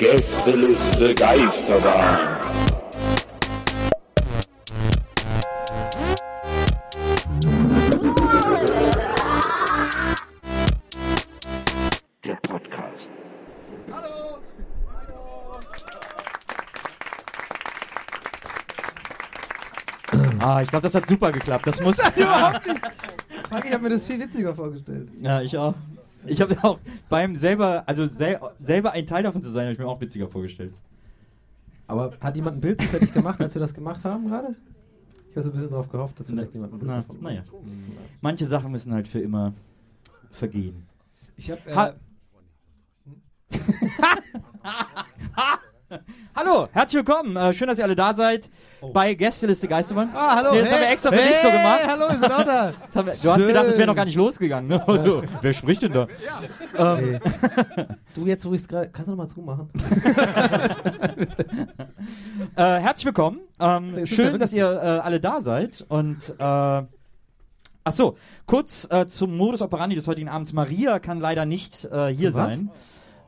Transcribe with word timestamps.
Gästeliste 0.00 1.14
Geisterbahn. 1.14 2.16
Der 12.24 12.36
Podcast. 12.36 13.10
Ah, 20.40 20.62
ich 20.62 20.70
glaube, 20.70 20.82
das 20.82 20.94
hat 20.94 21.06
super 21.06 21.30
geklappt. 21.30 21.66
Das 21.66 21.80
muss. 21.82 21.98
Überhaupt 22.16 22.66
nicht. 22.66 22.80
Ich 23.64 23.72
habe 23.72 23.82
mir 23.82 23.90
das 23.90 24.04
viel 24.06 24.18
witziger 24.18 24.54
vorgestellt. 24.54 25.10
ja, 25.20 25.42
ich 25.42 25.56
auch. 25.58 25.74
Ich 26.26 26.40
habe 26.40 26.56
auch 26.62 26.78
beim 27.08 27.36
selber, 27.36 27.84
also 27.86 28.06
sel 28.06 28.38
selber 28.58 28.92
ein 28.92 29.06
Teil 29.06 29.22
davon 29.22 29.42
zu 29.42 29.50
sein, 29.50 29.64
habe 29.64 29.72
ich 29.72 29.78
mir 29.78 29.86
auch 29.86 30.00
witziger 30.00 30.28
vorgestellt. 30.28 30.74
Aber 31.86 32.12
hat 32.20 32.36
jemand 32.36 32.58
ein 32.58 32.60
Bild 32.60 32.82
fertig 32.82 33.12
gemacht, 33.12 33.40
als 33.40 33.54
wir 33.54 33.60
das 33.60 33.74
gemacht 33.74 34.04
haben 34.04 34.28
gerade? 34.28 34.54
Ich 35.30 35.36
habe 35.36 35.42
so 35.42 35.50
ein 35.50 35.54
bisschen 35.54 35.70
darauf 35.70 35.90
gehofft, 35.90 36.20
dass 36.20 36.28
vielleicht 36.28 36.54
jemand 36.54 36.74
ein 36.74 36.78
Bild 36.78 36.90
Na, 36.90 37.04
naja. 37.20 37.42
Manche 38.20 38.46
Sachen 38.46 38.70
müssen 38.70 38.92
halt 38.92 39.08
für 39.08 39.20
immer 39.20 39.52
vergehen. 40.30 40.86
Ich 41.36 41.50
habe 41.50 41.60
Ha 41.74 41.94
Hallo, 46.36 46.68
herzlich 46.72 47.04
willkommen. 47.04 47.36
Äh, 47.36 47.52
schön, 47.52 47.66
dass 47.66 47.78
ihr 47.78 47.84
alle 47.84 47.96
da 47.96 48.14
seid 48.14 48.48
bei 48.92 49.14
Gästeliste 49.14 49.68
Geistermann. 49.68 50.10
Ah, 50.14 50.36
hallo. 50.36 50.52
Nee, 50.52 50.60
das 50.60 50.72
haben 50.72 50.80
wir 50.80 50.90
extra 50.90 51.12
für 51.12 51.18
dich 51.18 51.36
so 51.36 51.48
gemacht. 51.50 51.80
Hallo, 51.86 52.08
wir 52.08 52.18
sind 52.18 52.32
auch 52.32 52.44
da. 52.44 52.72
Wir, 52.92 53.14
du 53.14 53.30
hast 53.32 53.46
gedacht, 53.46 53.66
das 53.66 53.76
wäre 53.76 53.86
noch 53.86 53.94
gar 53.94 54.04
nicht 54.04 54.16
losgegangen. 54.16 54.68
Ne? 54.68 54.86
Also, 54.86 55.22
wer 55.40 55.52
spricht 55.52 55.82
denn 55.82 55.92
da? 55.92 56.08
Ähm, 56.76 57.20
Du, 58.14 58.26
jetzt 58.26 58.44
wo 58.44 58.52
ich 58.52 58.62
es 58.62 58.68
gerade... 58.68 58.90
Kannst 58.90 59.06
du 59.06 59.12
noch 59.12 59.18
mal 59.18 59.28
zumachen? 59.28 59.70
äh, 62.56 62.80
herzlich 62.80 63.06
willkommen. 63.06 63.40
Ähm, 63.58 64.06
schön, 64.06 64.38
dass 64.38 64.52
ihr 64.52 64.66
äh, 64.66 64.98
alle 65.00 65.20
da 65.20 65.40
seid. 65.40 65.84
Und 65.88 66.34
äh, 66.38 66.42
ach 66.42 66.86
so, 67.92 68.16
kurz 68.46 68.88
äh, 68.90 69.06
zum 69.06 69.36
Modus 69.36 69.62
operandi 69.62 69.94
des 69.94 70.08
heutigen 70.08 70.28
Abends. 70.28 70.52
Maria 70.52 70.98
kann 70.98 71.20
leider 71.20 71.46
nicht 71.46 71.84
äh, 71.84 72.08
hier 72.08 72.32
sein. 72.32 72.70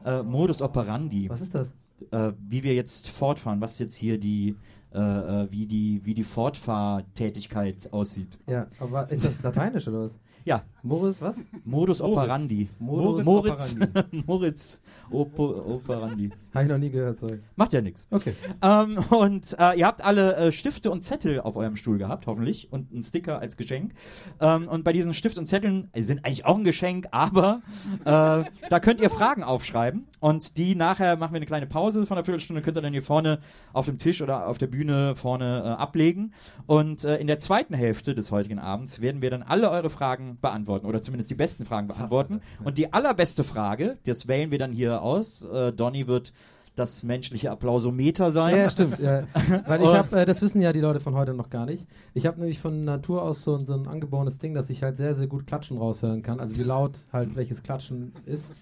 Äh, 0.04 0.22
Modus 0.22 0.60
operandi. 0.60 1.30
Was 1.30 1.40
ist 1.40 1.54
das? 1.54 1.68
äh, 2.10 2.32
wie 2.48 2.62
wir 2.62 2.74
jetzt 2.74 3.10
fortfahren, 3.10 3.60
was 3.60 3.78
jetzt 3.78 3.96
hier 3.96 4.18
die, 4.18 4.56
äh, 4.94 4.98
äh, 4.98 5.50
wie 5.50 5.66
die, 5.66 6.00
wie 6.04 6.14
die 6.14 6.24
Fortfahrtätigkeit 6.24 7.92
aussieht. 7.92 8.38
Ja, 8.46 8.66
aber 8.78 9.10
ist 9.10 9.24
das 9.24 9.42
lateinisch 9.42 9.88
oder 9.88 10.06
was? 10.06 10.12
Ja, 10.44 10.62
Moritz, 10.84 11.20
was? 11.20 11.36
Modus 11.64 12.02
operandi. 12.02 12.68
Modus 12.80 13.24
Moritz, 13.24 13.76
operandi. 13.76 14.22
Moritz 14.26 14.82
Opo, 15.10 15.74
operandi. 15.74 16.30
Habe 16.54 16.64
ich 16.64 16.70
noch 16.70 16.78
nie 16.78 16.90
gehört, 16.90 17.18
sorry. 17.18 17.38
Macht 17.56 17.72
ja 17.72 17.80
nichts. 17.80 18.08
Okay. 18.10 18.34
Ähm, 18.62 18.98
und 19.10 19.56
äh, 19.58 19.78
ihr 19.78 19.86
habt 19.86 20.02
alle 20.02 20.36
äh, 20.36 20.52
Stifte 20.52 20.90
und 20.90 21.02
Zettel 21.02 21.40
auf 21.40 21.54
eurem 21.56 21.76
Stuhl 21.76 21.98
gehabt, 21.98 22.26
hoffentlich, 22.26 22.72
und 22.72 22.92
einen 22.92 23.02
Sticker 23.02 23.38
als 23.38 23.56
Geschenk. 23.56 23.92
Ähm, 24.40 24.68
und 24.68 24.84
bei 24.84 24.92
diesen 24.92 25.14
Stift 25.14 25.38
und 25.38 25.46
Zetteln 25.46 25.88
äh, 25.92 26.02
sind 26.02 26.24
eigentlich 26.24 26.46
auch 26.46 26.56
ein 26.56 26.64
Geschenk, 26.64 27.08
aber 27.10 27.62
äh, 28.00 28.04
da 28.04 28.80
könnt 28.80 29.00
ihr 29.00 29.10
Fragen 29.10 29.42
aufschreiben 29.42 30.06
und 30.20 30.56
die 30.56 30.74
nachher 30.74 31.16
machen 31.16 31.32
wir 31.32 31.38
eine 31.38 31.46
kleine 31.46 31.66
Pause 31.66 32.06
von 32.06 32.16
einer 32.16 32.24
Viertelstunde, 32.24 32.62
könnt 32.62 32.76
ihr 32.76 32.82
dann 32.82 32.92
hier 32.92 33.02
vorne 33.02 33.40
auf 33.72 33.86
dem 33.86 33.98
Tisch 33.98 34.22
oder 34.22 34.46
auf 34.46 34.58
der 34.58 34.66
Bühne 34.66 35.14
vorne 35.14 35.62
äh, 35.64 35.68
ablegen. 35.68 36.32
Und 36.66 37.04
äh, 37.04 37.16
in 37.18 37.26
der 37.26 37.38
zweiten 37.38 37.74
Hälfte 37.74 38.14
des 38.14 38.30
heutigen 38.30 38.58
Abends 38.58 39.00
werden 39.00 39.22
wir 39.22 39.30
dann 39.30 39.42
alle 39.42 39.70
eure 39.70 39.90
Fragen 39.90 40.38
beantworten 40.40 40.71
oder 40.80 41.02
zumindest 41.02 41.30
die 41.30 41.34
besten 41.34 41.64
Fragen 41.64 41.88
beantworten. 41.88 42.40
Und 42.64 42.78
die 42.78 42.92
allerbeste 42.92 43.44
Frage, 43.44 43.98
das 44.04 44.28
wählen 44.28 44.50
wir 44.50 44.58
dann 44.58 44.72
hier 44.72 45.02
aus. 45.02 45.44
Äh, 45.44 45.72
Donny 45.72 46.06
wird 46.06 46.32
das 46.74 47.02
menschliche 47.02 47.50
Applausometer 47.50 48.30
sein. 48.30 48.56
Ja, 48.56 48.70
stimmt. 48.70 48.98
Ja. 48.98 49.24
Weil 49.66 49.82
ich 49.82 49.92
habe, 49.92 50.20
äh, 50.20 50.24
das 50.24 50.40
wissen 50.40 50.62
ja 50.62 50.72
die 50.72 50.80
Leute 50.80 51.00
von 51.00 51.14
heute 51.14 51.34
noch 51.34 51.50
gar 51.50 51.66
nicht. 51.66 51.86
Ich 52.14 52.26
habe 52.26 52.38
nämlich 52.38 52.58
von 52.58 52.84
Natur 52.84 53.22
aus 53.22 53.42
so, 53.44 53.62
so 53.64 53.74
ein 53.74 53.86
angeborenes 53.86 54.38
Ding, 54.38 54.54
dass 54.54 54.70
ich 54.70 54.82
halt 54.82 54.96
sehr, 54.96 55.14
sehr 55.14 55.26
gut 55.26 55.46
Klatschen 55.46 55.76
raushören 55.76 56.22
kann. 56.22 56.40
Also 56.40 56.56
wie 56.56 56.62
laut 56.62 56.98
halt 57.12 57.36
welches 57.36 57.62
Klatschen 57.62 58.12
ist. 58.24 58.52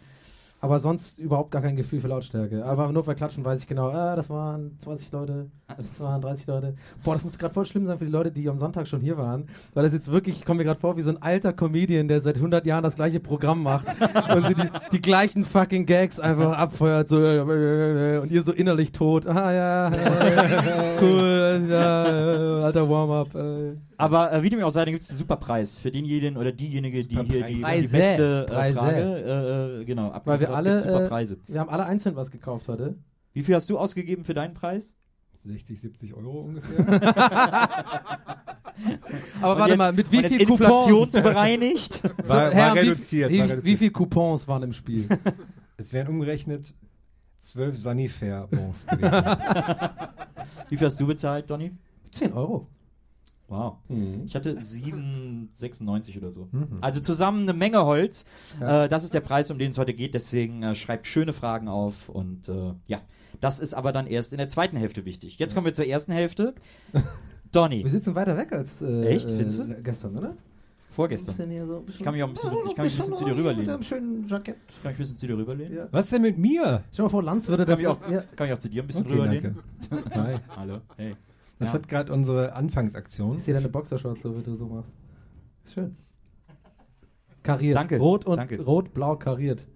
Aber 0.63 0.79
sonst 0.79 1.19
überhaupt 1.19 1.51
gar 1.51 1.63
kein 1.63 1.75
Gefühl 1.75 2.01
für 2.01 2.09
Lautstärke. 2.09 2.67
Aber 2.67 2.93
nur 2.93 3.03
bei 3.03 3.15
Klatschen 3.15 3.45
weiß 3.45 3.61
ich 3.63 3.67
genau, 3.67 3.89
ah, 3.89 4.15
das 4.15 4.29
waren 4.29 4.77
20 4.83 5.11
Leute, 5.11 5.47
das 5.75 5.99
waren 6.01 6.21
30 6.21 6.47
Leute. 6.47 6.75
Boah, 7.03 7.15
das 7.15 7.25
muss 7.25 7.39
gerade 7.39 7.55
voll 7.55 7.65
schlimm 7.65 7.87
sein 7.87 7.99
für 7.99 8.05
die 8.05 8.11
Leute, 8.11 8.31
die 8.31 8.47
am 8.47 8.59
Sonntag 8.59 8.87
schon 8.87 9.01
hier 9.01 9.17
waren. 9.17 9.49
Weil 9.73 9.85
das 9.85 9.95
jetzt 9.95 10.11
wirklich, 10.11 10.37
ich 10.37 10.45
komme 10.45 10.59
mir 10.59 10.65
gerade 10.65 10.79
vor, 10.79 10.99
wie 10.99 11.03
so 11.03 11.11
ein 11.11 11.23
alter 11.23 11.55
Comedian, 11.55 12.09
der 12.09 12.21
seit 12.21 12.37
100 12.37 12.67
Jahren 12.67 12.83
das 12.83 12.95
gleiche 12.95 13.21
Programm 13.21 13.63
macht. 13.63 13.87
und 14.35 14.49
sie 14.49 14.55
die, 14.55 14.69
die 14.93 15.01
gleichen 15.01 15.47
fucking 15.47 15.87
Gags 15.87 16.21
einfach 16.21 16.59
abfeuert. 16.59 17.09
So, 17.09 17.19
äh, 17.19 18.19
und 18.19 18.31
ihr 18.31 18.43
so 18.43 18.53
innerlich 18.53 18.93
tot. 18.93 19.27
Ah 19.27 19.53
ja, 19.53 19.91
cool, 21.01 21.67
ja, 21.71 22.07
äh, 22.07 22.65
alter 22.65 22.89
Warm-up. 22.89 23.35
Äh. 23.35 23.90
Aber 24.01 24.33
äh, 24.33 24.43
wie 24.43 24.51
dem 24.51 24.63
auch 24.63 24.71
sei, 24.71 24.85
dann 24.85 24.93
gibt 24.95 25.03
es 25.03 25.11
einen 25.11 25.19
super 25.19 25.37
Preis 25.37 25.79
für 25.79 25.91
denjenigen 25.91 26.37
oder 26.37 26.53
diejenige, 26.53 27.05
die 27.05 27.17
hier 27.17 27.45
die, 27.47 27.55
die 27.55 27.63
beste 27.89 28.47
äh. 28.51 28.73
Frage, 28.73 28.99
äh, 29.79 29.81
äh, 29.81 29.85
genau. 29.85 30.13
Weil 30.25 30.41
wir 30.41 30.51
alle, 30.55 30.71
gibt's 30.71 30.85
super 30.85 31.05
äh, 31.05 31.09
Preise. 31.09 31.39
Wir 31.47 31.61
haben 31.61 31.71
alle 31.71 31.85
einzeln 31.85 32.17
was 32.17 32.31
gekauft 32.31 32.69
heute. 32.69 32.97
Wie 33.33 33.43
viel 33.43 33.55
hast 33.55 33.69
du 33.71 33.79
ausgegeben 33.79 34.25
für 34.25 34.35
deinen 34.35 34.55
Preis? 34.55 34.95
60, 35.35 35.81
70 35.81 36.15
Euro 36.15 36.41
ungefähr. 36.41 36.79
Aber 39.41 39.53
Und 39.53 39.59
warte 39.59 39.71
jetzt- 39.71 39.79
mal, 39.79 39.93
mit 39.93 40.11
wie 40.13 40.23
viel 40.23 40.43
Inflation 40.43 41.11
bereinigt? 41.11 41.95
So, 41.95 42.09
War, 42.29 42.51
Herr, 42.51 42.69
war 42.69 42.75
wie- 42.77 42.79
reduziert. 42.81 43.31
Wie, 43.31 43.39
war 43.41 43.47
wie, 43.47 43.51
reduziert. 43.53 43.79
viele 43.79 43.91
Coupons 43.91 44.49
waren 44.49 44.63
im 44.65 44.73
Spiel? 44.73 45.07
Es 45.77 45.95
wären 45.95 46.09
umgerechnet 46.09 46.75
12 47.39 47.75
Sanifair-Bons 47.79 48.87
gewesen. 48.87 49.25
Wie 50.69 50.77
viel 50.77 50.87
hast 50.87 51.01
du 51.01 51.07
bezahlt, 51.07 51.49
Donny? 51.49 51.71
10 52.13 52.35
Euro. 52.35 52.67
Wow. 53.51 53.75
Mhm. 53.89 54.23
Ich 54.27 54.35
hatte 54.35 54.55
7,96 54.59 56.17
oder 56.19 56.31
so. 56.31 56.49
Mhm. 56.53 56.79
Also 56.81 57.01
zusammen 57.01 57.43
eine 57.43 57.53
Menge 57.53 57.85
Holz. 57.85 58.25
Ja. 58.61 58.85
Äh, 58.85 58.89
das 58.89 59.05
ist 59.05 59.13
der 59.13 59.21
Preis, 59.21 59.51
um 59.51 59.59
den 59.59 59.71
es 59.71 59.79
heute 59.79 59.93
geht. 59.93 60.15
Deswegen 60.15 60.63
äh, 60.63 60.75
schreibt 60.75 61.07
schöne 61.07 61.33
Fragen 61.33 61.69
auf. 61.69 62.09
Und 62.09 62.49
äh, 62.49 62.73
ja, 62.87 63.01
das 63.41 63.61
ist 63.61 63.75
aber 63.75 63.93
dann 63.93 64.07
erst 64.07 64.33
in 64.33 64.39
der 64.39 64.49
zweiten 64.49 64.77
Hälfte 64.77 65.05
wichtig. 65.05 65.39
Jetzt 65.39 65.55
kommen 65.55 65.67
wir 65.67 65.73
zur 65.73 65.87
ersten 65.87 66.13
Hälfte. 66.13 66.55
Donny, 67.53 67.83
Wir 67.85 67.91
sitzen 67.91 68.15
weiter 68.15 68.37
weg 68.37 68.53
als 68.53 68.81
äh, 68.81 69.07
Echt, 69.07 69.29
äh, 69.29 69.37
findest 69.37 69.59
du? 69.59 69.65
gestern, 69.83 70.17
oder? 70.17 70.35
vorgestern. 70.93 71.37
So, 71.37 71.85
Ich 71.89 72.01
kann 72.01 72.13
mich 72.15 72.23
auch 72.23 72.27
ein 72.29 72.33
bisschen- 72.35 72.51
Ja, 72.53 72.59
ich 72.67 72.75
kann 72.75 72.85
mich 72.85 72.95
ein 72.95 72.99
bisschen 72.99 73.15
zu 73.15 73.25
dir 73.25 73.37
rüberlehnen. 73.37 73.61
Mit 73.65 73.69
einem 73.75 73.83
schönen 73.85 74.27
Jackett. 74.27 74.57
Kann 74.83 74.91
ich 74.93 74.99
ein 74.99 75.03
bisschen 75.03 75.19
zu 75.19 75.27
dir 75.29 75.39
rüberlehnen? 75.39 75.77
Ja. 75.77 75.89
Was 75.93 76.11
denn 76.11 76.21
mit 76.23 76.37
mir? 76.37 76.83
Stell 76.93 77.05
mal 77.05 77.09
vor, 77.09 77.23
Lanz 77.23 77.49
würde 77.49 77.65
Kann 77.65 77.71
das 77.75 77.81
ich 77.81 77.87
auch, 77.87 77.99
ja, 78.11 78.23
kann 78.35 78.49
ich 78.49 78.53
auch 78.53 78.59
zu 78.59 78.69
dir 78.69 78.83
ein 78.83 78.87
bisschen 78.89 79.07
Okay, 79.07 79.15
rüberlehnen? 79.15 79.57
danke. 79.89 80.15
Hi. 80.17 80.37
Hallo, 80.57 80.79
hey. 80.97 81.15
Das 81.61 81.69
Ja. 81.69 81.75
hat 81.75 81.89
gerade 81.89 82.13
unsere 82.13 82.55
Anfangsaktion. 82.55 83.37
Ich 83.37 83.45
sehe 83.45 83.55
deine 83.55 83.69
Boxershorts 83.69 84.23
so, 84.23 84.37
wie 84.37 84.43
du 84.43 84.57
so 84.57 84.67
machst. 84.67 84.91
Ist 85.65 85.75
schön. 85.75 85.95
Kariert. 87.43 87.77
Danke, 87.77 87.99
Rot 87.99 88.25
und 88.27 88.39
danke. 88.39 88.61
rot-blau 88.63 89.17
kariert. 89.17 89.67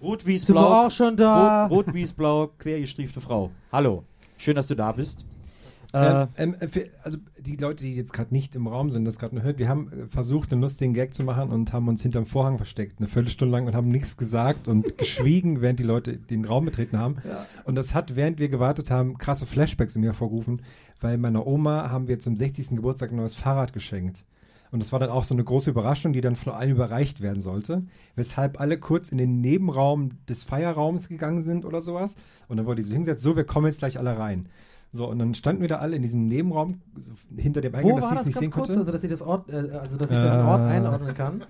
Rot 0.00 0.26
wir 0.26 0.38
blau. 0.40 0.86
auch 0.86 0.90
schon 0.90 1.16
da? 1.16 1.66
Rot, 1.66 1.86
rot 1.88 1.94
wie's 1.94 2.12
blau, 2.12 2.48
quergestriefte 2.58 3.20
Frau. 3.20 3.50
Hallo. 3.70 4.04
Schön, 4.38 4.56
dass 4.56 4.68
du 4.68 4.74
da 4.74 4.92
bist. 4.92 5.24
Äh, 5.92 6.26
Ähm, 6.36 6.54
ähm, 6.60 6.68
für, 6.68 6.86
also 7.02 7.18
die 7.38 7.56
Leute, 7.56 7.84
die 7.84 7.94
jetzt 7.94 8.12
gerade 8.12 8.34
nicht 8.34 8.54
im 8.54 8.66
Raum 8.66 8.90
sind, 8.90 9.04
das 9.06 9.18
gerade 9.18 9.34
nur 9.34 9.44
hört, 9.44 9.58
wir 9.58 9.68
haben 9.68 9.90
äh, 9.90 10.06
versucht, 10.08 10.52
einen 10.52 10.60
lustigen 10.60 10.92
Gag 10.92 11.14
zu 11.14 11.24
machen 11.24 11.50
und 11.50 11.72
haben 11.72 11.88
uns 11.88 12.02
hinterm 12.02 12.26
Vorhang 12.26 12.58
versteckt, 12.58 12.98
eine 12.98 13.08
Viertelstunde 13.08 13.52
lang 13.52 13.66
und 13.66 13.74
haben 13.74 13.88
nichts 13.88 14.16
gesagt 14.16 14.68
und 14.68 14.98
geschwiegen, 14.98 15.62
während 15.62 15.78
die 15.78 15.84
Leute 15.84 16.18
den 16.18 16.44
Raum 16.44 16.66
betreten 16.66 16.98
haben. 16.98 17.16
Und 17.64 17.74
das 17.74 17.94
hat, 17.94 18.16
während 18.16 18.38
wir 18.38 18.48
gewartet 18.50 18.90
haben, 18.90 19.16
krasse 19.16 19.46
Flashbacks 19.46 19.94
in 19.96 20.02
mir 20.02 20.08
hervorgerufen, 20.08 20.62
weil 21.00 21.16
meiner 21.16 21.46
Oma 21.46 21.90
haben 21.90 22.06
wir 22.08 22.18
zum 22.18 22.36
60. 22.36 22.70
Geburtstag 22.70 23.10
ein 23.10 23.16
neues 23.16 23.34
Fahrrad 23.34 23.72
geschenkt. 23.72 24.24
Und 24.70 24.80
das 24.80 24.92
war 24.92 24.98
dann 24.98 25.08
auch 25.08 25.24
so 25.24 25.34
eine 25.34 25.44
große 25.44 25.70
Überraschung, 25.70 26.12
die 26.12 26.20
dann 26.20 26.36
von 26.36 26.52
allen 26.52 26.72
überreicht 26.72 27.22
werden 27.22 27.40
sollte. 27.40 27.84
Weshalb 28.16 28.60
alle 28.60 28.78
kurz 28.78 29.08
in 29.08 29.16
den 29.16 29.40
Nebenraum 29.40 30.10
des 30.28 30.44
Feierraums 30.44 31.08
gegangen 31.08 31.42
sind 31.42 31.64
oder 31.64 31.80
sowas. 31.80 32.16
Und 32.48 32.58
dann 32.58 32.66
wurde 32.66 32.82
sie 32.82 32.88
so 32.88 32.94
hingesetzt, 32.94 33.22
so, 33.22 33.36
wir 33.36 33.44
kommen 33.44 33.66
jetzt 33.66 33.78
gleich 33.78 33.98
alle 33.98 34.18
rein. 34.18 34.48
So, 34.90 35.06
und 35.06 35.18
dann 35.18 35.34
standen 35.34 35.60
wir 35.60 35.68
da 35.68 35.76
alle 35.76 35.96
in 35.96 36.02
diesem 36.02 36.24
Nebenraum 36.28 36.80
hinter 37.36 37.60
dem 37.60 37.74
Eingang, 37.74 37.92
Wo 37.92 38.00
dass 38.00 38.08
sie 38.08 38.14
es 38.14 38.18
das 38.20 38.26
nicht 38.26 38.34
ganz 38.36 38.44
sehen 38.44 38.50
kurz, 38.52 38.66
konnte. 38.68 38.80
also 38.80 38.92
dass 38.92 39.04
ich 39.04 39.10
das 39.10 39.20
Ort, 39.20 39.50
äh, 39.50 39.52
also 39.76 39.98
dass 39.98 40.10
ich 40.10 40.16
den 40.18 40.40
Ort 40.40 40.60
Äh. 40.62 40.64
einordnen 40.64 41.14
kann? 41.14 41.44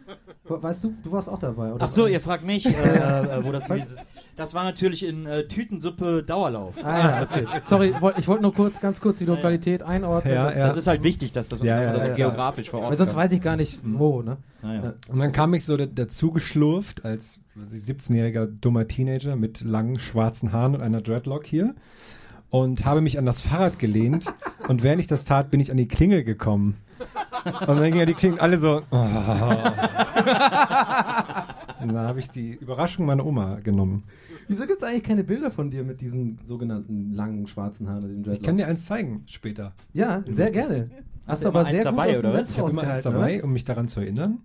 Weißt 0.49 0.83
du, 0.83 0.93
du 1.05 1.13
warst 1.13 1.29
auch 1.29 1.39
dabei, 1.39 1.73
oder? 1.73 1.85
Ach 1.85 1.89
so, 1.89 2.07
ihr 2.09 2.21
fragt 2.21 2.43
mich, 2.45 2.67
äh, 2.67 2.71
äh, 2.73 3.45
wo 3.45 3.53
das 3.53 3.67
gewesen 3.69 3.95
ist. 3.95 4.05
Das 4.35 4.55
war 4.55 4.65
natürlich 4.65 5.05
in 5.05 5.27
äh, 5.27 5.47
Tütensuppe 5.47 6.25
Dauerlauf. 6.25 6.75
Ah 6.83 6.99
ja, 6.99 7.23
okay. 7.23 7.47
Sorry, 7.67 7.95
woll- 8.01 8.15
ich 8.19 8.27
wollte 8.27 8.43
nur 8.43 8.53
kurz, 8.55 8.81
ganz 8.81 9.01
kurz 9.01 9.19
die 9.19 9.25
Lokalität 9.27 9.83
einordnen. 9.85 10.35
Ja, 10.35 10.47
das- 10.47 10.57
ja. 10.57 10.67
Das 10.67 10.77
ist 10.77 10.87
halt 10.89 11.05
wichtig, 11.05 11.31
dass 11.33 11.49
das, 11.49 11.61
Ja, 11.63 11.77
dass 11.77 11.85
man 11.87 11.93
ja, 11.93 11.93
das 11.99 12.07
ja, 12.07 12.13
auch 12.13 12.19
ja. 12.19 12.27
geografisch 12.29 12.71
vor 12.71 12.81
Ort 12.81 12.91
Weil 12.91 12.97
sonst 12.97 13.13
kann. 13.13 13.21
weiß 13.25 13.33
ich 13.33 13.41
gar 13.43 13.57
nicht, 13.57 13.79
wo, 13.85 14.23
ne? 14.23 14.39
Naja. 14.63 14.95
Und 15.09 15.19
dann 15.21 15.31
kam 15.31 15.55
ich 15.55 15.65
so 15.65 15.77
da- 15.77 15.87
dazu 15.87 16.33
geschlurft 16.33 17.05
als 17.05 17.39
17-jähriger 17.73 18.47
dummer 18.47 18.89
Teenager 18.89 19.37
mit 19.37 19.61
langen 19.61 20.01
schwarzen 20.01 20.51
Haaren 20.53 20.75
und 20.75 20.81
einer 20.81 21.01
Dreadlock 21.03 21.47
hier 21.47 21.75
und 22.51 22.85
habe 22.85 23.01
mich 23.01 23.19
an 23.19 23.27
das 23.27 23.41
Fahrrad 23.41 23.79
gelehnt 23.79 24.27
und 24.69 24.83
während 24.83 25.01
ich 25.01 25.07
das 25.07 25.25
tat, 25.25 25.51
bin 25.51 25.61
ich 25.61 25.71
an 25.71 25.77
die 25.77 25.89
Klingel 25.89 26.25
gekommen. 26.25 26.77
Und 27.45 27.69
dann 27.69 27.93
gingen 27.93 28.07
die 28.07 28.15
Klingeln 28.15 28.41
alle 28.41 28.59
so. 28.59 28.83
Oh. 28.91 28.97
Und 31.81 31.95
da 31.95 32.09
habe 32.09 32.19
ich 32.19 32.29
die 32.31 32.55
Überraschung 32.55 33.07
meiner 33.07 33.25
Oma 33.25 33.61
genommen. 33.63 34.03
Wieso 34.49 34.67
gibt 34.67 34.83
es 34.83 34.89
eigentlich 34.89 35.05
keine 35.05 35.25
Bilder 35.25 35.51
von 35.51 35.71
dir 35.71 35.85
mit 35.85 36.01
diesen 36.01 36.39
sogenannten 36.45 37.13
langen 37.13 37.47
schwarzen 37.47 37.89
Haaren 37.89 38.17
und 38.17 38.25
dem 38.27 38.33
Ich 38.33 38.43
kann 38.43 38.57
dir 38.57 38.67
eins 38.67 38.85
zeigen 38.87 39.23
später. 39.27 39.75
Ja, 39.93 40.25
sehr 40.27 40.51
gerne. 40.51 40.91
Hast 41.27 41.45
du 41.45 41.49
aber 41.49 41.61
eins 41.61 41.71
sehr 41.71 41.85
dabei, 41.85 42.15
gut 42.15 42.17
aus 42.17 42.21
dem 42.23 42.31
oder 42.31 42.39
Netz 42.39 42.49
was? 42.49 42.57
Ich 42.57 42.63
habe 42.63 42.71
immer 42.73 42.83
eins 42.83 43.03
dabei, 43.03 43.37
oder? 43.37 43.45
um 43.45 43.53
mich 43.53 43.65
daran 43.65 43.89
zu 43.89 44.01
erinnern. 44.01 44.39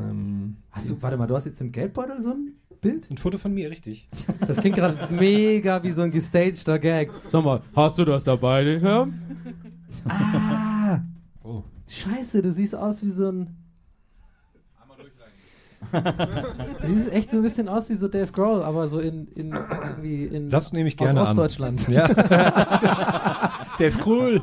Ähm, 0.00 0.56
Hast 0.70 0.88
du, 0.90 1.00
warte 1.02 1.16
mal, 1.16 1.26
du 1.26 1.34
hast 1.36 1.44
jetzt 1.46 1.60
im 1.60 1.72
Geldbeutel 1.72 2.22
so 2.22 2.30
ein 2.30 2.52
Bild? 2.80 3.10
ein 3.10 3.16
Foto 3.18 3.36
von 3.38 3.52
mir, 3.52 3.70
richtig. 3.70 4.08
Das 4.46 4.58
klingt 4.58 4.76
gerade 4.76 5.12
mega 5.12 5.82
wie 5.82 5.90
so 5.90 6.02
ein 6.02 6.10
gestagter 6.10 6.78
Gag. 6.78 7.10
Sag 7.28 7.44
mal, 7.44 7.60
hast 7.74 7.98
du 7.98 8.04
das 8.04 8.24
dabei, 8.24 8.64
den 8.64 8.80
Herrn? 8.80 9.20
Ah, 10.08 11.00
Oh. 11.42 11.62
scheiße, 11.88 12.42
du 12.42 12.52
siehst 12.52 12.74
aus 12.74 13.02
wie 13.02 13.10
so 13.10 13.28
ein... 13.30 13.56
Du 15.92 16.94
siehst 16.94 17.12
echt 17.12 17.30
so 17.30 17.38
ein 17.38 17.42
bisschen 17.42 17.68
aus 17.68 17.88
wie 17.88 17.94
so 17.94 18.08
Dave 18.08 18.30
Grohl, 18.32 18.62
aber 18.62 18.88
so 18.88 18.98
in, 19.00 19.28
in 19.34 19.52
irgendwie 19.52 20.24
in 20.24 20.50
Das 20.50 20.72
nehme 20.72 20.88
ich 20.88 20.94
aus 21.00 21.06
gerne 21.06 21.20
an. 21.20 21.28
Ostdeutschland. 21.28 21.88
Ja. 21.88 22.06
Der 23.78 23.88
ist 23.88 24.06
cool. 24.06 24.42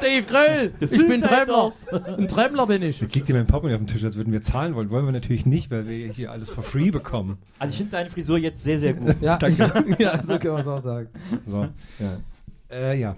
Dave 0.00 0.22
Grohl, 0.22 0.72
ich 0.80 0.90
bin 0.90 1.20
Tremmler. 1.20 1.70
Ein 2.18 2.26
Tremmler 2.26 2.66
bin 2.66 2.82
ich. 2.82 3.00
Jetzt 3.00 3.14
liegt 3.14 3.26
hier 3.26 3.36
mein 3.36 3.46
Portemonnaie 3.46 3.74
auf 3.74 3.80
dem 3.80 3.86
Tisch, 3.86 4.02
als 4.02 4.16
würden 4.16 4.32
wir 4.32 4.40
zahlen 4.40 4.74
wollen. 4.74 4.90
Wollen 4.90 5.04
wir 5.04 5.12
natürlich 5.12 5.44
nicht, 5.46 5.70
weil 5.70 5.86
wir 5.86 6.08
hier 6.08 6.32
alles 6.32 6.50
for 6.50 6.64
free 6.64 6.90
bekommen. 6.90 7.38
Also 7.58 7.72
ich 7.72 7.76
finde 7.78 7.92
deine 7.92 8.10
Frisur 8.10 8.38
jetzt 8.38 8.62
sehr, 8.64 8.78
sehr 8.78 8.94
gut. 8.94 9.16
Ja, 9.20 9.38
ich, 9.46 9.58
ja 9.98 10.22
so 10.22 10.38
kann 10.38 10.52
man 10.52 10.60
es 10.62 10.66
auch 10.66 10.80
sagen. 10.80 11.08
So. 11.44 11.66
Ja. 11.98 12.18
Äh, 12.70 12.98
ja. 12.98 13.16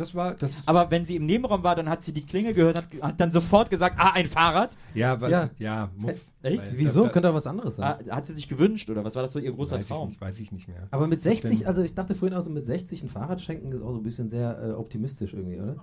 Das 0.00 0.14
war 0.14 0.34
das. 0.34 0.66
Aber 0.66 0.90
wenn 0.90 1.04
sie 1.04 1.16
im 1.16 1.26
Nebenraum 1.26 1.62
war, 1.62 1.76
dann 1.76 1.90
hat 1.90 2.02
sie 2.02 2.14
die 2.14 2.24
Klingel 2.24 2.54
gehört, 2.54 2.78
hat, 2.78 2.86
hat 3.02 3.20
dann 3.20 3.30
sofort 3.30 3.68
gesagt, 3.68 3.96
ah, 3.98 4.12
ein 4.14 4.24
Fahrrad. 4.24 4.74
Ja, 4.94 5.20
was, 5.20 5.30
Ja. 5.30 5.50
ja. 5.58 5.90
muss. 5.94 6.32
Echt? 6.42 6.68
Weil 6.68 6.78
Wieso? 6.78 7.02
Da, 7.02 7.08
da, 7.08 7.12
Könnte 7.12 7.28
doch 7.28 7.34
was 7.34 7.46
anderes 7.46 7.76
sein. 7.76 7.96
Ah, 8.08 8.16
hat 8.16 8.24
sie 8.24 8.32
sich 8.32 8.48
gewünscht 8.48 8.88
oder 8.88 9.04
was 9.04 9.14
war 9.14 9.20
das 9.20 9.34
so 9.34 9.38
ihr 9.38 9.52
großer 9.52 9.76
weiß, 9.76 9.84
ich 9.84 9.90
Traum? 9.90 10.08
nicht, 10.08 10.20
weiß 10.22 10.40
ich 10.40 10.52
nicht 10.52 10.68
mehr. 10.68 10.88
Aber 10.90 11.06
mit 11.06 11.20
60, 11.20 11.68
also 11.68 11.82
ich 11.82 11.94
dachte 11.94 12.14
vorhin 12.14 12.38
auch 12.38 12.42
so 12.42 12.48
mit 12.48 12.64
60 12.64 13.02
ein 13.02 13.10
Fahrrad 13.10 13.42
schenken 13.42 13.72
ist 13.72 13.82
auch 13.82 13.92
so 13.92 13.98
ein 13.98 14.02
bisschen 14.02 14.30
sehr 14.30 14.58
äh, 14.62 14.70
optimistisch 14.70 15.34
irgendwie, 15.34 15.60
oder? 15.60 15.76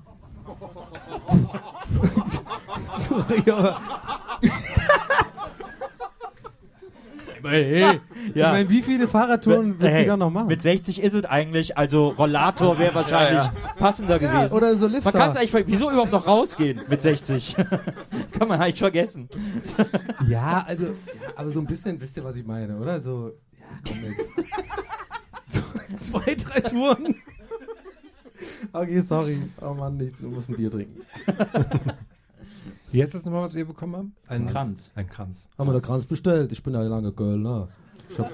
Sorry, 2.97 3.51
aber. 3.51 3.79
Hey, 7.43 7.99
Ich 8.29 8.35
Ja. 8.35 8.51
meine, 8.51 8.69
wie 8.69 8.81
viele 8.81 9.07
Fahrradtouren 9.07 9.79
wird 9.79 9.91
Hey, 9.91 10.01
sie 10.03 10.07
da 10.07 10.17
noch 10.17 10.29
machen? 10.29 10.47
Mit 10.47 10.61
60 10.61 11.01
ist 11.01 11.13
es 11.13 11.25
eigentlich, 11.25 11.77
also 11.77 12.09
Rollator 12.09 12.77
wäre 12.79 12.93
wahrscheinlich 12.95 13.43
passender 13.77 14.19
ja, 14.21 14.31
gewesen. 14.39 14.53
oder 14.55 14.77
so 14.77 14.87
Lifter. 14.87 15.11
man 15.11 15.13
kann 15.21 15.29
es 15.31 15.37
eigentlich, 15.37 15.63
wieso 15.67 15.89
überhaupt 15.91 16.11
noch 16.11 16.27
rausgehen 16.27 16.81
mit 16.89 17.01
60? 17.01 17.55
kann 18.37 18.47
man 18.47 18.59
eigentlich 18.61 18.79
vergessen. 18.79 19.29
ja, 20.29 20.63
also, 20.67 20.85
ja, 20.85 20.91
aber 21.35 21.49
so 21.49 21.59
ein 21.59 21.65
bisschen, 21.65 21.99
wisst 21.99 22.17
ihr, 22.17 22.23
was 22.23 22.35
ich 22.35 22.45
meine, 22.45 22.77
oder? 22.77 22.99
So, 23.01 23.33
ja, 23.59 23.65
komm 23.87 23.97
jetzt. 24.03 24.29
so, 25.99 26.19
zwei, 26.19 26.35
drei 26.35 26.61
Touren. 26.61 27.15
Okay, 28.73 28.99
sorry. 28.99 29.37
Oh 29.61 29.73
Mann, 29.73 29.99
ich 29.99 30.19
muss 30.19 30.47
ein 30.49 30.55
Bier 30.55 30.69
trinken. 30.71 31.01
Wie 32.91 33.03
heißt 33.03 33.13
das 33.13 33.25
nochmal, 33.25 33.43
was 33.43 33.53
wir 33.53 33.65
bekommen 33.65 33.95
haben? 33.95 34.15
Ein 34.27 34.47
Kranz. 34.47 34.91
Ein 34.95 35.07
Kranz. 35.07 35.49
Haben 35.57 35.67
wir 35.69 35.73
den 35.73 35.81
Kranz 35.81 36.05
bestellt? 36.05 36.51
Ich 36.51 36.63
bin 36.63 36.73
ja 36.73 36.81
lange 36.81 37.11
Kölner. 37.11 37.67
Ich 38.09 38.17
hab, 38.17 38.31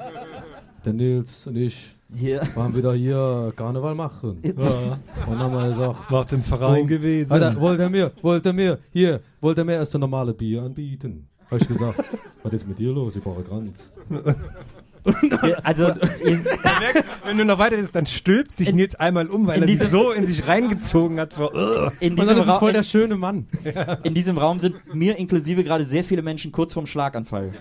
der 0.86 0.94
Nils 0.94 1.48
und 1.48 1.56
ich 1.56 1.96
Hier. 2.14 2.42
waren 2.56 2.76
wieder 2.76 2.94
hier 2.94 3.52
Karneval 3.56 3.96
machen. 3.96 4.40
Ja. 4.44 4.98
Und 5.28 5.40
haben 5.40 5.54
wir 5.54 5.70
gesagt, 5.70 6.12
War 6.12 6.20
auf 6.20 6.26
dem 6.28 6.44
Verein 6.44 6.86
gewesen. 6.88 7.32
Alter, 7.32 7.60
wollt 7.60 7.80
ihr 7.80 7.90
mir, 7.90 8.12
wollt 8.22 8.46
ihr 8.46 8.54
mir, 8.54 8.80
hier, 8.92 9.22
wollt 9.42 9.58
ihr 9.58 9.66
mir 9.66 9.74
erst 9.74 9.96
ein 9.96 10.02
normale 10.02 10.34
Bier 10.34 10.62
anbieten? 10.62 11.28
Hab 11.50 11.60
ich 11.60 11.68
gesagt, 11.68 12.04
was 12.44 12.54
ist 12.54 12.68
mit 12.68 12.78
dir 12.78 12.92
los? 12.92 13.16
Ich 13.16 13.24
brauche 13.24 13.42
Kranz. 13.44 13.92
Also, 15.64 15.88
ihr, 16.26 16.40
Wenn 17.26 17.38
du 17.38 17.46
noch 17.46 17.58
weiter 17.58 17.78
bist, 17.78 17.96
dann 17.96 18.06
stülpt 18.06 18.52
sich 18.52 18.74
Nils 18.74 18.96
einmal 18.96 19.28
um, 19.28 19.48
weil 19.48 19.58
in 19.58 19.70
er 19.70 19.78
sich 19.78 19.90
so 19.90 20.12
in 20.12 20.26
sich 20.26 20.48
reingezogen 20.48 21.20
hat. 21.20 21.34
Vor, 21.34 21.54
Ugh. 21.54 21.92
in, 22.00 22.14
Und 22.14 22.20
dann 22.20 22.36
diesem 22.36 22.38
ist 22.40 22.48
es 22.48 22.58
voll 22.58 22.74
der 22.74 22.84
schöne 22.84 23.16
Mann. 23.16 23.48
in, 23.64 23.74
in 24.04 24.14
diesem 24.14 24.38
Raum 24.38 24.60
sind 24.60 24.94
mir 24.94 25.18
inklusive 25.18 25.64
gerade 25.64 25.84
sehr 25.84 26.04
viele 26.04 26.22
Menschen 26.22 26.52
kurz 26.52 26.74
vorm 26.74 26.86
Schlaganfall. 26.86 27.52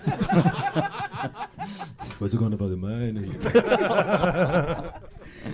Ich 2.05 2.21
weiß 2.21 2.39
gar 2.39 2.49
nicht, 2.49 2.59
was 2.59 2.71
ich 2.71 2.77
meine. 2.77 3.21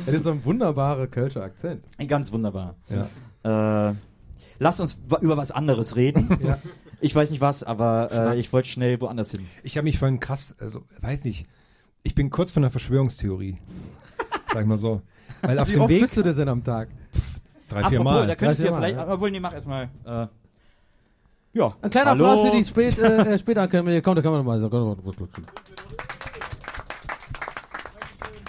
das 0.06 0.16
ist 0.16 0.24
so 0.24 0.32
ein 0.32 0.44
wunderbarer 0.44 1.08
Kölscher 1.08 1.44
Akzent. 1.44 1.84
Ganz 2.08 2.32
wunderbar. 2.32 2.76
Ja. 3.44 3.90
Äh, 3.90 3.94
lass 4.60 4.80
uns 4.80 5.04
über 5.22 5.38
was 5.38 5.52
anderes 5.52 5.96
reden. 5.96 6.38
Ja. 6.46 6.58
Ich 7.02 7.16
weiß 7.16 7.32
nicht 7.32 7.40
was, 7.40 7.64
aber 7.64 8.10
äh, 8.34 8.40
ich 8.40 8.52
wollte 8.52 8.68
schnell 8.68 9.00
woanders 9.00 9.32
hin. 9.32 9.48
Ich 9.64 9.78
habe 9.78 9.86
mich 9.86 9.98
vorhin 9.98 10.20
krass, 10.20 10.54
also 10.60 10.84
weiß 11.00 11.24
nicht, 11.24 11.48
ich 12.04 12.16
bin 12.16 12.30
kurz 12.30 12.52
von 12.52 12.62
der 12.62 12.72
Verschwörungstheorie. 12.72 13.58
Sag 14.54 14.62
ich 14.62 14.68
mal 14.68 14.78
so. 14.78 15.02
Weil 15.42 15.60
auf 15.60 15.68
Wie 15.68 15.74
dem 15.74 15.82
oft 15.82 15.90
Weg 15.90 16.02
bist 16.02 16.18
du 16.18 16.24
das 16.24 16.36
denn 16.36 16.50
am 16.50 16.64
Tag? 16.64 16.90
drei, 17.70 17.80
vier 17.80 18.00
Apropos, 18.00 18.04
Mal. 18.04 18.28
da 18.28 18.36
könntest 18.36 18.62
du 18.62 18.66
ja 18.66 18.74
vielleicht, 18.74 18.98
ja. 18.98 19.14
obwohl, 19.14 19.32
nee, 19.32 19.40
mach 19.40 19.54
erstmal. 19.54 19.90
Äh, 20.06 20.28
ja. 21.54 21.76
Ein 21.82 21.90
kleiner 21.90 22.12
Hallo. 22.12 22.26
Applaus 22.26 22.50
für 22.50 22.58
die 22.58 22.66
spät, 22.66 22.98
äh, 23.00 23.34
äh, 23.34 23.40
später 23.40 23.62
Ankündigung. 23.62 24.02
Komm, 24.02 24.16
da 24.16 24.22
kann 24.22 24.32
man 24.32 24.46
mal 24.46 24.60
sagen. 24.60 24.96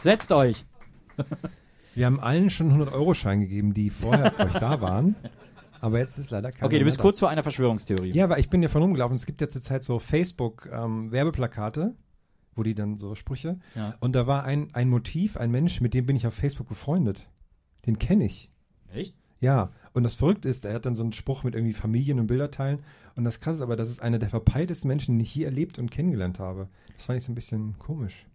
Setzt 0.01 0.33
euch. 0.33 0.65
Wir 1.95 2.07
haben 2.07 2.21
allen 2.21 2.51
schon 2.51 2.73
100-Euro-Schein 2.73 3.41
gegeben, 3.41 3.75
die 3.75 3.91
vorher 3.91 4.33
euch 4.39 4.55
da 4.55 4.81
waren. 4.81 5.17
Aber 5.81 5.99
jetzt 5.99 6.19
ist 6.19 6.31
leider 6.31 6.51
keiner 6.51 6.67
Okay, 6.67 6.79
du 6.79 6.85
bist 6.85 6.99
kurz 6.99 7.19
vor 7.19 7.31
einer 7.31 7.43
Verschwörungstheorie. 7.43 8.13
Ja, 8.13 8.29
weil 8.29 8.41
ich 8.41 8.49
bin 8.49 8.63
ja 8.63 8.69
von 8.69 8.83
rumgelaufen. 8.83 9.17
Es 9.17 9.27
gibt 9.27 9.41
ja 9.41 9.49
zurzeit 9.49 9.83
so 9.83 9.99
Facebook-Werbeplakate, 9.99 11.95
wo 12.61 12.63
die 12.63 12.75
dann 12.75 12.99
so 12.99 13.15
Sprüche. 13.15 13.59
Ja. 13.75 13.95
Und 14.01 14.15
da 14.15 14.27
war 14.27 14.45
ein, 14.45 14.69
ein 14.75 14.91
Motiv, 14.91 15.39
ein 15.39 15.51
Mensch, 15.51 15.81
mit 15.81 15.95
dem 15.95 16.05
bin 16.05 16.15
ich 16.15 16.27
auf 16.27 16.35
Facebook 16.35 16.69
befreundet. 16.69 17.27
Den 17.87 17.99
kenne 17.99 18.27
ich. 18.27 18.51
Echt? 18.93 19.15
Ja, 19.41 19.71
und 19.95 20.03
das 20.03 20.15
Verrückte 20.15 20.47
ist, 20.47 20.67
er 20.67 20.75
hat 20.75 20.85
dann 20.85 20.95
so 20.95 21.03
einen 21.03 21.15
Spruch 21.15 21.43
mit 21.43 21.55
irgendwie 21.55 21.73
Familien 21.73 22.21
und 22.21 22.27
Bilderteilen. 22.27 22.81
Und 23.17 23.25
das 23.25 23.41
Krasse 23.41 23.57
ist 23.57 23.63
aber, 23.63 23.77
das 23.77 23.89
ist 23.89 24.03
einer 24.03 24.19
der 24.19 24.29
verpeiltesten 24.29 24.89
Menschen, 24.89 25.15
den 25.15 25.21
ich 25.21 25.35
je 25.35 25.45
erlebt 25.45 25.79
und 25.79 25.91
kennengelernt 25.91 26.39
habe. 26.39 26.69
Das 26.95 27.07
fand 27.07 27.17
ich 27.17 27.25
so 27.25 27.33
ein 27.33 27.35
bisschen 27.35 27.79
komisch. 27.79 28.27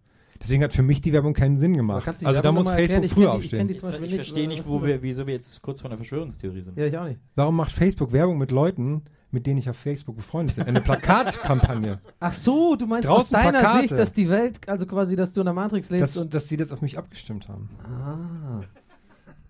Deswegen 0.42 0.64
hat 0.64 0.72
für 0.72 0.82
mich 0.82 1.00
die 1.00 1.12
Werbung 1.12 1.32
keinen 1.32 1.56
Sinn 1.56 1.76
gemacht. 1.76 2.08
Also 2.08 2.24
da 2.24 2.34
Werbung 2.34 2.54
muss 2.56 2.64
mal 2.64 2.78
erklären? 2.78 3.04
Facebook 3.04 3.04
Ich 3.04 3.12
früher 3.12 3.28
ich 3.28 3.36
aufstehen. 3.38 3.70
Ich, 3.70 3.76
ich 3.76 4.00
nicht, 4.00 4.14
verstehe 4.16 4.48
nicht, 4.48 4.66
wo 4.66 4.82
wir, 4.82 5.00
wieso 5.02 5.28
wir 5.28 5.34
jetzt 5.34 5.62
kurz 5.62 5.80
vor 5.80 5.88
einer 5.88 5.96
Verschwörungstheorie 5.96 6.62
sind. 6.62 6.76
Ja, 6.76 6.86
ich 6.86 6.98
auch 6.98 7.06
nicht. 7.06 7.20
Warum 7.36 7.54
macht 7.54 7.70
Facebook 7.70 8.10
Werbung 8.10 8.36
mit 8.36 8.50
Leuten, 8.50 9.02
mit 9.36 9.46
denen 9.46 9.58
ich 9.58 9.68
auf 9.68 9.76
Facebook 9.76 10.16
befreundet 10.16 10.56
bin? 10.56 10.64
Eine 10.64 10.80
Plakatkampagne. 10.80 11.98
Ach 12.20 12.32
so, 12.32 12.74
du 12.74 12.86
meinst 12.86 13.06
Draußen 13.06 13.36
aus 13.36 13.42
deiner 13.44 13.58
Plakate. 13.58 13.80
Sicht, 13.82 13.92
dass 13.92 14.14
die 14.14 14.30
Welt, 14.30 14.66
also 14.66 14.86
quasi, 14.86 15.14
dass 15.14 15.34
du 15.34 15.42
in 15.42 15.44
der 15.44 15.52
Matrix 15.52 15.90
lebst 15.90 16.16
dass, 16.16 16.22
und... 16.22 16.32
dass 16.32 16.48
sie 16.48 16.56
das 16.56 16.72
auf 16.72 16.80
mich 16.80 16.96
abgestimmt 16.96 17.46
haben. 17.46 17.68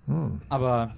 Ah. 0.09 0.33
Aber 0.49 0.91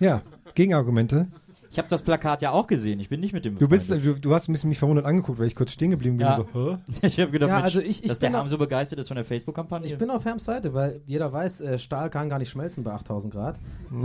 Ja, 0.00 0.22
Gegenargumente. 0.56 1.28
Ich 1.70 1.78
habe 1.78 1.88
das 1.88 2.02
Plakat 2.02 2.42
ja 2.42 2.50
auch 2.50 2.66
gesehen. 2.66 2.98
Ich 2.98 3.08
bin 3.08 3.20
nicht 3.20 3.32
mit 3.32 3.44
dem. 3.44 3.56
Du 3.58 3.68
bist, 3.68 3.88
du, 3.90 4.14
du 4.18 4.34
hast 4.34 4.48
ein 4.48 4.52
bisschen 4.52 4.68
mich 4.68 4.78
verwundert 4.78 5.06
angeguckt, 5.06 5.38
weil 5.38 5.46
ich 5.46 5.54
kurz 5.54 5.70
stehen 5.70 5.90
geblieben 5.90 6.16
bin 6.16 6.26
Ja. 6.26 6.36
und 6.36 6.48
so, 6.52 6.72
hä? 6.72 6.78
ich 7.06 7.20
habe 7.20 7.30
gedacht, 7.30 7.48
Ja, 7.50 7.54
Mensch, 7.54 7.64
also 7.66 7.80
ich- 7.80 8.02
ich 8.02 8.08
dass 8.08 8.18
der 8.18 8.28
bin 8.28 8.36
Herm 8.36 8.48
so 8.48 8.58
begeistert 8.58 8.98
ist 8.98 9.08
von 9.08 9.14
der 9.16 9.24
Facebook-Kampagne. 9.24 9.86
Ich 9.88 9.96
bin 9.98 10.10
auf 10.10 10.24
Herms 10.24 10.44
Seite, 10.44 10.74
weil 10.74 11.00
jeder 11.06 11.32
weiß, 11.32 11.60
äh, 11.60 11.78
Stahl 11.78 12.10
kann 12.10 12.28
gar 12.28 12.40
nicht 12.40 12.50
schmelzen 12.50 12.82
bei 12.82 12.92
8000 12.92 13.32
Grad. 13.32 13.58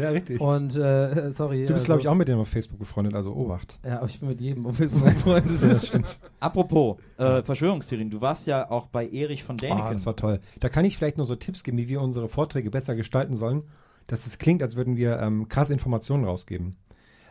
Ja, 0.00 0.10
richtig. 0.10 0.40
Und, 0.40 0.76
äh, 0.76 1.30
sorry. 1.32 1.66
du 1.66 1.74
bist, 1.74 1.86
glaube 1.86 2.00
ich, 2.00 2.08
auch 2.08 2.14
mit 2.14 2.28
dem 2.28 2.38
auf 2.38 2.48
Facebook 2.48 2.78
befreundet, 2.78 3.14
also 3.14 3.34
Obacht. 3.34 3.78
Ja, 3.84 3.98
aber 3.98 4.06
ich 4.06 4.20
bin 4.20 4.28
mit 4.28 4.40
jedem 4.40 4.66
auf 4.66 4.76
Facebook 4.76 5.04
befreundet. 5.04 5.62
Ja, 5.70 5.78
stimmt. 5.80 6.18
Apropos 6.40 6.98
äh, 7.18 7.42
Verschwörungstheorien, 7.42 8.10
du 8.10 8.20
warst 8.20 8.46
ja 8.46 8.70
auch 8.70 8.86
bei 8.86 9.08
Erich 9.08 9.44
von 9.44 9.56
Däniken. 9.56 9.82
Ah, 9.82 9.92
das 9.92 10.06
war 10.06 10.16
toll. 10.16 10.40
Da 10.58 10.68
kann 10.68 10.84
ich 10.84 10.96
vielleicht 10.96 11.16
nur 11.16 11.26
so 11.26 11.36
Tipps 11.36 11.62
geben, 11.62 11.78
wie 11.78 11.88
wir 11.88 12.00
unsere 12.00 12.28
Vorträge 12.28 12.70
besser 12.70 12.94
gestalten 12.94 13.36
sollen, 13.36 13.64
dass 14.06 14.26
es 14.26 14.38
klingt, 14.38 14.62
als 14.62 14.76
würden 14.76 14.96
wir 14.96 15.20
ähm, 15.20 15.48
krass 15.48 15.70
Informationen 15.70 16.24
rausgeben. 16.24 16.76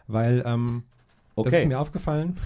Weil, 0.07 0.43
ähm, 0.45 0.83
das 1.35 1.45
okay. 1.47 1.61
ist 1.61 1.67
mir 1.67 1.79
aufgefallen. 1.79 2.37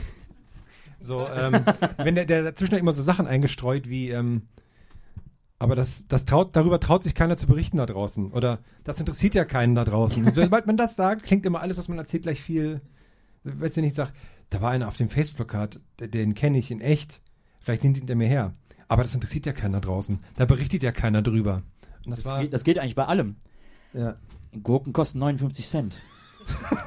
So, 0.99 1.27
ähm, 1.27 1.65
wenn 1.97 2.15
der, 2.15 2.25
der 2.25 2.43
dazwischen 2.43 2.75
immer 2.75 2.93
so 2.93 3.01
Sachen 3.01 3.27
eingestreut 3.27 3.89
wie, 3.89 4.09
ähm, 4.09 4.43
aber 5.63 5.75
das, 5.75 6.05
das 6.09 6.25
traut, 6.25 6.57
darüber 6.57 6.77
traut 6.77 7.03
sich 7.03 7.15
keiner 7.15 7.37
zu 7.37 7.47
berichten 7.47 7.77
da 7.77 7.85
draußen. 7.85 8.33
Oder 8.33 8.59
das 8.83 8.99
interessiert 8.99 9.33
ja 9.33 9.45
keinen 9.45 9.75
da 9.75 9.85
draußen. 9.85 10.25
Und 10.25 10.35
Sobald 10.35 10.67
man 10.67 10.75
das 10.75 10.97
sagt, 10.97 11.23
klingt 11.23 11.45
immer 11.45 11.61
alles, 11.61 11.77
was 11.77 11.87
man 11.87 11.97
erzählt, 11.97 12.23
gleich 12.23 12.41
viel. 12.41 12.81
Weißt 13.45 13.77
du 13.77 13.81
nicht, 13.81 13.95
sag, 13.95 14.11
da 14.49 14.59
war 14.59 14.71
einer 14.71 14.89
auf 14.89 14.97
dem 14.97 15.07
Facebook-Plakat, 15.07 15.79
den 16.01 16.35
kenne 16.35 16.57
ich 16.57 16.69
in 16.69 16.81
echt. 16.81 17.21
Vielleicht 17.61 17.81
sind 17.81 17.95
hinter 17.95 18.15
mir 18.15 18.27
her. 18.27 18.53
Aber 18.89 19.03
das 19.03 19.15
interessiert 19.15 19.45
ja 19.45 19.53
keiner 19.53 19.79
draußen. 19.79 20.19
Da 20.35 20.43
berichtet 20.43 20.83
ja 20.83 20.91
keiner 20.91 21.21
drüber. 21.21 21.63
Und 22.03 22.11
das, 22.11 22.23
das, 22.23 22.31
war, 22.33 22.41
geht, 22.41 22.51
das 22.51 22.65
geht 22.65 22.77
eigentlich 22.77 22.95
bei 22.95 23.05
allem. 23.05 23.37
ja. 23.93 24.17
Gurken 24.61 24.91
kosten 24.91 25.19
59 25.19 25.65
Cent. 25.65 25.95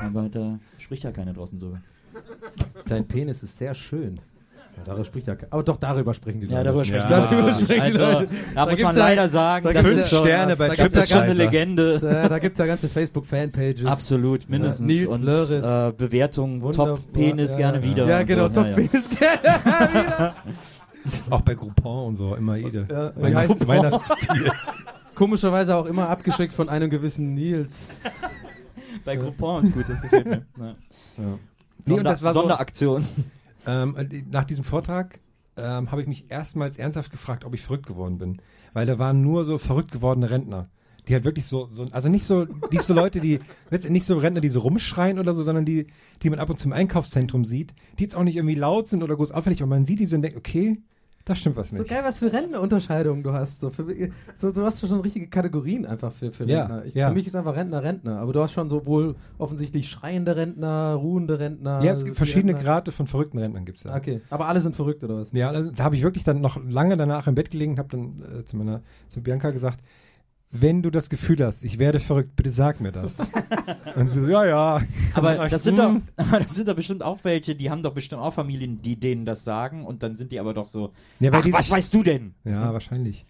Aber 0.00 0.28
da 0.28 0.61
spricht 0.76 1.04
ja 1.04 1.12
keiner 1.12 1.33
draußen 1.33 1.59
drüber. 1.59 1.80
Dein 2.85 3.09
Penis 3.09 3.42
ist 3.42 3.56
sehr 3.56 3.75
schön. 3.75 4.21
Ja, 4.76 4.83
darüber 4.85 5.04
spricht 5.04 5.26
ja 5.26 5.37
Aber 5.50 5.62
doch 5.62 5.76
darüber 5.78 6.12
sprechen 6.14 6.40
die 6.40 6.47
Ja, 6.47 6.59
Leute. 6.59 6.64
darüber 6.64 6.85
sprechen 6.85 7.11
Ja, 7.11 7.26
darüber 7.26 7.54
sprechen 7.54 7.66
die 7.92 7.99
Also, 7.99 8.04
Leute. 8.04 8.28
da 8.54 8.64
Da 8.66 8.71
muss 8.71 8.83
man 8.83 8.97
ja- 8.97 9.02
leider 9.04 9.28
sagen, 9.28 9.64
da 9.66 9.73
das 9.73 9.87
ist 9.87 9.97
ja 9.99 10.06
schon, 10.18 10.26
Sterne 10.26 10.56
bei 10.56 10.68
da 10.68 10.75
gibt's 10.75 10.95
ist 10.95 11.09
schon 11.11 11.18
ja 11.18 11.25
eine. 11.25 11.33
Legende. 11.35 11.99
Da, 12.00 12.28
da 12.28 12.38
gibt 12.38 12.52
es 12.54 12.59
ja 12.59 12.66
ganze 12.66 12.88
Facebook-Fanpages. 12.88 13.87
Absolut, 13.87 14.49
mindestens. 14.49 14.87
Nils 14.87 15.06
und 15.06 15.26
äh, 15.26 15.92
Bewertung, 15.97 16.61
Wunderbar, 16.62 16.97
Top 16.97 17.12
Penis 17.12 17.52
ja, 17.52 17.56
gerne 17.59 17.78
ja. 17.78 17.85
wieder. 17.85 18.06
Ja, 18.06 18.23
genau, 18.23 18.45
so. 18.49 18.49
Top 18.50 18.64
ja, 18.64 18.71
ja. 18.71 18.75
Penis 18.76 19.11
wieder. 19.11 20.35
auch 21.30 21.40
bei 21.40 21.54
Groupon 21.54 22.06
und 22.09 22.14
so, 22.16 22.35
immer 22.35 22.56
jede. 22.56 22.87
Ja, 22.90 23.12
Bei 23.18 23.33
heißt- 23.35 23.66
Weihnachtsstil. 23.66 24.50
Komischerweise 25.14 25.75
auch 25.76 25.87
immer 25.87 26.09
abgeschickt 26.11 26.52
von 26.52 26.68
einem 26.68 26.90
gewissen 26.90 27.33
Nils. 27.35 28.00
Bei 29.04 29.16
Groupon 29.16 29.62
ist 29.62 29.73
gut, 29.73 29.85
das 29.88 30.00
gefällt 30.02 30.26
mir. 30.26 30.42
Ja. 30.59 30.66
Ja. 30.66 30.75
Nee, 31.18 31.37
Sonder 31.87 31.99
und 32.00 32.04
das 32.04 32.23
war 32.23 32.33
so, 32.35 32.40
Sonderaktion. 32.40 33.06
Ähm, 33.66 33.96
nach 34.30 34.44
diesem 34.44 34.64
Vortrag 34.64 35.20
ähm, 35.56 35.90
habe 35.90 36.02
ich 36.02 36.06
mich 36.06 36.30
erstmals 36.30 36.78
ernsthaft 36.78 37.11
gefragt, 37.11 37.44
ob 37.44 37.54
ich 37.54 37.62
verrückt 37.62 37.87
geworden 37.87 38.18
bin. 38.18 38.40
Weil 38.73 38.87
da 38.87 38.99
waren 38.99 39.23
nur 39.23 39.44
so 39.44 39.58
verrückt 39.58 39.92
gewordene 39.92 40.30
Rentner. 40.30 40.68
Die 41.08 41.14
halt 41.14 41.25
wirklich 41.25 41.46
so, 41.46 41.66
so 41.66 41.87
also 41.92 42.08
nicht 42.08 42.25
so, 42.25 42.46
nicht 42.70 42.82
so 42.82 42.92
Leute, 42.92 43.20
die, 43.20 43.40
nicht 43.88 44.06
so 44.06 44.18
Rentner, 44.18 44.40
die 44.40 44.49
so 44.49 44.61
rumschreien 44.61 45.18
oder 45.18 45.35
so, 45.35 45.42
sondern 45.42 45.64
die, 45.64 45.87
die 46.23 46.30
man 46.30 46.38
ab 46.38 46.50
und 46.50 46.58
zu 46.58 46.66
im 46.66 46.73
Einkaufszentrum 46.73 47.44
sieht, 47.44 47.75
die 47.99 48.02
jetzt 48.02 48.16
auch 48.16 48.25
nicht 48.25 48.37
irgendwie 48.37 48.54
laut 48.56 48.88
sind 48.88 49.02
oder 49.02 49.16
groß 49.16 49.30
auffällig, 49.30 49.62
aber 49.62 49.70
man 49.70 49.85
sieht 49.85 50.00
die 50.00 50.06
so 50.06 50.16
und 50.16 50.23
denkt, 50.23 50.37
okay, 50.37 50.78
da 51.26 51.35
stimmt 51.35 51.56
was 51.56 51.71
So 51.71 51.78
nicht. 51.78 51.88
geil, 51.90 52.02
was 52.04 52.21
für 52.21 52.33
Rentenunterscheidungen 52.33 53.25
du 53.25 53.33
hast. 53.33 53.61
So, 53.61 53.71
für, 53.71 53.85
so, 54.38 54.52
du 54.52 54.62
hast 54.62 54.80
schon 54.87 55.00
richtige 55.00 55.26
Kategorien 55.26 55.85
einfach 55.85 56.12
für, 56.12 56.30
für 56.30 56.45
Ja, 56.45 56.61
Rentner. 56.66 56.85
Ich, 56.87 56.95
ja. 56.95 57.09
Für 57.09 57.14
mich 57.14 57.26
ist 57.26 57.35
einfach 57.35 57.56
Rentner 57.56 57.83
Rentner. 57.83 58.21
Aber 58.21 58.33
du 58.33 58.40
hast 58.40 58.52
schon 58.52 58.68
sowohl 58.71 59.16
offensichtlich 59.37 59.88
schreiende 59.90 60.37
Rentner, 60.37 60.95
ruhende 60.95 61.40
Rentner. 61.40 61.83
Ja, 61.83 61.95
es 61.95 62.04
gibt 62.04 62.16
verschiedene 62.16 62.52
Rentner. 62.52 62.64
Grade 62.64 62.92
von 62.92 63.09
verrückten 63.09 63.38
Rentnern 63.38 63.64
gibt's 63.64 63.83
da. 63.83 63.97
Okay, 63.97 64.21
aber 64.30 64.47
alle 64.47 64.61
sind 64.61 64.76
verrückt 64.76 65.02
oder 65.02 65.16
was? 65.16 65.33
Ja, 65.33 65.50
also, 65.50 65.73
da 65.73 65.83
habe 65.83 65.97
ich 65.97 66.04
wirklich 66.04 66.23
dann 66.23 66.40
noch 66.40 66.61
lange 66.64 66.97
danach 66.97 67.26
im 67.26 67.35
Bett 67.35 67.50
gelegen 67.50 67.73
und 67.73 67.78
habe 67.80 67.88
dann 67.90 68.23
äh, 68.40 68.45
zu 68.45 68.56
meiner, 68.56 68.83
zu 69.09 69.21
Bianca 69.21 69.50
gesagt, 69.50 69.80
wenn 70.50 70.83
du 70.83 70.91
das 70.91 71.11
Gefühl 71.11 71.45
hast, 71.45 71.65
ich 71.65 71.79
werde 71.79 72.00
verrückt, 72.00 72.37
bitte 72.37 72.50
sag 72.50 72.81
mir 72.81 72.93
das. 72.93 73.17
und 73.97 74.09
sie 74.09 74.21
so, 74.21 74.29
ja, 74.29 74.47
ja. 74.47 74.83
Aber 75.15 75.49
das 75.49 75.62
sind, 75.62 75.79
doch, 75.79 75.97
aber 76.17 76.41
das 76.41 76.55
sind 76.55 76.69
doch 76.69 76.76
bestimmt 76.76 77.03
auch 77.03 77.19
welche, 77.25 77.55
die 77.55 77.71
haben 77.71 77.83
doch 77.83 77.95
bestimmt 77.95 78.23
auch 78.23 78.33
Familien, 78.33 78.81
die 78.83 78.99
denen 78.99 79.25
das 79.25 79.45
sagen 79.45 79.85
und 79.85 80.03
dann 80.03 80.17
sind 80.17 80.33
die 80.33 80.41
aber 80.41 80.55
doch 80.55 80.67
so, 80.67 80.93
Ja, 81.21 81.31
ach, 81.33 81.47
was 81.50 81.71
weißt 81.71 81.93
du 81.93 82.03
denn? 82.03 82.35
Ja, 82.45 82.73
wahrscheinlich. 82.73 83.26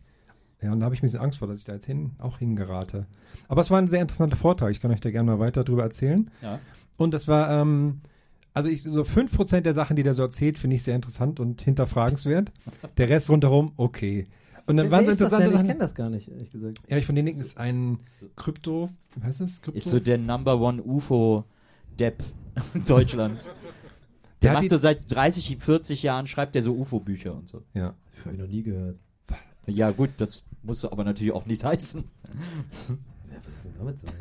Ja, 0.62 0.72
und 0.72 0.80
da 0.80 0.84
habe 0.86 0.94
ich 0.94 1.02
ein 1.02 1.06
bisschen 1.06 1.20
Angst 1.20 1.38
vor, 1.38 1.48
dass 1.48 1.58
ich 1.58 1.64
da 1.64 1.74
jetzt 1.74 1.86
hin, 1.86 2.12
auch 2.18 2.38
hingerate. 2.38 3.06
Aber 3.48 3.60
es 3.60 3.70
war 3.70 3.78
ein 3.78 3.88
sehr 3.88 4.00
interessanter 4.00 4.36
Vortrag. 4.36 4.70
Ich 4.70 4.80
kann 4.80 4.90
euch 4.90 5.00
da 5.00 5.10
gerne 5.10 5.30
mal 5.30 5.38
weiter 5.38 5.64
drüber 5.64 5.82
erzählen. 5.82 6.30
Ja. 6.42 6.58
Und 6.96 7.12
das 7.12 7.28
war, 7.28 7.50
ähm, 7.50 8.00
also 8.54 8.70
ich, 8.70 8.82
so 8.82 9.02
5% 9.02 9.60
der 9.60 9.74
Sachen, 9.74 9.96
die 9.96 10.02
der 10.02 10.14
so 10.14 10.22
erzählt, 10.22 10.58
finde 10.58 10.76
ich 10.76 10.82
sehr 10.82 10.96
interessant 10.96 11.40
und 11.40 11.60
hinterfragenswert. 11.60 12.52
Der 12.96 13.08
Rest 13.10 13.28
rundherum, 13.28 13.72
okay. 13.76 14.26
Und 14.66 14.76
dann 14.76 14.86
Wer 14.86 14.90
waren 14.92 15.04
so 15.04 15.10
interessante 15.12 15.46
Ich 15.46 15.52
Sachen. 15.52 15.66
kenne 15.68 15.78
das 15.80 15.94
gar 15.94 16.10
nicht, 16.10 16.28
ehrlich 16.28 16.50
gesagt. 16.50 16.80
Erich 16.88 17.06
von 17.06 17.14
Däniken 17.14 17.40
ist 17.40 17.56
ein 17.56 17.98
Krypto, 18.34 18.90
wie 19.14 19.22
heißt 19.22 19.40
das? 19.40 19.60
Krypto? 19.62 19.78
Ist 19.78 19.88
so 19.88 20.00
der 20.00 20.18
Number 20.18 20.60
One 20.60 20.82
UFO-Depp 20.82 22.22
Deutschlands. 22.86 23.50
Der 24.42 24.50
Der 24.52 24.60
macht 24.60 24.68
so 24.68 24.76
seit 24.76 25.10
30, 25.10 25.56
40 25.58 26.02
Jahren, 26.02 26.26
schreibt 26.26 26.54
der 26.54 26.62
so 26.62 26.74
UFO-Bücher 26.74 27.34
und 27.34 27.48
so. 27.48 27.62
ja. 27.72 27.94
Habe 28.24 28.34
ich 28.34 28.38
noch 28.40 28.46
nie 28.48 28.62
gehört. 28.62 28.98
Ja 29.66 29.90
gut, 29.92 30.10
das 30.18 30.46
musst 30.62 30.84
du 30.84 30.92
aber 30.92 31.04
natürlich 31.04 31.32
auch 31.32 31.46
nicht 31.46 31.64
heißen. 31.64 32.04
Ja, 33.32 33.40
was 33.44 33.54
ist 33.54 33.64
denn 33.64 33.72
damit 33.78 33.98
so? 33.98 34.14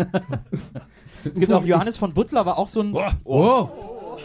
Es 1.33 1.39
gibt 1.39 1.51
auch 1.51 1.63
Johannes 1.65 1.97
von 1.97 2.13
Butler, 2.13 2.45
war 2.45 2.57
auch 2.57 2.67
so 2.67 2.81
ein... 2.81 2.95
Oh! 3.23 4.17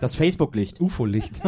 Das 0.00 0.14
Facebook-Licht. 0.14 0.80
UFO-Licht. 0.80 1.40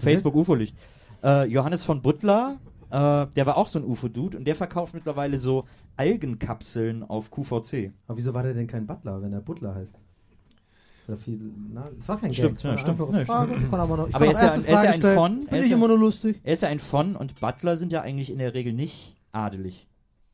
Facebook-UFO-Licht. 0.00 0.76
Äh, 1.22 1.44
Johannes 1.48 1.84
von 1.84 2.00
Butler, 2.02 2.58
äh, 2.92 3.26
der 3.34 3.46
war 3.46 3.56
auch 3.56 3.66
so 3.68 3.78
ein 3.78 3.84
UFO-Dude 3.84 4.36
und 4.38 4.44
der 4.44 4.54
verkauft 4.54 4.92
mittlerweile 4.94 5.38
so 5.38 5.64
Algenkapseln 5.96 7.02
auf 7.02 7.30
QVC. 7.30 7.92
Aber 8.06 8.18
wieso 8.18 8.34
war 8.34 8.42
der 8.42 8.54
denn 8.54 8.66
kein 8.66 8.86
Butler, 8.86 9.22
wenn 9.22 9.32
er 9.32 9.40
Butler 9.40 9.74
heißt? 9.74 9.98
Oder 11.08 11.16
viel, 11.16 11.40
na, 11.72 11.90
das 11.98 12.08
war 12.08 12.20
kein 12.20 12.32
Stimmt, 12.32 12.58
Gag. 12.58 12.64
ja, 12.64 12.78
stimmt. 12.78 12.98
Frage. 13.26 13.54
Kann 13.54 13.80
aber 13.80 13.96
noch, 13.96 14.14
Aber 14.14 14.24
er 14.26 14.30
ist 14.32 14.40
ja- 14.40 14.54
erste 14.54 14.68
er 14.68 14.74
ist 14.76 14.84
ja 14.84 14.90
ein 14.90 15.02
von, 15.02 15.40
Bin 15.40 15.48
er 15.48 15.58
ist 15.60 15.70
immer 15.70 15.88
nur 15.88 15.98
lustig. 15.98 16.40
Er 16.44 16.52
ist 16.54 16.62
ja 16.62 16.68
ein 16.68 16.78
von 16.78 17.16
und 17.16 17.40
Butler 17.40 17.76
sind 17.76 17.90
ja 17.92 18.02
eigentlich 18.02 18.30
in 18.30 18.38
der 18.38 18.54
Regel 18.54 18.72
nicht 18.72 19.14
adelig. 19.32 19.88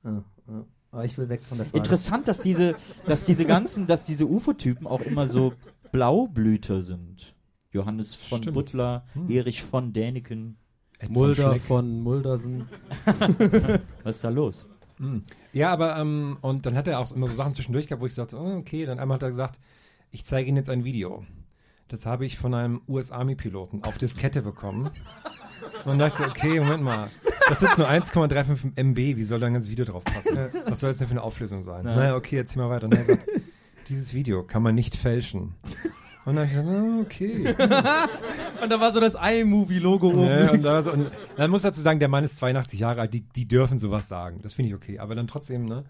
Ja, 0.04 0.24
ja. 0.48 0.64
Aber 0.90 1.04
ich 1.04 1.16
will 1.16 1.28
weg 1.28 1.42
von 1.42 1.58
der 1.58 1.66
Frage. 1.66 1.78
Interessant, 1.78 2.28
dass 2.28 2.40
diese, 2.40 2.74
dass 3.06 3.24
diese 3.24 3.44
ganzen, 3.44 3.86
dass 3.86 4.04
diese 4.04 4.26
UFO-Typen 4.26 4.86
auch 4.86 5.00
immer 5.02 5.26
so 5.26 5.52
Blaublüter 5.92 6.82
sind. 6.82 7.34
Johannes 7.72 8.14
von 8.16 8.38
Stimmt. 8.42 8.54
Butler, 8.54 9.04
Erich 9.28 9.62
von 9.62 9.92
Däniken. 9.92 10.56
Ed 10.98 11.06
von 11.06 11.14
Mulder 11.14 11.50
Schleck. 11.50 11.62
von 11.62 12.00
Muldersen. 12.00 12.68
Was 14.02 14.16
ist 14.16 14.24
da 14.24 14.28
los? 14.30 14.66
Mm. 14.98 15.18
Ja, 15.52 15.70
aber, 15.70 15.96
ähm, 15.96 16.38
und 16.40 16.66
dann 16.66 16.76
hat 16.76 16.88
er 16.88 16.98
auch 16.98 17.10
immer 17.12 17.28
so 17.28 17.34
Sachen 17.34 17.54
zwischendurch 17.54 17.86
gehabt, 17.86 18.02
wo 18.02 18.06
ich 18.06 18.14
sagte, 18.14 18.36
oh, 18.36 18.56
okay, 18.56 18.84
dann 18.84 18.98
einmal 18.98 19.16
hat 19.16 19.22
er 19.22 19.30
gesagt, 19.30 19.58
ich 20.10 20.24
zeige 20.24 20.48
Ihnen 20.48 20.56
jetzt 20.56 20.70
ein 20.70 20.84
Video. 20.84 21.24
Das 21.88 22.04
habe 22.04 22.26
ich 22.26 22.36
von 22.36 22.52
einem 22.52 22.82
US-Army-Piloten 22.88 23.82
auf 23.84 23.96
Diskette 23.96 24.42
bekommen. 24.42 24.90
Und 25.84 25.98
dachte, 25.98 26.22
ich, 26.24 26.28
okay, 26.28 26.60
Moment 26.60 26.82
mal. 26.82 27.08
Das 27.48 27.60
sind 27.60 27.78
nur 27.78 27.88
1,35 27.88 28.76
MB, 28.76 28.96
wie 29.16 29.24
soll 29.24 29.40
da 29.40 29.46
ein 29.46 29.54
ganzes 29.54 29.70
Video 29.70 29.86
drauf 29.86 30.04
passen? 30.04 30.36
Was 30.66 30.80
soll 30.80 30.90
das 30.90 30.98
denn 30.98 31.08
für 31.08 31.12
eine 31.12 31.22
Auflösung 31.22 31.62
sein? 31.62 31.84
Naja, 31.84 32.14
okay, 32.14 32.36
jetzt 32.36 32.52
zieh 32.52 32.58
mal 32.58 32.68
weiter. 32.68 32.86
Und 32.86 32.94
er 32.94 33.06
sagt, 33.06 33.26
dieses 33.88 34.12
Video 34.12 34.42
kann 34.42 34.62
man 34.62 34.74
nicht 34.74 34.96
fälschen. 34.96 35.54
Und 36.28 36.36
dann 36.36 36.46
habe 36.46 36.60
ich 36.60 36.66
gesagt, 36.66 36.68
oh, 36.68 37.00
okay. 37.00 37.48
Und 38.62 38.70
da 38.70 38.78
war 38.78 38.92
so 38.92 39.00
das 39.00 39.14
iMovie-Logo 39.14 40.08
oben. 40.08 40.26
Ja, 40.26 40.50
und, 40.50 40.62
da, 40.62 40.80
und 40.80 41.10
dann 41.36 41.50
muss 41.50 41.62
ich 41.62 41.70
dazu 41.70 41.80
sagen, 41.80 42.00
der 42.00 42.08
Mann 42.08 42.22
ist 42.22 42.36
82 42.36 42.80
Jahre 42.80 43.00
alt, 43.00 43.14
die, 43.14 43.22
die 43.22 43.48
dürfen 43.48 43.78
sowas 43.78 44.08
sagen. 44.08 44.40
Das 44.42 44.52
finde 44.52 44.68
ich 44.68 44.74
okay. 44.74 44.98
Aber 44.98 45.14
dann 45.14 45.26
trotzdem, 45.26 45.64
ne? 45.64 45.84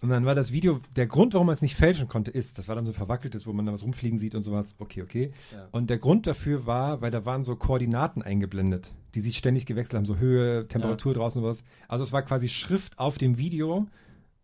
Und 0.00 0.08
dann 0.08 0.24
war 0.24 0.34
das 0.34 0.52
Video, 0.52 0.80
der 0.96 1.06
Grund, 1.06 1.34
warum 1.34 1.48
man 1.48 1.54
es 1.54 1.60
nicht 1.60 1.74
fälschen 1.74 2.08
konnte, 2.08 2.30
ist, 2.30 2.56
das 2.56 2.68
war 2.68 2.76
dann 2.76 2.86
so 2.86 2.92
verwackeltes, 2.92 3.46
wo 3.46 3.52
man 3.52 3.66
da 3.66 3.72
was 3.72 3.82
rumfliegen 3.82 4.18
sieht 4.18 4.34
und 4.34 4.44
sowas. 4.44 4.76
Okay, 4.78 5.02
okay. 5.02 5.32
Und 5.72 5.90
der 5.90 5.98
Grund 5.98 6.26
dafür 6.26 6.64
war, 6.64 7.02
weil 7.02 7.10
da 7.10 7.26
waren 7.26 7.44
so 7.44 7.54
Koordinaten 7.54 8.22
eingeblendet, 8.22 8.92
die 9.14 9.20
sich 9.20 9.36
ständig 9.36 9.66
gewechselt 9.66 9.96
haben, 9.98 10.06
so 10.06 10.16
Höhe, 10.16 10.68
Temperatur 10.68 11.12
draußen 11.12 11.42
und 11.42 11.48
was. 11.48 11.64
Also 11.86 12.02
es 12.02 12.12
war 12.12 12.22
quasi 12.22 12.48
Schrift 12.48 12.98
auf 12.98 13.18
dem 13.18 13.36
Video. 13.36 13.88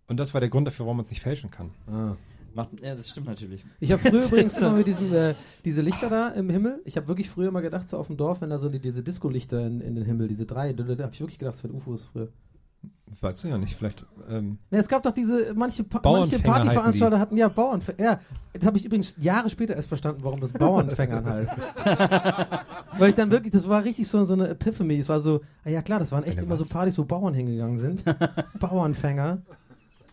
Und 0.08 0.20
das 0.20 0.34
war 0.34 0.40
der 0.42 0.50
Grund 0.50 0.66
dafür, 0.66 0.84
warum 0.84 0.98
man 0.98 1.04
es 1.04 1.10
nicht 1.10 1.22
fälschen 1.22 1.50
kann. 1.50 1.70
Ah. 1.86 2.16
Macht, 2.54 2.70
ja, 2.80 2.94
das 2.94 3.08
stimmt 3.10 3.26
natürlich. 3.26 3.64
Ich 3.80 3.92
habe 3.92 4.00
früher 4.00 4.24
übrigens 4.26 4.58
immer 4.58 4.72
mit 4.72 4.86
diesen, 4.86 5.12
äh, 5.12 5.34
diese 5.64 5.82
Lichter 5.82 6.08
da 6.08 6.28
im 6.28 6.50
Himmel. 6.50 6.80
Ich 6.84 6.96
habe 6.96 7.08
wirklich 7.08 7.28
früher 7.28 7.50
mal 7.50 7.60
gedacht, 7.60 7.88
so 7.88 7.98
auf 7.98 8.06
dem 8.06 8.16
Dorf, 8.16 8.40
wenn 8.40 8.50
da 8.50 8.58
so 8.58 8.68
die, 8.68 8.78
diese 8.78 9.02
Disco-Lichter 9.02 9.66
in, 9.66 9.80
in 9.80 9.94
den 9.94 10.04
Himmel, 10.04 10.28
diese 10.28 10.46
drei, 10.46 10.72
da, 10.72 10.84
da 10.84 11.04
habe 11.04 11.12
ich 11.12 11.20
wirklich 11.20 11.38
gedacht, 11.38 11.56
das 11.56 11.64
wären 11.64 11.74
UFOs 11.74 12.04
früher. 12.04 12.28
Weißt 13.20 13.44
du 13.44 13.48
ja 13.48 13.58
nicht. 13.58 13.76
Vielleicht, 13.76 14.04
ähm, 14.28 14.58
Ne, 14.70 14.78
es 14.78 14.88
gab 14.88 15.02
doch 15.02 15.12
diese, 15.12 15.54
manche, 15.54 15.84
pa 15.84 16.00
manche 16.02 16.38
Partyveranstalter 16.38 17.18
hatten 17.18 17.36
ja 17.36 17.48
Bauernfänger. 17.48 18.02
Ja, 18.02 18.20
das 18.52 18.66
habe 18.66 18.76
ich 18.76 18.84
übrigens 18.84 19.14
Jahre 19.18 19.50
später 19.50 19.76
erst 19.76 19.88
verstanden, 19.88 20.20
warum 20.24 20.40
das 20.40 20.52
Bauernfängern 20.52 21.24
heißt. 21.24 21.52
Weil 22.98 23.10
ich 23.10 23.14
dann 23.14 23.30
wirklich, 23.30 23.52
das 23.52 23.68
war 23.68 23.84
richtig 23.84 24.08
so, 24.08 24.24
so 24.24 24.34
eine 24.34 24.48
Epiphany. 24.48 24.98
Es 24.98 25.08
war 25.08 25.20
so, 25.20 25.42
ah 25.64 25.70
ja 25.70 25.82
klar, 25.82 26.00
das 26.00 26.12
waren 26.12 26.24
echt 26.24 26.38
Eine 26.38 26.46
immer 26.46 26.56
so 26.56 26.64
was? 26.64 26.70
Partys, 26.70 26.98
wo 26.98 27.04
Bauern 27.04 27.34
hingegangen 27.34 27.78
sind. 27.78 28.04
Bauernfänger. 28.58 29.42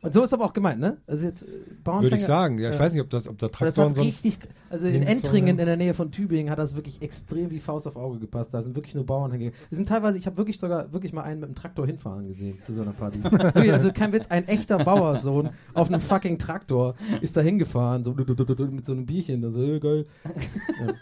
Und 0.03 0.15
so 0.15 0.23
ist 0.23 0.33
aber 0.33 0.45
auch 0.45 0.53
gemeint, 0.53 0.79
ne? 0.79 0.97
Also 1.05 1.25
jetzt 1.27 1.43
äh, 1.43 1.47
Bauernfänger. 1.83 2.03
Würde 2.03 2.17
ich 2.17 2.25
sagen. 2.25 2.57
Ja, 2.57 2.71
ich 2.71 2.79
weiß 2.79 2.91
nicht, 2.93 3.03
ob 3.03 3.09
das, 3.11 3.27
ob 3.27 3.37
da 3.37 3.47
das 3.47 3.57
Traktoren 3.57 3.89
hat 3.89 3.95
sonst. 3.97 4.07
richtig, 4.07 4.39
also 4.69 4.87
in 4.87 5.03
Entringen 5.03 5.59
in 5.59 5.65
der 5.65 5.77
Nähe 5.77 5.93
von 5.93 6.11
Tübingen 6.11 6.49
hat 6.49 6.57
das 6.57 6.75
wirklich 6.75 7.03
extrem 7.03 7.51
wie 7.51 7.59
Faust 7.59 7.87
auf 7.87 7.95
Auge 7.95 8.17
gepasst. 8.17 8.51
Da 8.51 8.63
sind 8.63 8.75
wirklich 8.75 8.95
nur 8.95 9.05
Bauern 9.05 9.31
hingegangen. 9.31 9.59
Wir 9.69 9.75
sind 9.75 9.87
teilweise, 9.87 10.17
ich 10.17 10.25
habe 10.25 10.37
wirklich 10.37 10.57
sogar 10.57 10.91
wirklich 10.91 11.13
mal 11.13 11.21
einen 11.21 11.41
mit 11.41 11.49
dem 11.49 11.55
Traktor 11.55 11.85
hinfahren 11.85 12.27
gesehen 12.27 12.57
zu 12.63 12.73
so 12.73 12.81
einer 12.81 12.93
Party. 12.93 13.19
Also 13.71 13.93
kein 13.93 14.11
Witz, 14.11 14.25
ein 14.29 14.47
echter 14.47 14.77
Bauersohn 14.83 15.49
auf 15.73 15.87
einem 15.87 16.01
fucking 16.01 16.37
Traktor 16.37 16.95
ist 17.21 17.37
da 17.37 17.41
hingefahren, 17.41 18.03
so 18.03 18.13
du, 18.13 18.23
du, 18.23 18.33
du, 18.33 18.43
du, 18.43 18.55
du, 18.55 18.65
mit 18.65 18.85
so 18.85 18.93
einem 18.93 19.05
Bierchen. 19.05 19.43
Also, 19.43 19.61
äh, 19.61 19.79
geil. 19.79 20.05
Ja. 20.25 20.93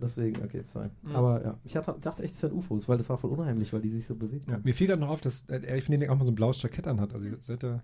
Deswegen, 0.00 0.42
okay, 0.42 0.62
sorry. 0.72 0.88
Aber 1.12 1.42
ja, 1.42 1.58
ich 1.64 1.76
hatte, 1.76 1.94
dachte 2.00 2.22
echt, 2.22 2.34
es 2.34 2.42
wären 2.42 2.52
UFOs, 2.52 2.88
weil 2.88 2.98
das 2.98 3.08
war 3.08 3.18
voll 3.18 3.30
unheimlich, 3.30 3.72
weil 3.72 3.80
die 3.80 3.88
sich 3.88 4.06
so 4.06 4.14
bewegen. 4.14 4.44
Ja, 4.50 4.60
mir 4.62 4.74
fiel 4.74 4.86
gerade 4.86 5.00
noch 5.00 5.08
auf, 5.08 5.20
dass 5.20 5.44
äh, 5.48 5.60
er, 5.64 5.76
ich 5.76 5.84
finde, 5.84 5.98
den 5.98 6.10
auch 6.10 6.16
mal 6.16 6.24
so 6.24 6.32
ein 6.32 6.34
blaues 6.34 6.60
Jackett 6.62 6.86
anhat. 6.86 7.14
Also, 7.14 7.26
seid 7.38 7.62
da 7.62 7.82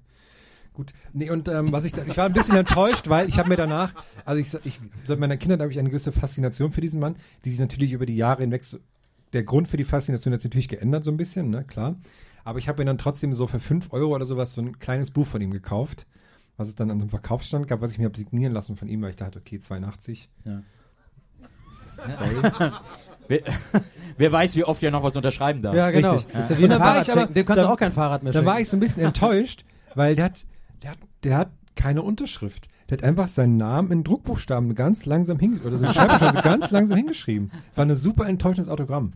gut. 0.74 0.92
Nee, 1.12 1.30
und 1.30 1.48
ähm, 1.48 1.70
was 1.72 1.84
ich 1.84 1.92
da, 1.92 2.02
ich 2.06 2.16
war 2.16 2.26
ein 2.26 2.32
bisschen 2.32 2.56
enttäuscht, 2.56 3.08
weil 3.08 3.28
ich 3.28 3.38
habe 3.38 3.48
mir 3.48 3.56
danach, 3.56 3.92
also 4.24 4.40
ich, 4.40 4.54
ich 4.66 4.80
seit 5.04 5.18
meiner 5.18 5.36
Kindheit 5.36 5.60
habe 5.60 5.70
ich 5.72 5.78
eine 5.78 5.88
gewisse 5.90 6.12
Faszination 6.12 6.72
für 6.72 6.80
diesen 6.80 7.00
Mann, 7.00 7.16
die 7.44 7.50
sich 7.50 7.60
natürlich 7.60 7.92
über 7.92 8.06
die 8.06 8.16
Jahre 8.16 8.42
hinweg, 8.42 8.64
so, 8.64 8.78
der 9.32 9.42
Grund 9.44 9.68
für 9.68 9.76
die 9.76 9.84
Faszination 9.84 10.32
hat 10.34 10.40
sich 10.40 10.50
natürlich 10.50 10.68
geändert, 10.68 11.04
so 11.04 11.10
ein 11.10 11.16
bisschen, 11.16 11.50
ne, 11.50 11.64
klar. 11.64 11.96
Aber 12.44 12.58
ich 12.58 12.68
habe 12.68 12.82
mir 12.82 12.86
dann 12.86 12.98
trotzdem 12.98 13.32
so 13.34 13.46
für 13.46 13.60
5 13.60 13.92
Euro 13.92 14.14
oder 14.14 14.24
sowas 14.24 14.52
so 14.52 14.60
ein 14.60 14.78
kleines 14.78 15.10
Buch 15.10 15.26
von 15.26 15.40
ihm 15.40 15.52
gekauft, 15.52 16.06
was 16.56 16.68
es 16.68 16.74
dann 16.74 16.90
an 16.90 16.98
so 16.98 17.04
einem 17.04 17.10
Verkaufsstand 17.10 17.68
gab, 17.68 17.80
was 17.80 17.92
ich 17.92 17.98
mir 17.98 18.04
habe 18.06 18.16
signieren 18.16 18.52
lassen 18.52 18.76
von 18.76 18.88
ihm, 18.88 19.00
weil 19.02 19.10
ich 19.10 19.16
dachte, 19.16 19.38
okay, 19.38 19.60
82. 19.60 20.28
Wer, 23.28 23.40
wer 24.18 24.32
weiß, 24.32 24.56
wie 24.56 24.64
oft 24.64 24.82
er 24.82 24.90
noch 24.90 25.02
was 25.04 25.14
unterschreiben 25.16 25.62
darf. 25.62 25.74
Ja, 25.74 25.90
genau. 25.90 26.14
Richtig. 26.14 26.34
Ja 26.34 26.48
wie 26.50 26.54
Und 26.54 26.64
ein 26.64 26.70
dann 26.70 26.80
war 26.80 26.86
Fahrrad 26.88 27.06
ich 27.08 27.12
aber-. 27.12 27.26
Dem 27.26 27.46
kannst 27.46 27.58
du 27.58 27.62
dann- 27.62 27.72
auch 27.72 27.78
kein 27.78 27.92
Fahrrad 27.92 28.22
mehr 28.24 28.32
Da 28.32 28.38
schenken. 28.40 28.50
war 28.52 28.60
ich 28.60 28.68
so 28.68 28.76
ein 28.76 28.80
bisschen 28.80 29.04
enttäuscht, 29.06 29.64
weil 29.94 30.16
der 30.16 30.24
hat, 30.26 30.44
der 30.82 30.90
hat, 30.92 30.98
der 31.24 31.36
hat 31.38 31.50
keine 31.76 32.02
Unterschrift. 32.02 32.68
Der 32.90 32.98
hat 32.98 33.04
einfach 33.04 33.28
seinen 33.28 33.56
Namen 33.56 33.90
in 33.90 34.04
Druckbuchstaben 34.04 34.74
ganz 34.74 35.06
langsam 35.06 35.38
hingeschrieben, 35.38 35.74
oder 35.78 35.92
so 36.34 36.40
ganz 36.42 36.70
langsam 36.70 36.96
hingeschrieben. 36.98 37.50
War 37.74 37.86
ein 37.86 37.94
super 37.94 38.26
enttäuschendes 38.26 38.68
Autogramm. 38.68 39.14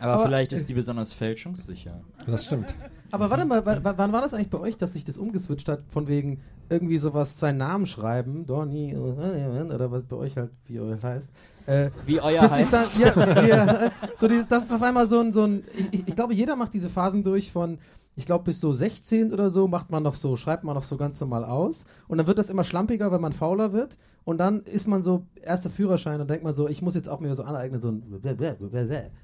Aber, 0.00 0.24
vielleicht 0.24 0.52
ist 0.52 0.68
die 0.68 0.74
besonders 0.74 1.12
fälschungssicher. 1.14 2.00
Das 2.26 2.44
stimmt. 2.44 2.74
Aber 3.10 3.30
warte 3.30 3.44
mal, 3.44 3.64
wa- 3.66 3.82
wa- 3.82 3.94
wann 3.96 4.12
war 4.12 4.20
das 4.20 4.34
eigentlich 4.34 4.50
bei 4.50 4.58
euch, 4.58 4.76
dass 4.76 4.92
sich 4.92 5.04
das 5.04 5.18
umgeswitcht 5.18 5.68
hat, 5.68 5.80
von 5.88 6.06
wegen 6.06 6.40
irgendwie 6.68 6.98
sowas 6.98 7.38
seinen 7.38 7.58
Namen 7.58 7.86
schreiben, 7.86 8.46
Donny 8.46 8.96
oder 8.96 9.90
was 9.90 10.04
bei 10.04 10.16
euch 10.16 10.36
halt, 10.36 10.50
wie 10.66 10.74
ihr 10.74 10.98
heißt. 11.02 11.28
Äh, 11.66 11.90
Wie 12.06 12.20
euer 12.20 12.42
heißt. 12.42 12.72
dann, 12.72 13.46
ja, 13.48 13.66
heißt. 13.66 13.92
so 14.18 14.28
dieses, 14.28 14.46
das 14.46 14.64
ist 14.64 14.72
auf 14.72 14.82
einmal 14.82 15.06
so 15.06 15.18
ein, 15.20 15.32
so 15.32 15.44
ein 15.44 15.64
ich, 15.92 16.06
ich 16.08 16.14
glaube, 16.14 16.34
jeder 16.34 16.56
macht 16.56 16.74
diese 16.74 16.90
Phasen 16.90 17.22
durch 17.24 17.50
von, 17.50 17.78
ich 18.16 18.26
glaube, 18.26 18.44
bis 18.44 18.60
so 18.60 18.72
16 18.72 19.32
oder 19.32 19.50
so 19.50 19.66
macht 19.66 19.90
man 19.90 20.02
noch 20.02 20.14
so, 20.14 20.36
schreibt 20.36 20.64
man 20.64 20.74
noch 20.74 20.84
so 20.84 20.96
ganz 20.96 21.20
normal 21.20 21.44
aus 21.44 21.84
und 22.08 22.18
dann 22.18 22.26
wird 22.26 22.38
das 22.38 22.50
immer 22.50 22.64
schlampiger, 22.64 23.10
wenn 23.12 23.20
man 23.20 23.32
fauler 23.32 23.72
wird 23.72 23.96
und 24.24 24.38
dann 24.38 24.62
ist 24.62 24.86
man 24.86 25.02
so, 25.02 25.26
erster 25.42 25.68
Führerschein 25.68 26.20
und 26.20 26.30
denkt 26.30 26.44
man 26.44 26.54
so, 26.54 26.68
ich 26.68 26.80
muss 26.80 26.94
jetzt 26.94 27.08
auch 27.08 27.20
mir 27.20 27.34
so 27.34 27.44
aneignen, 27.44 27.80
so 27.80 27.90
ein, 27.90 28.02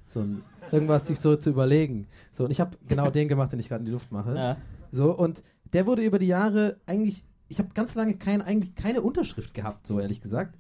so 0.06 0.20
ein 0.20 0.42
irgendwas 0.73 1.06
sich 1.06 1.18
so 1.18 1.37
zu 1.37 1.50
überlegen. 1.50 2.06
So, 2.32 2.44
und 2.44 2.50
ich 2.50 2.61
habe 2.61 2.76
genau 2.87 3.11
den 3.11 3.28
gemacht, 3.28 3.52
den 3.52 3.61
ich 3.61 3.68
gerade 3.68 3.80
in 3.80 3.87
die 3.87 3.92
Luft 3.92 4.12
mache. 4.12 4.35
Ja. 4.35 4.56
So, 4.92 5.16
und 5.16 5.42
der 5.73 5.87
wurde 5.87 6.02
über 6.02 6.18
die 6.18 6.26
Jahre 6.26 6.76
eigentlich, 6.87 7.25
ich 7.49 7.59
habe 7.59 7.70
ganz 7.75 7.94
lange 7.94 8.14
kein, 8.14 8.42
eigentlich 8.42 8.75
keine 8.75 9.00
Unterschrift 9.02 9.54
gehabt, 9.54 9.87
so 9.87 10.00
ehrlich 10.00 10.20
gesagt. 10.20 10.59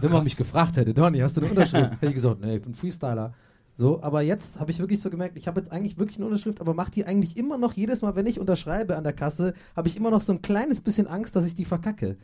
Wenn 0.00 0.12
man 0.12 0.22
mich 0.22 0.36
gefragt 0.36 0.76
hätte, 0.76 0.94
Donny, 0.94 1.18
hast 1.18 1.36
du 1.36 1.40
eine 1.40 1.50
Unterschrift? 1.50 1.92
hätte 2.00 2.06
ich 2.06 2.14
gesagt, 2.14 2.40
nee, 2.40 2.56
ich 2.56 2.62
bin 2.62 2.74
Freestyler. 2.74 3.32
So, 3.80 4.02
aber 4.02 4.20
jetzt 4.20 4.60
habe 4.60 4.70
ich 4.70 4.78
wirklich 4.78 5.00
so 5.00 5.08
gemerkt, 5.08 5.38
ich 5.38 5.46
habe 5.48 5.58
jetzt 5.58 5.72
eigentlich 5.72 5.96
wirklich 5.98 6.18
eine 6.18 6.26
Unterschrift, 6.26 6.60
aber 6.60 6.74
mache 6.74 6.90
die 6.90 7.06
eigentlich 7.06 7.38
immer 7.38 7.56
noch 7.56 7.72
jedes 7.72 8.02
Mal, 8.02 8.14
wenn 8.14 8.26
ich 8.26 8.38
unterschreibe 8.38 8.94
an 8.94 9.04
der 9.04 9.14
Kasse, 9.14 9.54
habe 9.74 9.88
ich 9.88 9.96
immer 9.96 10.10
noch 10.10 10.20
so 10.20 10.34
ein 10.34 10.42
kleines 10.42 10.82
bisschen 10.82 11.06
Angst, 11.06 11.34
dass 11.34 11.46
ich 11.46 11.54
die 11.54 11.64
verkacke. 11.64 12.18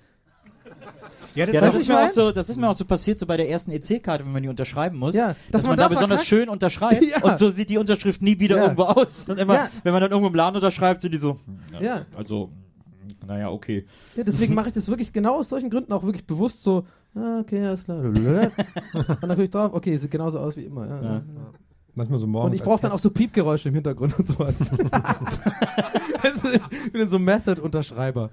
Ja, 1.34 1.46
das, 1.46 1.54
Ja, 1.54 1.60
das 1.62 1.74
ist, 1.74 1.88
mir 1.88 1.98
auch 1.98 2.10
so, 2.10 2.30
das 2.30 2.50
ist 2.50 2.58
mir 2.58 2.68
auch 2.68 2.74
so 2.74 2.84
passiert, 2.84 3.18
so 3.18 3.24
bei 3.24 3.38
der 3.38 3.48
ersten 3.48 3.70
EC-Karte, 3.70 4.26
wenn 4.26 4.32
man 4.32 4.42
die 4.42 4.50
unterschreiben 4.50 4.98
muss. 4.98 5.14
Ja, 5.14 5.28
dass, 5.28 5.36
dass 5.50 5.62
man, 5.62 5.70
man 5.70 5.76
da 5.78 5.82
da 5.84 5.88
besonders 5.88 6.24
verkackt. 6.24 6.28
schön 6.42 6.48
unterschreibt 6.50 7.02
Ja. 7.10 7.22
und 7.22 7.38
so 7.38 7.48
sieht 7.48 7.70
die 7.70 7.78
Unterschrift 7.78 8.20
nie 8.20 8.38
wieder 8.38 8.56
Ja. 8.58 8.62
irgendwo 8.64 8.82
aus. 8.82 9.26
Und 9.26 9.40
immer, 9.40 9.54
Ja. 9.54 9.70
wenn 9.82 9.94
man 9.94 10.02
dann 10.02 10.10
irgendwo 10.10 10.28
im 10.28 10.34
Laden 10.34 10.56
unterschreibt, 10.56 11.00
sind 11.00 11.12
die 11.12 11.18
so, 11.18 11.40
Ja. 11.80 12.04
also, 12.14 12.50
naja, 13.26 13.48
okay. 13.50 13.86
Ja, 14.14 14.24
deswegen 14.24 14.52
mache 14.52 14.68
ich 14.68 14.74
das 14.74 14.88
wirklich 14.88 15.10
genau 15.14 15.36
aus 15.38 15.48
solchen 15.48 15.70
Gründen 15.70 15.94
auch 15.94 16.02
wirklich 16.04 16.26
bewusst 16.26 16.62
so, 16.62 16.84
ah, 17.16 17.40
okay, 17.40 17.64
alles 17.64 17.84
klar. 17.84 18.00
Und 18.00 18.24
dann 18.24 19.30
gucke 19.30 19.42
ich 19.42 19.50
drauf, 19.50 19.72
okay, 19.72 19.96
sieht 19.96 20.10
genauso 20.10 20.38
aus 20.38 20.56
wie 20.56 20.64
immer. 20.64 20.86
Ja. 20.86 21.02
Ja. 21.02 21.22
manchmal 21.94 22.18
so 22.18 22.26
morgens. 22.26 22.50
Und 22.50 22.56
ich 22.56 22.62
brauche 22.62 22.82
dann 22.82 22.92
auch 22.92 22.98
so 22.98 23.10
Piepgeräusche 23.10 23.68
im 23.68 23.74
Hintergrund 23.74 24.18
und 24.18 24.28
sowas. 24.28 24.70
also 26.22 26.48
ich 26.52 26.92
bin 26.92 27.08
so 27.08 27.18
Method-Unterschreiber. 27.18 28.30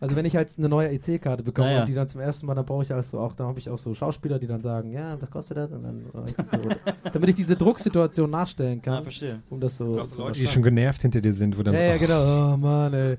Also 0.00 0.16
wenn 0.16 0.24
ich 0.24 0.34
halt 0.34 0.54
eine 0.56 0.68
neue 0.70 0.88
EC-Karte 0.88 1.42
bekomme 1.42 1.68
Naja. 1.68 1.80
und 1.80 1.88
die 1.90 1.92
dann 1.92 2.08
zum 2.08 2.22
ersten 2.22 2.46
Mal, 2.46 2.54
dann 2.54 2.64
brauche 2.64 2.82
ich 2.82 2.92
also 2.92 3.18
auch, 3.18 3.34
da 3.34 3.44
habe 3.44 3.58
ich 3.58 3.68
auch 3.68 3.76
so 3.76 3.94
Schauspieler, 3.94 4.38
die 4.38 4.46
dann 4.46 4.62
sagen, 4.62 4.92
ja, 4.92 5.20
was 5.20 5.30
kostet 5.30 5.58
das? 5.58 5.70
Und 5.72 5.82
dann, 5.82 6.04
so, 6.10 6.68
damit 7.12 7.28
ich 7.28 7.34
diese 7.34 7.54
Drucksituation 7.54 8.30
nachstellen 8.30 8.80
kann, 8.80 9.02
verstehe. 9.02 9.42
um 9.50 9.60
das 9.60 9.76
so. 9.76 10.02
So 10.06 10.22
Leute, 10.22 10.40
die 10.40 10.46
schon 10.46 10.62
genervt 10.62 11.02
hinter 11.02 11.20
dir 11.20 11.34
sind, 11.34 11.58
wo 11.58 11.62
dann 11.62 11.74
ja, 11.74 11.80
so, 11.80 11.86
ja, 11.86 11.96
genau. 11.98 12.54
Oh 12.54 12.56
Mann, 12.56 12.94
ey. 12.94 13.18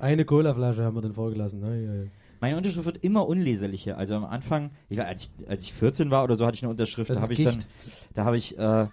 Eine 0.00 0.24
Colaflasche 0.24 0.82
haben 0.82 0.96
wir 0.96 1.02
dann 1.02 1.12
vorgelassen. 1.12 1.62
Ei, 1.64 1.68
ei. 1.88 2.10
Meine 2.40 2.56
Unterschrift 2.56 2.86
wird 2.86 3.02
immer 3.04 3.26
unleserlicher. 3.26 3.96
Also 3.96 4.14
am 4.14 4.24
Anfang, 4.24 4.70
ich 4.88 5.00
als, 5.00 5.22
ich, 5.22 5.48
als 5.48 5.62
ich 5.62 5.72
14 5.72 6.10
war 6.10 6.24
oder 6.24 6.36
so, 6.36 6.46
hatte 6.46 6.56
ich 6.56 6.62
eine 6.62 6.70
Unterschrift. 6.70 7.10
Das 7.10 7.18
da 7.18 7.22
habe 7.22 7.32
ich 7.32 7.42
dann, 7.42 7.56
Gicht. 7.56 7.68
Da 8.16 8.24
habe 8.24 8.38
ich, 8.38 8.58
äh, 8.58 8.86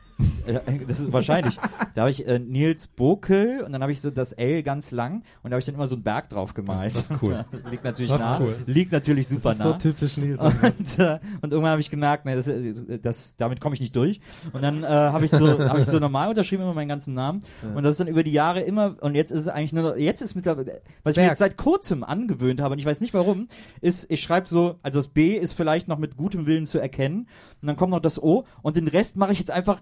das 0.88 1.00
ist 1.00 1.14
wahrscheinlich, 1.14 1.58
da 1.96 2.02
habe 2.02 2.12
ich 2.12 2.28
äh, 2.28 2.40
Nils 2.40 2.88
Bokel 2.88 3.64
und 3.66 3.72
dann 3.72 3.82
habe 3.82 3.94
ich 3.94 4.02
so 4.02 4.12
das 4.12 4.34
L 4.34 4.64
ganz 4.64 4.92
lang 4.92 5.24
und 5.42 5.50
da 5.50 5.56
habe 5.56 5.60
ich 5.60 5.66
dann 5.66 5.76
immer 5.76 5.88
so 5.88 5.96
einen 5.96 6.04
Berg 6.04 6.30
drauf 6.30 6.54
gemalt. 6.54 6.94
Das 6.94 7.10
ist 7.10 7.22
cool. 7.22 7.46
Liegt 7.72 7.86
natürlich 7.86 8.12
Das 8.12 8.20
nah. 8.20 8.40
cool. 8.42 8.56
Liegt 8.66 8.92
natürlich 8.92 9.30
super 9.30 9.50
Das 9.50 9.60
ist 9.60 9.64
nah. 9.64 9.72
so 9.72 9.78
typisch 9.78 10.18
Nils. 10.18 10.42
Und, 10.42 11.00
äh, 11.00 11.20
und 11.42 11.54
irgendwann 11.54 11.72
habe 11.72 11.80
ich 11.80 11.90
gemerkt, 11.90 12.26
nee, 12.26 12.36
das, 12.36 12.50
äh, 12.50 13.00
das, 13.02 13.38
damit 13.38 13.62
komme 13.62 13.76
ich 13.76 13.82
nicht 13.82 13.96
durch. 13.96 14.20
Und 14.52 14.62
dann 14.62 14.84
äh, 14.84 14.88
habe 14.88 15.24
ich 15.24 15.32
so, 15.32 15.58
habe 15.58 15.80
ich 15.80 15.86
so 15.86 16.00
normal 16.00 16.28
unterschrieben 16.28 16.64
immer 16.64 16.74
meinen 16.74 16.90
ganzen 16.90 17.14
Namen. 17.14 17.44
Und 17.74 17.84
das 17.84 17.92
ist 17.92 18.00
dann 18.02 18.08
über 18.08 18.24
die 18.24 18.34
Jahre 18.34 18.60
immer. 18.60 18.98
Und 19.00 19.16
jetzt 19.16 19.32
ist 19.32 19.40
es 19.40 19.48
eigentlich 19.48 19.72
nur, 19.72 19.98
jetzt 19.98 20.22
ist 20.22 20.36
mittlerweile, 20.36 20.82
was 21.04 21.14
ich 21.14 21.18
mir 21.18 21.24
Berg. 21.24 21.32
jetzt 21.32 21.40
seit 21.40 21.56
kurzem 21.56 22.04
angewöhnt 22.04 22.60
habe, 22.60 22.74
und 22.74 22.80
ich 22.80 22.86
weiß 22.86 23.00
nicht 23.00 23.14
warum, 23.14 23.48
ist, 23.80 24.06
ich 24.12 24.22
schreibe 24.22 24.50
so, 24.50 24.80
also 24.84 25.00
das 25.00 25.08
B 25.08 25.38
ist 25.38 25.54
vielleicht 25.54 25.88
noch 25.88 25.98
mit 25.98 26.18
gutem 26.18 26.46
Willen 26.46 26.66
zu 26.66 26.80
erkennen. 26.80 27.28
Und 27.62 27.68
dann 27.68 27.78
kommt 27.78 27.92
noch 27.92 28.02
das 28.02 28.22
O. 28.22 28.44
Und 28.62 28.76
den 28.76 28.90
Rest 28.90 29.13
mache 29.16 29.32
ich 29.32 29.40
jetzt 29.40 29.52
einfach 29.52 29.82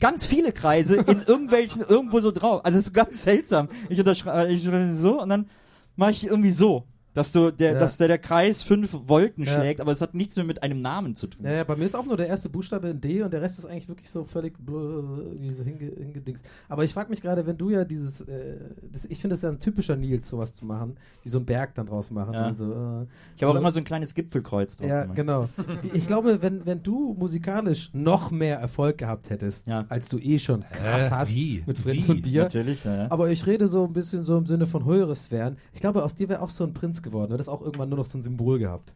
ganz 0.00 0.26
viele 0.26 0.52
Kreise 0.52 0.96
in 0.96 1.22
irgendwelchen 1.26 1.82
irgendwo 1.82 2.20
so 2.20 2.30
drauf. 2.30 2.64
Also 2.64 2.78
es 2.78 2.86
ist 2.86 2.92
ganz 2.92 3.22
seltsam. 3.22 3.68
Ich 3.88 3.98
unterschreibe 3.98 4.52
ich 4.52 4.64
so 4.92 5.20
und 5.20 5.28
dann 5.28 5.50
mache 5.96 6.12
ich 6.12 6.26
irgendwie 6.26 6.52
so. 6.52 6.86
Dass, 7.14 7.32
du 7.32 7.50
der, 7.52 7.72
Ja. 7.74 7.78
dass 7.78 7.96
der, 7.96 8.08
der 8.08 8.18
Kreis 8.18 8.62
fünf 8.62 8.94
Wolken 9.06 9.44
Ja. 9.44 9.52
schlägt, 9.54 9.80
aber 9.80 9.92
es 9.92 10.00
hat 10.00 10.14
nichts 10.14 10.36
mehr 10.36 10.44
mit 10.44 10.62
einem 10.62 10.82
Namen 10.82 11.14
zu 11.16 11.28
tun. 11.28 11.44
Ja, 11.46 11.52
ja, 11.52 11.64
bei 11.64 11.76
mir 11.76 11.84
ist 11.84 11.94
auch 11.94 12.04
nur 12.06 12.16
der 12.16 12.26
erste 12.26 12.48
Buchstabe 12.48 12.88
in 12.88 13.00
D 13.00 13.22
und 13.22 13.32
der 13.32 13.40
Rest 13.40 13.58
ist 13.58 13.66
eigentlich 13.66 13.88
wirklich 13.88 14.10
so 14.10 14.24
völlig 14.24 14.54
blö- 14.58 15.22
irgendwie 15.32 15.52
so 15.52 15.62
hinge, 15.62 15.92
hingedingst. 15.96 16.44
Aber 16.68 16.84
ich 16.84 16.92
frage 16.92 17.10
mich 17.10 17.22
gerade, 17.22 17.46
wenn 17.46 17.56
du 17.56 17.70
ja 17.70 17.84
dieses, 17.84 18.20
äh, 18.22 18.56
das, 18.92 19.04
ich 19.04 19.20
finde 19.20 19.36
es 19.36 19.42
ja 19.42 19.48
ein 19.48 19.60
typischer 19.60 19.96
Nils, 19.96 20.28
sowas 20.28 20.54
zu 20.54 20.66
machen, 20.66 20.96
wie 21.22 21.28
so 21.28 21.38
ein 21.38 21.44
Berg 21.46 21.74
dann 21.76 21.86
draus 21.86 22.10
machen. 22.10 22.34
Ja. 22.34 22.46
Also, 22.46 22.64
äh, 22.72 23.06
Ich 23.36 23.42
habe 23.42 23.52
auch 23.52 23.56
immer 23.58 23.70
so 23.70 23.78
ein 23.78 23.84
kleines 23.84 24.14
Gipfelkreuz 24.14 24.76
drauf 24.76 24.88
ja, 24.88 25.02
gemacht. 25.02 25.16
genau. 25.16 25.48
Ich- 25.94 26.06
glaube, 26.08 26.42
wenn, 26.42 26.66
wenn 26.66 26.82
du 26.82 27.14
musikalisch 27.18 27.90
noch 27.94 28.30
mehr 28.30 28.58
Erfolg 28.58 28.98
gehabt 28.98 29.30
hättest, 29.30 29.68
Ja. 29.68 29.84
als 29.88 30.08
du 30.08 30.18
eh 30.18 30.38
schon 30.38 30.64
krass 30.72 31.10
hast 31.10 31.34
wie? 31.34 31.62
mit 31.66 31.78
Frind 31.78 32.06
Wie? 32.08 32.10
und 32.10 32.22
Bier. 32.22 32.42
Natürlich, 32.42 32.82
ja. 32.84 32.96
ja. 33.04 33.06
Aber 33.10 33.30
ich 33.30 33.46
rede 33.46 33.68
so 33.68 33.84
ein 33.84 33.92
bisschen 33.92 34.24
so 34.24 34.36
im 34.36 34.46
Sinne 34.46 34.66
von 34.66 34.84
höhere 34.84 35.14
Sphären. 35.14 35.56
Ich 35.72 35.80
glaube, 35.80 36.02
aus 36.02 36.14
dir 36.16 36.28
wäre 36.28 36.42
auch 36.42 36.50
so 36.50 36.64
ein 36.64 36.72
Prinz 36.74 37.02
geworden. 37.04 37.28
Du 37.28 37.34
hättest 37.34 37.48
auch 37.48 37.62
irgendwann 37.62 37.88
nur 37.88 37.98
noch 37.98 38.06
so 38.06 38.18
ein 38.18 38.22
Symbol 38.22 38.58
gehabt. 38.58 38.92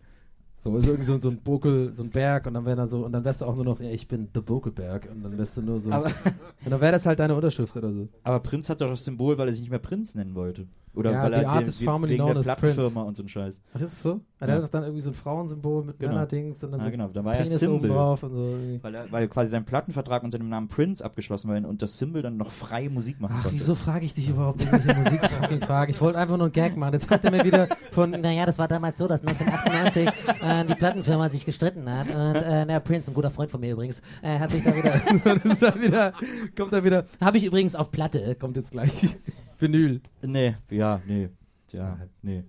So, 0.60 0.72
also 0.72 0.90
irgendwie 0.90 1.04
so, 1.04 1.16
so 1.18 1.30
ein 1.30 1.38
Bokel, 1.38 1.94
so 1.94 2.02
ein 2.02 2.10
Berg 2.10 2.46
und 2.46 2.54
dann 2.54 2.66
wäre 2.66 2.76
dann 2.76 2.88
so, 2.88 3.04
und 3.04 3.12
dann 3.12 3.24
wärst 3.24 3.40
du 3.40 3.44
auch 3.44 3.54
nur 3.54 3.64
noch, 3.64 3.80
ja, 3.80 3.90
ich 3.90 4.08
bin 4.08 4.28
der 4.32 4.40
Bokelberg 4.40 5.08
und 5.08 5.22
dann 5.22 5.38
wärst 5.38 5.56
du 5.56 5.62
nur 5.62 5.80
so. 5.80 5.92
Aber, 5.92 6.06
und 6.06 6.70
dann 6.70 6.80
wäre 6.80 6.90
das 6.90 7.06
halt 7.06 7.20
deine 7.20 7.36
Unterschrift 7.36 7.76
oder 7.76 7.92
so. 7.92 8.08
aber 8.24 8.40
Prinz 8.40 8.68
hat 8.68 8.80
doch 8.80 8.88
das 8.88 9.04
Symbol, 9.04 9.38
weil 9.38 9.46
er 9.46 9.52
sich 9.52 9.60
nicht 9.60 9.70
mehr 9.70 9.78
Prinz 9.78 10.16
nennen 10.16 10.34
wollte. 10.34 10.66
Oder 10.98 11.12
Ja, 11.12 11.22
weil 11.22 11.32
er 11.34 11.48
artist 11.48 11.80
den- 11.80 11.84
formerly 11.84 12.12
wegen 12.14 12.24
known 12.24 12.34
der 12.34 12.40
as 12.40 12.44
Plattenfirma 12.58 12.88
Prince. 12.90 13.00
und 13.08 13.16
so 13.16 13.22
ein 13.22 13.28
Scheiß. 13.28 13.60
Ach, 13.72 13.80
ist 13.80 13.92
es 13.92 14.02
so? 14.02 14.20
Ah, 14.40 14.46
Der 14.46 14.48
Ja. 14.48 14.54
hat 14.56 14.62
doch 14.64 14.68
dann 14.70 14.82
irgendwie 14.82 15.00
so 15.02 15.10
ein 15.10 15.14
Frauensymbol 15.14 15.84
mit 15.84 15.98
Genau. 15.98 16.12
Männerdings 16.12 16.62
und 16.64 16.72
dann 16.72 16.80
Ja, 16.80 16.86
so 16.86 16.90
genau, 16.92 17.08
da 17.08 17.24
war 17.24 17.32
ja 17.34 17.42
Penis 17.42 17.62
oben 17.62 17.80
Symbol. 17.80 17.88
drauf 17.90 18.22
und 18.22 18.30
so. 18.32 18.36
irgendwie. 18.50 18.82
Weil, 18.82 18.94
er, 18.94 19.12
weil 19.12 19.28
quasi 19.28 19.50
sein 19.50 19.64
Plattenvertrag 19.64 20.22
unter 20.24 20.38
dem 20.38 20.48
Namen 20.48 20.68
Prince 20.68 21.04
abgeschlossen 21.04 21.48
war 21.50 21.56
und 21.68 21.82
das 21.82 21.96
Symbol 21.98 22.22
dann 22.22 22.36
noch 22.36 22.50
freie 22.50 22.90
Musik 22.90 23.20
machen 23.20 23.34
Ach, 23.38 23.42
konnte. 23.44 23.58
wieso 23.58 23.74
frage 23.74 24.04
ich 24.04 24.14
dich 24.14 24.28
überhaupt 24.28 24.60
irgendwelche 24.64 25.00
Musik 25.00 25.24
fucking 25.40 25.60
Fragen? 25.60 25.90
Ich 25.90 26.00
wollte 26.00 26.18
einfach 26.18 26.36
nur 26.36 26.46
einen 26.46 26.52
Gag 26.52 26.76
machen. 26.76 26.92
Jetzt 26.92 27.08
kommt 27.08 27.24
er 27.24 27.30
mir 27.30 27.44
wieder 27.44 27.68
von, 27.92 28.10
Naja, 28.20 28.44
das 28.46 28.58
war 28.58 28.68
damals 28.68 28.98
so, 28.98 29.06
dass 29.08 29.22
1998 29.22 30.08
äh, 30.42 30.64
die 30.66 30.74
Plattenfirma 30.74 31.28
sich 31.30 31.44
gestritten 31.44 31.88
hat. 31.90 32.08
Und 32.08 32.36
äh, 32.42 32.66
der 32.66 32.80
Prince, 32.80 33.10
ein 33.10 33.14
guter 33.14 33.30
Freund 33.30 33.50
von 33.50 33.60
mir 33.60 33.72
übrigens, 33.72 34.02
äh, 34.22 34.38
hat 34.38 34.50
sich 34.50 34.62
da 34.64 34.74
wieder. 34.74 34.94
er 35.68 35.80
wieder, 35.80 36.12
kommt 36.56 36.72
er 36.72 36.84
wieder, 36.84 37.04
habe 37.20 37.38
ich 37.38 37.44
übrigens 37.44 37.74
auf 37.74 37.90
Platte, 37.90 38.34
kommt 38.36 38.56
jetzt 38.56 38.70
gleich. 38.72 39.16
Vinyl. 39.58 40.00
Nee, 40.22 40.56
ja, 40.70 41.00
nee. 41.06 41.28
Ja, 41.72 41.98
nee. 42.22 42.44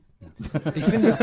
Ich 0.76 0.86
finde, 0.86 1.17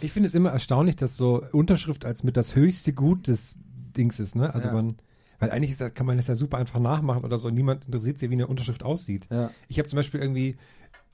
ich 0.00 0.12
finde 0.12 0.26
es 0.28 0.34
immer 0.34 0.50
erstaunlich, 0.50 0.96
dass 0.96 1.16
so 1.16 1.44
Unterschrift 1.52 2.04
als 2.04 2.22
mit 2.24 2.36
das 2.36 2.54
höchste 2.56 2.92
Gut 2.92 3.28
des 3.28 3.58
Dings 3.96 4.20
ist, 4.20 4.34
ne? 4.34 4.52
Also 4.54 4.68
Ja. 4.68 4.74
man, 4.74 4.96
weil 5.38 5.50
eigentlich 5.50 5.70
ist 5.72 5.80
das, 5.80 5.94
kann 5.94 6.06
man 6.06 6.16
das 6.16 6.26
ja 6.28 6.34
super 6.34 6.58
einfach 6.58 6.80
nachmachen 6.80 7.24
oder 7.24 7.38
so. 7.38 7.50
Niemand 7.50 7.84
interessiert 7.84 8.18
sich, 8.18 8.30
wie 8.30 8.34
eine 8.34 8.46
Unterschrift 8.46 8.82
aussieht. 8.82 9.26
Ja. 9.30 9.50
Ich 9.68 9.78
habe 9.78 9.88
zum 9.88 9.96
Beispiel 9.96 10.20
irgendwie 10.20 10.56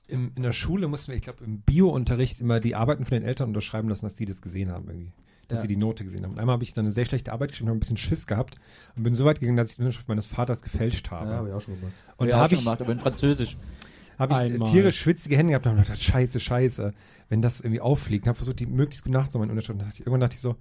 im, 0.07 0.31
in 0.35 0.43
der 0.43 0.53
Schule 0.53 0.87
mussten 0.87 1.11
wir, 1.11 1.15
ich 1.17 1.21
glaube, 1.21 1.43
im 1.43 1.61
Bio-Unterricht 1.61 2.39
immer 2.41 2.59
die 2.59 2.75
Arbeiten 2.75 3.05
von 3.05 3.15
den 3.19 3.23
Eltern 3.23 3.49
unterschreiben 3.49 3.89
lassen, 3.89 4.05
dass 4.05 4.15
die 4.15 4.25
das 4.25 4.41
gesehen 4.41 4.71
haben 4.71 4.87
irgendwie. 4.87 5.11
Dass 5.49 5.57
Ja. 5.57 5.61
sie 5.63 5.67
die 5.67 5.75
Note 5.75 6.05
gesehen 6.05 6.23
haben. 6.23 6.31
Und 6.31 6.39
einmal 6.39 6.53
habe 6.53 6.63
ich 6.63 6.71
dann 6.73 6.85
eine 6.85 6.91
sehr 6.91 7.05
schlechte 7.05 7.33
Arbeit 7.33 7.49
geschrieben, 7.49 7.67
habe 7.69 7.77
ein 7.77 7.81
bisschen 7.81 7.97
Schiss 7.97 8.25
gehabt 8.27 8.55
und 8.95 9.03
bin 9.03 9.13
so 9.13 9.25
weit 9.25 9.39
gegangen, 9.41 9.57
dass 9.57 9.71
ich 9.71 9.75
die 9.75 9.81
Unterschrift 9.81 10.07
meines 10.07 10.25
Vaters 10.27 10.61
gefälscht 10.61 11.11
habe. 11.11 11.29
Ja, 11.31 11.35
habe 11.37 11.47
ich 11.49 11.53
auch 11.55 11.61
schon 11.61 11.75
gemacht. 11.77 11.93
und 12.17 12.31
habe 12.33 12.49
schon 12.49 12.57
ich, 12.59 12.63
gemacht, 12.63 12.81
aber 12.81 12.91
in 12.93 12.99
Französisch. 12.99 13.57
habe 14.17 14.33
ich 14.33 14.39
Einmal. 14.39 14.71
tierisch 14.71 14.99
schwitzige 14.99 15.35
Hände 15.37 15.51
gehabt 15.51 15.65
und 15.65 15.71
habe 15.73 15.81
gedacht, 15.81 16.01
scheiße, 16.01 16.39
scheiße, 16.39 16.93
wenn 17.29 17.41
das 17.41 17.59
irgendwie 17.61 17.81
auffliegt. 17.81 18.25
Und 18.25 18.29
habe 18.29 18.37
versucht, 18.37 18.59
die 18.59 18.67
möglichst 18.67 19.03
gut 19.03 19.11
nachzumachen, 19.13 19.47
meine 19.49 19.51
Unterschrift. 19.53 19.79
Und 19.79 19.85
dachte 19.85 19.93
ich, 19.95 19.99
irgendwann 20.01 20.21
dachte 20.21 20.35
ich 20.35 20.41
so, 20.41 20.55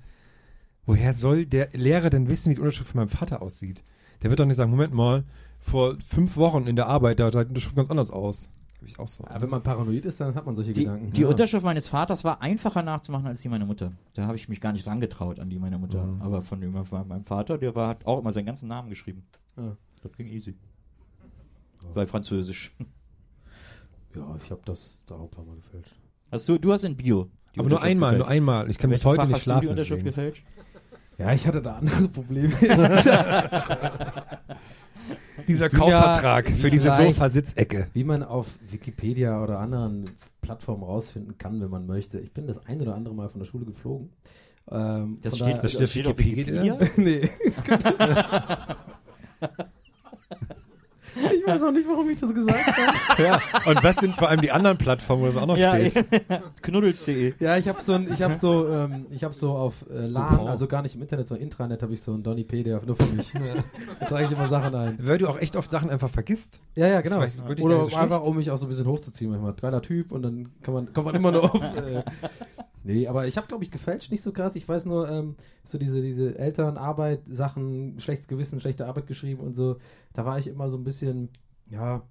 woher 0.86 1.12
soll 1.12 1.44
der 1.44 1.68
Lehrer 1.74 2.08
denn 2.08 2.28
wissen, 2.28 2.50
wie 2.50 2.54
die 2.54 2.60
Unterschrift 2.60 2.90
von 2.90 2.98
meinem 3.00 3.10
Vater 3.10 3.42
aussieht? 3.42 3.84
Der 4.22 4.30
wird 4.30 4.40
doch 4.40 4.46
nicht 4.46 4.56
sagen, 4.56 4.70
Moment 4.70 4.94
mal, 4.94 5.24
vor 5.60 5.96
fünf 6.00 6.36
Wochen 6.36 6.66
in 6.66 6.76
der 6.76 6.86
Arbeit, 6.86 7.20
da 7.20 7.30
sah 7.30 7.44
die 7.44 7.50
Unterschrift 7.50 7.76
ganz 7.76 7.90
anders 7.90 8.10
aus. 8.10 8.48
Habe 8.78 8.86
ich 8.86 8.98
auch 8.98 9.08
so. 9.08 9.24
Aber 9.24 9.42
wenn 9.42 9.50
man 9.50 9.62
paranoid 9.62 10.04
ist, 10.06 10.20
dann 10.20 10.34
hat 10.34 10.46
man 10.46 10.54
solche 10.54 10.72
Die, 10.72 10.84
Gedanken. 10.84 11.10
die 11.12 11.22
ja. 11.22 11.28
Unterschrift 11.28 11.64
meines 11.64 11.88
Vaters 11.88 12.22
war 12.24 12.40
einfacher 12.42 12.82
nachzumachen 12.82 13.26
als 13.26 13.40
die 13.42 13.48
meiner 13.48 13.66
Mutter. 13.66 13.92
Da 14.14 14.26
habe 14.26 14.36
ich 14.36 14.48
mich 14.48 14.60
gar 14.60 14.72
nicht 14.72 14.86
dran 14.86 15.00
getraut 15.00 15.40
an 15.40 15.50
die 15.50 15.58
meiner 15.58 15.78
Mutter. 15.78 16.04
Mhm. 16.04 16.22
Aber 16.22 16.42
von, 16.42 16.60
dem, 16.60 16.84
von 16.84 17.08
meinem 17.08 17.24
Vater, 17.24 17.58
der 17.58 17.74
war, 17.74 17.88
hat 17.88 18.06
auch 18.06 18.20
immer 18.20 18.30
seinen 18.32 18.46
ganzen 18.46 18.68
Namen 18.68 18.88
geschrieben. 18.88 19.24
Ja. 19.56 19.76
Das 20.02 20.12
ging 20.16 20.28
easy. 20.28 20.54
Bei 21.94 22.06
Französisch. 22.06 22.74
Ja, 24.14 24.36
ich 24.42 24.50
habe 24.50 24.62
das 24.64 25.04
da 25.06 25.16
auch 25.16 25.24
ein 25.24 25.30
paar 25.30 25.44
Mal 25.44 25.56
gefälscht. 25.56 25.94
Hast 26.32 26.48
du, 26.48 26.56
du 26.58 26.72
hast 26.72 26.82
in 26.82 26.96
Bio. 26.96 27.28
die 27.54 27.60
Aber 27.60 27.68
nur 27.68 27.82
einmal, 27.82 28.12
gefälscht. 28.12 28.26
nur 28.26 28.28
einmal. 28.34 28.70
Ich 28.70 28.78
kann 28.78 28.88
bis 28.90 29.04
heute 29.04 29.20
Fach 29.20 29.26
nicht 29.26 29.34
hast 29.36 29.40
du 29.46 29.50
schlafen. 29.50 29.60
die 29.66 29.68
Unterschrift 29.68 30.06
deswegen. 30.06 30.32
gefälscht? 30.32 30.44
Ja, 31.18 31.32
ich 31.34 31.46
hatte 31.46 31.60
da 31.60 31.76
andere 31.76 32.08
Probleme. 32.08 32.48
Dieser 35.48 35.68
Kaufvertrag 35.70 36.50
ja 36.50 36.56
für 36.56 36.70
diese 36.70 36.94
Sofa-Sitzecke. 36.96 37.88
Wie 37.92 38.04
man 38.04 38.22
auf 38.22 38.46
Wikipedia 38.70 39.42
oder 39.42 39.58
anderen 39.58 40.10
Plattformen 40.42 40.82
rausfinden 40.84 41.36
kann, 41.38 41.60
wenn 41.60 41.70
man 41.70 41.86
möchte. 41.86 42.18
Ich 42.20 42.32
bin 42.32 42.46
das 42.46 42.64
ein 42.66 42.80
oder 42.80 42.94
andere 42.94 43.14
Mal 43.14 43.28
von 43.28 43.40
der 43.40 43.46
Schule 43.46 43.64
geflogen. 43.64 44.10
Ähm, 44.70 45.18
Das 45.22 45.36
steht, 45.36 45.48
daher- 45.48 45.62
das 45.62 45.72
steht 45.90 46.06
auf 46.06 46.18
Wikipedia? 46.18 46.62
Wikipedia? 46.62 46.88
nee. 46.96 47.30
es 47.46 47.64
gibt- 47.64 47.84
ich 51.16 51.46
weiß 51.46 51.62
auch 51.62 51.72
nicht, 51.72 51.88
warum 51.88 52.08
ich 52.10 52.18
das 52.20 52.34
gesagt 52.34 52.66
habe. 52.66 53.22
ja. 53.22 53.40
Und 53.66 53.82
was 53.82 53.96
sind 53.96 54.16
vor 54.16 54.28
allem 54.28 54.40
die 54.40 54.50
anderen 54.50 54.78
Plattformen, 54.78 55.22
wo 55.22 55.26
das 55.26 55.36
auch 55.36 55.46
noch 55.46 55.56
Ja, 55.56 55.76
steht? 55.76 56.04
knuddels.de. 56.62 57.34
Ja, 57.40 57.56
ich 57.56 57.68
habe 57.68 57.82
so 57.82 57.92
ein, 57.94 58.12
ich 58.12 58.22
habe 58.22 58.34
so, 58.36 58.68
ähm, 58.68 59.06
ich 59.10 59.24
habe 59.24 59.34
so 59.34 59.52
auf 59.52 59.84
äh, 59.90 60.06
LAN, 60.06 60.46
also 60.46 60.66
gar 60.66 60.82
nicht 60.82 60.94
im 60.94 61.02
Internet, 61.02 61.26
sondern 61.26 61.44
Intranet 61.44 61.82
habe 61.82 61.94
ich 61.94 62.02
so 62.02 62.12
ein 62.12 62.22
Donnypedia 62.22 62.80
nur 62.84 62.96
für 62.96 63.12
mich. 63.14 63.32
da 64.00 64.06
trage 64.06 64.24
ich 64.24 64.30
immer 64.32 64.48
Sachen 64.48 64.74
ein. 64.74 64.98
Weil 65.00 65.18
du 65.18 65.28
auch 65.28 65.38
echt 65.38 65.56
oft 65.56 65.70
Sachen 65.70 65.90
einfach 65.90 66.10
vergisst. 66.10 66.60
Ja, 66.74 66.86
ja, 66.86 67.00
genau. 67.00 67.24
Oder 67.60 67.84
so 67.84 67.96
einfach, 67.96 68.22
um 68.22 68.36
mich 68.36 68.50
auch 68.50 68.58
so 68.58 68.66
ein 68.66 68.68
bisschen 68.68 68.86
hochzuziehen 68.86 69.30
manchmal. 69.30 69.52
Geiler 69.54 69.82
Typ 69.82 70.12
und 70.12 70.22
dann 70.22 70.50
kann 70.62 70.74
man, 70.74 70.92
kommt 70.92 71.06
man 71.06 71.14
immer 71.14 71.32
nur 71.32 71.44
auf. 71.54 71.62
Äh, 71.76 72.02
nee, 72.84 73.06
aber 73.06 73.26
ich 73.26 73.36
habe, 73.36 73.46
glaube 73.46 73.64
ich, 73.64 73.70
gefälscht 73.70 74.10
nicht 74.10 74.22
so 74.22 74.32
krass. 74.32 74.56
Ich 74.56 74.68
weiß 74.68 74.86
nur, 74.86 75.08
ähm, 75.08 75.36
so 75.64 75.78
diese, 75.78 76.00
diese 76.00 76.38
Elternarbeit, 76.38 77.20
Sachen, 77.30 78.00
schlechtes 78.00 78.28
Gewissen, 78.28 78.60
schlechte 78.60 78.86
Arbeit 78.86 79.06
geschrieben 79.06 79.40
und 79.40 79.54
so. 79.54 79.76
Da 80.18 80.24
war 80.24 80.36
ich 80.36 80.48
immer 80.48 80.68
so 80.68 80.76
ein 80.76 80.82
bisschen, 80.82 81.28
ja. 81.70 82.02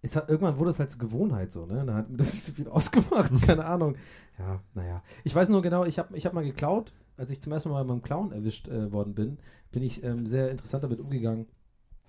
Es 0.00 0.14
hat, 0.14 0.28
irgendwann 0.28 0.58
wurde 0.58 0.70
es 0.70 0.78
halt 0.78 0.92
zur 0.92 1.00
Gewohnheit 1.00 1.50
so, 1.50 1.66
ne? 1.66 1.84
Da 1.84 1.94
hat 1.94 2.08
mir 2.08 2.18
das 2.18 2.34
nicht 2.34 2.44
so 2.44 2.52
viel 2.52 2.68
ausgemacht, 2.68 3.32
keine 3.42 3.64
Ahnung. 3.64 3.96
Ja, 4.38 4.60
naja. 4.74 5.02
Ich 5.24 5.34
weiß 5.34 5.48
nur 5.48 5.60
genau, 5.60 5.84
ich 5.84 5.98
habe 5.98 6.16
ich 6.16 6.24
hab 6.24 6.34
mal 6.34 6.44
geklaut. 6.44 6.92
Als 7.16 7.30
ich 7.30 7.42
zum 7.42 7.50
ersten 7.52 7.70
Mal 7.70 7.84
beim 7.84 8.00
Clown 8.00 8.30
erwischt 8.30 8.68
äh, 8.68 8.92
worden 8.92 9.14
bin, 9.16 9.38
bin 9.72 9.82
ich 9.82 10.04
ähm, 10.04 10.24
sehr 10.24 10.52
interessant 10.52 10.84
damit 10.84 11.00
umgegangen. 11.00 11.46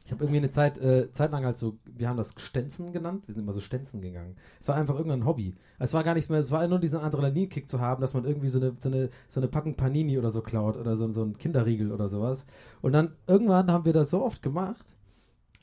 Ich 0.06 0.12
habe 0.12 0.24
irgendwie 0.24 0.38
eine 0.38 0.52
Zeit, 0.52 0.78
äh, 0.78 1.12
Zeit 1.14 1.32
lang 1.32 1.46
halt 1.46 1.58
so, 1.58 1.80
wir 1.86 2.10
haben 2.10 2.18
das 2.18 2.36
Stenzen 2.38 2.94
genannt, 2.94 3.24
wir 3.26 3.34
sind 3.34 3.42
immer 3.42 3.54
so 3.54 3.62
Stenzen 3.62 4.02
gegangen. 4.02 4.36
Es 4.62 4.68
war 4.68 4.76
einfach 4.76 4.96
irgendein 4.96 5.26
Hobby. 5.26 5.56
Es 5.80 5.96
war 5.96 6.04
gar 6.04 6.14
nicht 6.14 6.30
mehr, 6.30 6.42
es 6.42 6.52
war 6.52 6.68
nur 6.68 6.80
diesen 6.80 7.00
Adrenalinkick 7.00 7.68
zu 7.68 7.80
haben, 7.80 8.02
dass 8.02 8.14
man 8.14 8.26
irgendwie 8.26 8.50
so 8.50 8.60
eine, 8.60 8.76
so 8.80 8.90
eine, 8.90 9.10
so 9.30 9.40
eine 9.40 9.48
Packung 9.48 9.74
Panini 9.78 10.20
oder 10.20 10.30
so 10.30 10.42
klaut 10.42 10.78
oder 10.78 10.96
so, 10.96 11.12
so 11.12 11.24
ein 11.24 11.40
Kinderriegel 11.40 11.92
oder 11.92 12.08
sowas. 12.08 12.46
Und 12.84 12.92
dann 12.92 13.16
irgendwann 13.26 13.72
haben 13.72 13.86
wir 13.86 13.94
das 13.94 14.12
so 14.12 14.24
oft 14.24 14.44
gemacht, 14.44 14.86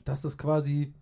dass 0.05 0.21
das 0.21 0.37
quasi, 0.37 0.93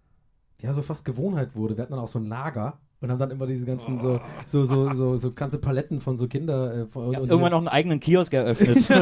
ja, 0.62 0.74
so 0.74 0.82
fast 0.82 1.06
Gewohnheit 1.06 1.56
wurde. 1.56 1.78
Wir 1.78 1.84
hatten 1.84 1.94
dann 1.94 2.02
auch 2.02 2.08
so 2.08 2.20
ein 2.20 2.26
Lager 2.26 2.80
und 3.02 3.12
haben 3.12 3.20
dann 3.20 3.32
immer 3.32 3.48
diese 3.48 3.66
ganzen 3.66 4.00
so, 4.00 4.20
so, 4.48 4.66
so, 4.66 4.94
so, 4.94 5.16
so 5.16 5.32
ganze 5.34 5.58
Paletten 5.58 6.02
von 6.02 6.18
so 6.18 6.28
Kinder, 6.28 6.76
äh, 6.76 6.86
von, 6.88 7.14
irgendwann 7.14 7.54
auch 7.54 7.60
einen 7.60 7.68
eigenen 7.68 8.00
Kiosk 8.00 8.34
eröffnet. 8.34 8.90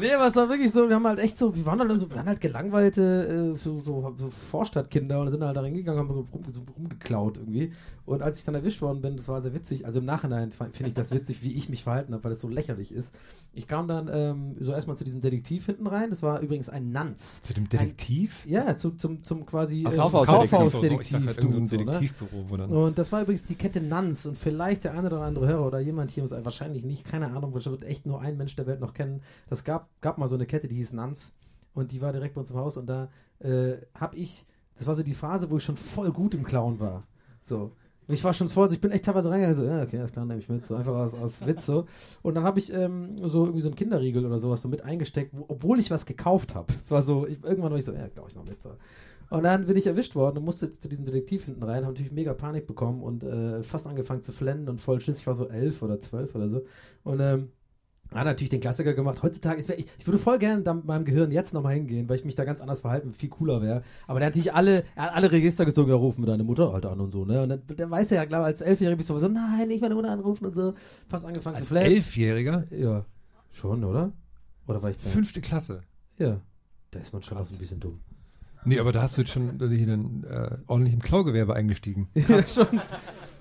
Nee, 0.00 0.12
aber 0.14 0.26
es 0.26 0.36
war 0.36 0.48
wirklich 0.48 0.72
so, 0.72 0.88
wir 0.88 0.94
haben 0.94 1.06
halt 1.06 1.18
echt 1.18 1.36
so, 1.36 1.54
wir 1.54 1.66
waren 1.66 1.78
halt 1.78 2.00
so, 2.00 2.08
wir 2.08 2.16
waren 2.16 2.26
halt 2.26 2.40
gelangweilte 2.40 3.54
äh, 3.54 3.58
so, 3.58 3.80
so, 3.80 4.14
so 4.16 4.30
Vorstadtkinder 4.30 5.20
und 5.20 5.30
sind 5.30 5.44
halt 5.44 5.56
da 5.56 5.60
reingegangen, 5.60 6.00
haben 6.00 6.10
rum, 6.10 6.28
so 6.52 6.62
rumgeklaut 6.76 7.36
irgendwie. 7.36 7.72
Und 8.06 8.22
als 8.22 8.38
ich 8.38 8.44
dann 8.44 8.54
erwischt 8.54 8.80
worden 8.80 9.02
bin, 9.02 9.16
das 9.16 9.28
war 9.28 9.40
sehr 9.40 9.54
witzig, 9.54 9.84
also 9.84 9.98
im 9.98 10.06
Nachhinein 10.06 10.50
finde 10.50 10.88
ich 10.88 10.94
das 10.94 11.10
witzig, 11.10 11.42
wie 11.42 11.52
ich 11.52 11.68
mich 11.68 11.82
verhalten 11.82 12.14
habe, 12.14 12.24
weil 12.24 12.30
das 12.30 12.40
so 12.40 12.48
lächerlich 12.48 12.90
ist. 12.90 13.12
Ich 13.54 13.68
kam 13.68 13.86
dann 13.86 14.08
ähm, 14.10 14.56
so 14.60 14.72
erstmal 14.72 14.96
zu 14.96 15.04
diesem 15.04 15.20
Detektiv 15.20 15.66
hinten 15.66 15.86
rein, 15.86 16.08
das 16.08 16.22
war 16.22 16.40
übrigens 16.40 16.70
ein 16.70 16.90
Nanz. 16.90 17.42
Zu 17.42 17.52
dem 17.52 17.68
Detektiv? 17.68 18.46
Ja, 18.46 18.76
zu, 18.78 18.92
zum, 18.92 19.24
zum 19.24 19.44
quasi 19.44 19.84
Ach, 19.86 19.92
äh, 19.92 19.96
Kaufhausdetektiv. 19.96 21.26
Halt 21.26 21.36
irgend 21.36 21.52
so 21.52 21.56
ein 21.56 21.60
und 21.60 21.66
so, 21.66 21.76
ne? 21.76 21.84
Detektivbüro. 21.84 22.64
Und 22.64 22.98
das 22.98 23.12
war 23.12 23.20
übrigens 23.20 23.44
die 23.44 23.54
Kette 23.54 23.82
Nanz 23.82 24.24
und 24.24 24.38
vielleicht 24.38 24.84
der 24.84 24.92
eine 24.92 25.08
oder 25.08 25.20
andere 25.20 25.46
Hörer 25.46 25.66
oder 25.66 25.80
jemand 25.80 26.10
hier, 26.10 26.22
muss 26.22 26.30
wahrscheinlich 26.32 26.84
nicht, 26.84 27.04
keine 27.04 27.30
Ahnung, 27.32 27.52
das 27.52 27.66
wird 27.66 27.82
echt 27.82 28.06
nur 28.06 28.22
ein 28.22 28.38
Mensch 28.38 28.56
der 28.56 28.66
Welt 28.66 28.80
noch 28.80 28.94
kennen. 28.94 29.22
Das 29.50 29.64
gab, 29.64 29.88
gab 30.00 30.16
mal 30.16 30.28
so 30.28 30.34
eine 30.34 30.46
Kette, 30.46 30.66
die 30.66 30.76
hieß 30.76 30.94
Nanz 30.94 31.34
und 31.74 31.92
die 31.92 32.00
war 32.00 32.12
direkt 32.12 32.34
bei 32.34 32.40
uns 32.40 32.50
im 32.50 32.56
Haus 32.56 32.78
und 32.78 32.86
da 32.86 33.10
äh, 33.40 33.76
habe 33.94 34.16
ich, 34.16 34.46
das 34.76 34.86
war 34.86 34.94
so 34.94 35.02
die 35.02 35.14
Phase, 35.14 35.50
wo 35.50 35.58
ich 35.58 35.64
schon 35.64 35.76
voll 35.76 36.10
gut 36.10 36.34
im 36.34 36.44
Clown 36.44 36.80
war. 36.80 37.06
So. 37.42 37.72
Und 38.08 38.14
Ich 38.14 38.24
war 38.24 38.32
schon 38.32 38.48
so, 38.48 38.66
ich 38.66 38.80
bin 38.80 38.90
echt 38.90 39.04
teilweise 39.04 39.30
reingegangen, 39.30 39.56
so, 39.56 39.64
ja, 39.64 39.82
okay, 39.82 39.98
das 39.98 40.12
klar, 40.12 40.24
nehme 40.24 40.40
ich 40.40 40.48
mit, 40.48 40.66
so 40.66 40.74
einfach 40.74 40.94
aus, 40.94 41.14
aus 41.14 41.46
Witz 41.46 41.66
so. 41.66 41.86
Und 42.22 42.34
dann 42.34 42.44
habe 42.44 42.58
ich 42.58 42.72
ähm, 42.72 43.10
so 43.28 43.44
irgendwie 43.44 43.62
so 43.62 43.68
einen 43.68 43.76
Kinderriegel 43.76 44.26
oder 44.26 44.38
sowas 44.38 44.62
so 44.62 44.68
mit 44.68 44.82
eingesteckt, 44.82 45.30
wo, 45.32 45.44
obwohl 45.48 45.78
ich 45.78 45.90
was 45.90 46.06
gekauft 46.06 46.54
habe. 46.54 46.72
Es 46.82 46.90
war 46.90 47.02
so, 47.02 47.26
ich, 47.26 47.42
irgendwann 47.44 47.70
war 47.70 47.78
ich 47.78 47.84
so, 47.84 47.92
ja, 47.92 48.08
glaube 48.08 48.28
ich 48.28 48.34
noch 48.34 48.44
mit. 48.44 48.62
So. 48.62 48.70
Und 49.30 49.44
dann 49.44 49.64
bin 49.66 49.76
ich 49.76 49.86
erwischt 49.86 50.14
worden 50.14 50.38
und 50.38 50.44
musste 50.44 50.66
jetzt 50.66 50.82
zu 50.82 50.88
diesem 50.88 51.04
Detektiv 51.06 51.46
hinten 51.46 51.62
rein, 51.62 51.84
habe 51.84 51.94
natürlich 51.94 52.12
mega 52.12 52.34
Panik 52.34 52.66
bekommen 52.66 53.02
und 53.02 53.24
äh, 53.24 53.62
fast 53.62 53.86
angefangen 53.86 54.22
zu 54.22 54.32
flennen 54.32 54.68
und 54.68 54.80
voll 54.80 55.00
Schiss. 55.00 55.20
Ich 55.20 55.26
war 55.26 55.34
so 55.34 55.48
elf 55.48 55.80
oder 55.80 56.00
zwölf 56.00 56.34
oder 56.34 56.50
so. 56.50 56.62
Und 57.04 57.20
ähm, 57.20 57.48
hat 58.20 58.26
natürlich 58.26 58.50
den 58.50 58.60
Klassiker 58.60 58.94
gemacht. 58.94 59.22
Heutzutage, 59.22 59.60
ich, 59.62 59.68
wär- 59.68 59.78
ich, 59.78 59.86
ich 59.98 60.06
würde 60.06 60.18
voll 60.18 60.38
gerne 60.38 60.62
da 60.62 60.74
mit 60.74 60.84
meinem 60.84 61.04
Gehirn 61.04 61.30
jetzt 61.30 61.52
nochmal 61.54 61.74
hingehen, 61.74 62.08
weil 62.08 62.16
ich 62.16 62.24
mich 62.24 62.34
da 62.34 62.44
ganz 62.44 62.60
anders 62.60 62.80
verhalten, 62.82 63.12
viel 63.14 63.28
cooler 63.28 63.62
wäre. 63.62 63.82
Aber 64.06 64.18
der 64.20 64.26
hat 64.26 64.34
natürlich 64.34 64.54
alle, 64.54 64.84
er 64.94 65.04
hat 65.04 65.14
alle 65.14 65.32
Register 65.32 65.64
gezogen, 65.64 65.90
ja, 65.90 65.96
rufen 65.96 66.22
wir 66.22 66.26
deine 66.26 66.44
Mutter 66.44 66.72
halt 66.72 66.86
an 66.86 67.00
und 67.00 67.10
so, 67.10 67.24
ne? 67.24 67.42
Und 67.42 67.48
dann, 67.48 67.62
dann 67.76 67.90
weiß 67.90 68.10
er 68.12 68.18
ja, 68.18 68.24
glaube 68.24 68.44
als 68.44 68.60
Elfjähriger 68.60 68.96
bist 68.96 69.10
du 69.10 69.18
so, 69.18 69.28
nein, 69.28 69.68
nicht 69.68 69.80
meine 69.80 69.94
Mutter 69.94 70.10
anrufen 70.10 70.46
und 70.46 70.54
so. 70.54 70.74
Fast 71.08 71.24
angefangen 71.24 71.56
Als 71.56 71.64
zu 71.64 71.74
flennen. 71.74 71.92
Elfjähriger? 71.92 72.64
Ja. 72.70 73.04
Schon, 73.50 73.84
oder? 73.84 74.12
Oder 74.66 74.82
war 74.82 74.90
ich 74.90 74.96
da? 74.96 75.08
Fünfte 75.08 75.40
Klasse. 75.40 75.80
Ja. 76.18 76.40
Da 76.90 77.00
ist 77.00 77.12
man 77.12 77.22
schon 77.22 77.38
auch 77.38 77.50
ein 77.50 77.58
bisschen 77.58 77.80
dumm. 77.80 78.00
Nee, 78.64 78.78
aber 78.78 78.92
da 78.92 79.02
hast 79.02 79.16
du 79.16 79.22
jetzt 79.22 79.32
schon 79.32 79.58
hier 79.70 79.86
dann 79.86 80.24
äh, 80.24 80.56
ordentlich 80.68 80.94
im 80.94 81.00
Klaugewerbe 81.02 81.54
eingestiegen. 81.54 82.08
Ja, 82.14 82.42
schon. 82.42 82.66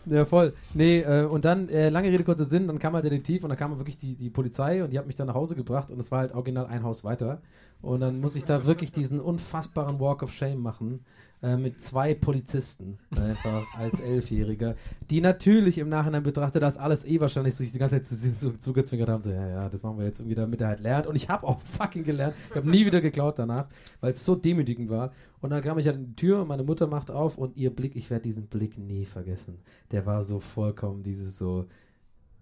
Ja, 0.06 0.26
voll. 0.26 0.54
Nee, 0.74 1.02
äh, 1.02 1.26
und 1.26 1.46
dann, 1.46 1.70
äh, 1.70 1.90
lange 1.90 2.10
Rede, 2.10 2.24
kurzer 2.24 2.46
Sinn, 2.46 2.68
dann 2.68 2.80
kam 2.80 2.94
halt 2.94 3.06
Detektiv 3.06 3.44
und 3.44 3.50
dann 3.50 3.58
kam 3.58 3.78
wirklich 3.78 3.98
die, 3.98 4.16
die 4.16 4.32
Polizei 4.32 4.84
und 4.84 4.92
die 4.92 4.98
hat 4.98 5.06
mich 5.06 5.16
dann 5.16 5.28
nach 5.28 5.36
Hause 5.36 5.56
gebracht 5.56 5.92
und 5.92 6.00
es 6.00 6.10
war 6.12 6.20
halt 6.20 6.34
original 6.34 6.66
ein 6.66 6.84
Haus 6.84 7.04
weiter. 7.04 7.42
Und 7.82 8.00
dann 8.00 8.20
muss 8.20 8.36
ich 8.36 8.46
da 8.46 8.66
wirklich 8.66 8.92
diesen 8.92 9.20
unfassbaren 9.20 10.00
Walk 10.00 10.24
of 10.24 10.32
Shame 10.34 10.60
machen 10.60 11.06
äh, 11.44 11.58
mit 11.58 11.82
zwei 11.82 12.14
Polizisten, 12.14 13.00
einfach 13.16 13.66
als 13.76 14.00
Elfjähriger, 14.00 14.76
die 15.10 15.22
natürlich 15.22 15.78
im 15.80 15.90
Nachhinein 15.90 16.22
betrachtet 16.24 16.62
das 16.62 16.78
alles 16.78 17.04
eh 17.04 17.20
wahrscheinlich 17.20 17.56
sich 17.56 17.72
die 17.72 17.80
ganze 17.80 18.02
Zeit 18.02 18.06
zu- 18.06 18.38
zu- 18.38 18.60
zugezwinkert 18.60 19.10
haben, 19.10 19.24
so, 19.24 19.32
ja, 19.32 19.48
ja, 19.48 19.70
das 19.70 19.82
machen 19.82 19.98
wir 19.98 20.06
jetzt 20.06 20.20
irgendwie, 20.20 20.36
damit 20.36 20.62
er 20.62 20.68
halt 20.68 20.80
lernt. 20.82 21.08
Und 21.08 21.16
ich 21.16 21.30
habe 21.30 21.48
auch 21.48 21.60
fucking 21.62 22.04
gelernt. 22.04 22.36
Ich 22.50 22.56
habe 22.56 22.70
nie 22.70 22.86
wieder 22.86 23.02
geklaut 23.02 23.40
danach, 23.40 23.68
weil 24.02 24.12
es 24.14 24.24
so 24.24 24.36
demütigend 24.36 24.90
war. 24.90 25.12
Und 25.40 25.50
dann 25.50 25.64
kam 25.64 25.80
ich 25.80 25.90
an 25.90 26.06
die 26.06 26.16
Tür 26.16 26.42
und 26.42 26.48
meine 26.48 26.64
Mutter 26.64 26.86
macht 26.86 27.10
auf 27.10 27.38
und 27.38 27.58
ihr 27.58 27.76
Blick, 27.76 27.96
ich 27.96 28.10
werde 28.12 28.24
diesen 28.24 28.46
Blick 28.48 28.78
nie 28.78 29.06
vergessen. 29.06 29.58
Der 29.92 30.06
war 30.06 30.24
so 30.24 30.40
vollkommen 30.40 31.02
dieses 31.02 31.38
so, 31.40 31.66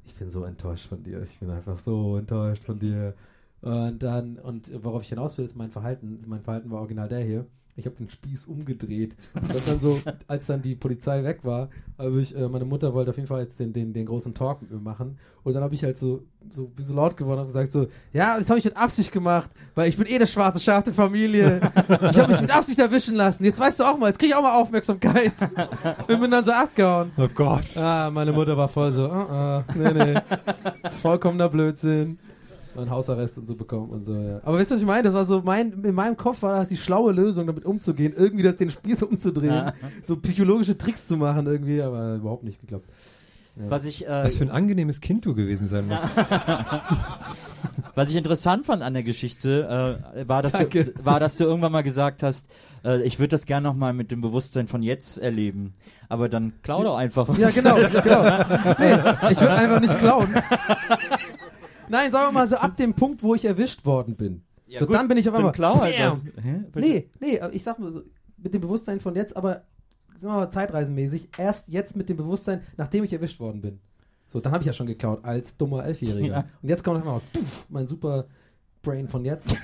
ich 0.05 0.13
bin 0.15 0.29
so 0.29 0.43
enttäuscht 0.43 0.87
von 0.87 1.03
dir. 1.03 1.23
Ich 1.23 1.39
bin 1.39 1.49
einfach 1.49 1.77
so 1.77 2.17
enttäuscht 2.17 2.63
von 2.65 2.79
dir. 2.79 3.13
Und 3.61 3.99
dann, 4.03 4.37
und 4.39 4.71
worauf 4.83 5.03
ich 5.03 5.09
hinaus 5.09 5.37
will, 5.37 5.45
ist 5.45 5.55
mein 5.55 5.71
Verhalten. 5.71 6.21
Mein 6.27 6.41
Verhalten 6.41 6.69
war 6.71 6.79
original 6.79 7.07
der 7.07 7.19
hier. 7.23 7.45
Ich 7.79 7.85
habe 7.85 7.95
den 7.95 8.09
Spieß 8.09 8.45
umgedreht. 8.45 9.15
Und 9.33 9.67
dann 9.67 9.79
so, 9.79 9.99
als 10.27 10.45
dann 10.45 10.61
die 10.61 10.75
Polizei 10.75 11.23
weg 11.23 11.39
war, 11.43 11.69
habe 11.97 12.21
ich, 12.21 12.35
äh, 12.35 12.47
meine 12.47 12.65
Mutter 12.65 12.93
wollte 12.93 13.11
auf 13.11 13.15
jeden 13.15 13.27
Fall 13.27 13.41
jetzt 13.41 13.59
den, 13.59 13.73
den, 13.73 13.93
den 13.93 14.05
großen 14.05 14.33
Talk 14.33 14.61
mit 14.61 14.71
mir 14.71 14.79
machen. 14.79 15.17
Und 15.43 15.53
dann 15.53 15.63
habe 15.63 15.73
ich 15.73 15.83
halt 15.83 15.97
so, 15.97 16.23
so 16.51 16.65
ein 16.65 16.71
bisschen 16.71 16.95
laut 16.95 17.15
geworden 17.15 17.39
und 17.39 17.47
gesagt 17.47 17.71
so, 17.71 17.87
ja, 18.11 18.37
das 18.37 18.49
habe 18.49 18.59
ich 18.59 18.65
mit 18.65 18.75
Absicht 18.75 19.11
gemacht, 19.11 19.49
weil 19.75 19.87
ich 19.87 19.97
bin 19.97 20.05
eh 20.07 20.19
das 20.19 20.31
schwarze 20.31 20.59
Schaf 20.59 20.83
der 20.83 20.93
Familie. 20.93 21.61
Ich 22.11 22.19
habe 22.19 22.31
mich 22.31 22.41
mit 22.41 22.51
Absicht 22.51 22.79
erwischen 22.79 23.15
lassen. 23.15 23.43
Jetzt 23.45 23.59
weißt 23.59 23.79
du 23.79 23.85
auch 23.85 23.97
mal, 23.97 24.07
jetzt 24.07 24.19
krieg 24.19 24.29
ich 24.29 24.35
auch 24.35 24.41
mal 24.41 24.59
Aufmerksamkeit. 24.59 25.33
Und 26.07 26.19
bin 26.19 26.29
dann 26.29 26.43
so 26.43 26.51
abgehauen. 26.51 27.11
Oh 27.17 27.29
Gott. 27.33 27.77
Ah, 27.77 28.09
meine 28.11 28.33
Mutter 28.33 28.57
war 28.57 28.67
voll 28.67 28.91
so, 28.91 29.05
uh, 29.05 29.61
uh, 29.61 29.63
nee, 29.75 29.93
nee. 29.93 30.21
Vollkommener 31.01 31.47
Blödsinn. 31.47 32.19
Einen 32.81 32.91
Hausarrest 32.91 33.37
und 33.37 33.47
so 33.47 33.55
bekommen 33.55 33.89
und 33.89 34.03
so, 34.03 34.13
ja. 34.15 34.39
Aber 34.43 34.57
weißt 34.57 34.71
du, 34.71 34.75
was 34.75 34.81
ich 34.81 34.87
meine? 34.87 35.03
Das 35.03 35.13
war 35.13 35.25
so 35.25 35.41
mein, 35.43 35.83
in 35.83 35.95
meinem 35.95 36.17
Kopf 36.17 36.41
war 36.41 36.57
das 36.59 36.69
die 36.69 36.77
schlaue 36.77 37.11
Lösung, 37.13 37.47
damit 37.47 37.65
umzugehen, 37.65 38.13
irgendwie 38.15 38.43
das 38.43 38.57
den 38.57 38.69
Spieß 38.69 39.03
umzudrehen, 39.03 39.53
Ja. 39.53 39.73
so 40.03 40.15
psychologische 40.17 40.77
Tricks 40.77 41.07
zu 41.07 41.17
machen 41.17 41.47
irgendwie, 41.47 41.81
aber 41.81 42.15
überhaupt 42.15 42.43
nicht 42.43 42.61
geklappt. 42.61 42.87
Ja. 43.55 43.69
Was 43.69 43.85
ich, 43.85 44.05
äh, 44.05 44.09
Was 44.09 44.37
für 44.37 44.45
ein 44.45 44.51
angenehmes 44.51 45.01
Kind 45.01 45.25
du 45.25 45.33
gewesen 45.35 45.67
sein 45.67 45.87
musst. 45.87 46.03
Was 47.95 48.09
ich 48.09 48.15
interessant 48.15 48.65
fand 48.65 48.81
an 48.83 48.93
der 48.93 49.03
Geschichte, 49.03 49.99
äh, 50.15 50.27
war, 50.27 50.41
dass 50.41 50.53
du, 50.53 50.65
war, 51.03 51.19
dass 51.19 51.35
du 51.37 51.43
irgendwann 51.43 51.71
mal 51.73 51.81
gesagt 51.83 52.23
hast, 52.23 52.47
äh, 52.85 53.01
ich 53.01 53.19
würde 53.19 53.29
das 53.29 53.45
gerne 53.45 53.67
nochmal 53.67 53.91
mit 53.93 54.11
dem 54.11 54.21
Bewusstsein 54.21 54.67
von 54.67 54.81
jetzt 54.81 55.17
erleben. 55.17 55.73
Aber 56.07 56.29
dann 56.29 56.53
klau 56.61 56.83
doch 56.83 56.97
einfach 56.97 57.27
was. 57.27 57.37
Ja, 57.37 57.49
genau, 57.49 57.75
genau. 57.75 58.23
Nee, 58.79 59.31
ich 59.31 59.41
würde 59.41 59.53
einfach 59.53 59.81
nicht 59.81 59.97
klauen. 59.99 60.27
Nein, 61.89 62.11
sagen 62.11 62.27
wir 62.27 62.31
mal 62.31 62.47
so 62.47 62.55
ab 62.55 62.77
dem 62.77 62.93
Punkt, 62.93 63.23
wo 63.23 63.35
ich 63.35 63.45
erwischt 63.45 63.85
worden 63.85 64.15
bin. 64.15 64.43
Ja, 64.67 64.79
so, 64.79 64.85
gut, 64.85 64.95
dann 64.95 65.07
bin 65.07 65.17
ich 65.17 65.27
auf 65.27 65.35
einmal. 65.35 65.51
klau 65.51 65.79
halt. 65.79 65.95
Hä? 65.95 66.63
Nee, 66.75 67.09
nee, 67.19 67.39
ich 67.51 67.63
sag 67.63 67.79
mal 67.79 67.91
so, 67.91 68.03
mit 68.37 68.53
dem 68.53 68.61
Bewusstsein 68.61 68.99
von 68.99 69.15
jetzt, 69.15 69.35
aber 69.35 69.63
sagen 70.17 70.33
wir 70.33 70.39
mal 70.41 70.51
zeitreisenmäßig, 70.51 71.29
erst 71.37 71.67
jetzt 71.69 71.95
mit 71.95 72.07
dem 72.09 72.17
Bewusstsein, 72.17 72.61
nachdem 72.77 73.03
ich 73.03 73.13
erwischt 73.13 73.39
worden 73.39 73.61
bin. 73.61 73.79
So, 74.27 74.39
dann 74.39 74.53
habe 74.53 74.61
ich 74.61 74.67
ja 74.67 74.73
schon 74.73 74.85
geklaut 74.85 75.25
als 75.25 75.57
dummer 75.57 75.83
Elfjähriger. 75.83 76.27
Ja. 76.27 76.45
Und 76.61 76.69
jetzt 76.69 76.83
kommt 76.83 76.97
einfach 76.97 77.21
mein 77.67 77.87
super 77.87 78.25
Brain 78.83 79.07
von 79.07 79.25
jetzt 79.25 79.55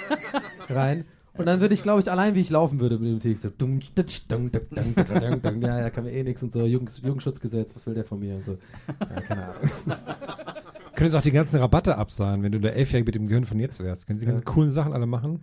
rein. 0.68 1.04
Und 1.36 1.46
dann 1.46 1.60
würde 1.60 1.74
ich, 1.74 1.82
glaube 1.82 2.00
ich, 2.00 2.08
allein 2.08 2.36
wie 2.36 2.40
ich 2.40 2.50
laufen 2.50 2.78
würde 2.78 2.96
mit 2.98 3.08
dem 3.08 3.18
Tief 3.18 3.40
so 3.40 3.50
dung, 3.50 3.80
dung, 3.96 4.06
dung, 4.28 5.42
dung. 5.42 5.62
ja, 5.62 5.80
ja, 5.80 5.90
kann 5.90 6.04
mir 6.04 6.12
eh 6.12 6.22
nichts 6.22 6.44
und 6.44 6.52
so, 6.52 6.64
Jugend, 6.64 6.96
Jugendschutzgesetz, 7.02 7.74
was 7.74 7.84
will 7.86 7.94
der 7.94 8.04
von 8.04 8.20
mir 8.20 8.36
und 8.36 8.44
so. 8.44 8.56
Ja, 9.00 9.20
keine 9.20 9.44
Ahnung. 9.46 9.70
Könntest 10.96 11.16
auch 11.16 11.22
die 11.22 11.30
ganzen 11.32 11.58
Rabatte 11.60 11.96
absahen, 11.98 12.42
wenn 12.42 12.52
du 12.52 12.60
der 12.60 12.76
Elfjährige 12.76 13.06
mit 13.06 13.14
dem 13.14 13.26
Gehirn 13.26 13.44
von 13.44 13.58
jetzt 13.58 13.80
wärst. 13.82 14.06
Könntest 14.06 14.22
die 14.22 14.26
ganzen 14.28 14.44
coolen 14.44 14.70
Sachen 14.72 14.92
alle 14.92 15.06
machen. 15.06 15.42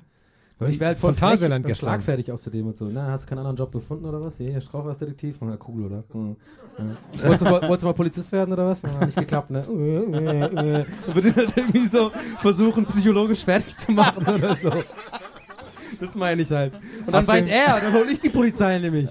Und 0.59 0.69
ich 0.69 0.79
wäre 0.79 0.89
halt 0.89 0.99
voll 0.99 1.13
frech 1.13 1.19
Phantasialand 1.21 1.65
gestern. 1.65 1.87
schlagfertig 1.87 2.31
außerdem 2.31 2.67
und 2.67 2.77
so. 2.77 2.85
Na, 2.85 3.07
hast 3.07 3.23
du 3.23 3.29
keinen 3.29 3.39
anderen 3.39 3.57
Job 3.57 3.71
gefunden 3.71 4.05
oder 4.05 4.21
was? 4.21 4.37
Hier, 4.37 4.61
Strafrechtsdetektiv? 4.61 5.37
Na, 5.41 5.57
cool, 5.67 5.85
oder? 5.87 6.03
Hm. 6.11 6.35
Ja. 6.77 7.23
Wolltest, 7.23 7.41
du, 7.41 7.45
mal- 7.45 7.61
wolltest 7.63 7.81
du 7.81 7.87
mal 7.87 7.93
Polizist 7.93 8.31
werden 8.31 8.53
oder 8.53 8.67
was? 8.67 8.83
Na, 8.83 9.05
nicht 9.05 9.17
geklappt, 9.17 9.49
ne? 9.49 9.63
Äh, 9.67 9.73
äh, 9.73 10.81
äh. 10.81 10.85
Und 11.07 11.15
würde 11.15 11.35
halt 11.35 11.57
irgendwie 11.57 11.87
so 11.87 12.11
versuchen, 12.41 12.85
psychologisch 12.85 13.43
fertig 13.43 13.75
zu 13.75 13.91
machen 13.91 14.23
oder 14.23 14.55
so. 14.55 14.71
Das 15.99 16.13
meine 16.15 16.43
ich 16.43 16.51
halt. 16.51 16.73
Und 17.05 17.11
dann 17.11 17.27
weint 17.27 17.49
er, 17.49 17.79
dann 17.81 17.93
hol 17.93 18.05
ich 18.11 18.19
die 18.19 18.29
Polizei 18.29 18.77
nämlich. 18.77 19.09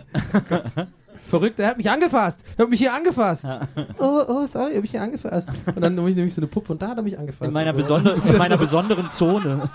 Verrückt, 1.31 1.61
er 1.61 1.69
hat 1.69 1.77
mich 1.77 1.89
angefasst. 1.89 2.43
Er 2.57 2.65
hat 2.65 2.71
mich 2.71 2.81
hier 2.81 2.93
angefasst. 2.93 3.47
Oh, 3.99 4.23
oh, 4.27 4.47
sorry, 4.47 4.71
er 4.71 4.77
hat 4.77 4.83
mich 4.83 4.91
hier 4.91 5.03
angefasst. 5.03 5.51
Und 5.67 5.81
dann 5.81 5.95
nehme 5.95 6.09
ich 6.11 6.17
nämlich 6.17 6.35
so 6.35 6.41
eine 6.41 6.49
Puppe 6.49 6.73
und 6.73 6.83
da 6.83 6.89
hat 6.89 6.97
er 6.97 7.03
mich 7.03 7.19
angefasst. 7.19 7.49
In 7.49 7.53
meiner, 7.53 7.73
so. 7.73 7.79
besonder, 7.79 8.17
in 8.27 8.37
meiner 8.37 8.57
besonderen 8.67 9.09
Zone. 9.09 9.69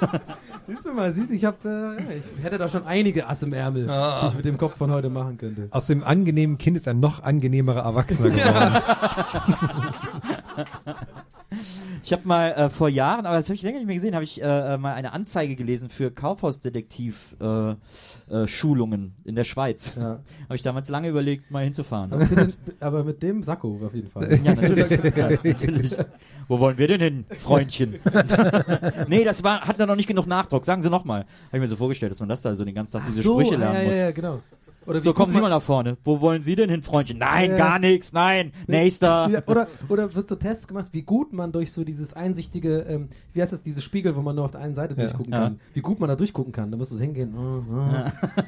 Siehst 0.67 0.85
du 0.85 0.93
mal, 0.93 1.13
siehst 1.13 1.29
du, 1.29 1.33
ich 1.35 1.45
hab, 1.45 1.63
äh, 1.63 1.95
ich 2.37 2.43
hätte 2.43 2.57
da 2.57 2.67
schon 2.67 2.85
einige 2.85 3.27
Ass 3.27 3.43
im 3.43 3.53
Ärmel, 3.53 3.87
die 3.87 4.27
ich 4.27 4.35
mit 4.35 4.45
dem 4.45 4.57
Kopf 4.57 4.77
von 4.77 4.91
heute 4.91 5.09
machen 5.09 5.37
könnte. 5.37 5.67
Aus 5.71 5.85
dem 5.87 6.03
angenehmen 6.03 6.57
Kind 6.57 6.75
ist 6.75 6.87
ein 6.87 6.99
noch 6.99 7.23
angenehmerer 7.23 7.83
Erwachsener 7.83 8.31
geworden. 8.31 8.81
Ich 12.05 12.13
habe 12.13 12.27
mal 12.27 12.51
äh, 12.51 12.69
vor 12.69 12.87
Jahren, 12.87 13.25
aber 13.25 13.37
das 13.37 13.47
habe 13.47 13.55
ich 13.55 13.63
länger 13.63 13.79
nicht 13.79 13.87
mehr 13.87 13.95
gesehen, 13.95 14.13
habe 14.13 14.23
ich 14.23 14.39
äh, 14.39 14.45
äh, 14.45 14.77
mal 14.77 14.93
eine 14.93 15.11
Anzeige 15.11 15.55
gelesen 15.55 15.89
für 15.89 16.11
Kaufhausdetektiv-Schulungen 16.11 19.01
äh, 19.01 19.05
äh, 19.05 19.29
in 19.29 19.33
der 19.33 19.43
Schweiz. 19.43 19.95
Ja. 19.95 20.19
Habe 20.43 20.55
ich 20.55 20.61
damals 20.61 20.87
lange 20.89 21.09
überlegt, 21.09 21.49
mal 21.49 21.63
hinzufahren. 21.63 22.13
Aber, 22.13 22.25
bitte, 22.25 22.53
aber 22.79 23.03
mit 23.03 23.23
dem 23.23 23.41
Sakko 23.41 23.81
auf 23.83 23.95
jeden 23.95 24.11
Fall. 24.11 24.39
Ja, 24.43 24.53
natürlich. 24.53 24.91
ja, 25.17 25.29
natürlich. 25.43 25.97
Wo 26.47 26.59
wollen 26.59 26.77
wir 26.77 26.87
denn 26.87 27.01
hin, 27.01 27.25
Freundchen? 27.39 27.95
nee, 29.07 29.23
das 29.23 29.43
war, 29.43 29.61
hat 29.61 29.79
da 29.79 29.87
noch 29.87 29.95
nicht 29.95 30.05
genug 30.05 30.27
Nachdruck. 30.27 30.63
Sagen 30.63 30.83
Sie 30.83 30.91
nochmal. 30.91 31.21
Habe 31.21 31.29
ich 31.53 31.61
mir 31.61 31.67
so 31.67 31.75
vorgestellt, 31.75 32.11
dass 32.11 32.19
man 32.19 32.29
das 32.29 32.43
da 32.43 32.53
so 32.53 32.63
den 32.63 32.75
ganzen 32.75 32.99
Tag 32.99 33.07
diese 33.07 33.23
so, 33.23 33.33
Sprüche 33.33 33.55
lernen 33.55 33.77
ja, 33.77 33.83
muss. 33.83 33.95
Ja, 33.95 34.03
ja, 34.03 34.11
genau. 34.11 34.43
Oder 34.87 35.01
So, 35.01 35.13
kommen 35.13 35.31
Sie 35.31 35.41
mal 35.41 35.49
nach 35.49 35.61
vorne. 35.61 35.97
Wo 36.03 36.21
wollen 36.21 36.43
Sie 36.43 36.55
denn 36.55 36.69
hin, 36.69 36.83
Freundchen? 36.83 37.17
Nein, 37.17 37.51
Ja. 37.51 37.57
gar 37.57 37.79
nichts, 37.79 38.13
nein, 38.13 38.51
nächster. 38.67 39.27
Ja, 39.31 39.41
oder, 39.47 39.67
oder 39.89 40.13
wird 40.13 40.27
so 40.27 40.35
Tests 40.35 40.67
gemacht, 40.67 40.87
wie 40.91 41.01
gut 41.01 41.33
man 41.33 41.51
durch 41.51 41.71
so 41.71 41.83
dieses 41.83 42.13
einsichtige, 42.13 42.79
ähm, 42.81 43.09
wie 43.33 43.41
heißt 43.41 43.51
das, 43.53 43.61
diese 43.61 43.81
Spiegel, 43.81 44.15
wo 44.15 44.21
man 44.21 44.35
nur 44.35 44.45
auf 44.45 44.51
der 44.51 44.61
einen 44.61 44.75
Seite 44.75 44.93
durchgucken 44.95 45.33
Ja. 45.33 45.43
kann. 45.45 45.59
Wie 45.73 45.81
gut 45.81 45.99
man 45.99 46.09
da 46.09 46.15
durchgucken 46.15 46.51
kann. 46.53 46.69
Da 46.71 46.77
musst 46.77 46.91
du 46.91 46.99
hingehen. 46.99 47.33
Oh, 47.35 47.63
oh, 47.71 48.03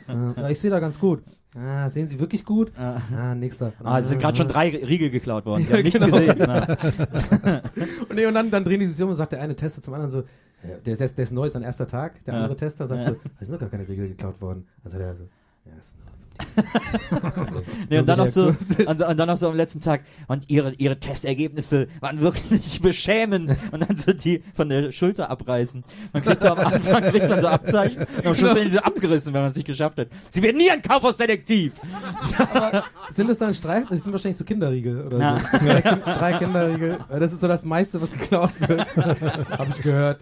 oh. 0.09 0.41
Ja, 0.41 0.49
ich 0.49 0.59
sehe 0.59 0.69
da 0.69 0.79
ganz 0.79 0.99
gut. 0.99 1.23
Ah, 1.55 1.89
sehen 1.89 2.07
Sie 2.07 2.19
wirklich 2.19 2.45
gut? 2.45 2.71
Ah, 2.77 3.33
nächster. 3.33 3.73
Ah, 3.83 3.97
es 3.99 4.09
sind 4.09 4.21
gerade 4.21 4.37
schon 4.37 4.47
drei 4.47 4.69
Riegel 4.69 5.09
geklaut 5.09 5.45
worden. 5.45 5.63
Sie 5.65 5.71
Ja, 5.71 5.77
haben 5.77 5.83
nichts 5.83 5.99
genau. 6.03 6.17
gesehen. 6.17 6.39
Und, 8.09 8.15
nee, 8.15 8.25
und 8.25 8.33
dann, 8.35 8.51
dann 8.51 8.63
drehen 8.63 8.79
die 8.79 8.87
sich 8.87 9.01
um 9.03 9.09
und 9.09 9.15
sagt 9.15 9.31
der 9.31 9.41
eine 9.41 9.55
Tester 9.55 9.81
zum 9.81 9.93
anderen 9.93 10.11
so, 10.11 10.17
ja, 10.63 10.75
der, 10.85 10.95
der, 10.97 11.07
der 11.07 11.23
ist 11.23 11.31
neu, 11.31 11.49
sein 11.49 11.63
erster 11.63 11.87
Tag. 11.87 12.23
Der 12.25 12.33
Ja. 12.33 12.41
andere 12.41 12.55
Tester 12.57 12.87
sagt 12.87 13.01
Ja. 13.03 13.09
so, 13.11 13.15
es 13.39 13.47
sind 13.47 13.55
doch 13.55 13.59
gar 13.59 13.69
keine 13.69 13.87
Riegel 13.87 14.07
geklaut 14.09 14.39
worden. 14.41 14.67
Also 14.83 14.97
der 14.97 15.15
so, 15.15 15.23
ja, 15.65 15.71
ist 15.79 15.95
nur 15.97 16.06
Nee, 17.89 17.99
und 17.99 18.05
dann 18.07 18.19
noch 18.19 18.27
so, 18.27 18.47
und, 18.85 19.01
und 19.01 19.17
dann 19.17 19.27
noch 19.27 19.37
so 19.37 19.49
am 19.49 19.55
letzten 19.55 19.79
Tag, 19.79 20.01
und 20.27 20.49
ihre, 20.49 20.73
ihre 20.73 20.99
Testergebnisse 20.99 21.87
waren 21.99 22.21
wirklich 22.21 22.81
beschämend. 22.81 23.55
Und 23.71 23.87
dann 23.87 23.97
so 23.97 24.13
die 24.13 24.43
von 24.53 24.69
der 24.69 24.91
Schulter 24.91 25.29
abreißen. 25.29 25.83
Man 26.13 26.21
kriegt 26.21 26.41
so 26.41 26.49
am 26.49 26.59
Anfang, 26.59 27.03
kriegt 27.11 27.29
man 27.29 27.41
so 27.41 27.47
Abzeichen, 27.47 28.05
und 28.17 28.25
am 28.27 28.35
Schluss 28.35 28.55
werden 28.55 28.69
sie 28.69 28.75
so 28.77 28.79
abgerissen, 28.81 29.33
wenn 29.33 29.41
man 29.41 29.49
es 29.51 29.55
nicht 29.55 29.65
geschafft 29.65 29.97
hat. 29.99 30.07
Sie 30.29 30.41
werden 30.43 30.57
nie 30.57 30.69
ein 30.69 30.81
Kaufhausdetektiv! 30.81 31.73
Sind 33.11 33.29
das 33.29 33.37
dann 33.37 33.53
Streifen? 33.53 33.87
Das 33.89 34.03
sind 34.03 34.11
wahrscheinlich 34.11 34.37
so 34.37 34.43
Kinderriegel 34.43 35.05
oder 35.05 35.19
Ja. 35.19 35.39
so. 35.39 35.57
Drei, 35.57 35.81
drei 35.81 36.33
Kinderriegel. 36.37 36.97
Das 37.09 37.33
ist 37.33 37.41
so 37.41 37.47
das 37.47 37.63
meiste, 37.63 38.01
was 38.01 38.11
geklaut 38.11 38.51
wird. 38.67 38.85
Hab 38.95 39.69
ich 39.69 39.81
gehört. 39.81 40.19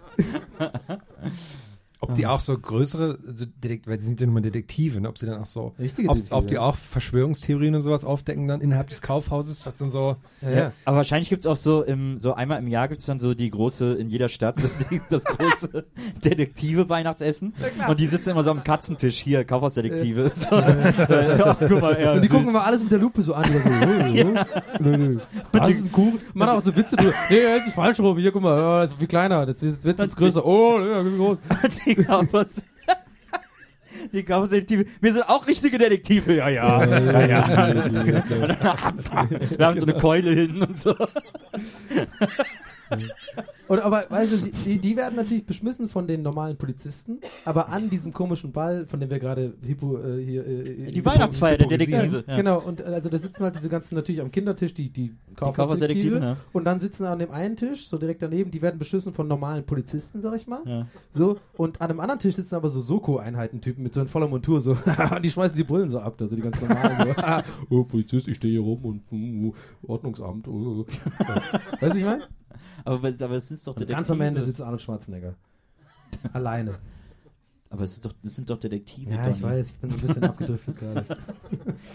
Ob 2.10 2.14
die 2.14 2.26
auch 2.26 2.40
so 2.40 2.56
größere, 2.56 3.18
so 3.34 3.44
Detekt 3.44 3.86
weil 3.86 4.00
sie 4.00 4.06
sind 4.06 4.20
ja 4.20 4.26
nun 4.26 4.34
mal 4.34 4.40
Detektive, 4.40 5.00
ne? 5.00 5.08
ob 5.08 5.18
sie 5.18 5.26
dann 5.26 5.40
auch 5.40 5.46
so, 5.46 5.74
Richtige 5.78 6.08
ob, 6.08 6.16
Detektive, 6.16 6.36
ob 6.36 6.48
die 6.48 6.54
ja. 6.54 6.60
auch 6.60 6.76
Verschwörungstheorien 6.76 7.74
und 7.74 7.82
sowas 7.82 8.04
aufdecken 8.04 8.48
dann 8.48 8.60
innerhalb 8.60 8.88
des 8.88 9.02
Kaufhauses, 9.02 9.66
was 9.66 9.76
dann 9.76 9.90
so, 9.90 10.16
Ja, 10.42 10.50
ja. 10.50 10.72
Aber 10.84 10.98
wahrscheinlich 10.98 11.28
gibt's 11.28 11.46
auch 11.46 11.56
so, 11.56 11.82
im, 11.82 12.18
so 12.18 12.34
einmal 12.34 12.58
im 12.58 12.68
Jahr 12.68 12.88
gibt's 12.88 13.06
dann 13.06 13.18
so 13.18 13.34
die 13.34 13.50
große, 13.50 13.94
in 13.94 14.08
jeder 14.08 14.28
Stadt, 14.28 14.58
so 14.58 14.68
die, 14.90 15.00
das 15.08 15.24
große 15.24 15.84
Detektive-Weihnachtsessen. 16.24 17.54
und 17.88 18.00
die 18.00 18.06
sitzen 18.06 18.30
immer 18.30 18.42
so 18.42 18.50
am 18.50 18.64
Katzentisch, 18.64 19.18
hier, 19.18 19.44
Kaufhausdetektive. 19.44 20.30
So, 20.36 20.54
ja, 20.56 21.56
guck 21.58 21.80
mal, 21.80 22.00
ja, 22.00 22.12
Und 22.12 22.22
die 22.22 22.28
süß. 22.28 22.36
gucken 22.36 22.52
mal 22.52 22.62
alles 22.62 22.82
mit 22.82 22.92
der 22.92 22.98
Lupe 22.98 23.22
so 23.22 23.34
an. 23.34 23.44
So, 23.44 23.52
oh, 23.52 24.26
oh, 24.26 24.80
nö, 24.80 24.96
nö. 24.96 25.18
Das 25.52 25.70
ist 25.70 25.84
ein 25.84 25.92
Kuchen. 25.92 26.20
Man 26.34 26.48
auch 26.48 26.62
so 26.62 26.74
Witze. 26.76 26.96
Du, 26.96 27.04
nee, 27.30 27.42
das 27.56 27.66
ist 27.66 27.74
falsch 27.74 27.98
rum. 28.00 28.18
Hier, 28.18 28.32
guck 28.32 28.42
mal, 28.42 28.58
oh, 28.58 28.82
das 28.82 28.92
ist 28.92 28.98
viel 28.98 29.06
kleiner. 29.06 29.46
Das 29.46 29.62
ist 29.62 29.84
Witz 29.84 30.00
ist 30.00 30.16
größer. 30.16 30.44
Oh, 30.44 30.78
ja, 30.80 31.04
wie 31.04 31.16
groß. 31.16 31.38
die 31.86 31.95
Kaufhaus... 32.04 32.62
Die 34.12 34.22
Kaufhausdetektive. 34.22 34.84
Wir 35.00 35.12
sind 35.12 35.28
auch 35.28 35.46
richtige 35.46 35.78
Detektive. 35.78 36.34
Ja, 36.34 36.48
ja. 36.48 36.84
ja, 36.84 37.26
ja. 37.26 37.48
Wir 39.58 39.66
haben 39.66 39.80
so 39.80 39.86
eine 39.86 39.96
Keule 39.96 40.30
hin 40.30 40.62
und 40.62 40.78
so. 40.78 40.94
Und, 43.68 43.80
aber, 43.80 44.04
weißt 44.08 44.32
du, 44.42 44.50
die- 44.64 44.78
die, 44.78 44.96
werden 44.96 45.16
natürlich 45.16 45.44
beschmissen 45.44 45.88
von 45.88 46.06
den 46.06 46.22
normalen 46.22 46.56
Polizisten, 46.56 47.18
aber 47.44 47.68
an 47.68 47.90
diesem 47.90 48.12
komischen 48.12 48.52
Ball, 48.52 48.86
von 48.86 49.00
dem 49.00 49.10
wir 49.10 49.18
gerade 49.18 49.54
Hypo, 49.62 49.98
äh, 49.98 50.22
hier, 50.24 50.46
äh, 50.46 50.90
Die 50.90 51.04
Weihnachtsfeier 51.04 51.56
der. 51.56 51.66
Detektive. 51.66 52.24
Ja. 52.26 52.36
Genau, 52.36 52.60
und 52.60 52.80
äh, 52.80 52.84
also 52.84 53.08
da 53.08 53.18
sitzen 53.18 53.42
halt 53.42 53.56
diese 53.56 53.68
ganzen 53.68 53.94
natürlich 53.96 54.20
am 54.20 54.30
Kindertisch, 54.30 54.72
die, 54.74 54.90
die 54.90 55.14
Kaufhausdetektive, 55.34 56.18
ja. 56.20 56.36
Und 56.52 56.64
dann 56.64 56.80
sitzen 56.80 57.04
an 57.06 57.18
dem 57.18 57.30
einen 57.30 57.56
Tisch, 57.56 57.88
so 57.88 57.98
direkt 57.98 58.22
daneben, 58.22 58.50
die 58.50 58.62
werden 58.62 58.78
beschissen 58.78 59.12
von 59.12 59.26
normalen 59.28 59.64
Polizisten, 59.64 60.20
sag 60.20 60.34
ich 60.36 60.46
mal. 60.46 60.60
Ja. 60.64 60.86
So, 61.12 61.38
und 61.56 61.80
an 61.80 61.90
einem 61.90 62.00
anderen 62.00 62.20
Tisch 62.20 62.36
sitzen 62.36 62.54
aber 62.54 62.68
so 62.68 62.80
Soko-Einheiten-Typen 62.80 63.82
mit 63.82 63.94
so 63.94 64.00
in 64.00 64.08
voller 64.08 64.28
Montur, 64.28 64.60
so, 64.60 64.70
und 65.14 65.24
die 65.24 65.30
schmeißen 65.30 65.56
die 65.56 65.64
Brillen 65.64 65.90
so 65.90 65.98
ab, 65.98 66.16
also 66.20 66.36
die 66.36 66.42
ganz 66.42 66.60
normalen, 66.60 67.14
so, 67.14 67.42
oh, 67.76 67.84
Polizist, 67.84 68.28
ich 68.28 68.36
stehe 68.36 68.52
hier 68.52 68.60
rum 68.62 68.84
und 68.84 69.02
mm, 69.10 69.50
Ordnungsamt, 69.86 70.46
oh. 70.48 70.86
Ja. 71.20 71.42
Weißt 71.80 71.94
du, 71.94 71.98
ich 71.98 72.04
meine? 72.04 72.22
Aber, 72.84 73.08
aber 73.08 73.34
es 73.36 73.50
ist 73.50 73.66
doch 73.66 73.74
Und 73.74 73.80
Detektive. 73.80 73.96
ganz 73.96 74.10
am 74.10 74.20
Ende 74.20 74.44
sitzt 74.44 74.60
Arnold 74.60 74.82
Schwarzenegger. 74.82 75.34
Alleine. 76.32 76.78
Aber 77.68 77.82
es, 77.82 77.94
ist 77.94 78.04
doch, 78.04 78.12
es 78.22 78.36
sind 78.36 78.48
doch 78.48 78.58
Detektive. 78.58 79.10
Ja, 79.10 79.28
ich 79.28 79.42
weiß, 79.42 79.70
ich 79.70 79.76
bin 79.78 79.90
so 79.90 79.96
ein 79.96 80.06
bisschen 80.06 80.24
abgedriftet 80.24 80.76
gerade. 80.78 81.04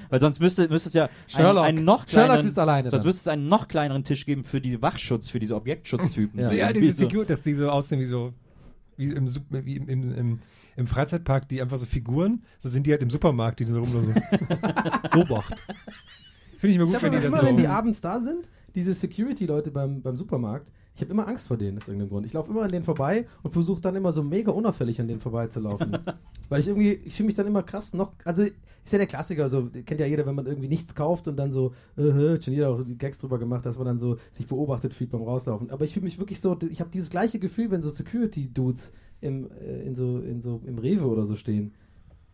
Weil 0.09 0.19
sonst 0.19 0.39
müsste, 0.39 0.67
müsste 0.67 0.89
es 0.89 0.93
ja 0.93 1.09
Sherlock. 1.27 1.63
einen, 1.63 1.77
einen 1.77 1.85
noch 1.85 2.07
Sherlock 2.09 2.27
kleineren, 2.27 2.47
ist 2.47 2.59
alleine 2.59 2.89
sonst 2.89 3.01
dann. 3.03 3.07
müsste 3.07 3.21
es 3.21 3.27
einen 3.29 3.47
noch 3.47 3.67
kleineren 3.69 4.03
Tisch 4.03 4.25
geben 4.25 4.43
für 4.43 4.59
die 4.59 4.81
Wachschutz, 4.81 5.29
für 5.29 5.39
diese 5.39 5.55
Objektschutztypen. 5.55 6.39
Ja. 6.39 6.51
ja, 6.51 6.67
ja 6.67 6.73
diese 6.73 6.93
so. 6.93 7.07
Figur, 7.07 7.25
dass 7.25 7.41
die 7.41 7.53
so 7.53 7.69
aussehen 7.69 8.01
wie 8.01 8.05
so, 8.05 8.33
wie 8.97 9.13
im, 9.13 9.27
wie 9.49 9.77
im, 9.77 9.87
im, 9.87 10.13
im, 10.13 10.39
im 10.75 10.87
Freizeitpark, 10.87 11.47
die 11.47 11.61
einfach 11.61 11.77
so 11.77 11.85
Figuren, 11.85 12.43
so 12.59 12.67
sind 12.67 12.85
die 12.85 12.91
halt 12.91 13.01
im 13.01 13.09
Supermarkt, 13.09 13.61
die 13.61 13.65
so 13.65 13.79
rum 13.79 13.87
so, 13.87 13.99
Obacht. 15.19 15.55
Finde 16.59 16.73
ich 16.73 16.77
mir 16.79 16.85
gut, 16.85 16.93
Ja, 16.95 17.01
wenn 17.01 17.11
die 17.13 17.17
dann 17.17 17.27
immer 17.27 17.39
so, 17.39 17.45
wenn 17.47 17.57
die 17.57 17.67
abends 17.67 18.01
da 18.01 18.19
sind, 18.19 18.47
diese 18.75 18.93
Security-Leute 18.93 19.71
beim, 19.71 20.01
beim 20.01 20.15
Supermarkt, 20.15 20.71
ich 20.93 21.01
habe 21.01 21.11
immer 21.11 21.27
Angst 21.27 21.47
vor 21.47 21.57
denen 21.57 21.77
aus 21.77 21.87
irgendeinem 21.87 22.09
Grund. 22.09 22.25
Ich 22.25 22.33
laufe 22.33 22.51
immer 22.51 22.63
an 22.63 22.71
denen 22.71 22.83
vorbei 22.83 23.25
und 23.43 23.51
versuche 23.51 23.81
dann 23.81 23.95
immer 23.95 24.11
so 24.11 24.23
mega 24.23 24.51
unauffällig 24.51 24.99
an 24.99 25.07
denen 25.07 25.21
vorbeizulaufen. 25.21 25.97
Weil 26.49 26.59
ich 26.59 26.67
irgendwie, 26.67 26.91
ich 27.05 27.15
fühle 27.15 27.27
mich 27.27 27.35
dann 27.35 27.47
immer 27.47 27.63
krass 27.63 27.93
noch, 27.93 28.11
also 28.25 28.41
ist 28.43 28.91
ja 28.91 28.97
der 28.97 29.07
Klassiker, 29.07 29.47
so 29.47 29.69
kennt 29.85 29.99
ja 30.01 30.05
jeder, 30.05 30.25
wenn 30.25 30.35
man 30.35 30.47
irgendwie 30.47 30.67
nichts 30.67 30.93
kauft 30.95 31.27
und 31.27 31.37
dann 31.37 31.51
so, 31.51 31.73
äh, 31.97 32.01
äh, 32.01 32.41
schon 32.41 32.53
jeder 32.53 32.69
auch 32.69 32.81
die 32.83 32.97
Gags 32.97 33.19
drüber 33.19 33.37
gemacht, 33.39 33.65
dass 33.65 33.77
man 33.77 33.85
dann 33.85 33.99
so 33.99 34.17
sich 34.33 34.47
beobachtet 34.47 34.93
fühlt 34.93 35.11
beim 35.11 35.21
Rauslaufen. 35.21 35.69
Aber 35.69 35.85
ich 35.85 35.93
fühle 35.93 36.03
mich 36.05 36.19
wirklich 36.19 36.41
so, 36.41 36.57
ich 36.69 36.81
habe 36.81 36.89
dieses 36.91 37.09
gleiche 37.09 37.39
Gefühl, 37.39 37.71
wenn 37.71 37.81
so 37.81 37.89
Security-Dudes 37.89 38.91
im, 39.21 39.49
äh, 39.51 39.83
in 39.83 39.95
so, 39.95 40.19
in 40.19 40.41
so, 40.41 40.61
im 40.65 40.77
Rewe 40.77 41.05
oder 41.05 41.25
so 41.25 41.35
stehen. 41.35 41.73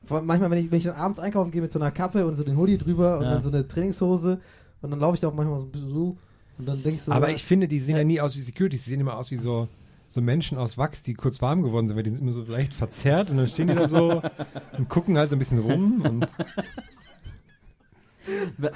Vor 0.05 0.17
allem 0.17 0.25
manchmal, 0.25 0.49
wenn 0.49 0.59
ich, 0.59 0.71
wenn 0.71 0.77
ich 0.77 0.85
dann 0.85 0.95
abends 0.95 1.19
einkaufen 1.19 1.51
gehe 1.51 1.61
mit 1.61 1.71
so 1.71 1.79
einer 1.79 1.91
Kappe 1.91 2.25
und 2.25 2.35
so 2.37 2.43
den 2.43 2.57
Hoodie 2.57 2.77
drüber 2.77 3.17
und 3.17 3.23
Ja. 3.25 3.31
dann 3.33 3.43
so 3.43 3.49
eine 3.49 3.67
Trainingshose 3.67 4.39
und 4.81 4.89
dann 4.91 4.99
laufe 4.99 5.15
ich 5.15 5.19
da 5.19 5.27
auch 5.27 5.33
manchmal 5.33 5.59
so 5.59 5.65
ein 5.65 5.71
bisschen 5.71 5.89
so 5.89 6.17
und 6.57 6.67
dann 6.67 6.81
ich 6.85 7.01
so, 7.01 7.11
Aber 7.11 7.29
ja, 7.29 7.35
ich 7.35 7.43
finde, 7.43 7.67
die 7.67 7.79
sehen 7.79 7.97
ja 7.97 8.03
nie 8.03 8.19
aus 8.19 8.35
wie 8.35 8.41
Securities, 8.41 8.83
die 8.85 8.89
sehen 8.91 8.99
immer 8.99 9.17
aus 9.17 9.31
wie 9.31 9.37
so, 9.37 9.67
so 10.09 10.21
Menschen 10.21 10.57
aus 10.57 10.77
Wachs, 10.77 11.03
die 11.03 11.13
kurz 11.13 11.41
warm 11.41 11.61
geworden 11.61 11.87
sind, 11.87 11.95
weil 11.95 12.03
die 12.03 12.09
sind 12.09 12.21
immer 12.21 12.31
so 12.31 12.43
leicht 12.43 12.73
verzerrt 12.73 13.29
und 13.29 13.37
dann 13.37 13.47
stehen 13.47 13.67
die 13.67 13.75
da 13.75 13.87
so 13.87 14.21
und 14.77 14.89
gucken 14.89 15.17
halt 15.17 15.29
so 15.29 15.35
ein 15.35 15.39
bisschen 15.39 15.59
rum 15.59 16.01
und 16.01 16.27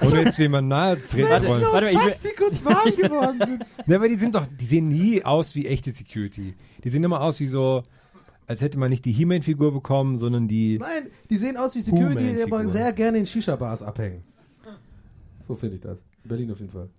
ohne 0.02 0.24
jetzt 0.24 0.38
jemand 0.38 0.70
nahe 0.70 0.96
treten 1.08 1.30
wollen. 1.48 1.62
warte 1.63 1.86
mal, 1.86 1.91
ich 1.91 1.98
was 1.98 2.20
die 2.20 2.36
kurz 2.38 2.63
warm 2.63 2.86
geworden 2.96 3.39
sind. 3.46 3.88
Ne, 3.88 3.96
aber 3.96 4.08
die 4.08 4.15
sind 4.15 4.36
doch, 4.36 4.46
die 4.48 4.65
sehen 4.65 4.88
nie 4.88 5.24
aus 5.24 5.56
wie 5.56 5.67
echte 5.67 5.91
Security. 5.91 6.56
Die 6.84 6.89
sehen 6.89 7.04
immer 7.04 7.22
aus 7.22 7.39
wie 7.39 7.48
so, 7.48 7.84
als 8.48 8.62
hätte 8.62 8.80
man 8.80 8.89
nicht 8.89 9.04
die 9.06 9.12
He-Man-Figur 9.12 9.74
bekommen, 9.74 10.17
sondern 10.17 10.48
die. 10.48 10.78
Nein, 10.80 11.08
die 11.30 11.38
sehen 11.38 11.58
aus 11.58 11.76
wie 11.76 11.82
Security, 11.82 12.36
die 12.36 12.44
aber 12.44 12.65
sehr 12.65 12.94
gerne 12.94 13.17
in 13.17 13.26
Shisha-Bars 13.26 13.84
abhängen. 13.84 14.24
So 15.46 15.56
finde 15.56 15.76
ich 15.76 15.82
das. 15.82 16.00
In 16.24 16.30
Berlin 16.30 16.52
auf 16.52 16.60
jeden 16.60 16.72
Fall. 16.72 16.89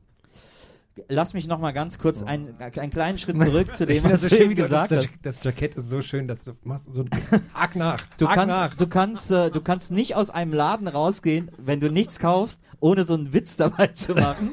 Lass 1.09 1.35
mich 1.35 1.46
noch 1.46 1.59
mal 1.59 1.72
ganz 1.72 1.98
kurz 1.98 2.22
einen, 2.22 2.55
einen 2.59 2.90
kleinen 2.90 3.18
Schritt 3.18 3.38
zurück 3.42 3.74
zu 3.76 3.87
dem, 3.87 4.05
was 4.05 4.12
das 4.12 4.20
du 4.22 4.28
so 4.28 4.37
schön, 4.37 4.44
eben 4.46 4.55
gesagt 4.55 4.92
das, 4.92 5.05
hast. 5.07 5.14
das 5.22 5.44
Jackett 5.44 5.74
ist 5.76 5.88
so 5.88 6.02
schön, 6.02 6.28
dass 6.28 6.44
du 6.44 6.52
machst 6.64 6.88
so 6.92 7.02
ein 7.02 7.11
Hack 7.55 7.76
nach. 7.76 8.00
Du 8.18 8.28
Hack 8.28 8.35
kannst, 8.35 8.61
nach. 8.61 8.74
du 8.74 8.87
kannst, 8.87 9.31
äh, 9.31 9.50
du 9.50 9.61
kannst 9.61 9.92
nicht 9.92 10.14
aus 10.14 10.31
einem 10.31 10.52
Laden 10.52 10.88
rausgehen, 10.88 11.50
wenn 11.59 11.81
du 11.81 11.90
nichts 11.90 12.18
kaufst, 12.18 12.61
ohne 12.81 13.05
so 13.05 13.14
einen 13.14 13.33
Witz 13.33 13.57
dabei 13.57 13.88
zu 13.88 14.14
machen. 14.14 14.50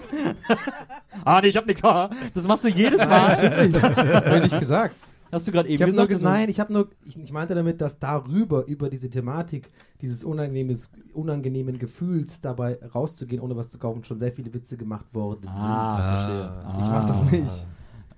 ah, 1.26 1.42
nee, 1.42 1.48
ich 1.50 1.58
hab 1.58 1.66
nichts. 1.66 1.84
ah. 1.84 2.10
Das 2.34 2.48
machst 2.48 2.64
du 2.64 2.70
jedes 2.70 3.06
Mal. 3.06 3.72
Hab 3.82 4.46
ich 4.46 4.60
gesagt. 4.60 4.96
Hast 5.32 5.48
du 5.48 5.52
gerade 5.52 5.70
eben 5.70 5.80
nur 5.84 5.88
gesagt? 5.88 6.08
ge- 6.10 6.16
das 6.16 6.22
ist- 6.22 6.26
nein, 6.30 6.50
ich 6.50 6.60
habe 6.60 6.74
nur, 6.74 6.90
ich, 7.06 7.18
ich 7.18 7.32
meinte 7.32 7.54
damit, 7.56 7.82
dass 7.82 8.00
darüber, 8.00 8.66
über 8.66 8.90
diese 8.90 9.10
Thematik, 9.10 9.70
dieses 10.02 10.24
unangenehmes, 10.24 10.92
unangenehmen 11.14 11.78
Gefühls 11.80 12.42
dabei 12.42 12.80
rauszugehen, 12.96 13.42
ohne 13.42 13.56
was 13.56 13.70
zu 13.70 13.78
kaufen, 13.78 14.04
schon 14.04 14.18
sehr 14.20 14.32
viele 14.32 14.54
Witze 14.54 14.76
gemacht 14.78 15.06
worden 15.14 15.42
sind. 15.44 15.52
Ah, 15.52 16.52
verstehe. 16.66 16.82
Ich 16.82 16.90
mach 16.90 17.08
das 17.08 17.32
nicht. 17.32 17.68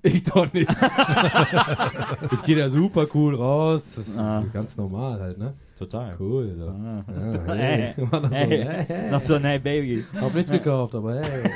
Ich 0.03 0.23
doch 0.23 0.51
nicht. 0.51 0.67
ich 2.31 2.41
gehe 2.43 2.55
da 2.55 2.69
super 2.69 3.05
cool 3.13 3.35
raus. 3.35 3.95
Das 3.97 4.17
Ah. 4.17 4.43
ganz 4.51 4.75
normal 4.75 5.19
halt, 5.19 5.37
ne? 5.37 5.53
Total. 5.77 6.15
Cool. 6.19 6.55
So. 6.57 6.67
Ah. 6.69 7.03
Ja, 7.47 7.53
Hey. 7.53 7.93
hey. 7.95 8.07
War 8.11 8.21
so, 8.23 8.29
Hey. 8.35 8.63
hey, 8.63 8.85
hey. 8.87 9.11
Noch 9.11 9.21
so 9.21 9.35
ein 9.35 9.43
Hey 9.43 9.59
Baby. 9.59 10.03
Hab 10.19 10.33
nichts 10.33 10.49
gekauft, 10.51 10.95
aber 10.95 11.21
hey. 11.21 11.51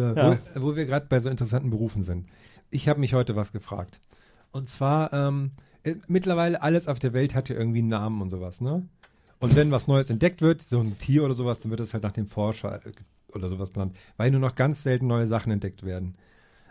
Ja. 0.00 0.38
Wo, 0.54 0.62
wo 0.62 0.76
wir 0.76 0.86
gerade 0.86 1.06
bei 1.08 1.20
so 1.20 1.30
interessanten 1.30 1.70
Berufen 1.70 2.02
sind. 2.02 2.26
Ich 2.70 2.88
habe 2.88 3.00
mich 3.00 3.14
heute 3.14 3.36
was 3.36 3.52
gefragt. 3.52 4.00
Und 4.50 4.68
zwar, 4.68 5.12
ähm, 5.12 5.52
äh, 5.82 5.94
mittlerweile 6.06 6.62
alles 6.62 6.88
auf 6.88 6.98
der 6.98 7.12
Welt 7.12 7.34
hat 7.34 7.48
ja 7.48 7.56
irgendwie 7.56 7.78
einen 7.78 7.88
Namen 7.88 8.20
und 8.20 8.30
sowas, 8.30 8.60
ne? 8.60 8.86
Und 9.40 9.54
wenn 9.54 9.70
was 9.70 9.86
Neues 9.86 10.10
entdeckt 10.10 10.42
wird, 10.42 10.62
so 10.62 10.80
ein 10.80 10.98
Tier 10.98 11.24
oder 11.24 11.34
sowas, 11.34 11.60
dann 11.60 11.70
wird 11.70 11.80
es 11.80 11.94
halt 11.94 12.02
nach 12.02 12.12
dem 12.12 12.26
Forscher 12.26 12.84
äh, 12.84 12.92
oder 13.32 13.48
sowas 13.48 13.70
benannt, 13.70 13.96
weil 14.16 14.30
nur 14.30 14.40
noch 14.40 14.54
ganz 14.54 14.82
selten 14.82 15.06
neue 15.06 15.26
Sachen 15.26 15.52
entdeckt 15.52 15.84
werden. 15.84 16.14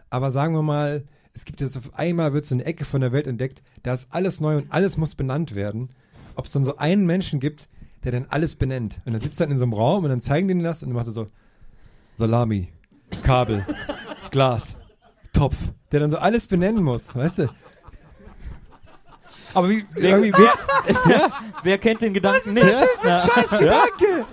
Aber 0.09 0.31
sagen 0.31 0.53
wir 0.53 0.63
mal, 0.63 1.03
es 1.33 1.45
gibt 1.45 1.61
jetzt 1.61 1.77
auf 1.77 1.93
einmal 1.93 2.33
wird 2.33 2.45
so 2.45 2.55
eine 2.55 2.65
Ecke 2.65 2.83
von 2.83 3.01
der 3.01 3.11
Welt 3.11 3.27
entdeckt, 3.27 3.61
da 3.83 3.93
ist 3.93 4.07
alles 4.11 4.41
neu 4.41 4.57
und 4.57 4.71
alles 4.71 4.97
muss 4.97 5.15
benannt 5.15 5.55
werden. 5.55 5.89
Ob 6.35 6.45
es 6.45 6.51
dann 6.51 6.63
so 6.63 6.77
einen 6.77 7.05
Menschen 7.05 7.39
gibt, 7.39 7.67
der 8.03 8.11
dann 8.11 8.25
alles 8.29 8.55
benennt. 8.55 9.01
Und 9.05 9.13
dann 9.13 9.21
sitzt 9.21 9.39
er 9.39 9.49
in 9.49 9.57
so 9.57 9.63
einem 9.63 9.73
Raum 9.73 10.03
und 10.03 10.09
dann 10.09 10.21
zeigen 10.21 10.47
die 10.47 10.53
ihn 10.53 10.63
das 10.63 10.81
und 10.81 10.89
dann 10.89 10.95
macht 10.95 11.07
er 11.07 11.11
so 11.11 11.27
Salami, 12.15 12.69
Kabel, 13.23 13.65
Glas, 14.31 14.75
Topf, 15.33 15.55
der 15.91 15.99
dann 16.01 16.11
so 16.11 16.17
alles 16.17 16.47
benennen 16.47 16.83
muss, 16.83 17.15
weißt 17.15 17.39
du? 17.39 17.49
Aber 19.53 19.69
wie, 19.69 19.85
irgendwie, 19.95 20.31
Wer, 21.05 21.31
wer 21.63 21.77
kennt 21.79 22.01
den 22.01 22.13
Gedanken 22.13 22.53
nicht? 22.53 22.67
Ja. 23.03 23.17
Scheiß 23.17 23.49
Gedanke! 23.57 24.25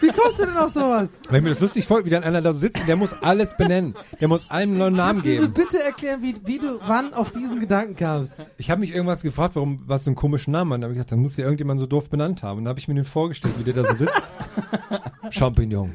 Wie 0.00 0.08
kommst 0.08 0.38
du 0.38 0.46
denn 0.46 0.56
auf 0.56 0.72
sowas? 0.72 1.08
weil 1.28 1.42
mir 1.42 1.50
das 1.50 1.60
lustig 1.60 1.86
folgt, 1.86 2.06
wie 2.06 2.10
dann 2.10 2.24
einer 2.24 2.40
da 2.40 2.52
so 2.52 2.60
sitzt, 2.60 2.86
der 2.88 2.96
muss 2.96 3.12
alles 3.20 3.56
benennen. 3.56 3.94
Der 4.20 4.28
muss 4.28 4.50
allem 4.50 4.70
einen 4.70 4.78
neuen 4.78 4.94
Namen 4.94 5.20
Kannst 5.22 5.26
du 5.26 5.30
mir 5.30 5.40
geben. 5.40 5.52
bitte 5.52 5.82
erklären, 5.82 6.22
wie, 6.22 6.34
wie 6.44 6.58
du 6.58 6.80
wann 6.86 7.12
auf 7.12 7.30
diesen 7.30 7.60
Gedanken 7.60 7.96
kamst? 7.96 8.34
Ich 8.56 8.70
habe 8.70 8.80
mich 8.80 8.92
irgendwas 8.94 9.22
gefragt, 9.22 9.54
warum, 9.56 9.82
was 9.86 10.04
so 10.04 10.10
einen 10.10 10.16
komischen 10.16 10.52
Namen 10.52 10.72
hat. 10.72 10.80
Da 10.80 10.84
habe 10.84 10.94
ich 10.94 10.98
gedacht, 10.98 11.12
dann 11.12 11.20
muss 11.20 11.36
ja 11.36 11.44
irgendjemand 11.44 11.80
so 11.80 11.86
doof 11.86 12.08
benannt 12.08 12.42
haben. 12.42 12.58
Und 12.58 12.64
da 12.64 12.70
habe 12.70 12.78
ich 12.78 12.88
mir 12.88 12.94
den 12.94 13.04
vorgestellt, 13.04 13.54
wie 13.58 13.64
der 13.64 13.74
da 13.74 13.84
so 13.84 13.94
sitzt. 13.94 14.32
Champignon. 15.30 15.94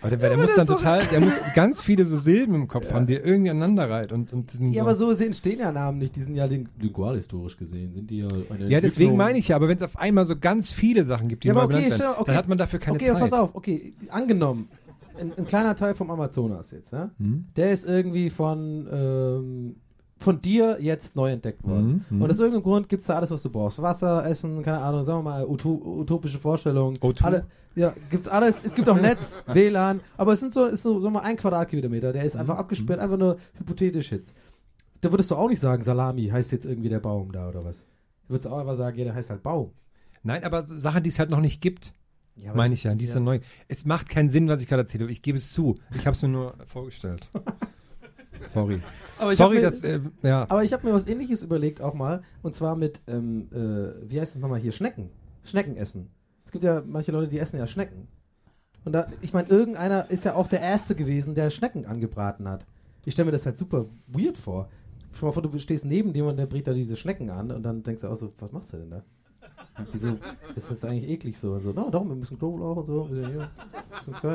Aber 0.01 0.11
der, 0.17 0.29
der 0.29 0.37
muss 0.39 0.47
das 0.47 0.55
dann 0.57 0.67
total, 0.69 1.05
der 1.07 1.21
muss 1.21 1.33
ganz 1.57 1.81
viele 1.81 2.07
so 2.07 2.17
Silben 2.17 2.55
im 2.55 2.69
Kopf 2.69 2.93
haben, 2.93 3.09
die 3.09 3.15
er 3.17 3.25
irgendwie 3.25 3.51
aneinander 3.51 3.91
reiht. 3.91 4.13
Und, 4.13 4.33
und 4.33 4.55
Ja, 4.61 4.75
so. 4.75 4.81
aber 4.83 4.95
so 4.95 5.11
entstehen 5.11 5.59
ja 5.59 5.73
Namen 5.73 5.99
nicht. 5.99 6.15
Die 6.15 6.23
sind 6.23 6.37
ja 6.37 6.45
ling- 6.45 6.69
lingualhistorisch 6.81 7.57
gesehen. 7.57 7.93
Sind 7.95 8.09
die 8.09 8.19
ja 8.19 8.29
eine 8.51 8.69
ja, 8.69 8.81
deswegen 8.81 9.17
meine 9.17 9.39
ich 9.39 9.49
ja, 9.49 9.57
aber 9.57 9.67
wenn 9.67 9.77
es 9.77 9.83
auf 9.83 9.99
einmal 9.99 10.25
so 10.25 10.37
ganz 10.39 10.71
viele 10.73 11.05
Sachen 11.05 11.27
gibt, 11.27 11.43
die 11.43 11.49
Ja, 11.49 11.55
neu 11.55 11.63
okay, 11.65 11.75
benannt 11.83 11.99
werden, 11.99 12.13
okay. 12.17 12.23
dann 12.27 12.37
hat 12.37 12.49
man 12.49 12.59
dafür 12.59 12.79
keine 12.79 12.95
okay, 12.97 13.07
Zeit. 13.07 13.17
aber 13.17 13.21
pass 13.25 13.33
auf, 13.33 13.55
okay, 13.57 13.93
angenommen, 14.09 14.69
ein, 15.21 15.33
ein 15.37 15.47
kleiner 15.47 15.75
Teil 15.75 15.97
vom 15.97 16.13
Amazonas 16.13 16.71
jetzt, 16.71 16.93
ne? 16.93 17.11
Hm? 17.19 17.47
der 17.57 17.73
ist 17.73 17.85
irgendwie 17.85 18.31
von, 18.31 18.87
ähm, 18.93 19.75
von 20.19 20.41
dir 20.41 20.79
jetzt 20.81 21.15
neu 21.17 21.31
entdeckt 21.31 21.63
worden. 21.65 22.05
Mhm, 22.11 22.17
mhm. 22.17 22.23
Und 22.23 22.31
aus 22.31 22.39
irgendeinem 22.39 22.65
Grund 22.65 22.89
gibt 22.89 23.01
es 23.01 23.07
da 23.07 23.17
alles, 23.17 23.31
was 23.31 23.43
du 23.43 23.51
brauchst. 23.51 23.81
Wasser, 23.81 24.27
Essen, 24.27 24.63
keine 24.63 24.79
Ahnung, 24.81 25.05
sagen 25.05 25.21
wir 25.21 25.31
mal, 25.31 25.47
uto 25.47 25.71
utopische 25.71 26.39
Vorstellungen. 26.39 26.97
O2? 26.97 27.23
Alle, 27.25 27.47
ja, 27.77 27.93
gibt's 28.11 28.27
alles. 28.29 28.61
Es 28.65 28.75
gibt 28.75 28.89
auch 28.89 29.01
Netz, 29.01 29.37
WLAN, 29.47 30.01
aber 30.17 30.33
es 30.33 30.41
sind 30.41 30.53
so, 30.53 30.67
ist 30.67 30.83
so, 30.83 30.99
so 31.01 31.09
mal 31.11 31.21
ein 31.21 31.37
Quadratkilometer, 31.37 32.13
der 32.13 32.25
ist 32.25 32.35
Mhm. 32.35 32.41
einfach 32.41 32.57
abgesperrt, 32.59 32.99
einfach 33.01 33.17
nur 33.19 33.37
hypothetisch 33.59 34.11
jetzt. 34.13 34.29
Da 35.01 35.13
würdest 35.13 35.31
du 35.31 35.37
auch 35.37 35.49
nicht 35.49 35.61
sagen, 35.61 35.83
Salami 35.85 36.27
heißt 36.27 36.51
jetzt 36.51 36.67
irgendwie 36.67 36.89
der 36.89 36.99
Baum 36.99 37.31
da 37.31 37.49
oder 37.49 37.65
was. 37.65 37.85
Du 38.27 38.35
würdest 38.35 38.49
auch 38.49 38.59
einfach 38.59 38.77
sagen, 38.77 38.99
ja, 38.99 39.05
der 39.05 39.15
heißt 39.15 39.31
halt 39.31 39.43
Baum. 39.45 39.71
Nein, 40.25 40.43
aber 40.43 40.67
Sachen, 40.67 41.05
die 41.05 41.11
es 41.11 41.21
halt 41.21 41.31
noch 41.31 41.41
nicht 41.41 41.61
gibt. 41.61 41.93
Ja, 42.35 42.55
Meine 42.55 42.75
ich 42.75 42.85
ja, 42.85 42.95
die 42.95 43.05
ist 43.05 43.15
ja. 43.15 43.21
neu. 43.21 43.41
Es 43.69 43.85
macht 43.85 44.09
keinen 44.09 44.29
Sinn, 44.29 44.49
was 44.49 44.61
ich 44.61 44.67
gerade 44.69 44.83
erzählt 44.83 45.03
habe. 45.03 45.13
Ich 45.13 45.23
gebe 45.23 45.39
es 45.39 45.53
zu. 45.53 45.77
Ich 45.97 46.07
habe 46.07 46.15
es 46.17 46.23
mir 46.23 46.29
nur 46.29 46.55
vorgestellt. 46.67 47.29
Sorry. 48.53 48.81
Aber 49.19 49.33
ich 49.33 49.39
Sorry, 49.39 49.57
mir- 49.57 49.63
dass, 49.63 49.83
äh, 49.85 50.01
ja. 50.23 50.47
Aber 50.49 50.63
ich 50.65 50.73
habe 50.73 50.87
mir 50.87 50.93
was 50.93 51.07
ähnliches 51.07 51.43
überlegt 51.43 51.81
auch 51.81 51.95
mal. 51.95 52.23
Und 52.43 52.55
zwar 52.55 52.77
mit, 52.77 53.01
ähm, 53.07 53.49
äh, 53.53 54.09
wie 54.11 54.21
heißt 54.21 54.37
es 54.37 54.41
nochmal 54.41 54.61
hier? 54.61 54.73
Schnecken. 54.73 55.11
Schnecken 55.45 55.77
essen. 55.77 56.11
Es 56.47 56.53
gibt 56.53 56.65
ja 56.65 56.83
manche 56.87 57.13
Leute, 57.13 57.29
die 57.29 57.39
essen 57.39 57.59
ja 57.59 57.67
Schnecken. 57.67 58.09
Und 58.85 58.93
da, 58.93 59.09
ich 59.21 59.33
meine, 59.33 59.49
irgendeiner 59.49 60.11
ist 60.11 60.25
ja 60.25 60.35
auch 60.35 60.47
der 60.47 60.61
Erste 60.61 60.95
gewesen, 60.95 61.35
der 61.35 61.51
Schnecken 61.51 61.85
angebraten 61.85 62.49
hat. 62.49 62.65
Ich 63.05 63.13
stelle 63.15 63.27
mir 63.27 63.33
das 63.33 63.45
halt 63.45 63.59
super 63.59 63.87
weird 64.07 64.39
vor. 64.39 64.69
Dir 65.19 65.25
mal 65.27 65.33
vor, 65.33 65.43
du 65.43 65.59
stehst 65.59 65.85
neben 65.85 66.15
jemandem, 66.15 66.39
der 66.39 66.47
brät 66.47 66.67
da 66.67 66.73
diese 66.73 66.97
Schnecken 66.97 67.31
an 67.31 67.51
und 67.51 67.63
dann 67.63 67.83
denkst 67.83 68.03
du 68.03 68.09
auch 68.09 68.17
so, 68.17 68.33
was 68.39 68.53
machst 68.53 68.73
du 68.73 68.77
denn 68.77 68.91
da? 68.91 69.03
Wieso 69.93 70.19
ist 70.55 70.71
das 70.71 70.85
eigentlich 70.85 71.09
eklig 71.11 71.39
so? 71.39 71.53
Und 71.55 71.63
so, 71.63 71.73
no, 71.73 71.91
doch, 71.91 72.05
mit 72.05 72.17
ein 72.17 72.21
bisschen 72.21 72.39
Knoblauch 72.39 72.77
und 72.77 72.87
so. 72.87 73.09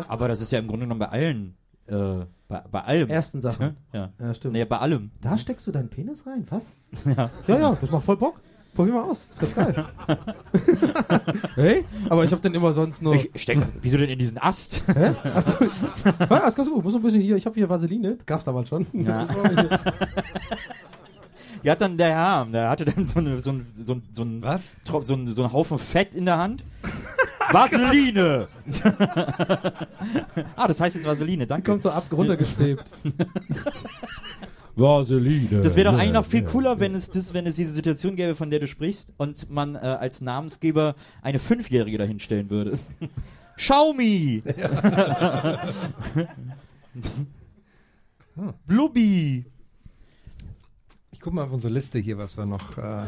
Aber 0.08 0.28
das 0.28 0.42
ist 0.42 0.52
ja 0.52 0.60
im 0.60 0.68
Grunde 0.68 0.86
genommen 0.86 1.00
bei 1.00 1.10
allen, 1.10 1.56
äh, 1.88 2.26
bei, 2.48 2.64
bei 2.72 2.82
allem. 2.82 3.10
Ersten 3.10 3.42
Sachen. 3.42 3.78
Ja. 3.94 4.10
Ja, 4.20 4.34
stimmt. 4.34 4.54
Nee, 4.54 4.66
bei 4.66 4.80
allem. 4.80 5.12
Da 5.22 5.38
steckst 5.38 5.68
du 5.68 5.72
deinen 5.72 5.90
Penis 5.90 6.26
rein? 6.26 6.46
Was? 6.50 6.76
Ja. 7.06 7.30
Ja, 7.48 7.60
ja, 7.60 7.78
das 7.80 7.92
macht 7.92 8.06
voll 8.06 8.18
Bock. 8.18 8.40
Probier 8.74 8.94
mal 8.94 9.04
aus. 9.04 9.28
Ist 9.30 9.40
ganz 9.40 9.54
geil. 9.54 9.86
hey? 11.56 11.86
Aber 12.10 12.24
ich 12.24 12.32
hab 12.32 12.42
den 12.42 12.56
immer 12.56 12.74
sonst 12.74 13.04
nur. 13.04 13.14
Ich 13.14 13.30
steck, 13.36 13.60
wieso 13.82 13.98
denn 13.98 14.10
in 14.10 14.18
diesen 14.18 14.40
Ast? 14.40 14.84
Hä? 14.88 15.14
Achso. 15.24 15.64
Ja, 16.28 16.48
ist 16.48 16.56
ganz 16.56 16.70
gut. 16.70 16.84
Muss 16.84 16.96
ein 16.96 17.04
bisschen 17.04 17.22
hier. 17.22 17.36
Ich 17.36 17.46
habe 17.46 17.54
hier 17.54 17.70
Vaseline. 17.70 18.18
Gab's 18.26 18.46
damals 18.46 18.70
schon. 18.70 18.88
Ja. 18.94 19.28
Die 21.64 21.72
hat 21.72 21.82
dann 21.82 21.98
der 21.98 22.10
Herr, 22.10 22.46
der 22.46 22.70
hatte 22.70 22.86
dann 22.86 23.06
so, 23.06 23.20
eine, 23.20 23.40
so, 23.40 23.52
ein, 23.52 23.68
so, 23.74 23.94
ein, 23.94 24.04
so, 24.12 24.24
ein, 24.24 24.42
Was? 24.42 24.76
So, 24.84 25.00
ein, 25.14 25.28
so 25.28 25.44
einen 25.44 25.54
Haufen 25.54 25.78
Fett 25.78 26.16
in 26.16 26.26
der 26.26 26.38
Hand. 26.38 26.64
Vaseline! 27.52 28.48
ah, 30.56 30.68
das 30.68 30.82
heißt 30.82 30.96
jetzt 30.96 31.06
Vaseline, 31.06 31.44
Die 31.44 31.48
danke. 31.48 31.72
kommt 31.72 31.84
so 31.84 31.92
ab 31.92 32.06
runtergestrebt. 32.12 32.92
Vaseline. 34.76 35.62
Das 35.62 35.76
wäre 35.76 35.92
doch 35.92 35.98
eigentlich 35.98 36.14
noch 36.14 36.26
viel 36.26 36.44
cooler, 36.44 36.80
wenn 36.80 36.96
es, 36.96 37.10
das, 37.10 37.34
wenn 37.34 37.46
es 37.46 37.56
diese 37.56 37.74
Situation 37.74 38.16
gäbe, 38.16 38.36
von 38.36 38.50
der 38.50 38.60
du 38.60 38.68
sprichst, 38.68 39.14
und 39.18 39.50
man 39.50 39.76
äh, 39.76 39.80
als 39.80 40.22
Namensgeber 40.22 40.96
eine 41.22 41.40
Fünfjährige 41.40 41.98
dahinstellen 41.98 42.50
würde. 42.50 42.74
Xiaomi! 43.58 44.42
Blubbi! 48.66 49.46
Guck 51.24 51.34
mal 51.34 51.44
auf 51.44 51.52
unsere 51.54 51.74
Liste 51.74 52.00
hier, 52.00 52.18
was 52.18 52.36
wir 52.38 52.46
noch, 52.46 52.78
äh, 52.78 53.08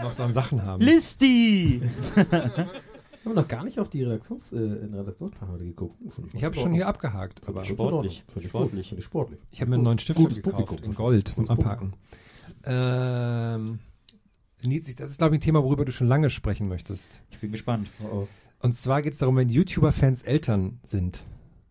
noch 0.00 0.12
so 0.12 0.22
an 0.22 0.32
Sachen 0.32 0.62
haben. 0.62 0.80
Listi! 0.80 1.82
Haben 3.24 3.34
wir 3.34 3.42
noch 3.42 3.48
gar 3.48 3.64
nicht 3.64 3.80
auf 3.80 3.90
die 3.90 4.04
Redaktions, 4.04 4.52
äh, 4.52 4.56
in 4.56 4.94
Redaktionsplan 4.94 5.50
heute 5.50 5.64
geguckt. 5.64 5.96
Ich 6.34 6.44
habe 6.44 6.54
schon 6.54 6.72
hier 6.72 6.86
abgehakt, 6.86 7.46
aber 7.48 7.64
Sportlich. 7.64 8.22
Sportlich. 8.28 8.48
Sportlich. 8.48 8.86
Sportlich. 8.86 9.04
sportlich. 9.04 9.40
ich 9.50 9.60
habe 9.60 9.70
mir 9.70 9.74
einen 9.74 9.84
neuen 9.84 9.98
Stift 9.98 10.18
Gutes 10.20 10.36
gekauft 10.36 10.66
Publikum. 10.68 10.90
in 10.90 10.94
Gold 10.94 11.28
zum 11.28 11.50
Abhaken. 11.50 11.94
Ähm, 12.64 13.80
ich- 14.62 14.94
das 14.94 15.10
ist 15.10 15.18
glaube 15.18 15.34
ich 15.34 15.40
ein 15.40 15.44
Thema, 15.44 15.64
worüber 15.64 15.84
du 15.84 15.90
schon 15.92 16.06
lange 16.06 16.30
sprechen 16.30 16.68
möchtest. 16.68 17.20
Ich 17.30 17.40
bin 17.40 17.50
gespannt. 17.50 17.90
Oh, 18.04 18.18
oh. 18.20 18.28
Und 18.60 18.76
zwar 18.76 19.02
geht 19.02 19.14
es 19.14 19.18
darum, 19.18 19.36
wenn 19.36 19.48
YouTuber-Fans 19.48 20.22
Eltern 20.22 20.78
sind. 20.84 21.24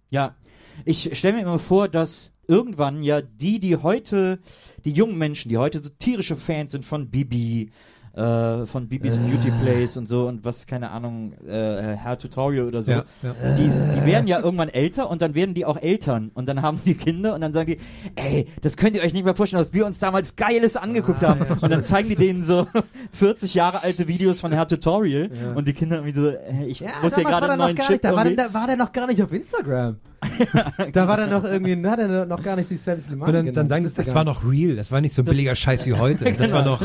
Ja, 0.09 0.35
ich 0.83 1.17
stelle 1.17 1.37
mir 1.37 1.41
immer 1.43 1.59
vor, 1.59 1.87
dass 1.87 2.33
irgendwann 2.47 3.03
ja 3.03 3.21
die, 3.21 3.59
die 3.59 3.75
heute, 3.77 4.39
die 4.85 4.91
jungen 4.91 5.17
Menschen, 5.17 5.49
die 5.49 5.57
heute 5.57 5.79
so 5.79 5.89
tierische 5.99 6.35
Fans 6.35 6.71
sind 6.71 6.85
von 6.85 7.09
Bibi, 7.09 7.71
äh, 8.15 8.65
von 8.65 8.87
Bibis 8.87 9.15
Beauty 9.17 9.51
Place 9.61 9.95
und 9.95 10.07
so 10.07 10.27
und 10.27 10.43
was, 10.43 10.65
keine 10.65 10.89
Ahnung, 10.89 11.33
äh, 11.47 11.95
Hair 11.97 12.17
Tutorial 12.17 12.65
oder 12.65 12.81
so, 12.81 12.91
Ja, 12.91 13.05
ja. 13.21 13.33
Die, 13.55 13.69
die 13.95 14.05
werden 14.07 14.25
ja 14.27 14.39
irgendwann 14.39 14.69
älter 14.69 15.07
und 15.11 15.21
dann 15.21 15.35
werden 15.35 15.53
die 15.53 15.65
auch 15.65 15.77
Eltern 15.79 16.31
und 16.33 16.47
dann 16.47 16.63
haben 16.63 16.79
die 16.83 16.95
Kinder 16.95 17.35
und 17.35 17.41
dann 17.41 17.53
sagen 17.53 17.73
die, 17.75 17.77
ey, 18.15 18.47
das 18.61 18.75
könnt 18.75 18.95
ihr 18.95 19.03
euch 19.03 19.13
nicht 19.13 19.23
mehr 19.23 19.35
vorstellen, 19.35 19.61
was 19.61 19.71
wir 19.73 19.85
uns 19.85 19.99
damals 19.99 20.35
Geiles 20.35 20.77
angeguckt 20.77 21.23
Ah, 21.23 21.27
haben. 21.29 21.41
ja, 21.47 21.57
und 21.61 21.69
dann 21.71 21.83
zeigen 21.83 22.09
die 22.09 22.15
denen 22.15 22.41
so 22.41 22.65
40 23.11 23.53
Jahre 23.53 23.83
alte 23.83 24.07
Videos 24.07 24.41
von 24.41 24.51
Hair 24.51 24.67
Tutorial 24.67 25.29
Ja. 25.31 25.53
und 25.53 25.67
die 25.67 25.73
Kinder 25.73 25.97
irgendwie 25.97 26.15
so, 26.19 26.27
äh, 26.27 26.65
ich 26.65 26.79
Ja, 26.79 26.87
muss 27.03 27.13
hier 27.13 27.23
damals 27.23 27.39
gerade 27.39 27.51
einen 27.53 27.61
neuen 27.61 27.75
gar 27.75 27.85
Chip 27.85 27.91
nicht, 27.91 28.03
da 28.03 28.15
war, 28.15 28.23
der, 28.23 28.35
da 28.35 28.51
war 28.51 28.65
der 28.65 28.77
noch 28.77 28.91
gar 28.91 29.05
nicht 29.05 29.21
auf 29.21 29.31
Instagram. 29.31 29.97
da 30.93 31.07
war 31.07 31.17
der 31.17 31.27
noch 31.27 31.43
irgendwie, 31.43 31.79
da 31.81 31.91
hat 31.91 31.99
er 31.99 32.25
noch 32.25 32.41
gar 32.41 32.55
nicht 32.55 32.67
sich 32.67 32.79
Slimani 32.79 33.25
Und 33.25 33.33
dann, 33.33 33.53
dann 33.53 33.69
sagen 33.69 33.81
die, 33.83 33.85
wusste 33.87 34.03
das 34.03 34.07
gar 34.13 34.15
war 34.15 34.23
noch 34.23 34.49
real, 34.49 34.75
das 34.75 34.91
war 34.91 35.01
nicht 35.01 35.13
so 35.13 35.21
ein 35.21 35.25
billiger 35.25 35.55
Scheiß 35.55 35.85
wie 35.85 35.93
heute. 35.93 36.25
Das 36.37 36.51
war 36.51 36.63
noch 36.63 36.81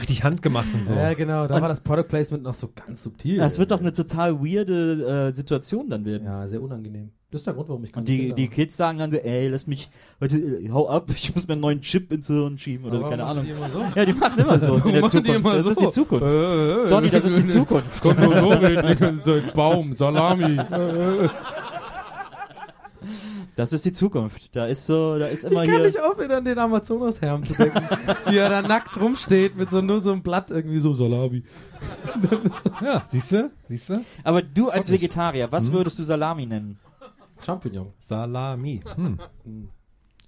richtig 0.00 0.24
handgemacht 0.24 0.72
und 0.74 0.84
so. 0.84 0.92
Ja, 0.92 1.14
genau, 1.14 1.46
da 1.46 1.60
war 1.60 1.68
das 1.68 1.80
Product 1.80 2.08
Placement 2.08 2.42
noch 2.42 2.54
so 2.54 2.70
ganz 2.74 3.02
subtil. 3.02 3.38
Das 3.38 3.58
wird 3.58 3.70
doch 3.70 3.80
eine 3.80 3.92
total 3.92 4.40
weirde 4.40 5.28
äh, 5.28 5.32
Situation 5.32 5.88
dann 5.88 6.04
werden. 6.04 6.24
Ja, 6.24 6.46
sehr 6.48 6.62
unangenehm. 6.62 7.10
Das 7.30 7.42
ist 7.42 7.46
der 7.46 7.52
Grund, 7.54 7.68
warum 7.68 7.84
ich 7.84 7.92
keine 7.92 8.00
Und 8.00 8.08
die, 8.08 8.32
die. 8.32 8.48
Kids 8.48 8.76
sagen 8.76 8.98
dann 8.98 9.10
so, 9.10 9.18
ey, 9.18 9.48
lass 9.48 9.66
mich, 9.66 9.90
heute, 10.18 10.38
äh, 10.38 10.70
hau 10.70 10.88
ab, 10.88 11.10
ich 11.14 11.34
muss 11.34 11.46
mir 11.46 11.52
einen 11.52 11.60
neuen 11.60 11.82
Chip 11.82 12.10
ins 12.10 12.26
Hirn 12.26 12.58
schieben 12.58 12.86
oder 12.86 13.00
Aber 13.00 13.10
keine 13.10 13.22
machen 13.22 13.38
Ahnung. 13.38 13.44
die 13.44 13.50
immer 13.50 13.68
so? 13.68 13.84
Ja, 13.94 14.04
die 14.06 14.12
machen 14.14 14.40
immer 14.40 14.58
so 14.58 14.74
in 14.76 14.92
der 14.92 15.00
Machen 15.02 15.22
die 15.22 15.28
Zukunft. 15.28 15.40
immer 15.40 15.54
Das 15.54 15.64
so? 15.64 15.70
ist 15.70 15.80
die 15.80 15.90
Zukunft. 15.90 16.24
Äh, 16.26 16.72
äh, 16.84 16.88
Donny, 16.88 17.10
das 17.10 17.24
ist 17.26 17.36
die 17.38 17.46
Zukunft. 17.46 18.02
Kommt 18.02 18.20
nur 18.20 18.34
so 18.34 18.48
reden, 18.48 19.20
so 19.22 19.32
ein 19.34 19.50
Baum, 19.54 19.94
Salami. 19.94 20.58
Das 23.58 23.72
ist 23.72 23.84
die 23.84 23.90
Zukunft. 23.90 24.54
Da 24.54 24.66
ist 24.66 24.86
so, 24.86 25.18
da 25.18 25.26
ist 25.26 25.44
immer 25.44 25.62
Ich 25.64 25.68
kann 25.68 25.78
hier. 25.80 25.86
nicht 25.88 26.00
aufhören, 26.00 26.30
an 26.30 26.44
den 26.44 26.56
Amazonas-Herrn 26.58 27.42
zu 27.42 27.54
denken, 27.56 27.82
wie 28.28 28.36
er 28.36 28.48
da 28.48 28.62
nackt 28.62 28.96
rumsteht 29.00 29.56
mit 29.56 29.68
so 29.70 29.80
nur 29.80 30.00
so 30.00 30.12
einem 30.12 30.22
Blatt 30.22 30.52
irgendwie 30.52 30.78
so 30.78 30.92
Salami. 30.92 31.42
Ja, 32.80 33.02
siehst 33.10 33.32
du? 33.32 33.50
Siehst 33.68 33.90
du? 33.90 34.04
Aber 34.22 34.42
du 34.42 34.68
als 34.70 34.90
Vegetarier, 34.92 35.46
Hm? 35.46 35.52
was 35.52 35.72
würdest 35.72 35.98
du 35.98 36.04
Salami 36.04 36.46
nennen? 36.46 36.78
Champignon. 37.44 37.92
Salami. 37.98 38.80
Hm. 38.94 39.18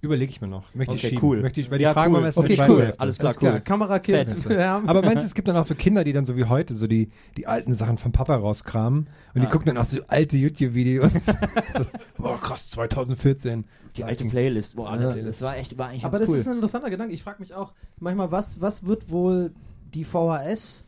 Überlege 0.01 0.31
ich 0.31 0.41
mir 0.41 0.47
noch. 0.47 0.63
Möchte 0.73 0.95
ich 0.95 1.01
Okay, 1.01 1.09
schieben. 1.15 1.23
cool. 1.29 1.41
Möchte 1.41 1.61
ich, 1.61 1.69
weil 1.69 1.77
die 1.77 1.83
Ja, 1.83 1.93
Fragen 1.93 2.15
cool. 2.15 2.31
Okay, 2.35 2.57
cool. 2.67 2.93
Alles 2.97 3.19
klar, 3.19 3.35
Alles 3.39 3.43
cool. 3.53 3.61
Kamerakind. 3.61 4.35
Ja. 4.49 4.81
Aber 4.87 5.01
meinst 5.03 5.21
du, 5.21 5.25
es 5.27 5.35
gibt 5.35 5.47
dann 5.47 5.55
auch 5.57 5.63
so 5.63 5.75
Kinder, 5.75 6.03
die 6.03 6.11
dann 6.11 6.25
so 6.25 6.35
wie 6.35 6.45
heute 6.45 6.73
so 6.73 6.87
die, 6.87 7.09
die 7.37 7.45
alten 7.45 7.73
Sachen 7.73 7.99
vom 7.99 8.11
Papa 8.11 8.35
rauskramen 8.35 9.01
und 9.35 9.35
die 9.35 9.41
Ja. 9.41 9.49
gucken 9.49 9.67
dann 9.67 9.77
auch 9.77 9.87
so 9.87 9.99
alte 10.07 10.37
YouTube-Videos. 10.37 11.11
so, 11.25 11.85
boah, 12.17 12.39
krass, 12.41 12.67
2014. 12.71 13.65
Die 13.95 14.03
alte 14.03 14.25
Playlist. 14.25 14.75
Boah, 14.75 14.97
das, 14.97 15.15
Ja. 15.15 15.21
das 15.21 15.41
war 15.43 15.57
echt, 15.57 15.77
war 15.77 15.89
eigentlich 15.89 16.03
Aber 16.05 16.17
das 16.17 16.27
cool. 16.29 16.37
ist 16.37 16.47
ein 16.47 16.55
interessanter 16.55 16.89
Gedanke. 16.89 17.13
Ich 17.13 17.21
frage 17.21 17.39
mich 17.39 17.53
auch 17.53 17.73
manchmal, 17.99 18.31
was, 18.31 18.59
was 18.59 18.83
wird 18.85 19.11
wohl 19.11 19.51
die 19.93 20.03
VHS 20.03 20.87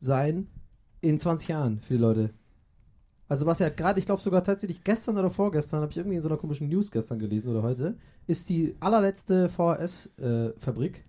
sein 0.00 0.48
in 1.00 1.18
20 1.18 1.48
Jahren 1.48 1.80
für 1.80 1.94
die 1.94 2.00
Leute? 2.00 2.30
Also 3.30 3.46
was 3.46 3.60
ja 3.60 3.68
gerade, 3.68 3.98
ich 4.00 4.06
glaube 4.06 4.20
sogar 4.20 4.42
tatsächlich 4.42 4.82
gestern 4.84 5.16
oder 5.16 5.30
vorgestern, 5.30 5.80
habe 5.82 5.92
ich 5.92 5.96
irgendwie 5.98 6.16
in 6.16 6.22
so 6.22 6.28
einer 6.28 6.36
komischen 6.36 6.68
News 6.68 6.90
gestern 6.90 7.18
gelesen 7.20 7.48
oder 7.48 7.62
heute, 7.62 7.96
ist 8.26 8.48
die 8.48 8.74
allerletzte 8.80 9.48
VHS-Fabrik. 9.48 11.04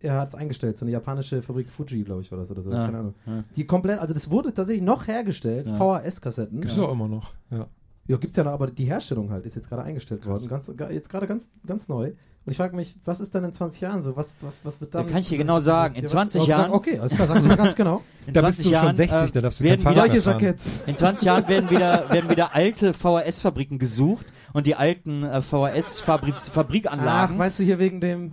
er 0.00 0.20
hat 0.20 0.28
es 0.28 0.34
eingestellt, 0.36 0.78
so 0.78 0.84
eine 0.84 0.92
japanische 0.92 1.42
Fabrik 1.42 1.68
Fuji, 1.68 2.04
glaube 2.04 2.20
ich, 2.22 2.30
war 2.30 2.38
das 2.38 2.50
oder 2.52 2.62
so. 2.62 2.70
Ja, 2.70 2.86
Keine 2.86 2.98
Ahnung. 2.98 3.14
ja. 3.26 3.42
Die 3.56 3.66
komplett, 3.66 3.98
also 3.98 4.14
das 4.14 4.30
wurde 4.30 4.54
tatsächlich 4.54 4.84
noch 4.84 5.08
hergestellt, 5.08 5.66
Ja. 5.66 5.74
VHS-Kassetten. 5.76 6.60
Gibt's 6.60 6.78
auch 6.78 6.92
immer 6.92 7.08
noch. 7.08 7.32
Ja. 7.50 7.66
Ja, 8.06 8.16
gibt's 8.16 8.36
ja 8.36 8.44
noch, 8.44 8.52
aber 8.52 8.68
die 8.68 8.84
Herstellung 8.84 9.30
halt 9.30 9.44
ist 9.44 9.56
jetzt 9.56 9.68
gerade 9.68 9.82
eingestellt 9.82 10.24
worden. 10.24 10.46
Ganz, 10.48 10.70
ga- 10.76 10.90
jetzt 10.90 11.10
gerade 11.10 11.26
ganz, 11.26 11.50
ganz 11.66 11.88
neu. 11.88 12.12
Und 12.46 12.52
ich 12.52 12.56
frage 12.56 12.74
mich, 12.74 12.96
was 13.04 13.20
ist 13.20 13.34
dann 13.34 13.44
in 13.44 13.52
20 13.52 13.80
Jahren 13.82 14.00
so? 14.00 14.16
Was, 14.16 14.32
was, 14.40 14.60
was 14.62 14.80
wird 14.80 14.94
Da 14.94 15.00
dann? 15.02 15.08
kann 15.10 15.18
ich 15.20 15.28
dir 15.28 15.36
genau 15.36 15.60
sagen. 15.60 15.94
In 15.96 16.00
Ja, 16.00 16.04
was- 16.04 16.10
20 16.12 16.40
oh, 16.40 16.44
sag- 16.44 16.48
Jahren, 16.48 16.70
Okay, 16.72 16.98
alles 16.98 17.14
klar, 17.14 17.28
sagst 17.28 17.44
du 17.44 17.48
mir 17.48 17.56
ganz 17.58 17.74
genau. 17.76 18.02
in 18.26 18.32
Da 18.32 18.40
20 18.40 18.46
bist 18.46 18.58
du 18.58 18.62
schon 18.64 18.72
Jahren, 18.72 18.96
60, 18.96 19.12
äh, 19.12 19.32
da 19.32 19.40
darfst 19.42 19.60
du 19.60 19.64
kein 19.64 19.70
werden 19.70 19.82
Fahrrad 19.82 20.04
wieder, 20.12 20.14
mehr 20.14 20.22
fahren. 20.56 20.84
In 20.86 20.96
20 20.96 21.26
Jahren 21.26 21.48
werden 21.48 21.70
wieder, 21.70 22.10
werden 22.10 22.30
wieder 22.30 22.54
alte 22.54 22.94
VHS-Fabriken 22.94 23.78
gesucht 23.78 24.26
und 24.54 24.66
die 24.66 24.76
alten 24.76 25.24
äh, 25.24 25.28
Ach, 25.34 25.42
VHS-Fabrikanlagen. 25.42 27.36
meinst 27.36 27.58
du 27.58 27.64
hier 27.64 27.78
wegen 27.78 28.00
dem 28.00 28.32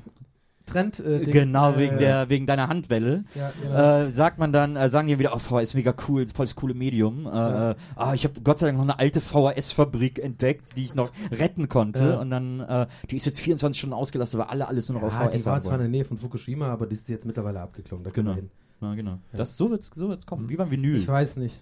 Trend? 0.66 1.00
Äh, 1.00 1.20
Ding? 1.26 1.32
genau, 1.32 1.74
Äh, 1.74 1.78
wegen, 1.78 1.98
der, 2.00 2.30
wegen 2.30 2.46
deiner 2.46 2.68
Handwelle. 2.68 3.24
Ja, 3.36 3.52
genau. 3.62 4.06
Äh, 4.08 4.12
sagt 4.12 4.40
man 4.40 4.52
dann, 4.52 4.76
äh, 4.76 4.90
sagen 4.90 5.08
die 5.08 5.20
wieder, 5.20 5.34
oh, 5.34 5.40
VHS 5.40 5.74
mega 5.74 5.94
cool, 6.08 6.26
voll 6.28 6.46
das 6.46 6.56
coole 6.56 6.74
Medium. 6.74 7.26
Äh, 7.26 7.30
ah, 7.30 7.76
ich 8.14 8.24
habe 8.24 8.42
Gott 8.44 8.58
sei 8.60 8.68
Dank 8.68 8.78
noch 8.78 8.84
eine 8.86 9.00
alte 9.00 9.22
VHS-Fabrik 9.22 10.20
entdeckt, 10.20 10.76
die 10.76 10.84
ich 10.84 10.96
noch 10.96 11.12
retten 11.32 11.70
konnte. 11.70 12.20
Und 12.20 12.30
dann, 12.30 12.88
die 13.10 13.16
ist 13.18 13.26
jetzt 13.26 13.40
24 13.42 13.78
Stunden 13.80 13.94
ausgelastet, 13.94 14.40
weil 14.40 14.48
alle 14.48 14.68
alles 14.68 14.90
nur 14.90 15.00
noch 15.00 15.08
auf 15.08 15.14
ja, 15.14 15.28
die 15.28 15.38
VHS 15.38 15.46
war 15.46 15.54
haben 15.56 15.62
zwar 15.62 15.74
in 15.76 15.80
der 15.82 15.90
Nähe 15.90 16.06
von 16.06 16.18
Fukushima, 16.18 16.68
aber 16.68 16.88
die 16.88 16.96
ist 16.96 17.08
jetzt 17.10 17.26
mittlerweile 17.26 17.62
abgeklungen. 17.62 18.04
Da 18.04 18.10
Genau. 18.12 18.32
wir 18.32 18.36
hin. 18.36 18.50
Ja, 18.82 18.94
genau. 18.96 19.20
Das, 19.32 19.56
so 19.58 19.70
wird's, 19.70 19.90
so 19.94 20.10
wird's 20.10 20.26
kommen, 20.26 20.50
wie 20.50 20.56
beim 20.58 20.70
Vinyl. 20.72 20.98
Ich 20.98 21.08
weiß 21.08 21.38
nicht. 21.38 21.62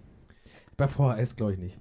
Bei 0.77 0.87
VHS 0.87 1.35
glaube 1.35 1.53
ich 1.53 1.59
nicht. 1.59 1.77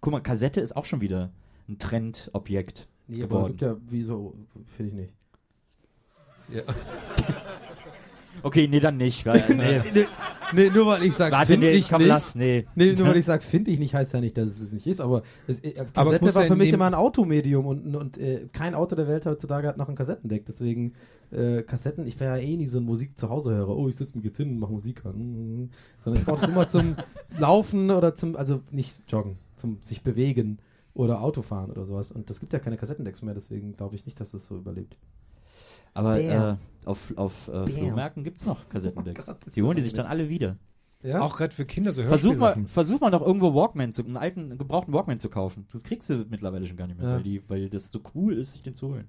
Guck 0.00 0.12
mal, 0.12 0.20
Kassette 0.20 0.60
ist 0.60 0.74
auch 0.76 0.84
schon 0.84 1.00
wieder 1.00 1.30
ein 1.68 1.78
Trendobjekt 1.78 2.88
Nee, 3.06 3.22
aber 3.22 3.28
geworden. 3.36 3.50
gibt 3.52 3.62
ja, 3.62 3.76
wieso, 3.88 4.34
finde 4.76 4.90
ich 4.90 4.94
nicht. 4.96 5.14
Okay, 8.42 8.66
nee, 8.68 8.80
dann 8.80 8.96
nicht. 8.96 9.24
Weil, 9.24 9.44
nee. 9.48 9.80
nee, 9.94 10.06
nee, 10.52 10.70
nur 10.70 10.86
weil 10.86 11.04
ich 11.04 11.14
sage, 11.14 11.32
Warte, 11.32 11.52
finde 11.52 11.68
nee, 11.68 11.72
ich 11.74 11.88
komm, 11.88 11.98
nicht. 11.98 12.08
lass, 12.08 12.34
nee. 12.34 12.66
Nee, 12.74 12.92
nur 12.92 13.08
weil 13.08 13.16
ich 13.16 13.24
sage, 13.24 13.42
finde 13.42 13.70
ich 13.70 13.78
nicht, 13.78 13.94
heißt 13.94 14.12
ja 14.12 14.20
nicht, 14.20 14.36
dass 14.36 14.50
es 14.50 14.60
es 14.60 14.72
nicht 14.72 14.86
ist, 14.86 15.00
aber, 15.00 15.22
es, 15.46 15.60
äh, 15.60 15.74
Aber 15.94 16.12
es 16.12 16.18
Kassette 16.18 16.34
war 16.34 16.42
ja 16.42 16.48
für 16.48 16.56
mich 16.56 16.72
immer 16.72 16.86
ein 16.86 16.94
Automedium 16.94 17.66
und, 17.66 17.94
und 17.94 18.18
äh, 18.18 18.48
kein 18.52 18.74
Auto 18.74 18.96
der 18.96 19.06
Welt 19.06 19.26
heutzutage 19.26 19.68
hat 19.68 19.76
noch 19.76 19.88
ein 19.88 19.94
Kassettendeck, 19.94 20.44
deswegen 20.46 20.94
äh, 21.30 21.62
Kassetten, 21.62 22.06
ich 22.06 22.18
wäre 22.18 22.38
ja 22.38 22.44
eh 22.44 22.56
nie 22.56 22.66
so 22.66 22.78
ein 22.78 22.84
Musik 22.84 23.18
zu 23.18 23.28
Hause 23.30 23.54
höre, 23.54 23.68
oh, 23.68 23.88
ich 23.88 23.96
sitze 23.96 24.16
mich 24.16 24.24
jetzt 24.24 24.36
hin 24.36 24.50
und 24.50 24.58
mache 24.58 24.72
Musik 24.72 25.04
an, 25.04 25.70
sondern 26.00 26.20
ich 26.20 26.26
brauche 26.26 26.40
das 26.40 26.50
immer 26.50 26.68
zum 26.68 26.96
Laufen 27.38 27.90
oder 27.90 28.14
zum, 28.14 28.36
also 28.36 28.60
nicht 28.70 28.98
joggen, 29.08 29.38
zum 29.56 29.78
sich 29.82 30.02
bewegen 30.02 30.58
oder 30.94 31.22
Autofahren 31.22 31.70
oder 31.70 31.84
sowas 31.84 32.10
und 32.10 32.28
das 32.28 32.40
gibt 32.40 32.52
ja 32.52 32.58
keine 32.58 32.76
Kassettendecks 32.76 33.22
mehr, 33.22 33.34
deswegen 33.34 33.76
glaube 33.76 33.94
ich 33.94 34.04
nicht, 34.04 34.18
dass 34.20 34.32
das 34.32 34.46
so 34.46 34.56
überlebt. 34.56 34.96
Aber 35.94 36.20
äh, 36.20 36.56
auf, 36.84 37.12
auf 37.16 37.48
äh. 37.48 37.66
Flohmärkten 37.66 38.24
gibt's 38.24 38.46
noch 38.46 38.68
Kassettendecks. 38.68 39.28
Oh 39.28 39.32
Gott, 39.32 39.54
die 39.54 39.62
holen 39.62 39.76
die 39.76 39.82
sich 39.82 39.92
dann 39.92 40.06
alle 40.06 40.28
wieder. 40.28 40.56
Ja? 41.02 41.20
Auch 41.20 41.36
gerade 41.36 41.52
für 41.54 41.64
Kinder 41.64 41.92
so 41.92 42.02
Versuch 42.02 42.36
mal, 42.36 42.56
versuch 42.66 43.00
mal 43.00 43.10
doch 43.10 43.22
irgendwo 43.22 43.54
Walkman 43.54 43.92
zu, 43.92 44.04
einen 44.04 44.16
alten, 44.16 44.56
gebrauchten 44.56 44.94
Walkman 44.94 45.18
zu 45.18 45.28
kaufen. 45.28 45.66
Das 45.72 45.82
kriegst 45.82 46.08
du 46.08 46.24
mittlerweile 46.28 46.64
schon 46.64 46.76
gar 46.76 46.86
nicht 46.86 46.98
mehr, 46.98 47.08
Ja. 47.08 47.16
weil, 47.16 47.22
die, 47.24 47.42
weil 47.48 47.68
das 47.68 47.90
so 47.90 48.00
cool 48.14 48.34
ist, 48.38 48.52
sich 48.52 48.62
den 48.62 48.74
zu 48.74 48.88
holen. 48.88 49.08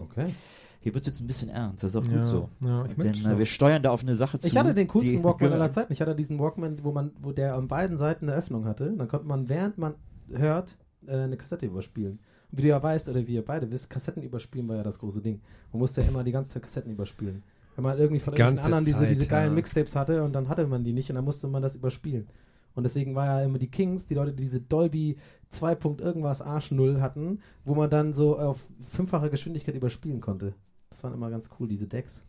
okay. 0.00 0.34
Hier 0.80 0.94
wird's 0.94 1.06
jetzt 1.06 1.20
ein 1.20 1.28
bisschen 1.28 1.48
ernst, 1.48 1.84
das 1.84 1.94
ist 1.94 1.96
auch 1.96 2.04
Ja, 2.10 2.18
gut 2.18 2.26
so. 2.26 2.48
ja, 2.60 2.84
ich 2.86 2.94
Denn 2.96 3.14
äh, 3.14 3.38
wir 3.38 3.46
steuern 3.46 3.84
da 3.84 3.90
auf 3.92 4.02
eine 4.02 4.16
Sache 4.16 4.38
zu. 4.40 4.48
Ich 4.48 4.56
hatte 4.56 4.74
den 4.74 4.88
coolsten 4.88 5.22
Walkman 5.22 5.52
aller 5.52 5.70
Zeiten. 5.70 5.92
Ich 5.92 6.00
hatte 6.00 6.16
diesen 6.16 6.40
Walkman, 6.40 6.82
wo 6.82 6.90
man, 6.90 7.12
wo 7.20 7.30
der 7.30 7.54
an 7.54 7.68
beiden 7.68 7.96
Seiten 7.96 8.28
eine 8.28 8.36
Öffnung 8.36 8.64
hatte. 8.64 8.92
Dann 8.92 9.06
konnte 9.06 9.26
man, 9.28 9.48
während 9.48 9.78
man 9.78 9.94
hört, 10.32 10.76
äh, 11.06 11.18
eine 11.18 11.36
Kassette 11.36 11.66
überspielen. 11.66 12.18
Wie 12.52 12.62
du 12.62 12.68
ja 12.68 12.82
weißt, 12.82 13.08
oder 13.08 13.26
wie 13.26 13.34
ihr 13.34 13.44
beide 13.44 13.70
wisst, 13.70 13.88
Kassetten 13.88 14.22
überspielen 14.22 14.68
war 14.68 14.76
ja 14.76 14.82
das 14.82 14.98
große 14.98 15.20
Ding. 15.20 15.40
Man 15.72 15.80
musste 15.80 16.02
ja 16.02 16.08
immer 16.08 16.22
die 16.22 16.32
ganze 16.32 16.50
Zeit 16.50 16.62
Kassetten 16.62 16.92
überspielen. 16.92 17.42
Wenn 17.74 17.84
man 17.84 17.98
irgendwie 17.98 18.20
von 18.20 18.34
irgendwelchen 18.34 18.56
Ganze 18.56 18.64
anderen 18.66 18.84
diese, 18.84 18.98
Zeit, 18.98 19.10
diese 19.10 19.26
geilen 19.26 19.52
ja. 19.52 19.54
Mixtapes 19.54 19.96
hatte 19.96 20.22
und 20.22 20.34
dann 20.34 20.48
hatte 20.48 20.66
man 20.66 20.84
die 20.84 20.92
nicht 20.92 21.08
und 21.08 21.16
dann 21.16 21.24
musste 21.24 21.48
man 21.48 21.62
das 21.62 21.74
überspielen. 21.74 22.28
Und 22.74 22.84
deswegen 22.84 23.14
war 23.14 23.26
ja 23.26 23.44
immer 23.44 23.58
die 23.58 23.70
Kings, 23.70 24.06
die 24.06 24.14
Leute, 24.14 24.32
die 24.32 24.42
diese 24.42 24.60
Dolby 24.60 25.16
2. 25.50 25.78
irgendwas 25.98 26.42
Arsch 26.42 26.70
Null 26.70 27.00
hatten, 27.00 27.40
wo 27.64 27.74
man 27.74 27.90
dann 27.90 28.14
so 28.14 28.38
auf 28.38 28.64
fünffache 28.84 29.30
Geschwindigkeit 29.30 29.74
überspielen 29.74 30.20
konnte. 30.20 30.54
Das 30.90 31.02
waren 31.04 31.14
immer 31.14 31.30
ganz 31.30 31.48
cool, 31.58 31.68
diese 31.68 31.86
Decks. 31.86 32.24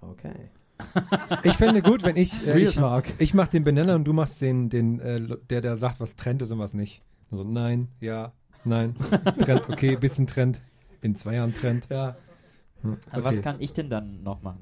Okay. 0.00 0.50
Ich 1.44 1.52
fände 1.54 1.82
gut, 1.82 2.02
wenn 2.02 2.16
ich, 2.16 2.44
äh, 2.46 2.52
Real 2.52 2.68
ich, 2.68 2.74
Talk. 2.74 3.04
ich 3.18 3.32
mach 3.32 3.48
den 3.48 3.64
Benenner 3.64 3.94
und 3.94 4.04
du 4.04 4.12
machst 4.12 4.40
den, 4.40 4.70
den 4.70 4.98
äh, 4.98 5.36
der, 5.48 5.60
der 5.60 5.76
sagt, 5.76 6.00
was 6.00 6.16
Trend 6.16 6.42
ist 6.42 6.50
und 6.50 6.58
was 6.58 6.74
nicht. 6.74 7.02
Also 7.30 7.44
nein, 7.44 7.88
ja, 8.00 8.32
nein, 8.64 8.94
Trend, 9.38 9.68
okay, 9.68 9.96
bisschen 9.96 10.26
Trend, 10.26 10.60
in 11.00 11.16
zwei 11.16 11.34
Jahren 11.34 11.54
Trend. 11.54 11.86
Ja. 11.90 12.16
Hm, 12.82 12.96
Aber 13.10 13.24
Was 13.24 13.34
okay. 13.36 13.42
kann 13.44 13.56
ich 13.60 13.72
denn 13.72 13.88
dann 13.90 14.22
noch 14.22 14.42
machen? 14.42 14.60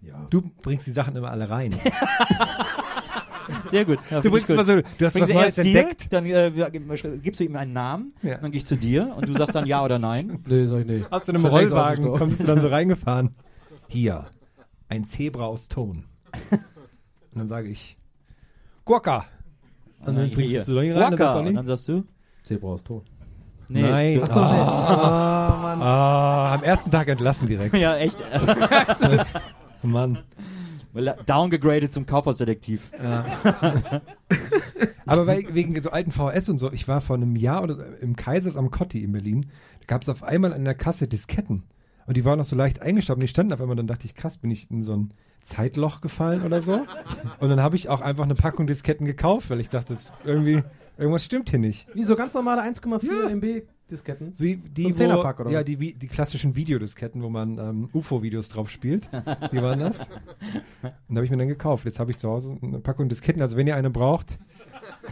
Ja. 0.00 0.26
Du 0.30 0.42
bringst 0.62 0.86
die 0.86 0.92
Sachen 0.92 1.16
immer 1.16 1.30
alle 1.30 1.48
rein. 1.50 1.74
Sehr 3.64 3.84
gut. 3.84 3.98
Ja, 4.10 4.20
Du 4.20 4.30
bringst 4.30 4.46
gut. 4.46 4.56
mal 4.56 4.66
so, 4.66 4.76
du 4.76 4.82
hast 4.82 5.14
Bringst 5.14 5.20
was 5.20 5.28
du 5.28 5.34
Neues 5.34 5.58
erst 5.58 5.66
dir, 5.66 5.80
entdeckt. 5.80 6.12
dann 6.12 6.26
äh, 6.26 7.18
gibst 7.22 7.40
du 7.40 7.44
ihm 7.44 7.56
einen 7.56 7.72
Namen, 7.72 8.12
Ja. 8.22 8.36
dann 8.38 8.50
gehe 8.50 8.58
ich 8.58 8.66
zu 8.66 8.76
dir 8.76 9.14
und 9.16 9.26
du 9.28 9.32
sagst 9.32 9.54
dann 9.54 9.66
ja 9.66 9.82
oder 9.82 9.98
nein. 9.98 10.40
Nee, 10.48 10.66
sag 10.66 10.80
ich 10.80 10.86
nicht. 10.86 11.10
Hast 11.10 11.28
du 11.28 11.32
in 11.32 11.36
einem 11.38 11.46
Rollwagen, 11.46 12.06
kommst 12.16 12.42
du 12.42 12.46
dann 12.46 12.60
so 12.60 12.68
reingefahren. 12.68 13.34
Hier, 13.88 14.26
ein 14.88 15.04
Zebra 15.04 15.46
aus 15.46 15.68
Ton. 15.68 16.04
Und 16.50 17.38
dann 17.38 17.48
sage 17.48 17.68
ich, 17.68 17.96
Guacca. 18.84 19.24
Und 20.00 20.14
dann 20.16 20.26
Hier. 20.26 20.36
bringst 20.36 20.68
du 20.68 20.74
da 20.74 20.80
rein, 20.80 21.16
dann. 21.16 21.32
Donny, 21.34 21.48
Und 21.48 21.54
dann 21.56 21.66
sagst 21.66 21.88
du? 21.88 22.04
Zebra 22.48 22.74
ist 22.74 22.86
tot. 22.86 23.04
Nee. 23.68 23.82
Nein. 23.82 24.14
Du, 24.14 24.22
Ach 24.22 24.26
so, 24.26 24.40
Ah, 24.40 26.54
am 26.54 26.62
ersten 26.62 26.90
Tag 26.90 27.08
entlassen 27.08 27.46
direkt. 27.46 27.76
ja, 27.76 27.96
echt. 27.96 28.18
Mann. 29.82 30.18
Downgegradet 31.26 31.92
zum 31.92 32.06
Kaufhausdetektiv. 32.06 32.90
Aber 35.04 35.26
weil, 35.26 35.54
wegen 35.54 35.80
so 35.82 35.90
alten 35.90 36.10
VHS 36.10 36.48
und 36.48 36.58
so, 36.58 36.72
ich 36.72 36.88
war 36.88 37.02
vor 37.02 37.16
einem 37.16 37.36
Jahr 37.36 37.62
oder 37.62 37.74
so 37.74 37.82
im 38.00 38.16
Kaisers 38.16 38.56
am 38.56 38.70
Kotti 38.70 39.04
in 39.04 39.12
Berlin, 39.12 39.46
da 39.80 39.86
gab 39.86 40.02
es 40.02 40.08
auf 40.08 40.22
einmal 40.22 40.54
an 40.54 40.64
der 40.64 40.74
Kasse 40.74 41.06
Disketten. 41.06 41.64
Und 42.06 42.16
die 42.16 42.24
waren 42.24 42.38
noch 42.38 42.46
so 42.46 42.56
leicht 42.56 42.80
eingestaubt 42.80 43.18
und 43.18 43.22
die 43.22 43.28
standen 43.28 43.52
auf 43.52 43.60
einmal, 43.60 43.76
dann 43.76 43.86
dachte 43.86 44.06
ich, 44.06 44.14
krass, 44.14 44.38
bin 44.38 44.50
ich 44.50 44.70
in 44.70 44.82
so 44.82 44.96
ein 44.96 45.10
Zeitloch 45.42 46.00
gefallen 46.00 46.42
oder 46.42 46.62
so? 46.62 46.86
Und 47.38 47.50
dann 47.50 47.60
habe 47.60 47.76
ich 47.76 47.90
auch 47.90 48.00
einfach 48.00 48.24
eine 48.24 48.34
Packung 48.34 48.66
Disketten 48.66 49.06
gekauft, 49.06 49.50
weil 49.50 49.60
ich 49.60 49.68
dachte, 49.68 49.94
das 49.94 50.06
irgendwie, 50.24 50.62
irgendwas 50.98 51.24
stimmt 51.24 51.50
hier 51.50 51.58
nicht. 51.58 51.86
Wie 51.94 52.04
so 52.04 52.16
ganz 52.16 52.34
normale 52.34 52.62
1,4 52.62 53.30
MB 53.30 53.62
Disketten. 53.90 54.34
So 54.34 54.44
wie 54.44 54.56
die, 54.56 54.82
So 54.82 54.88
ein 54.88 54.94
wo, 54.94 54.98
Zehnerpack 54.98 55.40
oder 55.40 55.50
ja, 55.50 55.60
was? 55.60 55.64
die, 55.64 55.94
die 55.94 56.06
klassischen 56.08 56.54
Videodisketten, 56.56 57.22
wo 57.22 57.30
man 57.30 57.58
ähm, 57.58 57.88
UFO-Videos 57.92 58.50
drauf 58.50 58.70
spielt. 58.70 59.10
Wie 59.50 59.62
waren 59.62 59.80
das? 59.80 59.98
Und 60.00 60.06
da 61.08 61.16
habe 61.16 61.24
ich 61.24 61.30
mir 61.30 61.38
dann 61.38 61.48
gekauft. 61.48 61.84
Jetzt 61.86 61.98
habe 61.98 62.10
ich 62.10 62.18
zu 62.18 62.28
Hause 62.28 62.58
eine 62.62 62.80
Packung 62.80 63.08
Disketten. 63.08 63.40
Also 63.40 63.56
wenn 63.56 63.66
ihr 63.66 63.76
eine 63.76 63.90
braucht, 63.90 64.38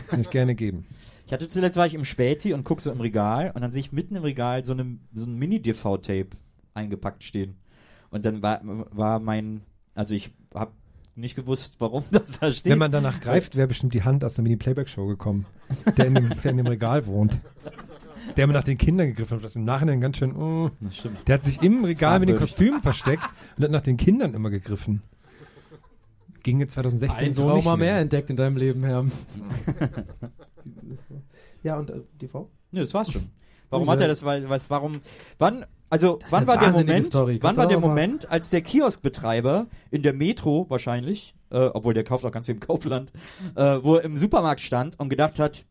kann 0.08 0.20
ich 0.20 0.30
gerne 0.30 0.54
geben. 0.54 0.86
Ich 1.26 1.32
hatte 1.32 1.48
zuletzt 1.48 1.76
war 1.76 1.86
ich 1.86 1.94
im 1.94 2.04
Späti 2.04 2.52
und 2.52 2.64
guck 2.64 2.80
so 2.80 2.92
im 2.92 3.00
Regal 3.00 3.50
und 3.54 3.62
dann 3.62 3.72
sehe 3.72 3.80
ich 3.80 3.92
mitten 3.92 4.14
im 4.14 4.22
Regal 4.22 4.64
so, 4.64 4.72
eine, 4.74 4.98
so 5.12 5.26
ein 5.26 5.36
Mini-DV-Tape 5.36 6.28
eingepackt 6.74 7.24
stehen. 7.24 7.56
Und 8.10 8.24
dann 8.24 8.42
war, 8.42 8.60
war 8.62 9.18
mein, 9.18 9.62
also 9.94 10.14
ich 10.14 10.32
habe 10.54 10.72
nicht 11.16 11.34
gewusst, 11.36 11.76
warum 11.78 12.04
das 12.10 12.38
da 12.40 12.50
steht. 12.50 12.70
Wenn 12.70 12.78
man 12.78 12.92
danach 12.92 13.20
greift, 13.20 13.56
wäre 13.56 13.68
bestimmt 13.68 13.94
die 13.94 14.02
Hand 14.02 14.24
aus 14.24 14.34
der 14.34 14.42
Mini-Playback-Show 14.42 15.06
gekommen, 15.06 15.46
der 15.96 16.06
in, 16.06 16.14
dem, 16.14 16.30
der 16.42 16.50
in 16.50 16.56
dem 16.58 16.66
Regal 16.66 17.06
wohnt. 17.06 17.38
Der 18.36 18.44
immer 18.44 18.52
nach 18.52 18.64
den 18.64 18.76
Kindern 18.76 19.08
gegriffen 19.08 19.36
hat. 19.38 19.44
Das 19.44 19.52
ist 19.52 19.56
im 19.56 19.64
Nachhinein 19.64 20.00
ganz 20.00 20.18
schön. 20.18 20.36
Oh. 20.36 20.70
Das 20.80 20.96
stimmt. 20.96 21.26
Der 21.26 21.36
hat 21.36 21.44
sich 21.44 21.62
im 21.62 21.84
Regal 21.84 22.18
mit 22.20 22.28
den. 22.28 22.36
Kostümen 22.36 22.82
versteckt 22.82 23.24
und 23.56 23.64
hat 23.64 23.70
nach 23.70 23.80
den 23.80 23.96
Kindern 23.96 24.34
immer 24.34 24.50
gegriffen. 24.50 25.02
Ging 26.42 26.60
jetzt 26.60 26.74
2016 26.74 27.18
Ein 27.28 27.32
so 27.32 27.44
nicht 27.54 27.64
Trauma 27.64 27.76
mehr. 27.76 27.92
mehr 27.92 28.02
entdeckt 28.02 28.28
in 28.28 28.36
deinem 28.36 28.56
Leben, 28.56 28.84
Herr. 28.84 29.06
ja, 31.62 31.78
und 31.78 31.90
äh, 31.90 32.00
die 32.20 32.28
Frau? 32.28 32.50
Nö, 32.72 32.80
das 32.80 32.92
war's 32.94 33.10
schon. 33.10 33.30
Warum 33.70 33.88
hat 33.90 34.00
er 34.00 34.08
das? 34.08 34.22
Weil, 34.22 34.48
was, 34.48 34.68
warum? 34.70 35.00
Wann? 35.38 35.64
Also, 35.88 36.18
ist 36.18 36.32
wann 36.32 36.46
war 36.46 36.58
der 36.58 36.72
Moment? 36.72 37.06
Story. 37.06 37.38
Wann 37.40 37.56
war 37.56 37.66
der 37.66 37.78
Moment, 37.78 38.30
als 38.30 38.50
der 38.50 38.60
Kioskbetreiber 38.60 39.66
in 39.90 40.02
der 40.02 40.12
Metro 40.12 40.66
wahrscheinlich, 40.68 41.34
äh, 41.50 41.58
obwohl 41.58 41.94
der 41.94 42.04
kauft 42.04 42.24
auch 42.24 42.32
ganz 42.32 42.46
viel 42.46 42.56
im 42.56 42.60
Kaufland, 42.60 43.12
äh, 43.54 43.78
wo 43.82 43.96
er 43.96 44.04
im 44.04 44.16
Supermarkt 44.16 44.60
stand 44.60 44.98
und 44.98 45.08
gedacht 45.08 45.38
hat, 45.38 45.64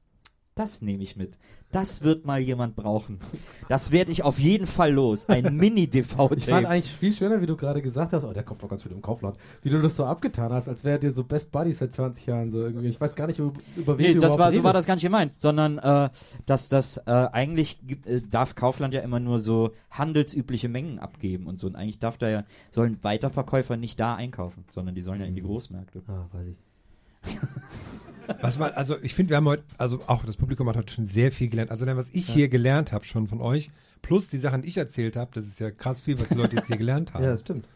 das 0.55 0.81
nehme 0.81 1.03
ich 1.03 1.17
mit. 1.17 1.37
Das 1.75 2.03
wird 2.03 2.25
mal 2.25 2.39
jemand 2.39 2.77
brauchen. 2.77 3.19
Das 3.67 3.91
werde 3.91 4.09
ich 4.09 4.23
auf 4.23 4.39
jeden 4.39 4.65
Fall 4.65 4.93
los. 4.93 5.27
Ein 5.27 5.35
Ich 5.43 5.43
fand 5.43 5.59
Mini-DV-Tape. 5.59 6.69
eigentlich 6.69 6.89
viel 6.89 7.11
schöner, 7.11 7.41
wie 7.41 7.45
du 7.47 7.57
gerade 7.57 7.81
gesagt 7.81 8.13
hast, 8.13 8.23
oh, 8.23 8.31
der 8.31 8.43
kauft 8.43 8.63
doch 8.63 8.69
ganz 8.69 8.83
viel 8.83 8.93
im 8.93 9.01
Kaufland. 9.01 9.35
Wie 9.61 9.69
du 9.69 9.81
das 9.81 9.97
so 9.97 10.05
abgetan 10.05 10.53
hast, 10.53 10.69
als 10.69 10.85
wärt 10.85 11.03
ihr 11.03 11.11
so 11.11 11.25
Best 11.25 11.51
Buddies 11.51 11.79
seit 11.79 11.93
20 11.93 12.25
Jahren 12.27 12.49
so 12.49 12.59
irgendwie. 12.59 12.87
Ich 12.87 13.01
weiß 13.01 13.13
gar 13.13 13.27
nicht, 13.27 13.39
über, 13.39 13.51
über 13.75 13.97
wen 13.97 14.05
Nee, 14.05 14.13
du 14.13 14.21
das 14.21 14.37
war, 14.37 14.53
so 14.53 14.63
war 14.63 14.71
das 14.71 14.85
gar 14.85 14.95
nicht 14.95 15.03
gemeint, 15.03 15.35
sondern 15.35 15.77
äh, 15.79 16.09
dass 16.45 16.69
das 16.69 16.95
äh, 16.97 17.11
eigentlich 17.11 17.79
äh, 18.05 18.21
darf 18.21 18.55
Kaufland 18.55 18.93
ja 18.93 19.01
immer 19.01 19.19
nur 19.19 19.39
so 19.39 19.71
handelsübliche 19.91 20.69
Mengen 20.69 20.99
abgeben 20.99 21.45
und 21.45 21.59
so. 21.59 21.67
Und 21.67 21.75
eigentlich 21.75 21.99
darf 21.99 22.17
da 22.17 22.29
ja, 22.29 22.43
sollen 22.71 23.03
Weiterverkäufer 23.03 23.75
nicht 23.75 23.99
da 23.99 24.15
einkaufen, 24.15 24.63
sondern 24.69 24.95
die 24.95 25.01
sollen 25.01 25.19
ja 25.19 25.27
in 25.27 25.35
die 25.35 25.41
Großmärkte. 25.41 26.03
Ah, 26.07 26.25
weiß 26.31 26.47
ich. 26.47 27.37
Was 28.41 28.57
man, 28.57 28.71
also 28.71 28.95
ich 29.01 29.13
finde, 29.13 29.31
wir 29.31 29.37
haben 29.37 29.47
heute, 29.47 29.63
also 29.77 30.01
auch 30.07 30.25
das 30.25 30.37
Publikum 30.37 30.67
hat 30.69 30.77
heute 30.77 30.93
schon 30.93 31.07
sehr 31.07 31.31
viel 31.31 31.49
gelernt. 31.49 31.71
Also 31.71 31.85
dann, 31.85 31.97
was 31.97 32.09
ich 32.11 32.27
hier 32.27 32.49
gelernt 32.49 32.91
habe 32.91 33.05
schon 33.05 33.27
von 33.27 33.41
euch, 33.41 33.71
plus 34.01 34.27
die 34.27 34.37
Sachen, 34.37 34.61
die 34.61 34.69
ich 34.69 34.77
erzählt 34.77 35.15
habe, 35.15 35.31
das 35.33 35.47
ist 35.47 35.59
ja 35.59 35.71
krass 35.71 36.01
viel, 36.01 36.19
was 36.19 36.29
die 36.29 36.35
Leute 36.35 36.55
jetzt 36.55 36.67
hier 36.67 36.77
gelernt 36.77 37.13
haben. 37.13 37.23
Ja, 37.23 37.31
das 37.31 37.41
stimmt. 37.41 37.67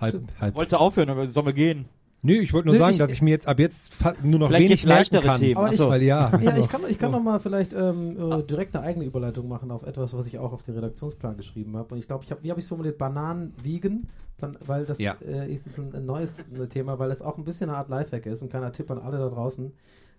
halb, 0.00 0.22
halb. 0.40 0.54
Wolltest 0.54 0.72
du 0.72 0.76
aufhören 0.78 1.10
oder 1.10 1.26
sollen 1.26 1.46
wir 1.46 1.52
gehen? 1.52 1.86
Nee, 2.24 2.34
ich 2.38 2.52
wollte 2.52 2.66
nur 2.68 2.74
Nee, 2.74 2.78
sagen, 2.78 2.92
ich- 2.92 2.98
dass 2.98 3.10
ich 3.10 3.20
mir 3.20 3.30
jetzt 3.30 3.48
ab 3.48 3.58
jetzt 3.58 3.92
nur 4.22 4.38
noch 4.38 4.50
wenig 4.50 4.70
jetzt 4.70 4.84
leichtere 4.84 5.22
kann. 5.22 5.38
Themen. 5.40 5.56
Aber 5.56 5.72
ich-. 5.72 5.78
Weil 5.80 6.02
ja. 6.04 6.30
Ja, 6.40 6.56
ich 6.56 6.68
kann, 6.68 6.82
ich 6.88 6.98
kann 6.98 7.10
noch 7.10 7.22
mal 7.22 7.40
vielleicht 7.40 7.72
ähm, 7.72 8.16
äh, 8.16 8.42
direkt 8.44 8.76
eine 8.76 8.84
eigene 8.86 9.04
Überleitung 9.04 9.48
machen 9.48 9.70
auf 9.72 9.82
etwas, 9.82 10.14
was 10.14 10.26
ich 10.26 10.38
auch 10.38 10.52
auf 10.52 10.62
den 10.62 10.74
Redaktionsplan 10.76 11.36
geschrieben 11.36 11.76
habe. 11.76 11.94
Und 11.94 11.98
ich 12.00 12.06
glaube, 12.06 12.22
ich 12.24 12.30
habe, 12.30 12.42
wie 12.44 12.50
habe 12.50 12.60
ich 12.60 12.64
es 12.64 12.68
formuliert? 12.68 12.96
Bananen 12.96 13.52
wiegen, 13.62 14.08
dann, 14.38 14.56
weil 14.64 14.84
das 14.86 14.98
Ja. 14.98 15.16
äh, 15.20 15.52
ist 15.52 15.66
ein, 15.76 15.92
ein 15.94 16.06
neues 16.06 16.38
äh, 16.38 16.68
Thema, 16.68 16.98
weil 17.00 17.10
es 17.10 17.22
auch 17.22 17.38
ein 17.38 17.44
bisschen 17.44 17.70
eine 17.70 17.78
Art 17.78 17.88
Lifehack 17.88 18.24
ist. 18.26 18.42
Ein 18.42 18.48
kleiner 18.50 18.70
Tipp 18.70 18.88
an 18.92 18.98
alle 19.00 19.18
da 19.18 19.28
draußen, 19.28 19.72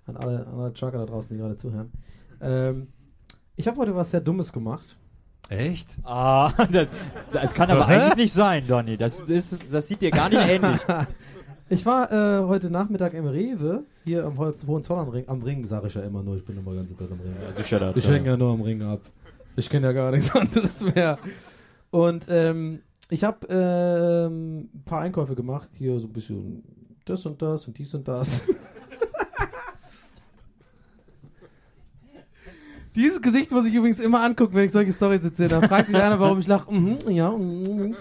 an 0.07 0.17
alle, 0.17 0.45
an 0.45 0.59
alle 0.59 0.73
Trucker 0.73 0.97
da 0.97 1.05
draußen, 1.05 1.33
die 1.33 1.41
gerade 1.41 1.55
zuhören. 1.55 1.89
Ähm, 2.41 2.87
ich 3.55 3.65
habe 3.67 3.77
heute 3.77 3.95
was 3.95 4.11
sehr 4.11 4.19
Dummes 4.19 4.51
gemacht. 4.51 4.97
Echt? 5.47 5.95
Ah, 6.03 6.51
das, 6.71 6.89
das 7.31 7.53
kann 7.53 7.69
aber 7.71 7.87
eigentlich 7.87 8.15
nicht 8.17 8.33
sein, 8.33 8.65
Donny. 8.67 8.97
Das, 8.97 9.21
ist, 9.21 9.59
das 9.71 9.87
sieht 9.87 10.01
dir 10.01 10.11
gar 10.11 10.27
nicht 10.27 10.41
ähnlich. 10.49 10.79
Ich 11.73 11.85
war 11.87 12.11
äh, 12.11 12.43
heute 12.45 12.69
Nachmittag 12.69 13.15
im 13.15 13.25
Rewe, 13.25 13.83
hier 14.03 14.25
am 14.25 14.37
Holz 14.37 14.63
Hohenzollern 14.67 15.23
am 15.25 15.41
Ring, 15.41 15.65
sage 15.65 15.87
ich 15.87 15.95
ja 15.95 16.03
immer 16.03 16.21
nur, 16.21 16.37
ich 16.37 16.45
bin 16.45 16.55
immer 16.55 16.75
ganze 16.75 16.95
Zeit 16.95 17.11
am 17.11 17.19
Ring. 17.19 17.33
Also 17.47 17.63
shut 17.63 17.81
up. 17.81 17.97
Ich 17.97 18.07
hänge 18.07 18.27
ja 18.27 18.37
nur 18.37 18.53
am 18.53 18.61
Ring 18.61 18.83
ab. 18.83 19.01
Ich 19.55 19.71
kenne 19.71 19.87
ja 19.87 19.93
gar 19.93 20.11
nichts 20.11 20.35
anderes 20.35 20.85
mehr. 20.93 21.17
Und 21.89 22.27
ähm, 22.29 22.83
ich 23.09 23.23
habe 23.23 23.47
ähm, 23.49 24.69
ein 24.71 24.83
paar 24.85 25.01
Einkäufe 25.01 25.33
gemacht. 25.33 25.69
Hier 25.73 25.99
so 25.99 26.05
ein 26.05 26.13
bisschen 26.13 26.61
das 27.05 27.25
und 27.25 27.41
das 27.41 27.65
und 27.65 27.75
dies 27.75 27.91
und 27.95 28.07
das. 28.07 28.45
Dieses 32.95 33.19
Gesicht 33.19 33.51
muss 33.51 33.65
ich 33.65 33.73
übrigens 33.73 33.99
immer 33.99 34.21
angucken, 34.21 34.53
wenn 34.53 34.65
ich 34.65 34.71
solche 34.71 34.91
Storys 34.91 35.23
erzähle. 35.23 35.49
Dann 35.49 35.63
fragt 35.63 35.87
sich 35.87 35.97
einer, 35.97 36.19
warum 36.19 36.37
ich 36.39 36.45
lache. 36.45 36.71
Mhm, 36.71 36.99
ja. 37.09 37.31
mhm. 37.31 37.95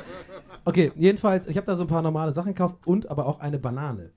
Okay, 0.64 0.92
jedenfalls, 0.96 1.46
ich 1.46 1.56
habe 1.56 1.66
da 1.66 1.76
so 1.76 1.84
ein 1.84 1.88
paar 1.88 2.02
normale 2.02 2.32
Sachen 2.32 2.54
gekauft 2.54 2.76
und 2.84 3.10
aber 3.10 3.26
auch 3.26 3.40
eine 3.40 3.58
Banane. 3.58 4.10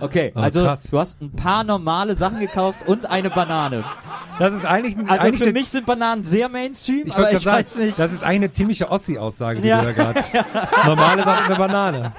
Okay, 0.00 0.32
Ah, 0.34 0.42
also 0.42 0.62
krass. 0.64 0.82
du 0.90 0.98
hast 0.98 1.20
ein 1.22 1.32
paar 1.32 1.64
normale 1.64 2.14
Sachen 2.14 2.40
gekauft 2.40 2.80
und 2.86 3.06
eine 3.06 3.30
Banane. 3.30 3.84
Das 4.38 4.52
ist 4.52 4.64
eigentlich, 4.66 4.96
ein- 4.96 5.08
Also 5.08 5.22
eigentlich 5.26 5.42
für 5.42 5.52
mich 5.52 5.68
sind 5.68 5.86
Bananen 5.86 6.24
sehr 6.24 6.48
Mainstream, 6.48 7.06
ich 7.06 7.14
aber 7.14 7.30
ich 7.32 7.42
gerade 7.44 7.58
weiß 7.58 7.74
sagen, 7.74 7.86
nicht. 7.86 7.98
das 7.98 8.12
ist 8.12 8.22
eigentlich 8.22 8.36
eine 8.36 8.50
ziemliche 8.50 8.90
Ossi-Aussage, 8.90 9.60
die 9.60 9.68
Ja. 9.68 9.80
du 9.80 9.86
da 9.86 9.92
gerade. 9.92 10.24
Normale 10.86 11.22
Sache 11.22 11.44
eine 11.44 11.56
Banane. 11.56 12.12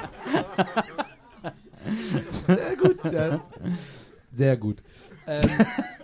Sehr 2.47 2.75
gut. 2.81 2.97
Ja. 3.11 3.39
Sehr 4.31 4.57
gut. 4.57 4.77
Ähm, 5.27 5.49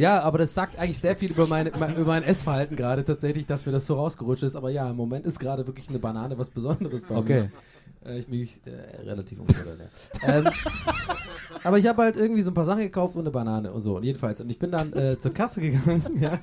ja, 0.00 0.20
aber 0.22 0.38
das 0.38 0.54
sagt 0.54 0.78
eigentlich 0.78 0.98
sehr 0.98 1.14
viel 1.14 1.30
über, 1.30 1.46
meine, 1.46 1.70
mein, 1.78 1.94
über 1.96 2.06
mein 2.06 2.22
Essverhalten 2.22 2.74
gerade 2.76 3.04
tatsächlich, 3.04 3.46
dass 3.46 3.66
mir 3.66 3.72
das 3.72 3.86
so 3.86 3.94
rausgerutscht 3.94 4.42
ist. 4.42 4.56
Aber 4.56 4.70
ja, 4.70 4.88
im 4.90 4.96
Moment 4.96 5.26
ist 5.26 5.38
gerade 5.38 5.66
wirklich 5.66 5.88
eine 5.88 5.98
Banane 5.98 6.38
was 6.38 6.48
Besonderes 6.48 7.02
bei 7.02 7.14
Okay. 7.16 7.42
mir. 7.42 7.50
Äh, 8.10 8.18
ich 8.18 8.28
mich 8.28 8.60
äh, 8.64 9.02
relativ 9.02 9.40
unvorteil, 9.40 9.76
ja. 10.22 10.38
ähm, 10.38 10.48
Aber 11.62 11.76
ich 11.76 11.86
habe 11.86 12.02
halt 12.02 12.16
irgendwie 12.16 12.40
so 12.40 12.50
ein 12.50 12.54
paar 12.54 12.64
Sachen 12.64 12.80
gekauft 12.80 13.14
und 13.14 13.22
eine 13.22 13.30
Banane 13.30 13.70
und 13.72 13.82
so. 13.82 13.96
Und 13.98 14.04
jedenfalls, 14.04 14.40
und 14.40 14.48
ich 14.48 14.58
bin 14.58 14.70
dann 14.70 14.90
äh, 14.94 15.18
zur 15.18 15.34
Kasse 15.34 15.60
gegangen. 15.60 16.02
ja. 16.20 16.38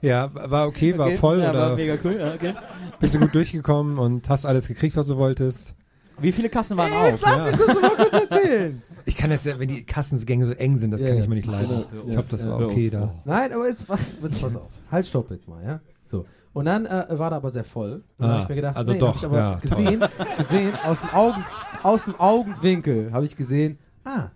Ja, 0.00 0.50
war 0.50 0.66
okay, 0.66 0.96
war 0.96 1.08
Okay, 1.08 1.16
voll 1.18 1.40
ja, 1.40 1.50
oder 1.50 1.70
war 1.70 1.76
mega 1.76 1.96
cool. 2.02 2.16
Ja, 2.18 2.32
okay. 2.32 2.54
bist 2.98 3.14
du 3.14 3.18
gut 3.18 3.34
durchgekommen 3.34 3.98
und 3.98 4.26
hast 4.30 4.46
alles 4.46 4.68
gekriegt, 4.68 4.96
was 4.96 5.06
du 5.08 5.18
wolltest? 5.18 5.74
Wie 6.18 6.32
viele 6.32 6.48
Kassen 6.48 6.78
waren 6.78 6.92
auf? 6.94 7.20
Lass 7.20 7.44
mich 7.44 7.56
das 7.56 7.74
doch 7.74 7.82
mal 7.82 7.96
kurz 7.96 8.30
erzählen. 8.30 8.82
Ich 9.08 9.16
kann 9.16 9.30
das 9.30 9.44
ja, 9.44 9.58
wenn 9.58 9.68
die 9.68 9.84
Kassengänge 9.84 10.46
so 10.46 10.52
eng 10.52 10.76
sind, 10.78 10.90
das 10.90 11.00
Ja, 11.00 11.06
kann 11.08 11.16
ja. 11.16 11.22
ich 11.22 11.28
mir 11.28 11.36
nicht 11.36 11.46
leiden. 11.46 11.70
Ja, 11.70 12.10
Ich 12.10 12.16
hoffe, 12.16 12.28
das 12.30 12.42
ja. 12.42 12.50
war 12.50 12.66
okay 12.66 12.88
auf. 12.88 12.92
da. 12.92 13.14
Nein, 13.24 13.52
aber 13.52 13.68
jetzt, 13.68 13.88
was, 13.88 14.14
jetzt 14.20 14.42
pass 14.42 14.56
auf. 14.56 14.68
Halt, 14.90 15.06
stopp 15.06 15.30
jetzt 15.30 15.46
mal, 15.48 15.64
ja? 15.64 15.80
So. 16.08 16.26
Und 16.52 16.64
dann 16.64 16.86
äh, 16.86 17.06
war 17.10 17.30
da 17.30 17.36
aber 17.36 17.50
sehr 17.50 17.64
voll. 17.64 17.92
Und 17.92 18.02
dann 18.18 18.30
Ah, 18.30 18.32
habe 18.34 18.42
ich 18.42 18.48
mir 18.48 18.54
gedacht, 18.56 18.76
also 18.76 18.92
nee, 18.92 18.98
doch, 18.98 19.08
hab 19.08 19.16
ich 19.16 19.24
aber 19.26 19.38
ja, 19.38 19.54
gesehen, 19.56 20.04
gesehen 20.38 20.72
aus 20.84 21.00
dem, 21.00 21.10
Augen, 21.10 21.44
aus 21.82 22.04
dem 22.04 22.14
Augenwinkel 22.18 23.12
habe 23.12 23.24
ich 23.24 23.36
gesehen, 23.36 23.78
ah, 24.04 24.28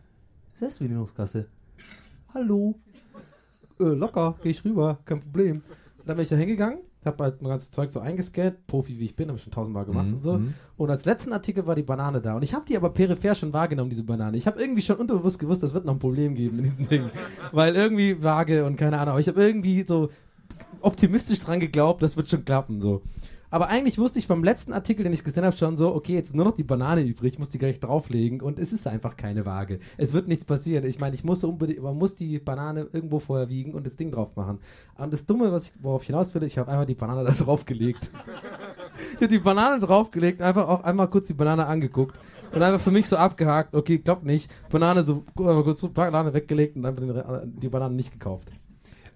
Selbstbedienungskasse. 0.55 1.47
Hallo. 2.33 2.75
Äh, 3.81 3.85
locker, 3.85 4.37
gehe 4.43 4.53
ich 4.53 4.65
rüber, 4.65 4.99
kein 5.05 5.21
Problem. 5.21 5.63
Und 5.99 6.09
dann 6.09 6.17
bin 6.17 6.23
ich 6.23 6.29
da 6.29 6.37
hingegangen, 6.37 6.79
habe 7.07 7.23
halt 7.25 7.41
mein 7.41 7.51
ganzes 7.51 7.71
Zeug 7.71 7.91
so 7.91 8.01
eingescannt, 8.01 8.67
Profi 8.67 8.99
wie 8.99 9.05
ich 9.07 9.17
bin, 9.17 9.29
habe 9.29 9.37
ich 9.39 9.43
schon 9.43 9.53
tausendmal 9.53 9.85
gemacht 9.87 10.07
Mhm, 10.09 10.15
und 10.15 10.23
so. 10.23 10.33
mhm. 10.39 10.55
Und 10.77 10.91
als 10.91 11.05
letzten 11.07 11.33
Artikel 11.33 11.67
war 11.67 11.75
die 11.75 11.83
Banane 11.83 12.21
da. 12.21 12.35
Und 12.37 12.43
ich 12.43 12.53
habe 12.55 12.65
die 12.69 12.77
aber 12.77 12.91
peripher 12.91 13.35
schon 13.35 13.53
wahrgenommen, 13.53 13.91
diese 13.91 14.03
Banane. 14.05 14.37
Ich 14.37 14.47
habe 14.47 14.61
irgendwie 14.61 14.83
schon 14.83 14.97
unterbewusst 14.97 15.39
gewusst, 15.39 15.63
das 15.63 15.73
wird 15.75 15.85
noch 15.87 15.95
ein 15.95 15.99
Problem 15.99 16.35
geben 16.35 16.59
in 16.59 16.65
diesem 16.65 16.89
Ding. 16.89 17.11
Weil 17.53 17.75
irgendwie 17.77 18.23
vage 18.23 18.65
und 18.67 18.77
keine 18.77 18.99
Ahnung. 18.99 19.13
Aber 19.13 19.21
ich 19.21 19.29
habe 19.29 19.43
irgendwie 19.43 19.83
so 19.83 20.11
optimistisch 20.83 21.41
dran 21.41 21.61
geglaubt, 21.61 22.03
das 22.03 22.17
wird 22.17 22.31
schon 22.31 22.45
klappen. 22.45 22.81
so. 22.81 23.03
Aber 23.51 23.69
eigentlich 23.69 23.99
wusste 23.99 24.19
ich 24.21 24.29
beim 24.29 24.45
letzten 24.45 24.73
Artikel, 24.73 25.03
den 25.03 25.13
ich 25.13 25.25
gesehen 25.25 25.45
habe, 25.45 25.57
schon 25.57 25.77
so, 25.77 25.93
okay, 25.95 26.15
jetzt 26.15 26.35
nur 26.35 26.45
noch 26.45 26.55
die 26.55 26.63
Banane 26.63 27.03
übrig, 27.03 27.33
ich 27.33 27.39
muss 27.41 27.51
die 27.51 27.59
gleich 27.59 27.81
drauflegen 27.81 28.41
und 28.41 28.59
es 28.61 28.73
ist 28.73 28.87
einfach 28.87 29.17
keine 29.17 29.45
Waage. 29.45 29.81
Es 29.97 30.13
wird 30.13 30.29
nichts 30.29 30.45
passieren. 30.45 30.85
Ich 30.85 31.01
meine, 31.01 31.15
ich 31.17 31.25
muss 31.25 31.43
unbedingt, 31.43 31.83
man 31.83 31.97
muss 31.99 32.15
die 32.15 32.39
Banane 32.39 32.87
irgendwo 32.93 33.19
vorher 33.19 33.49
wiegen 33.49 33.75
und 33.75 33.87
das 33.87 33.97
Ding 33.97 34.13
drauf 34.13 34.37
machen. 34.37 34.61
Und 34.97 35.13
das 35.13 35.27
Dumme, 35.27 35.51
was 35.51 35.65
ich, 35.65 35.73
worauf 35.83 36.03
ich 36.03 36.07
hinaus 36.07 36.33
will, 36.35 36.43
ich 36.45 36.59
habe 36.59 36.71
einfach 36.71 36.87
die 36.87 36.95
Banane 36.95 37.25
da 37.29 37.33
draufgelegt. 37.33 38.11
ich 39.15 39.17
habe 39.17 39.29
die 39.29 39.39
Banane 39.41 39.81
draufgelegt, 39.81 40.41
einfach 40.43 40.69
auch 40.69 40.85
einmal 40.85 41.09
kurz 41.09 41.27
die 41.27 41.35
Banane 41.35 41.67
angeguckt. 41.67 42.19
Und 42.53 42.63
einfach 42.63 42.81
für 42.81 42.91
mich 42.91 43.07
so 43.09 43.17
abgehakt, 43.17 43.75
okay, 43.75 43.99
klappt 43.99 44.25
nicht. 44.25 44.51
Banane 44.71 45.05
so, 45.05 45.25
einfach 45.37 45.65
kurz 45.65 45.81
so, 45.81 45.89
Banane 45.89 46.35
weggelegt 46.35 46.77
und 46.77 46.85
Re- 46.85 47.45
die 47.47 47.69
Banane 47.69 47.95
nicht 47.95 48.13
gekauft. 48.13 48.49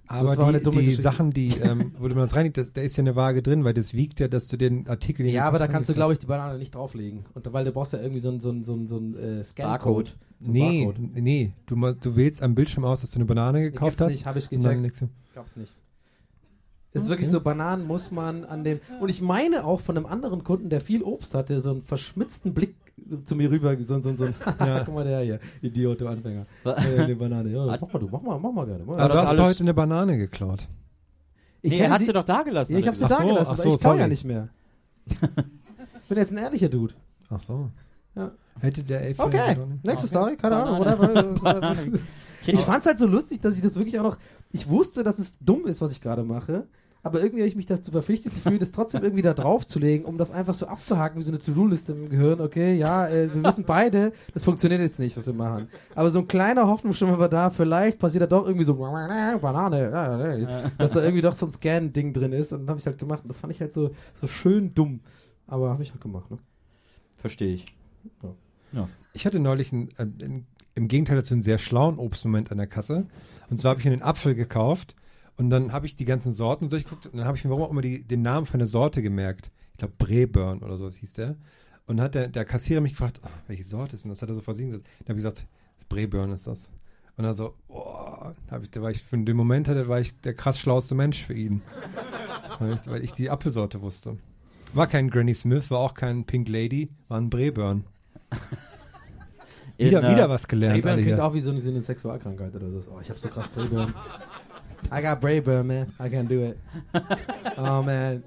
Aber 0.06 0.36
war 0.36 0.48
eine 0.48 0.60
die, 0.60 0.70
die. 0.70 0.92
Sachen, 0.94 1.30
die, 1.32 1.48
ähm, 1.62 1.92
wo 1.98 2.08
du 2.08 2.14
das 2.14 2.36
reinlegst, 2.36 2.58
das- 2.58 2.72
da 2.72 2.80
ist 2.82 2.96
ja 2.96 3.02
eine 3.02 3.16
Waage 3.16 3.42
drin, 3.42 3.64
weil 3.64 3.74
das 3.74 3.94
wiegt 3.94 4.20
ja, 4.20 4.28
dass 4.28 4.48
du 4.48 4.56
den 4.56 4.86
Artikel... 4.86 5.24
den 5.24 5.34
Ja, 5.34 5.46
aber 5.46 5.58
da 5.58 5.66
kannst 5.66 5.88
du, 5.88 5.94
glaube 5.94 6.12
ich, 6.12 6.18
die 6.18 6.26
Banane 6.26 6.58
nicht 6.58 6.74
drauflegen. 6.74 7.24
Und 7.34 7.52
weil 7.52 7.64
du 7.64 7.72
brauchst 7.72 7.92
ja 7.94 8.00
irgendwie 8.00 8.20
so 8.20 8.30
ein, 8.30 8.40
so 8.40 8.54
so 8.62 8.74
ein, 8.74 8.86
so 8.86 8.98
ein 8.98 9.16
äh, 9.16 9.42
Scan-Code. 9.44 10.10
So 10.40 10.50
Nee, 10.50 10.84
Barcode. 10.84 11.00
nee, 11.22 11.52
du, 11.66 11.76
du 11.94 12.16
wählst 12.16 12.42
am 12.42 12.54
Bildschirm 12.54 12.84
aus, 12.84 13.00
dass 13.00 13.12
du 13.12 13.16
eine 13.16 13.24
Banane 13.24 13.62
gekauft 13.62 13.92
gibt's 13.92 14.00
hast. 14.02 14.12
nicht, 14.12 14.26
hab 14.26 14.36
ich 14.36 14.48
dann 14.48 14.82
gecheckt. 14.82 15.00
du- 15.02 15.08
Gab's 15.34 15.56
nicht. 15.56 15.72
Es 16.92 17.02
ist 17.02 17.08
wirklich 17.08 17.28
so, 17.28 17.40
Bananen 17.40 17.86
muss 17.88 18.12
man 18.12 18.44
an 18.44 18.62
dem. 18.62 18.78
Und 19.00 19.08
ich 19.10 19.20
meine 19.20 19.64
auch 19.64 19.80
von 19.80 19.96
einem 19.96 20.06
anderen 20.06 20.44
Kunden, 20.44 20.68
der 20.68 20.80
viel 20.80 21.02
Obst 21.02 21.34
hatte, 21.34 21.60
so 21.60 21.70
einen 21.70 21.82
verschmitzten 21.82 22.54
Blick 22.54 22.76
so 23.06 23.16
zu 23.18 23.34
mir 23.36 23.50
rüber, 23.50 23.76
so, 23.82 24.00
so, 24.00 24.14
so 24.14 24.24
ein, 24.44 24.82
guck 24.84 24.94
mal 24.94 25.04
der 25.04 25.20
hier, 25.20 25.40
Idiot, 25.62 26.00
du 26.00 26.06
Anfänger. 26.08 26.46
äh, 26.64 26.70
eine 27.02 27.16
Banane, 27.16 27.50
ja, 27.50 27.66
mach 27.80 27.92
mal 27.92 27.98
du, 27.98 28.08
mach 28.10 28.22
mal, 28.22 28.38
mach 28.38 28.52
mal 28.52 28.66
gerne. 28.66 28.84
Mach 28.84 28.96
mal. 28.96 29.02
Also 29.02 29.14
das 29.14 29.24
hast 29.24 29.38
du 29.38 29.42
alles- 29.42 29.54
heute 29.54 29.64
eine 29.64 29.74
Banane 29.74 30.16
geklaut. 30.18 30.68
Ich 31.62 31.72
nee, 31.72 31.78
er 31.80 31.90
hat 31.90 31.98
sie- 32.00 32.06
sie 32.06 32.12
doch 32.12 32.24
da 32.24 32.42
gelassen. 32.42 32.72
Ja, 32.74 32.78
ich 32.78 32.86
habe 32.86 32.96
sie 32.96 33.06
da 33.06 33.16
so, 33.16 33.26
gelassen, 33.26 33.56
so, 33.56 33.74
ich 33.74 33.80
kau 33.82 33.94
ja 33.94 34.06
nicht 34.06 34.24
mehr. 34.24 34.48
bin 36.08 36.18
jetzt 36.18 36.32
ein 36.32 36.38
ehrlicher 36.38 36.68
Dude. 36.68 36.94
Ach 37.30 37.40
so. 37.40 37.70
Ja. 38.14 38.30
Hätte 38.60 38.82
der 38.84 39.00
Elf 39.02 39.18
Okay, 39.18 39.56
nächste 39.82 39.90
Okay. 39.92 40.06
Story, 40.06 40.36
keine 40.36 40.56
Ahnung, 40.56 40.78
whatever. 40.80 41.76
Ich 42.46 42.52
Ich 42.52 42.60
fand's 42.60 42.84
halt 42.86 42.98
so 42.98 43.06
lustig, 43.06 43.40
dass 43.40 43.56
ich 43.56 43.62
das 43.62 43.74
wirklich 43.74 43.98
auch 43.98 44.02
noch. 44.04 44.18
Ich 44.52 44.68
wusste, 44.68 45.02
dass 45.02 45.18
es 45.18 45.34
dumm 45.40 45.66
ist, 45.66 45.80
was 45.80 45.92
ich 45.92 46.02
gerade 46.02 46.24
mache. 46.24 46.66
Aber 47.04 47.20
irgendwie 47.20 47.42
habe 47.42 47.48
ich 47.48 47.54
mich 47.54 47.66
dazu 47.66 47.90
verpflichtet 47.90 48.32
gefühlt, 48.32 48.62
das 48.62 48.72
trotzdem 48.72 49.02
irgendwie 49.02 49.20
da 49.20 49.34
drauf 49.34 49.66
zu 49.66 49.78
legen, 49.78 50.06
um 50.06 50.16
das 50.16 50.30
einfach 50.30 50.54
so 50.54 50.66
abzuhaken 50.66 51.20
wie 51.20 51.22
so 51.22 51.30
eine 51.30 51.38
To-Do-Liste 51.38 51.92
im 51.92 52.08
Gehirn. 52.08 52.40
Okay, 52.40 52.76
ja, 52.76 53.06
äh, 53.06 53.32
wir 53.32 53.44
wissen 53.44 53.64
beide, 53.66 54.14
das 54.32 54.42
funktioniert 54.42 54.80
jetzt 54.80 54.98
nicht, 54.98 55.14
was 55.14 55.26
wir 55.26 55.34
machen. 55.34 55.68
Aber 55.94 56.10
so 56.10 56.20
ein 56.20 56.28
kleiner 56.28 56.66
Hoffnungsschimmer 56.66 57.18
war 57.18 57.28
da, 57.28 57.50
vielleicht 57.50 57.98
passiert 57.98 58.22
da 58.22 58.26
doch 58.26 58.46
irgendwie 58.46 58.64
so 58.64 58.74
Banane, 58.74 59.38
dass 60.78 60.92
da 60.92 61.02
irgendwie 61.02 61.20
doch 61.20 61.36
so 61.36 61.44
ein 61.44 61.52
Scan-Ding 61.52 62.14
drin 62.14 62.32
ist. 62.32 62.54
Und 62.54 62.60
dann 62.60 62.70
habe 62.70 62.80
ich 62.80 62.86
halt 62.86 62.96
gemacht. 62.96 63.20
Und 63.22 63.28
das 63.28 63.38
fand 63.38 63.52
ich 63.52 63.60
halt 63.60 63.74
so, 63.74 63.90
so 64.14 64.26
schön 64.26 64.74
dumm. 64.74 65.00
Aber 65.46 65.68
habe 65.68 65.82
ich 65.82 65.90
halt 65.90 66.00
gemacht. 66.00 66.30
Ne? 66.30 66.38
Verstehe 67.16 67.52
ich. 67.52 67.66
Ich 69.12 69.26
hatte 69.26 69.40
neulich 69.40 69.74
einen, 69.74 69.90
äh, 69.98 70.06
im 70.74 70.88
Gegenteil 70.88 71.16
dazu 71.16 71.34
einen 71.34 71.42
sehr 71.42 71.58
schlauen 71.58 71.98
Obstmoment 71.98 72.50
an 72.50 72.56
der 72.56 72.66
Kasse. 72.66 73.06
Und 73.50 73.58
zwar 73.58 73.72
habe 73.72 73.80
ich 73.80 73.84
mir 73.84 73.92
einen 73.92 74.02
Apfel 74.02 74.34
gekauft 74.34 74.96
und 75.36 75.50
dann 75.50 75.72
habe 75.72 75.86
ich 75.86 75.96
die 75.96 76.04
ganzen 76.04 76.32
Sorten 76.32 76.68
durchgeguckt 76.68 77.06
und 77.06 77.16
dann 77.16 77.26
habe 77.26 77.36
ich 77.36 77.44
mir 77.44 77.50
warum 77.50 77.64
auch 77.64 77.70
immer 77.70 77.82
die, 77.82 78.02
den 78.02 78.22
Namen 78.22 78.46
von 78.46 78.58
der 78.58 78.66
Sorte 78.66 79.02
gemerkt. 79.02 79.50
Ich 79.72 79.78
glaube 79.78 79.94
Breburn 79.98 80.62
oder 80.62 80.76
so 80.76 80.90
hieß 80.90 81.14
der. 81.14 81.36
Und 81.86 81.96
dann 81.98 82.04
hat 82.04 82.14
der, 82.14 82.28
der 82.28 82.44
Kassierer 82.44 82.80
mich 82.80 82.92
gefragt, 82.92 83.20
"Ah, 83.24 83.28
welche 83.46 83.64
Sorte 83.64 83.96
ist 83.96 84.04
denn 84.04 84.10
das? 84.10 84.22
Hat 84.22 84.28
er 84.28 84.34
so 84.34 84.40
vor 84.40 84.54
sich 84.54 84.66
gesagt. 84.66 84.86
Dann 85.00 85.08
habe 85.08 85.18
ich 85.18 85.24
gesagt, 85.24 85.46
das 85.76 85.84
Breburn 85.86 86.30
ist 86.30 86.46
das. 86.46 86.70
Und 87.16 87.24
dann 87.24 87.34
so, 87.34 87.54
oh, 87.68 88.30
ich, 88.62 88.70
da 88.70 88.82
war 88.82 88.90
ich, 88.90 89.02
für 89.02 89.16
den 89.18 89.36
Moment 89.36 89.68
hatte, 89.68 89.88
war 89.88 90.00
ich 90.00 90.20
der 90.20 90.34
krass 90.34 90.58
schlauste 90.58 90.94
Mensch 90.94 91.22
für 91.22 91.34
ihn. 91.34 91.62
weil, 92.58 92.74
ich, 92.74 92.90
weil 92.90 93.04
ich 93.04 93.12
die 93.12 93.30
Apfelsorte 93.30 93.82
wusste. 93.82 94.18
War 94.72 94.86
kein 94.88 95.10
Granny 95.10 95.34
Smith, 95.34 95.70
war 95.70 95.78
auch 95.78 95.94
kein 95.94 96.24
Pink 96.24 96.48
Lady, 96.48 96.90
war 97.08 97.20
ein 97.20 97.30
Breburn. 97.30 97.84
In, 99.76 99.88
Wieder, 99.88 100.04
äh, 100.04 100.12
wieder 100.12 100.30
was 100.30 100.46
gelernt. 100.46 100.74
Brayburn 100.74 100.92
alle 100.92 101.02
klingt 101.02 101.20
auch 101.20 101.34
wie 101.34 101.40
so 101.40 101.50
eine, 101.50 101.60
so 101.60 101.68
eine 101.68 101.82
Sexualkrankheit 101.82 102.54
oder 102.54 102.70
so. 102.70 102.92
Oh, 102.92 103.00
ich 103.02 103.10
hab 103.10 103.18
so 103.18 103.28
krass 103.28 103.48
Brayburn. 103.48 103.92
I 104.92 105.00
got 105.02 105.20
Brayburn, 105.20 105.66
man. 105.66 105.92
I 105.98 106.08
can't 106.08 106.28
do 106.28 106.42
it. 106.44 106.58
Oh, 107.56 107.82
man. 107.82 108.22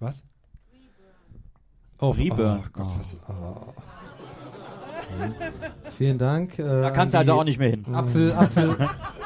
Was? 0.00 0.22
Oh, 2.00 2.10
Reburn. 2.10 2.62
Oh 2.64 2.68
Gott, 2.72 2.86
Oh. 2.88 2.98
was? 2.98 3.16
Oh. 3.28 3.74
Vielen 5.96 6.18
Dank. 6.18 6.58
Äh, 6.58 6.62
Da 6.62 6.90
kannst 6.90 7.14
du 7.14 7.18
also 7.18 7.34
auch 7.34 7.44
nicht 7.44 7.58
mehr 7.58 7.70
hin. 7.70 7.84
Apfel, 7.94 8.32
Apfel, 8.34 8.76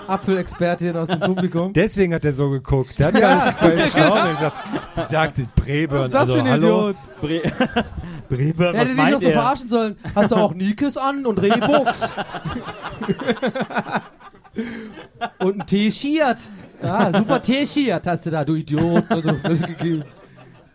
Apfelexpertin 0.07 0.95
aus 0.97 1.09
dem 1.09 1.21
Publikum. 1.21 1.73
Deswegen 1.73 2.13
hat 2.15 2.25
er 2.27 2.35
so 2.35 2.51
geguckt. 2.51 2.99
Der 2.99 3.07
hat 3.07 3.15
gar 3.15 3.47
nicht 3.47 3.61
bei 3.61 3.87
Schlau 3.89 4.31
gesagt. 4.35 4.57
Ich 4.97 5.05
sagte 5.05 5.47
Breburn. 5.57 5.99
Was 6.01 6.07
ist 6.07 6.13
das 6.15 6.21
also, 6.21 6.35
für 6.35 6.41
ein 6.41 6.49
hallo? 6.51 6.91
Idiot? 6.91 6.97
Bre 7.23 7.41
Breburn, 8.29 8.75
Er 8.75 8.81
was 8.83 8.89
hätte 8.89 8.89
dich 8.89 8.97
noch 8.97 9.05
meint 9.05 9.21
so 9.21 9.27
er? 9.29 9.33
verarschen 9.33 9.69
sollen. 9.71 9.97
Hast 10.15 10.31
du 10.31 10.37
auch 10.37 10.53
Nikes 10.55 10.97
an 10.99 11.25
und 11.25 11.39
Rehbuchs? 11.41 12.15
und 15.41 15.61
ein 15.61 15.67
T-Shirt. 15.67 16.39
Ja, 16.83 17.13
super 17.17 17.43
T-Shirt 17.43 18.07
hast 18.07 18.27
du 18.27 18.31
da, 18.31 18.45
du 18.45 18.55
Idiot. 18.55 19.05
Also, 19.11 19.33
gegeben. 19.67 20.05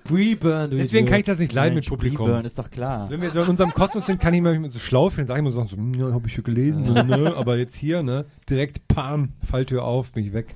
Breburn, 0.03 0.69
du 0.71 0.75
Deswegen 0.77 1.05
kann 1.07 1.15
ich 1.15 1.21
Idiot. 1.21 1.33
das 1.35 1.39
nicht 1.39 1.53
leiden 1.53 1.75
Mensch, 1.75 1.89
mit 1.89 1.97
Publikum. 1.97 2.25
Breburn 2.25 2.43
ist 2.45 2.59
doch 2.59 2.69
klar. 2.69 3.09
Wenn 3.09 3.21
wir 3.21 3.31
so 3.31 3.41
in 3.41 3.47
unserem 3.47 3.73
Kosmos 3.73 4.05
sind, 4.05 4.19
kann 4.19 4.33
ich 4.33 4.41
mir 4.41 4.69
so 4.69 4.79
schlau 4.79 5.09
fühlen. 5.09 5.27
Sag 5.27 5.35
ich 5.35 5.39
immer 5.39 5.51
so, 5.51 5.61
so 5.63 5.77
"Hm, 5.77 5.93
ja, 5.93 6.11
hab 6.13 6.25
ich 6.25 6.33
schon 6.33 6.43
gelesen. 6.43 6.83
So, 6.83 6.93
ne? 6.93 7.33
Aber 7.37 7.55
jetzt 7.57 7.75
hier, 7.75 8.03
ne? 8.03 8.25
Direkt, 8.49 8.85
pam, 8.89 9.29
Falltür 9.49 9.85
auf, 9.85 10.11
bin 10.11 10.25
ich 10.25 10.33
weg. 10.33 10.55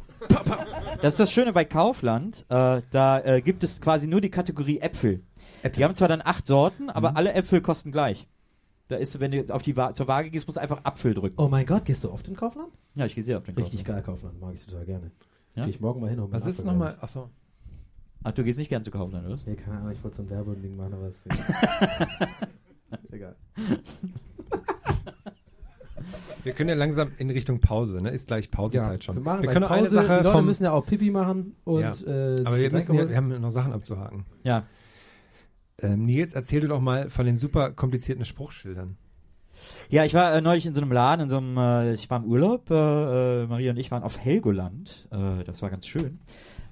Das 1.02 1.14
ist 1.14 1.20
das 1.22 1.32
Schöne 1.32 1.54
bei 1.54 1.64
Kaufland. 1.64 2.46
Äh, 2.50 2.82
da 2.92 3.20
äh, 3.20 3.42
gibt 3.42 3.64
es 3.64 3.80
quasi 3.80 4.08
nur 4.08 4.20
die 4.20 4.30
Kategorie 4.32 4.80
Äpfel. 4.80 5.22
Die 5.76 5.84
haben 5.84 5.96
zwar 5.96 6.08
dann 6.10 6.22
acht 6.24 6.46
Sorten, 6.46 6.90
aber 6.90 7.12
Mhm. 7.12 7.18
alle 7.18 7.34
Äpfel 7.34 7.62
kosten 7.62 7.92
gleich. 7.94 8.28
Da 8.90 8.96
ist, 8.96 9.20
wenn 9.20 9.32
du 9.32 9.38
jetzt 9.38 9.52
auf 9.52 9.62
die 9.64 9.76
Wa 9.76 9.94
zur 9.94 10.08
Waage 10.08 10.30
gehst, 10.30 10.48
musst 10.48 10.58
du 10.58 10.62
einfach 10.62 10.84
Apfel 10.86 11.14
drücken. 11.14 11.36
Oh 11.42 11.50
mein 11.50 11.66
Gott, 11.66 11.84
gehst 11.86 12.04
du 12.06 12.12
oft 12.12 12.28
in 12.28 12.36
Kaufland? 12.36 12.70
Ja, 12.96 13.06
ich 13.06 13.16
gehe 13.16 13.24
sehr 13.24 13.38
auf 13.38 13.44
den 13.44 13.56
Richtig 13.56 13.84
Kaufland. 13.84 14.06
geil, 14.06 14.14
Kaufland. 14.16 14.40
Mag 14.40 14.54
ich 14.56 14.66
total 14.66 14.86
gerne. 14.86 15.12
Ja? 15.56 15.66
Geh 15.66 15.72
ich 15.72 15.82
morgen 15.82 16.00
mal 16.00 16.10
hin. 16.10 16.20
mir 16.20 16.32
Was 16.32 16.46
ist 16.46 16.64
nochmal? 16.64 16.98
Achso. 17.02 17.30
Ach, 18.24 18.32
du 18.32 18.44
gehst 18.44 18.60
nicht 18.60 18.70
gern 18.70 18.84
zu 18.84 18.92
Kaufland, 18.92 19.26
oder? 19.26 19.36
was? 19.36 19.46
Nee, 19.46 19.56
keine 19.56 19.78
Ahnung, 19.78 19.92
ich 19.92 20.04
wollte 20.04 20.18
so 20.18 20.24
ein 20.24 20.30
Werbeding 20.30 20.76
machen, 20.76 20.94
aber 20.94 21.08
es 21.08 21.24
Egal. 23.12 23.36
Wir 26.44 26.54
können 26.54 26.70
ja 26.70 26.76
langsam 26.76 27.12
in 27.18 27.30
Richtung 27.30 27.60
Pause, 27.60 27.98
ne? 28.02 28.10
Ist 28.12 28.28
gleich 28.28 28.50
Pausenzeit 28.50 29.04
schon. 29.04 29.16
Wir, 29.18 29.22
machen 29.22 29.42
wir 29.42 29.50
können 29.50 29.66
Pause. 29.68 29.80
eine 29.80 29.90
Sache 29.90 30.08
Die 30.20 30.24
Leute 30.24 30.32
vom, 30.38 30.46
müssen 30.46 30.64
ja 30.64 30.72
auch 30.72 30.86
Pipi 30.86 31.12
machen 31.12 31.56
und 31.66 31.82
Ja. 31.82 31.92
äh, 31.92 32.42
aber 32.46 32.58
wir, 32.58 32.72
müssen 32.72 32.96
ja, 32.96 33.10
wir 33.10 33.18
haben 33.18 33.42
noch 33.42 33.50
Sachen 33.50 33.74
abzuhaken. 33.74 34.26
Ja. 34.44 34.64
Ähm, 35.82 36.06
Nils, 36.06 36.34
erzähl 36.34 36.62
du 36.62 36.68
doch 36.68 36.82
mal 36.82 37.10
von 37.10 37.26
den 37.26 37.38
super 37.38 37.72
komplizierten 37.72 38.26
Spruchschildern. 38.26 38.98
Ja, 39.90 40.06
ich 40.06 40.14
war 40.14 40.34
äh, 40.34 40.42
neulich 40.42 40.66
in 40.66 40.74
so 40.74 40.82
einem 40.82 40.92
Laden, 40.92 41.24
in 41.24 41.30
so 41.30 41.38
einem, 41.38 41.58
äh, 41.58 41.94
ich 41.94 42.10
war 42.10 42.24
im 42.24 42.26
Urlaub, 42.26 42.70
äh, 42.72 43.44
äh, 43.44 43.48
Maria 43.48 43.72
und 43.72 43.78
ich 43.78 43.92
waren 43.92 44.04
auf 44.04 44.20
Helgoland, 44.20 45.08
äh, 45.12 45.44
das 45.44 45.62
war 45.62 45.70
ganz 45.70 45.88
schön. 45.88 46.20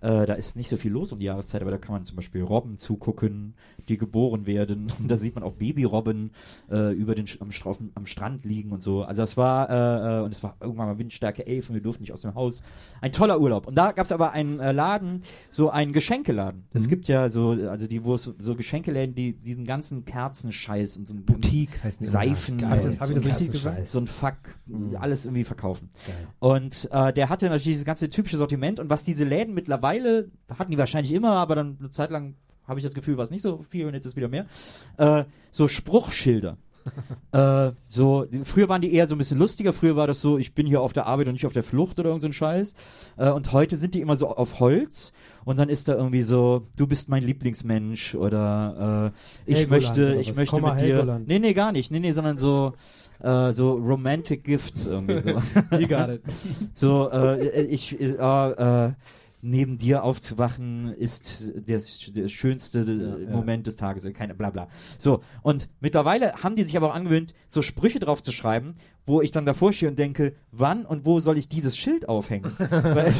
Äh, 0.01 0.26
da 0.26 0.34
ist 0.34 0.56
nicht 0.56 0.70
so 0.70 0.78
viel 0.78 0.91
los 0.91 1.12
um 1.12 1.20
die 1.20 1.26
Jahreszeit, 1.26 1.62
aber 1.62 1.72
da 1.72 1.78
kann 1.78 1.93
man 1.93 2.03
zum 2.03 2.16
Beispiel 2.16 2.43
Robben 2.43 2.78
zugucken, 2.78 3.56
die 3.89 3.97
geboren 3.97 4.45
werden. 4.45 4.88
Und 4.99 5.09
da 5.09 5.15
sieht 5.17 5.36
man 5.36 5.43
auch 5.43 5.53
Babyrobben 5.53 6.31
äh, 6.71 6.93
über 6.93 7.15
den 7.15 7.25
am, 7.39 7.49
Stra- 7.49 7.67
auf 7.69 7.77
dem- 7.77 7.91
am 7.95 8.05
Strand 8.05 8.43
liegen 8.45 8.71
und 8.71 8.81
so. 8.81 9.03
Also 9.03 9.21
das 9.21 9.38
war, 9.38 9.69
äh, 9.69 10.19
äh, 10.19 10.23
und 10.23 10.31
es 10.33 10.43
war 10.43 10.55
irgendwann 10.59 10.88
mal 10.88 10.97
Windstärke 10.97 11.45
11 11.45 11.69
und 11.69 11.75
wir 11.75 11.81
durften 11.81 12.03
nicht 12.03 12.11
aus 12.13 12.21
dem 12.21 12.36
Haus. 12.36 12.61
Ein 13.01 13.11
toller 13.11 13.39
Urlaub. 13.39 13.67
Und 13.67 13.75
da 13.75 13.91
gab 13.91 14.05
es 14.05 14.11
aber 14.11 14.31
einen 14.31 14.59
äh, 14.59 14.71
Laden, 14.71 15.23
so 15.51 15.69
einen 15.69 15.91
Geschenkeladen. 15.91 16.65
Es 16.73 16.86
Mhm. 16.86 16.89
gibt 16.89 17.07
ja 17.07 17.29
so, 17.29 17.49
also 17.51 17.88
die, 17.88 18.03
wo 18.03 18.15
es 18.15 18.23
so, 18.38 18.55
Geschenkeläden, 18.55 19.15
die 19.15 19.33
diesen 19.33 19.65
ganzen 19.65 20.05
Kerzenscheiß 20.05 20.97
und 20.97 21.07
so 21.07 21.13
ein 21.13 21.23
Boutique 21.25 21.79
die. 21.99 22.05
Seifen, 22.05 22.55
ich 22.59 22.61
das, 22.61 22.99
hab 22.99 23.09
ich 23.09 23.15
das 23.15 23.23
so 23.23 23.29
richtig 23.29 23.51
gesagt? 23.51 23.88
so 23.88 23.99
ein 23.99 24.07
Fuck, 24.07 24.36
Mhm. 24.65 24.95
alles 24.99 25.25
irgendwie 25.25 25.43
verkaufen. 25.43 25.89
Geil. 26.07 26.15
Und 26.39 26.89
äh, 26.91 27.13
der 27.13 27.29
hatte 27.29 27.45
natürlich 27.45 27.65
dieses 27.65 27.86
ganze 27.86 28.09
typische 28.09 28.38
Sortiment 28.38 28.79
und 28.79 28.89
was 28.89 29.03
diese 29.03 29.23
Läden 29.23 29.53
mittlerweile, 29.53 30.29
hatten 30.57 30.71
die 30.71 30.77
wahrscheinlich 30.77 31.11
immer, 31.13 31.31
aber 31.33 31.55
dann 31.55 31.77
eine 31.79 31.89
Zeit 31.89 32.09
lang 32.11 32.36
habe 32.68 32.80
ich 32.80 32.86
das 32.86 32.93
Gefühl, 32.93 33.18
war 33.18 33.24
es 33.24 33.32
nicht 33.32 33.41
so 33.41 33.63
viel 33.70 33.86
und 33.88 33.93
jetzt 33.93 34.05
ist 34.05 34.16
wieder 34.16 34.28
mehr, 34.28 34.45
äh, 34.97 35.26
so 35.51 35.68
Spruchschilder. 35.68 36.57
äh, 37.32 37.72
so, 37.86 38.28
früher 38.43 38.70
waren 38.70 38.82
die 38.82 38.93
eher 38.93 39.07
so 39.07 39.16
ein 39.16 39.18
bisschen 39.18 39.39
lustiger, 39.39 39.74
früher 39.74 39.95
war 39.95 40.07
das 40.07 40.22
so, 40.22 40.38
ich 40.38 40.53
bin 40.53 40.68
hier 40.68 40.82
auf 40.82 40.93
der 40.93 41.07
Arbeit 41.07 41.28
und 41.28 41.34
nicht 41.34 41.45
auf 41.45 41.53
der 41.53 41.63
Flucht 41.63 41.99
oder 41.99 42.09
irgend 42.09 42.22
so 42.22 42.28
ein 42.28 42.34
Scheiß. 42.34 42.76
Äh, 43.18 43.32
und 43.32 43.51
heute 43.53 43.76
sind 43.76 43.95
die 43.95 44.01
immer 44.01 44.16
so 44.16 44.30
auf 44.30 44.59
Holz 44.59 45.13
und 45.45 45.57
dann 45.57 45.70
ist 45.70 45.88
da 45.88 45.95
irgendwie 45.95 46.22
so, 46.22 46.61
du 46.78 46.88
bist 46.88 47.09
mein 47.09 47.24
Lieblingsmensch 47.24 48.16
oder 48.16 49.11
äh, 49.47 49.51
ich 49.51 49.57
Helgoland 49.57 49.84
möchte, 49.84 50.16
ich 50.16 50.36
möchte 50.36 50.55
Komma 50.55 50.74
mit 50.74 50.82
dir. 50.82 50.95
Helgoland. 50.95 51.28
Nee, 51.28 51.39
nee, 51.39 51.53
gar 51.53 51.72
nicht. 51.72 51.91
Nee, 51.91 51.99
nee, 51.99 52.11
sondern 52.11 52.38
so, 52.38 52.74
äh, 53.20 53.51
so 53.51 53.74
Romantic 53.74 54.43
Gifts 54.43 54.86
irgendwie 54.86 55.20
so. 55.20 55.30
You 55.78 55.88
got 55.88 56.09
it. 56.09 56.22
So, 56.74 57.09
äh, 57.09 57.63
ich, 57.63 57.99
äh, 57.99 58.91
neben 59.46 59.78
dir 59.78 60.04
aufzuwachen 60.04 60.93
ist 60.93 61.52
das, 61.68 62.12
der 62.14 62.28
schönste 62.28 62.80
äh, 62.80 63.26
ja. 63.26 63.30
Moment 63.32 63.68
des 63.68 63.76
Tages, 63.76 64.04
äh, 64.04 64.12
keine, 64.12 64.34
bla 64.34 64.50
bla. 64.50 64.68
So, 64.98 65.22
und 65.43 65.70
mittlerweile 65.80 66.34
haben 66.43 66.56
die 66.56 66.64
sich 66.64 66.76
aber 66.76 66.89
auch 66.89 66.96
angewöhnt, 66.96 67.34
so 67.48 67.62
Sprüche 67.62 68.00
drauf 68.00 68.24
zu 68.24 68.32
schreiben, 68.32 68.74
wo 69.06 69.22
ich 69.22 69.32
dann 69.32 69.46
davor 69.46 69.72
stehe 69.72 69.89
und 69.89 70.00
denke, 70.00 70.34
wann 70.52 70.86
und 70.86 71.06
wo 71.06 71.20
soll 71.20 71.38
ich 71.38 71.48
dieses 71.48 71.78
Schild 71.78 72.10
aufhängen? 72.10 72.52
Weil, 72.58 73.14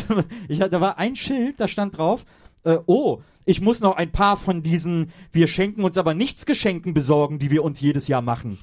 ich, 0.48 0.62
hatte- 0.62 0.72
da 0.72 0.82
war 0.82 0.98
ein 0.98 1.16
Schild, 1.16 1.60
da 1.60 1.68
stand 1.68 1.98
drauf, 1.98 2.26
äh, 2.64 2.80
oh, 2.88 3.22
ich 3.46 3.62
muss 3.62 3.80
noch 3.80 3.96
ein 3.96 4.12
paar 4.12 4.38
von 4.38 4.64
diesen 4.64 5.12
Wir 5.32 5.46
schenken 5.46 5.84
uns 5.84 6.00
aber 6.00 6.16
nichts 6.16 6.48
Geschenken 6.48 6.96
besorgen, 6.96 7.38
die 7.38 7.52
wir 7.52 7.64
uns 7.64 7.80
jedes 7.80 8.08
Jahr 8.08 8.24
machen. 8.24 8.58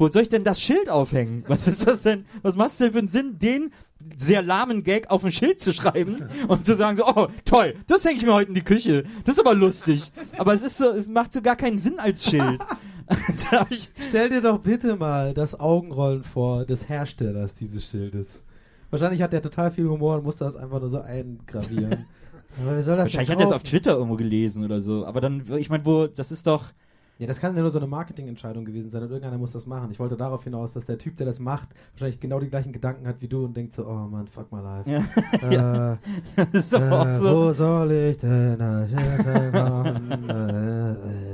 Wo 0.00 0.08
soll 0.08 0.22
ich 0.22 0.30
denn 0.30 0.44
das 0.44 0.62
Schild 0.62 0.88
aufhängen? 0.88 1.44
Was 1.46 1.68
ist 1.68 1.86
das 1.86 2.02
denn? 2.02 2.24
Was 2.40 2.56
macht 2.56 2.70
es 2.70 2.78
denn 2.78 2.92
für 2.92 3.00
einen 3.00 3.08
Sinn, 3.08 3.38
den 3.38 3.70
sehr 4.16 4.40
lahmen 4.40 4.82
Gag 4.82 5.10
auf 5.10 5.22
ein 5.26 5.30
Schild 5.30 5.60
zu 5.60 5.74
schreiben 5.74 6.26
und 6.48 6.64
zu 6.64 6.74
sagen 6.74 6.96
so, 6.96 7.06
oh, 7.06 7.28
toll, 7.44 7.74
das 7.86 8.02
hänge 8.06 8.16
ich 8.16 8.24
mir 8.24 8.32
heute 8.32 8.48
in 8.48 8.54
die 8.54 8.64
Küche. 8.64 9.04
Das 9.26 9.34
ist 9.34 9.40
aber 9.40 9.54
lustig. 9.54 10.10
Aber 10.38 10.54
es 10.54 10.62
ist 10.62 10.78
so, 10.78 10.90
es 10.90 11.06
macht 11.06 11.34
so 11.34 11.42
gar 11.42 11.54
keinen 11.54 11.76
Sinn 11.76 11.98
als 11.98 12.24
Schild. 12.24 12.60
Stell 14.08 14.30
dir 14.30 14.40
doch 14.40 14.60
bitte 14.60 14.96
mal 14.96 15.34
das 15.34 15.60
Augenrollen 15.60 16.24
vor 16.24 16.64
des 16.64 16.88
Herstellers 16.88 17.52
dieses 17.52 17.84
Schildes. 17.84 18.42
Wahrscheinlich 18.88 19.20
hat 19.20 19.34
der 19.34 19.42
total 19.42 19.70
viel 19.70 19.86
Humor 19.86 20.16
und 20.16 20.24
musste 20.24 20.44
das 20.44 20.56
einfach 20.56 20.80
nur 20.80 20.88
so 20.88 21.02
eingravieren. 21.02 22.06
Aber 22.62 22.78
wie 22.78 22.82
soll 22.82 22.96
das 22.96 23.04
wahrscheinlich 23.04 23.30
hat 23.30 23.40
er 23.40 23.46
es 23.46 23.52
auf? 23.52 23.64
Twitter 23.64 23.92
irgendwo 23.92 24.16
gelesen 24.16 24.64
oder 24.64 24.80
so. 24.80 25.04
Aber 25.04 25.20
dann, 25.20 25.44
ich 25.58 25.68
meine, 25.68 25.84
wo, 25.84 26.06
das 26.06 26.32
ist 26.32 26.46
doch, 26.46 26.72
Ja, 27.20 27.26
das 27.26 27.38
kann 27.38 27.54
ja 27.54 27.60
nur 27.60 27.70
so 27.70 27.78
eine 27.78 27.86
Marketingentscheidung 27.86 28.64
gewesen 28.64 28.88
sein 28.88 29.02
und 29.02 29.10
irgendeiner 29.10 29.36
muss 29.36 29.52
das 29.52 29.66
machen. 29.66 29.90
Ich 29.90 29.98
wollte 29.98 30.16
darauf 30.16 30.42
hinaus, 30.42 30.72
dass 30.72 30.86
der 30.86 30.96
Typ, 30.96 31.18
der 31.18 31.26
das 31.26 31.38
macht, 31.38 31.68
wahrscheinlich 31.92 32.18
genau 32.18 32.40
die 32.40 32.48
gleichen 32.48 32.72
Gedanken 32.72 33.06
hat 33.06 33.20
wie 33.20 33.28
du 33.28 33.44
und 33.44 33.54
denkt 33.54 33.74
so, 33.74 33.86
oh 33.86 34.08
Mann, 34.08 34.26
fuck 34.26 34.50
my 34.50 34.62
life. 34.62 34.88
Ja. 34.88 35.92
Äh, 35.92 35.98
das 36.52 36.64
ist 36.64 36.74
aber 36.74 37.02
auch 37.02 37.06
äh, 37.06 37.18
so. 37.18 37.36
Wo 37.36 37.52
soll 37.52 37.92
ich 37.92 38.16
denn 38.16 38.56
machen? 38.56 40.08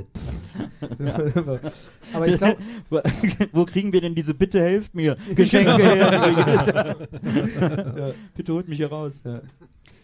Aber 2.13 2.27
ich 2.27 2.37
glaube, 2.37 2.57
wo, 2.89 2.99
wo 3.53 3.65
kriegen 3.65 3.93
wir 3.93 4.01
denn 4.01 4.13
diese 4.13 4.33
Bitte 4.33 4.59
helft 4.59 4.93
mir 4.93 5.15
Geschenke 5.35 5.77
her? 5.77 6.95
Bitte 8.35 8.53
holt 8.53 8.67
mich 8.67 8.77
hier 8.77 8.89
raus. 8.89 9.21
Ja. 9.23 9.41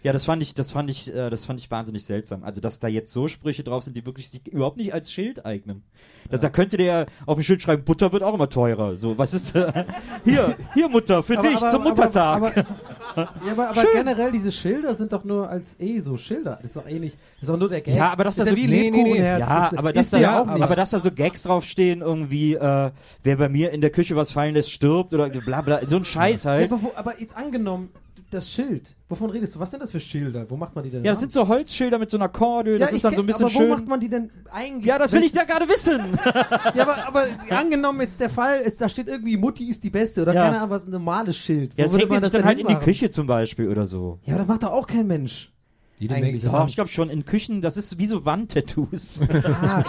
Ja, 0.03 0.11
das 0.11 0.25
fand 0.25 0.43
ich, 0.43 0.53
das 0.53 0.73
fand 0.73 0.89
ich, 0.89 1.13
äh, 1.13 1.29
das 1.29 1.45
fand 1.45 1.59
ich 1.61 1.71
wahnsinnig 1.71 2.03
seltsam. 2.03 2.43
Also, 2.43 2.59
dass 2.59 2.79
da 2.79 2.87
jetzt 2.89 3.13
so 3.13 3.29
Sprüche 3.29 3.63
drauf 3.63 3.83
sind, 3.83 3.95
die 3.95 4.05
wirklich 4.05 4.29
sich 4.29 4.45
überhaupt 4.47 4.75
nicht 4.77 4.93
als 4.93 5.11
Schild 5.13 5.45
eignen. 5.45 5.81
Da 6.29 6.37
da 6.37 6.49
könnte 6.49 6.75
der 6.77 7.05
auf 7.25 7.35
dem 7.37 7.43
Schild 7.43 7.61
schreiben, 7.61 7.83
Butter 7.83 8.11
wird 8.11 8.21
auch 8.23 8.33
immer 8.33 8.49
teurer. 8.49 8.95
So, 8.97 9.17
was 9.17 9.33
ist, 9.33 9.55
äh, 9.55 9.85
hier, 10.25 10.57
hier 10.73 10.89
Mutter, 10.89 11.23
für 11.23 11.37
aber, 11.37 11.47
dich 11.47 11.57
aber, 11.57 11.69
zum 11.69 11.83
Muttertag. 11.83 12.35
Aber, 12.37 12.67
aber, 13.15 13.33
ja, 13.45 13.69
aber, 13.69 13.83
generell, 13.93 14.31
diese 14.31 14.51
Schilder 14.51 14.93
sind 14.95 15.13
doch 15.13 15.23
nur 15.23 15.49
als 15.49 15.79
eh 15.79 15.99
so 16.01 16.17
Schilder. 16.17 16.57
Das 16.61 16.71
ist 16.71 16.75
doch 16.75 16.87
eh 16.87 16.99
nicht, 16.99 17.15
das 17.39 17.43
ist 17.43 17.53
doch 17.53 17.59
nur 17.59 17.69
der 17.69 17.81
Gag. 17.81 17.95
Ja, 17.95 18.11
aber 18.11 18.25
dass 18.25 18.35
das 18.35 18.47
da 18.47 18.51
ist 18.53 18.57
so- 18.57 18.61
ja 18.61 18.69
wie 18.69 18.73
nee, 18.73 18.91
nee, 18.91 18.91
nee. 18.91 18.97
Lebkuchenherz. 19.03 19.39
Ja, 19.39 19.69
das, 19.69 19.79
aber 19.79 19.93
dass 19.93 20.09
da, 20.09 20.17
ja 20.17 20.41
auch 20.41 20.45
nicht. 20.47 20.63
aber 20.63 20.75
dass 20.75 20.89
da 20.89 20.99
so 20.99 21.11
Gags 21.11 21.43
draufstehen, 21.43 22.01
irgendwie, 22.01 22.55
äh, 22.55 22.91
wer 23.23 23.37
bei 23.37 23.47
mir 23.49 23.71
in 23.71 23.79
der 23.81 23.89
Küche 23.89 24.15
was 24.17 24.31
fallen 24.33 24.53
lässt, 24.55 24.71
stirbt 24.71 25.13
oder 25.13 25.29
bla 25.29 25.61
bla, 25.61 25.87
so 25.87 25.95
ein 25.95 26.05
Scheiß 26.05 26.43
ja, 26.43 26.51
halt. 26.51 26.71
aber, 26.71 26.83
wo, 26.83 26.91
aber 26.95 27.19
jetzt 27.19 27.35
angenommen, 27.37 27.89
das 28.33 28.49
Schild, 28.49 28.95
wovon 29.09 29.29
redest 29.29 29.55
du? 29.55 29.59
Was 29.59 29.71
sind 29.71 29.81
das 29.81 29.91
für 29.91 29.99
Schilder? 29.99 30.49
Wo 30.49 30.57
macht 30.57 30.75
man 30.75 30.83
die 30.83 30.89
denn? 30.89 31.03
Ja, 31.03 31.11
das 31.11 31.17
ran? 31.17 31.21
sind 31.21 31.31
so 31.31 31.47
Holzschilder 31.47 31.99
mit 31.99 32.09
so 32.09 32.17
einer 32.17 32.29
Kordel, 32.29 32.79
das 32.79 32.91
Ja, 32.91 32.95
ist 32.95 33.05
dann 33.05 33.15
so 33.15 33.21
ein 33.21 33.25
kenn- 33.25 33.27
bisschen 33.27 33.45
aber 33.45 33.53
wo 33.53 33.57
schön. 33.59 33.69
macht 33.69 33.87
man 33.87 33.99
die 33.99 34.09
denn 34.09 34.29
eigentlich? 34.51 34.85
Ja, 34.85 34.97
das 34.97 35.11
will 35.13 35.23
ich 35.23 35.31
da 35.31 35.41
Welches- 35.41 35.55
gerade 35.55 35.69
wissen. 35.69 36.17
Ja, 36.75 36.83
aber, 36.83 37.07
aber 37.07 37.25
angenommen 37.49 38.01
jetzt 38.01 38.19
der 38.19 38.29
Fall 38.29 38.59
ist, 38.61 38.81
da 38.81 38.89
steht 38.89 39.07
irgendwie 39.07 39.37
Mutti 39.37 39.69
ist 39.69 39.83
die 39.83 39.89
Beste 39.89 40.21
oder 40.23 40.33
Ja. 40.33 40.43
keine 40.45 40.57
Ahnung, 40.57 40.69
was 40.71 40.85
ein 40.85 40.91
normales 40.91 41.37
Schild. 41.37 41.73
Wo 41.77 41.81
Ja, 41.81 41.87
das 41.87 41.97
hängt 41.97 42.09
man 42.09 42.21
sich 42.21 42.31
das 42.31 42.39
dann 42.41 42.45
halt 42.45 42.59
in 42.59 42.67
die? 42.67 42.75
Küche 42.75 43.09
zum 43.09 43.27
Beispiel 43.27 43.69
oder 43.69 43.85
so. 43.85 44.19
Ja, 44.25 44.33
aber 44.33 44.39
das 44.43 44.47
macht 44.47 44.63
doch 44.63 44.71
auch 44.71 44.87
kein 44.87 45.07
Mensch. 45.07 45.51
Jede 45.99 46.15
Eigentlich. 46.15 46.43
Menge. 46.43 46.57
Doch, 46.57 46.67
ich 46.67 46.75
glaube 46.75 46.89
schon, 46.89 47.09
in 47.09 47.23
Küchen, 47.23 47.61
das 47.61 47.77
ist 47.77 47.97
wie 47.97 48.07
so 48.07 48.25
Wandtattoos. 48.25 49.21
Ah, 49.61 49.83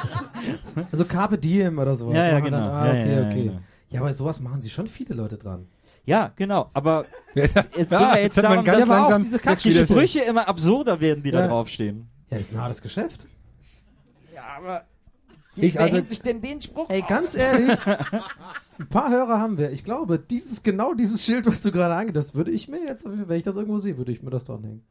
also 0.93 1.05
Carpe 1.05 1.39
Diem 1.39 1.79
oder 1.79 1.97
sowas. 1.97 2.15
Ja, 2.15 2.29
ja, 2.29 2.41
genau. 2.41 2.59
Dann, 2.59 2.69
ah, 2.71 2.87
Ja, 2.87 2.93
okay, 2.93 3.11
ja, 3.15 3.21
ja, 3.23 3.27
okay. 3.29 3.43
genau. 3.45 3.59
Ja, 3.91 4.01
aber 4.01 4.15
sowas 4.15 4.41
machen 4.41 4.61
sich 4.61 4.73
schon 4.73 4.87
viele 4.87 5.15
Leute 5.15 5.37
dran. 5.39 5.67
Ja, 6.07 6.33
genau, 6.37 6.71
aber 6.73 7.07
Ja, 7.35 7.45
es 7.45 7.55
geht 7.55 7.91
ja 7.91 8.17
jetzt 8.17 8.39
darum, 8.39 8.65
ganz 8.65 8.81
dass, 8.81 8.91
auch 8.91 9.11
langsam 9.11 9.23
diese 9.23 9.39
dass 9.39 9.59
die 9.61 9.73
Sprüche 9.73 10.21
immer 10.21 10.47
absurder 10.49 11.01
werden, 11.01 11.23
die 11.23 11.31
da 11.33 11.41
Ja. 11.41 11.49
draufstehen. 11.49 12.07
Ja, 12.31 12.39
das 12.39 12.49
ist 12.49 12.53
ein 12.55 12.61
hartes 12.61 12.81
Geschäft. 12.83 13.27
Ja, 14.35 14.43
aber 14.59 14.85
Ich 15.57 15.75
wer 15.75 15.83
also- 15.83 16.03
sich 16.07 16.21
denn 16.21 16.41
den 16.41 16.61
Spruch 16.63 16.89
Ey, 16.91 17.03
ganz 17.03 17.35
ehrlich, 17.35 17.79
ein 18.79 18.87
paar 18.89 19.11
Hörer 19.11 19.41
haben 19.41 19.59
wir. 19.59 19.71
Ich 19.73 19.83
glaube, 19.85 20.19
dieses 20.19 20.63
genau 20.63 20.95
dieses 20.95 21.25
Schild, 21.25 21.47
was 21.47 21.61
du 21.61 21.73
gerade 21.73 21.95
angehst, 21.95 22.17
das 22.17 22.35
würde 22.35 22.51
ich 22.53 22.69
mir 22.69 22.85
jetzt, 22.85 23.05
wenn 23.05 23.37
ich 23.37 23.43
das 23.45 23.57
irgendwo 23.57 23.79
sehe, 23.79 23.97
würde 23.97 24.13
ich 24.13 24.23
mir 24.23 24.31
das 24.31 24.45
dranhängen. 24.45 24.83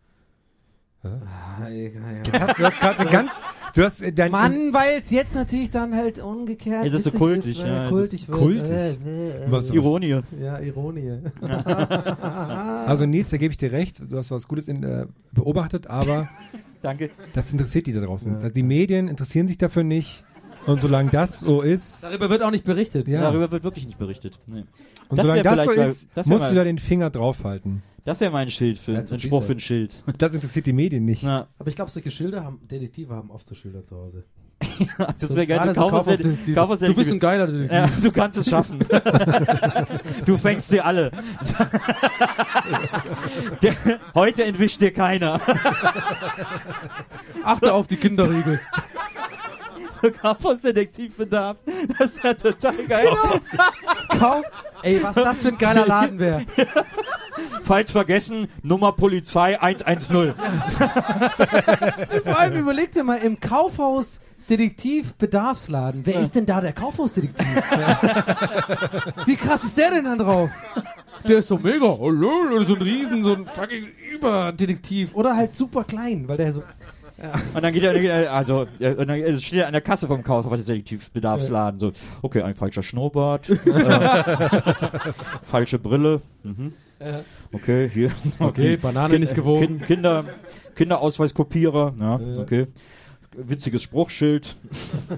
Ah, 1.05 1.67
ja, 1.67 1.89
ja. 1.89 2.53
Du 2.53 2.63
hast 2.63 2.79
gerade 2.79 2.99
eine 2.99 3.09
ganz. 3.09 3.31
Du 3.75 3.83
hast 3.83 4.01
äh, 4.01 4.13
dein. 4.13 4.31
Mann, 4.31 4.71
weil 4.73 5.01
es 5.01 5.09
jetzt 5.11 5.35
natürlich 5.35 5.69
dann 5.69 5.93
halt 5.95 6.19
umgekehrt 6.19 6.85
Es 6.85 6.93
ist 6.93 7.03
so 7.03 7.11
kultig, 7.11 7.57
ist, 7.57 7.63
äh, 7.63 7.67
ja, 7.67 7.83
es 7.85 7.89
kultig 7.89 8.21
ist 8.21 8.27
wird. 8.29 8.39
kultig. 8.39 8.69
Äh, 8.71 8.89
äh, 8.91 9.45
äh, 9.45 9.51
Was- 9.51 9.69
Ironie. 9.71 10.21
Ja, 10.39 10.59
Ironie. 10.59 11.19
Also 12.87 13.05
Nils, 13.05 13.29
da 13.29 13.37
gebe 13.37 13.51
ich 13.51 13.57
dir 13.57 13.71
recht. 13.71 14.01
Du 14.09 14.17
hast 14.17 14.31
was 14.31 14.47
Gutes 14.47 14.67
in, 14.67 14.83
äh, 14.83 15.05
beobachtet, 15.31 15.87
aber 15.87 16.29
Danke. 16.81 17.09
das 17.33 17.51
interessiert 17.51 17.87
die 17.87 17.93
da 17.93 18.01
draußen. 18.01 18.31
Ja. 18.33 18.39
Also 18.39 18.53
die 18.53 18.63
Medien 18.63 19.07
interessieren 19.07 19.47
sich 19.47 19.57
dafür 19.57 19.83
nicht. 19.83 20.23
Und 20.65 20.79
solange 20.81 21.09
das 21.11 21.39
so 21.41 21.61
ist, 21.61 22.03
Darüber 22.03 22.29
wird 22.29 22.41
auch 22.43 22.51
nicht 22.51 22.63
berichtet. 22.65 23.07
Ja. 23.07 23.21
Darüber 23.21 23.51
wird 23.51 23.63
wirklich 23.63 23.85
nicht 23.85 23.97
berichtet. 23.97 24.39
Nee. 24.47 24.63
und 25.09 25.17
Das 25.17 25.25
solange 25.25 25.43
das 25.43 25.63
so 25.65 25.71
ist, 25.71 26.09
das 26.13 26.27
musst 26.27 26.45
du 26.45 26.49
mal- 26.49 26.55
da 26.55 26.63
den 26.63 26.79
Finger 26.79 27.09
draufhalten. 27.09 27.83
Das 28.05 28.19
wäre 28.19 28.31
mein 28.31 28.49
Schild 28.49 28.77
für, 28.77 28.93
That's 28.95 29.11
ein 29.13 29.19
Spruch 29.19 29.43
für 29.43 29.53
ein 29.53 29.59
Schild. 29.61 30.03
Das 30.17 30.33
interessiert 30.33 30.65
die 30.65 30.73
Medien 30.73 31.05
nicht. 31.05 31.23
Na, 31.23 31.47
Aber 31.57 31.69
ich 31.69 31.75
glaube, 31.75 31.89
solche 31.89 32.11
Schilder 32.11 32.43
haben, 32.43 32.59
Detektive 32.69 33.13
haben 33.15 33.31
oft 33.31 33.47
so 33.47 33.55
Schilder 33.55 33.85
zu 33.85 33.95
Hause. 33.95 34.23
das 35.19 35.35
wäre 35.35 35.47
geil. 35.47 35.59
So 35.73 35.81
Kaufhaus- 35.81 36.05
Kaufhaus- 36.05 36.53
Kaufhaus- 36.53 36.79
Du 36.79 36.93
bist 36.93 37.11
ein 37.11 37.19
geiler 37.19 37.47
Detektiv. 37.47 37.71
Ja, 37.71 37.89
du 38.01 38.11
kannst 38.11 38.37
es 38.37 38.49
schaffen. 38.49 38.79
du 40.25 40.37
fängst 40.37 40.69
sie 40.69 40.79
alle. 40.81 41.11
Der, 43.61 43.73
heute 44.15 44.43
entwischt 44.45 44.81
dir 44.81 44.91
keiner. 44.91 45.39
Achte 47.43 47.73
auf 47.73 47.87
die 47.87 47.97
Kinderriegel. 47.97 48.59
So 50.03 50.11
Kaufhausdetektivbedarf. 50.11 51.57
Das 51.97 52.23
wäre 52.23 52.35
total 52.35 52.85
geil. 52.87 53.07
Kauf. 54.19 54.43
Ey, 54.83 55.01
was 55.01 55.15
das 55.15 55.41
für 55.41 55.47
ein 55.49 55.57
geiler 55.57 55.87
Laden 55.87 56.19
wäre. 56.19 56.45
Falls 57.63 57.91
vergessen, 57.91 58.47
Nummer 58.61 58.91
Polizei 58.91 59.59
110. 59.59 60.33
Vor 62.23 62.37
allem 62.37 62.59
überleg 62.59 62.91
dir 62.91 63.03
mal, 63.03 63.17
im 63.17 63.39
Kaufhaus 63.39 64.19
Detektiv 64.49 65.13
Bedarfsladen. 65.13 66.05
Wer 66.05 66.19
ist 66.19 66.35
denn 66.35 66.45
da 66.45 66.59
der 66.59 66.73
Kaufhausdetektiv? 66.73 67.47
Wie 69.25 69.37
krass 69.37 69.63
ist 69.63 69.77
der 69.77 69.91
denn 69.91 70.03
dann 70.03 70.19
drauf? 70.19 70.49
Der 71.25 71.37
ist 71.37 71.47
so 71.47 71.57
mega, 71.57 71.97
hallo, 71.97 72.61
so 72.65 72.75
ein 72.75 72.81
Riesen, 72.81 73.23
so 73.23 73.35
ein 73.35 73.45
fucking 73.45 73.87
Überdetektiv. 74.11 75.15
Oder 75.15 75.37
halt 75.37 75.55
super 75.55 75.85
klein, 75.85 76.27
weil 76.27 76.35
der 76.35 76.51
so. 76.51 76.63
Und 77.53 77.63
dann 77.63 77.71
geht 77.73 77.83
er, 77.83 78.33
also, 78.33 78.61
und 78.61 78.79
dann 78.79 79.09
äh, 79.09 79.37
steht 79.37 79.59
er 79.59 79.67
an 79.67 79.73
der 79.73 79.81
Kasse 79.81 80.07
vom 80.07 80.23
Kaufhausdetektivbedarfsladen. 80.23 81.79
So, 81.79 81.91
okay, 82.21 82.41
ein 82.41 82.55
falscher 82.55 82.83
Schnurrbart. 82.83 83.49
äh, 83.49 83.53
falsche 85.43 85.79
Brille. 85.79 86.21
Mhm. 86.43 86.73
Okay, 87.51 87.89
hier. 87.89 88.11
Okay, 88.39 88.77
Banane 88.77 89.19
nicht 89.19 89.35
gewogen. 89.35 89.79
Kind, 89.79 89.85
Kinder, 89.85 90.25
Kinderausweiskopierer. 90.75 91.93
Ja, 91.99 92.19
okay. 92.37 92.67
Witziges 93.35 93.83
Spruchschild. 93.83 94.55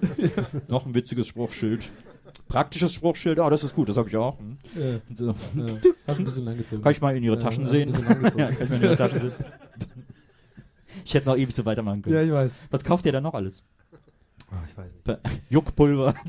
Noch 0.68 0.86
ein 0.86 0.96
witziges 0.96 1.28
Spruchschild. 1.28 1.90
Praktisches 2.48 2.94
Spruchschild. 2.94 3.40
Ah, 3.40 3.50
das 3.50 3.64
ist 3.64 3.76
gut, 3.76 3.90
das 3.90 3.98
habe 3.98 4.10
ich 4.10 4.18
auch. 4.18 4.38
Hm. 4.40 4.58
So. 5.14 5.36
Hast 6.08 6.20
ein 6.20 6.26
bisschen 6.26 6.46
langgezogen. 6.46 6.84
Kann 6.84 6.92
ich 6.92 7.02
mal 7.02 7.16
in 7.16 7.24
ihre 7.24 7.36
Ja, 7.36 7.42
Taschen 7.42 7.66
sehen? 7.66 7.90
ja, 8.38 8.52
kann 8.52 8.68
ich 8.68 8.70
mal 8.70 8.76
in 8.78 8.84
ihre 8.84 8.96
Taschen 8.96 9.20
sehen. 9.20 9.34
Ich 11.06 11.14
hätte 11.14 11.28
noch 11.28 11.38
ewig 11.38 11.54
so 11.54 11.64
weitermachen 11.66 12.02
können. 12.02 12.16
Ja, 12.16 12.22
ich 12.24 12.32
weiß. 12.32 12.52
Was 12.72 12.84
kauft 12.84 13.06
ihr 13.06 13.12
da 13.12 13.22
noch 13.22 13.36
alles? 13.36 13.64
Oh, 14.56 14.64
ich 14.66 14.78
weiß 14.78 14.86
nicht. 15.26 15.42
Juckpulver. 15.50 16.14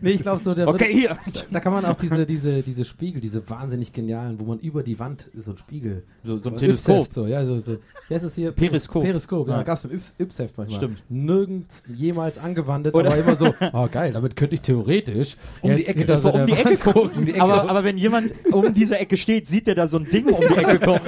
Nee, 0.00 0.10
ich 0.12 0.20
glaube 0.22 0.40
so, 0.40 0.54
der 0.54 0.68
Okay, 0.68 0.92
hier. 0.92 1.16
da 1.50 1.60
kann 1.60 1.72
man 1.72 1.84
auch 1.84 1.96
diese, 1.96 2.26
diese, 2.26 2.62
diese 2.62 2.84
Spiegel, 2.84 3.20
diese 3.20 3.48
wahnsinnig 3.48 3.92
genialen, 3.92 4.38
wo 4.38 4.44
man 4.44 4.58
über 4.60 4.82
die 4.82 4.98
Wand 4.98 5.28
so 5.38 5.52
ein 5.52 5.58
Spiegel. 5.58 6.04
So, 6.24 6.38
so 6.38 6.50
ein 6.50 6.56
Teleskop. 6.56 7.08
So, 7.12 7.26
ja, 7.26 7.44
so, 7.44 7.60
so. 7.60 7.78
Wie 8.08 8.14
heißt 8.14 8.24
das 8.24 8.34
hier? 8.34 8.52
Periskop. 8.52 9.02
Periskop, 9.02 9.48
ja, 9.48 9.56
Ja. 9.58 9.62
gab's 9.62 9.84
im 9.84 9.90
Yps- 9.92 10.12
Yps-Heft 10.18 10.56
manchmal. 10.58 10.78
Stimmt. 10.78 11.02
Nirgends 11.08 11.82
jemals 11.92 12.38
angewandt, 12.38 12.92
Oder- 12.94 13.10
aber 13.12 13.18
immer 13.18 13.36
so, 13.36 13.54
oh 13.72 13.88
geil, 13.90 14.12
damit 14.12 14.36
könnte 14.36 14.54
ich 14.54 14.60
theoretisch 14.62 15.36
Um 15.62 15.74
die 15.76 15.86
Ecke, 15.86 15.98
hinter 16.00 16.18
so 16.18 16.28
um 16.30 16.34
der 16.36 16.46
die 16.46 16.52
Wand 16.52 16.66
Ecke 16.70 16.92
gucken. 16.92 17.26
gucken. 17.26 17.40
aber, 17.40 17.68
aber 17.68 17.84
wenn 17.84 17.98
jemand 17.98 18.32
um 18.52 18.72
diese 18.72 18.98
Ecke 18.98 19.16
steht, 19.16 19.46
sieht 19.46 19.68
er 19.68 19.74
da 19.74 19.86
so 19.88 19.98
ein 19.98 20.04
Ding 20.04 20.26
um 20.28 20.40
die 20.40 20.54
Ecke 20.56 20.78
kommen. 20.84 21.00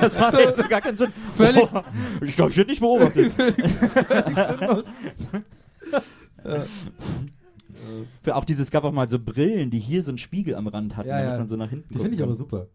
Das 0.00 0.18
macht 0.18 0.38
jetzt 0.38 0.56
so 0.62 0.68
gar 0.68 0.80
keinen 0.80 0.96
Sinn. 0.96 1.12
Völlig- 1.36 1.66
Oh, 1.72 1.82
ich 2.22 2.36
glaube, 2.36 2.50
ich 2.50 2.56
werde 2.58 2.70
nicht 2.70 2.80
beobachtet. 2.80 3.32
Für 8.22 8.36
auch 8.36 8.44
dieses, 8.44 8.64
es 8.66 8.70
gab 8.70 8.84
auch 8.84 8.92
mal 8.92 9.08
so 9.08 9.18
Brillen, 9.18 9.70
die 9.70 9.78
hier 9.78 10.02
so 10.02 10.10
einen 10.10 10.18
Spiegel 10.18 10.54
am 10.54 10.66
Rand 10.66 10.96
hatten, 10.96 11.08
Ja, 11.08 11.18
damit 11.18 11.32
ja. 11.32 11.38
man 11.38 11.48
so 11.48 11.56
nach 11.56 11.70
hinten 11.70 11.92
Die 11.92 11.98
finde 11.98 12.16
ich 12.16 12.22
aber 12.22 12.34
super. 12.34 12.66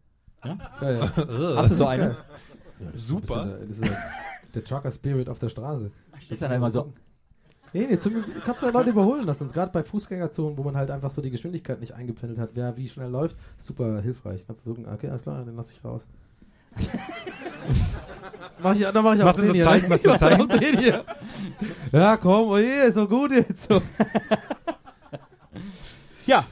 Ja? 0.43 0.57
Ja. 0.81 1.15
Hast 1.57 1.71
du 1.71 1.75
so 1.75 1.85
eine? 1.85 2.17
Super. 2.93 3.59
Das 3.67 3.77
ist, 3.77 3.85
der, 3.85 3.97
der 4.55 4.63
Trucker 4.63 4.91
Spirit 4.91 5.29
auf 5.29 5.39
der 5.39 5.49
Straße. 5.49 5.91
Ist 6.29 6.41
dann 6.41 6.51
immer 6.51 6.71
so. 6.71 6.93
Nee, 7.73 7.87
nee, 7.89 7.97
zum, 7.97 8.23
kannst 8.43 8.61
du 8.61 8.65
ja 8.65 8.71
Leute 8.73 8.89
überholen 8.89 9.25
lassen. 9.25 9.47
Gerade 9.47 9.71
bei 9.71 9.83
Fußgängerzonen, 9.83 10.57
wo 10.57 10.63
man 10.63 10.75
halt 10.75 10.91
einfach 10.91 11.09
so 11.09 11.21
die 11.21 11.29
Geschwindigkeit 11.29 11.79
nicht 11.79 11.93
eingependelt 11.93 12.39
hat, 12.39 12.49
wer 12.53 12.75
wie 12.75 12.89
schnell 12.89 13.09
läuft, 13.09 13.37
super 13.57 14.01
hilfreich. 14.01 14.45
Kannst 14.45 14.65
du 14.65 14.71
sagen, 14.71 14.87
okay, 14.91 15.07
alles 15.07 15.21
klar, 15.21 15.45
den 15.45 15.55
lass 15.55 15.71
ich 15.71 15.83
raus. 15.83 16.05
Mach 18.63 18.75
ich, 18.75 18.81
dann 18.83 19.03
mach 19.03 19.15
ich 19.15 19.21
auch 19.21 19.25
Machst 19.25 19.37
du 19.39 19.41
den 19.41 19.47
so 19.49 19.53
hier. 19.55 19.63
Zeichen, 19.63 19.83
ne? 19.83 19.89
machst 19.89 20.05
du 20.05 20.09
so 20.09 20.15
Ich 20.15 20.21
mach 20.21 20.29
Zeichen? 20.29 20.51
auch 20.51 20.57
den 20.59 20.79
hier. 20.79 21.03
Ja, 21.91 22.17
komm, 22.17 22.47
oh 22.49 22.57
je, 22.57 22.87
ist 22.87 22.95
so 22.95 23.07
gut 23.07 23.31
jetzt. 23.31 23.67
So. 23.69 23.81
Ja. 26.27 26.45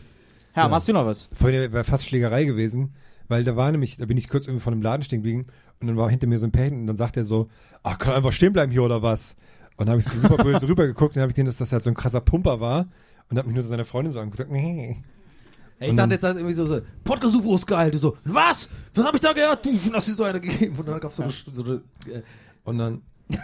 Herr, 0.53 0.63
Ja. 0.63 0.69
machst 0.69 0.87
du 0.87 0.93
noch 0.93 1.05
was? 1.05 1.29
Vorhin 1.33 1.71
wäre 1.71 1.83
fast 1.83 2.05
Schlägerei 2.05 2.43
gewesen, 2.45 2.93
weil 3.27 3.43
da 3.43 3.55
war 3.55 3.71
nämlich, 3.71 3.97
da 3.97 4.05
bin 4.05 4.17
ich 4.17 4.27
kurz 4.29 4.47
irgendwie 4.47 4.63
von 4.63 4.73
einem 4.73 4.81
Laden 4.81 5.03
stehen 5.03 5.19
geblieben 5.21 5.45
und 5.79 5.87
dann 5.87 5.95
war 5.95 6.09
hinter 6.09 6.25
mir 6.27 6.39
so 6.39 6.47
ein 6.47 6.51
Pärchen 6.51 6.81
und 6.81 6.87
dann 6.87 6.97
sagt 6.97 7.17
er 7.17 7.23
so, 7.25 7.49
ach, 7.83 7.99
kann 7.99 8.13
einfach 8.13 8.31
stehen 8.31 8.51
bleiben 8.51 8.71
hier 8.71 8.83
oder 8.83 9.03
was? 9.03 9.35
Und 9.77 9.85
dann 9.85 9.89
habe 9.91 9.99
ich 10.01 10.07
so 10.07 10.17
super 10.19 10.43
böse 10.43 10.67
rübergeguckt 10.67 11.11
und 11.11 11.15
dann 11.17 11.21
habe 11.21 11.31
ich 11.31 11.35
gesehen, 11.35 11.45
dass 11.45 11.57
das 11.57 11.71
halt 11.71 11.83
so 11.83 11.91
ein 11.91 11.95
krasser 11.95 12.19
Pumper 12.21 12.59
war 12.59 12.87
und 13.29 13.37
habe 13.37 13.47
mich 13.47 13.53
nur 13.55 13.61
so 13.61 13.69
seine 13.69 13.85
Freundin 13.85 14.11
so 14.11 14.19
angeguckt 14.19 14.49
nee. 14.51 14.97
Ey, 15.79 15.89
ich 15.91 15.95
dachte 15.95 15.95
dann- 15.95 16.11
jetzt 16.11 16.23
halt 16.23 16.35
irgendwie 16.37 16.53
so, 16.53 16.65
so 16.67 16.81
Podcast 17.03 17.35
UFO 17.35 17.55
ist 17.55 17.65
geil. 17.67 17.89
Du 17.91 17.97
so, 17.97 18.17
was? 18.25 18.69
Was 18.93 19.05
hab 19.05 19.15
ich 19.15 19.21
da 19.21 19.31
gehört? 19.33 19.65
Du, 19.65 19.71
hast 19.93 20.07
dir 20.07 20.13
so 20.15 20.23
eine 20.25 20.41
gegeben. 20.41 20.75
Und 20.77 20.87
dann 20.87 20.99
gab's 20.99 21.15
so 21.15 21.23
eine, 21.23 21.31
so 21.31 21.63
eine, 21.63 21.73
äh, 22.13 22.21
Und 22.65 22.77
dann 22.77 23.01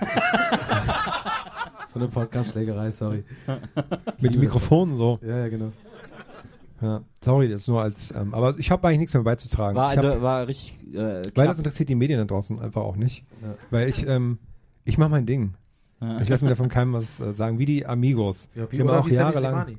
so 1.94 2.00
eine 2.00 2.08
Podcast-Schlägerei, 2.10 2.92
sorry. 2.92 3.24
mit 4.20 4.34
dem 4.34 4.42
Mikrofon 4.42 4.96
so. 4.96 5.20
Ja, 5.22 5.38
ja, 5.40 5.48
genau. 5.48 5.72
Ja, 6.82 7.02
sorry, 7.24 7.50
das 7.50 7.68
nur 7.68 7.82
als, 7.82 8.12
ähm, 8.14 8.34
aber 8.34 8.56
ich 8.60 8.70
habe 8.70 8.86
eigentlich 8.88 9.00
nichts 9.00 9.14
mehr 9.14 9.24
beizutragen. 9.24 9.78
War 9.78 9.94
ich 9.94 9.98
hab, 9.98 10.06
also 10.06 10.22
war 10.22 10.46
richtig 10.48 10.74
äh, 10.94 11.22
weil 11.34 11.48
das 11.48 11.58
interessiert 11.58 11.88
die 11.88 11.96
Medien 11.96 12.20
da 12.20 12.26
draußen 12.26 12.60
einfach 12.60 12.82
auch 12.82 12.98
nicht. 12.98 13.24
Ja. 13.42 13.56
Weil 13.72 13.88
ich, 13.88 14.06
ähm, 14.08 14.40
ich 14.84 14.98
mache 14.98 15.10
mein 15.10 15.26
Ding. 15.26 15.54
Ja. 16.02 16.20
Ich 16.20 16.28
lasse 16.28 16.44
mir 16.44 16.50
davon 16.50 16.68
keinem 16.68 16.92
was 16.94 17.20
äh, 17.22 17.32
sagen, 17.32 17.60
wie 17.60 17.66
die 17.66 17.86
Amigos. 17.86 18.50
Ja, 18.56 18.66
die 18.66 18.80
haben 18.80 18.90
oder 18.90 19.00
auch 19.00 19.08
wie 19.08 19.14
jahrelang. 19.14 19.78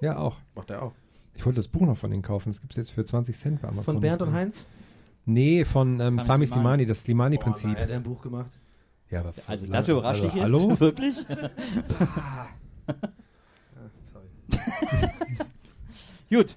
Ja, 0.00 0.18
auch. 0.18 0.36
Macht 0.54 0.70
er 0.70 0.82
auch. 0.82 0.92
Ich 1.36 1.44
wollte 1.44 1.56
das 1.56 1.68
Buch 1.68 1.82
noch 1.82 1.96
von 1.96 2.10
denen 2.10 2.22
kaufen. 2.22 2.50
Das 2.50 2.60
gibt's 2.60 2.76
jetzt 2.76 2.90
für 2.90 3.04
20 3.04 3.36
Cent 3.36 3.62
bei 3.62 3.68
Amazon. 3.68 3.94
Von 3.94 4.00
Bernd 4.00 4.22
und 4.22 4.32
Heinz? 4.32 4.66
Nee, 5.26 5.64
von 5.64 6.00
ähm, 6.00 6.18
Sami 6.20 6.46
Slimani. 6.46 6.46
Slimani, 6.46 6.86
das 6.86 7.02
Slimani-Prinzip. 7.02 7.70
nein, 7.70 7.82
hat 7.82 7.90
er 7.90 7.96
ein 7.96 8.02
Buch 8.02 8.22
gemacht? 8.22 8.50
ja, 9.10 9.20
aber 9.20 9.34
Also 9.46 9.66
dafür 9.66 9.98
überrascht 9.98 10.22
also, 10.22 10.34
dich 10.34 10.42
jetzt? 10.42 10.54
Hallo? 10.54 10.80
Wirklich? 10.80 11.16
Sorry. 14.12 14.28
Gut. 16.30 16.56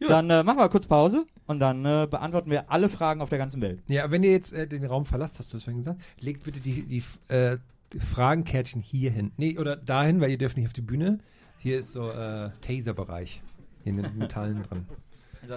Dann 0.00 0.28
äh, 0.28 0.42
machen 0.42 0.58
wir 0.58 0.68
kurz 0.68 0.86
Pause 0.86 1.26
und 1.46 1.58
dann 1.60 1.84
äh, 1.84 2.06
beantworten 2.10 2.50
wir 2.50 2.70
alle 2.70 2.88
Fragen 2.88 3.22
auf 3.22 3.28
der 3.30 3.38
ganzen 3.38 3.62
Welt. 3.62 3.82
Ja, 3.88 4.10
wenn 4.10 4.22
ihr 4.22 4.32
jetzt 4.32 4.52
äh, 4.52 4.66
den 4.66 4.84
Raum 4.84 5.06
verlasst, 5.06 5.38
hast 5.38 5.52
du 5.52 5.56
das 5.56 5.64
vorhin 5.64 5.78
gesagt, 5.78 6.00
legt 6.20 6.42
bitte 6.44 6.60
die, 6.60 6.82
die, 6.82 7.02
äh, 7.28 7.58
die 7.92 8.00
Fragenkärtchen 8.00 8.82
hier 8.82 9.10
hin. 9.10 9.32
Nee, 9.36 9.58
oder 9.58 9.76
dahin, 9.76 10.20
weil 10.20 10.30
ihr 10.30 10.38
dürft 10.38 10.56
nicht 10.56 10.66
auf 10.66 10.74
die 10.74 10.82
Bühne. 10.82 11.18
Hier 11.58 11.78
ist 11.78 11.92
so 11.92 12.10
äh, 12.10 12.50
Taser-Bereich. 12.60 13.42
In 13.86 13.96
den 13.96 14.18
Metallen 14.18 14.62
drin. 14.62 14.84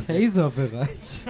Taser-Bereich. 0.07 0.89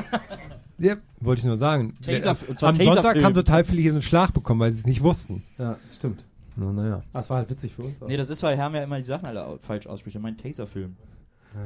Ja, 0.81 0.95
wollte 1.19 1.39
ich 1.39 1.45
nur 1.45 1.57
sagen. 1.57 1.97
Taser- 2.01 2.37
Am 2.61 2.73
Sonntag 2.75 3.21
haben 3.21 3.33
total 3.33 3.65
viele 3.65 3.81
hier 3.81 3.91
so 3.91 3.95
einen 3.97 4.01
Schlag 4.01 4.33
bekommen, 4.33 4.61
weil 4.61 4.71
sie 4.71 4.79
es 4.79 4.87
nicht 4.87 5.03
wussten. 5.03 5.43
Ja, 5.57 5.75
stimmt. 5.93 6.23
Na, 6.55 6.71
naja. 6.71 7.01
Das 7.11 7.29
war 7.29 7.35
halt 7.35 7.49
witzig 7.49 7.73
für 7.75 7.81
uns. 7.81 7.95
Nee, 8.07 8.15
das 8.15 8.29
ist, 8.29 8.41
weil 8.43 8.55
Herr 8.55 8.71
ja 8.73 8.83
immer 8.83 8.95
die 8.97 9.03
Sachen 9.03 9.25
alle 9.25 9.59
falsch 9.61 9.87
ausspricht. 9.87 10.15
Er 10.15 10.21
meint 10.21 10.39
Taserfilm. 10.41 10.95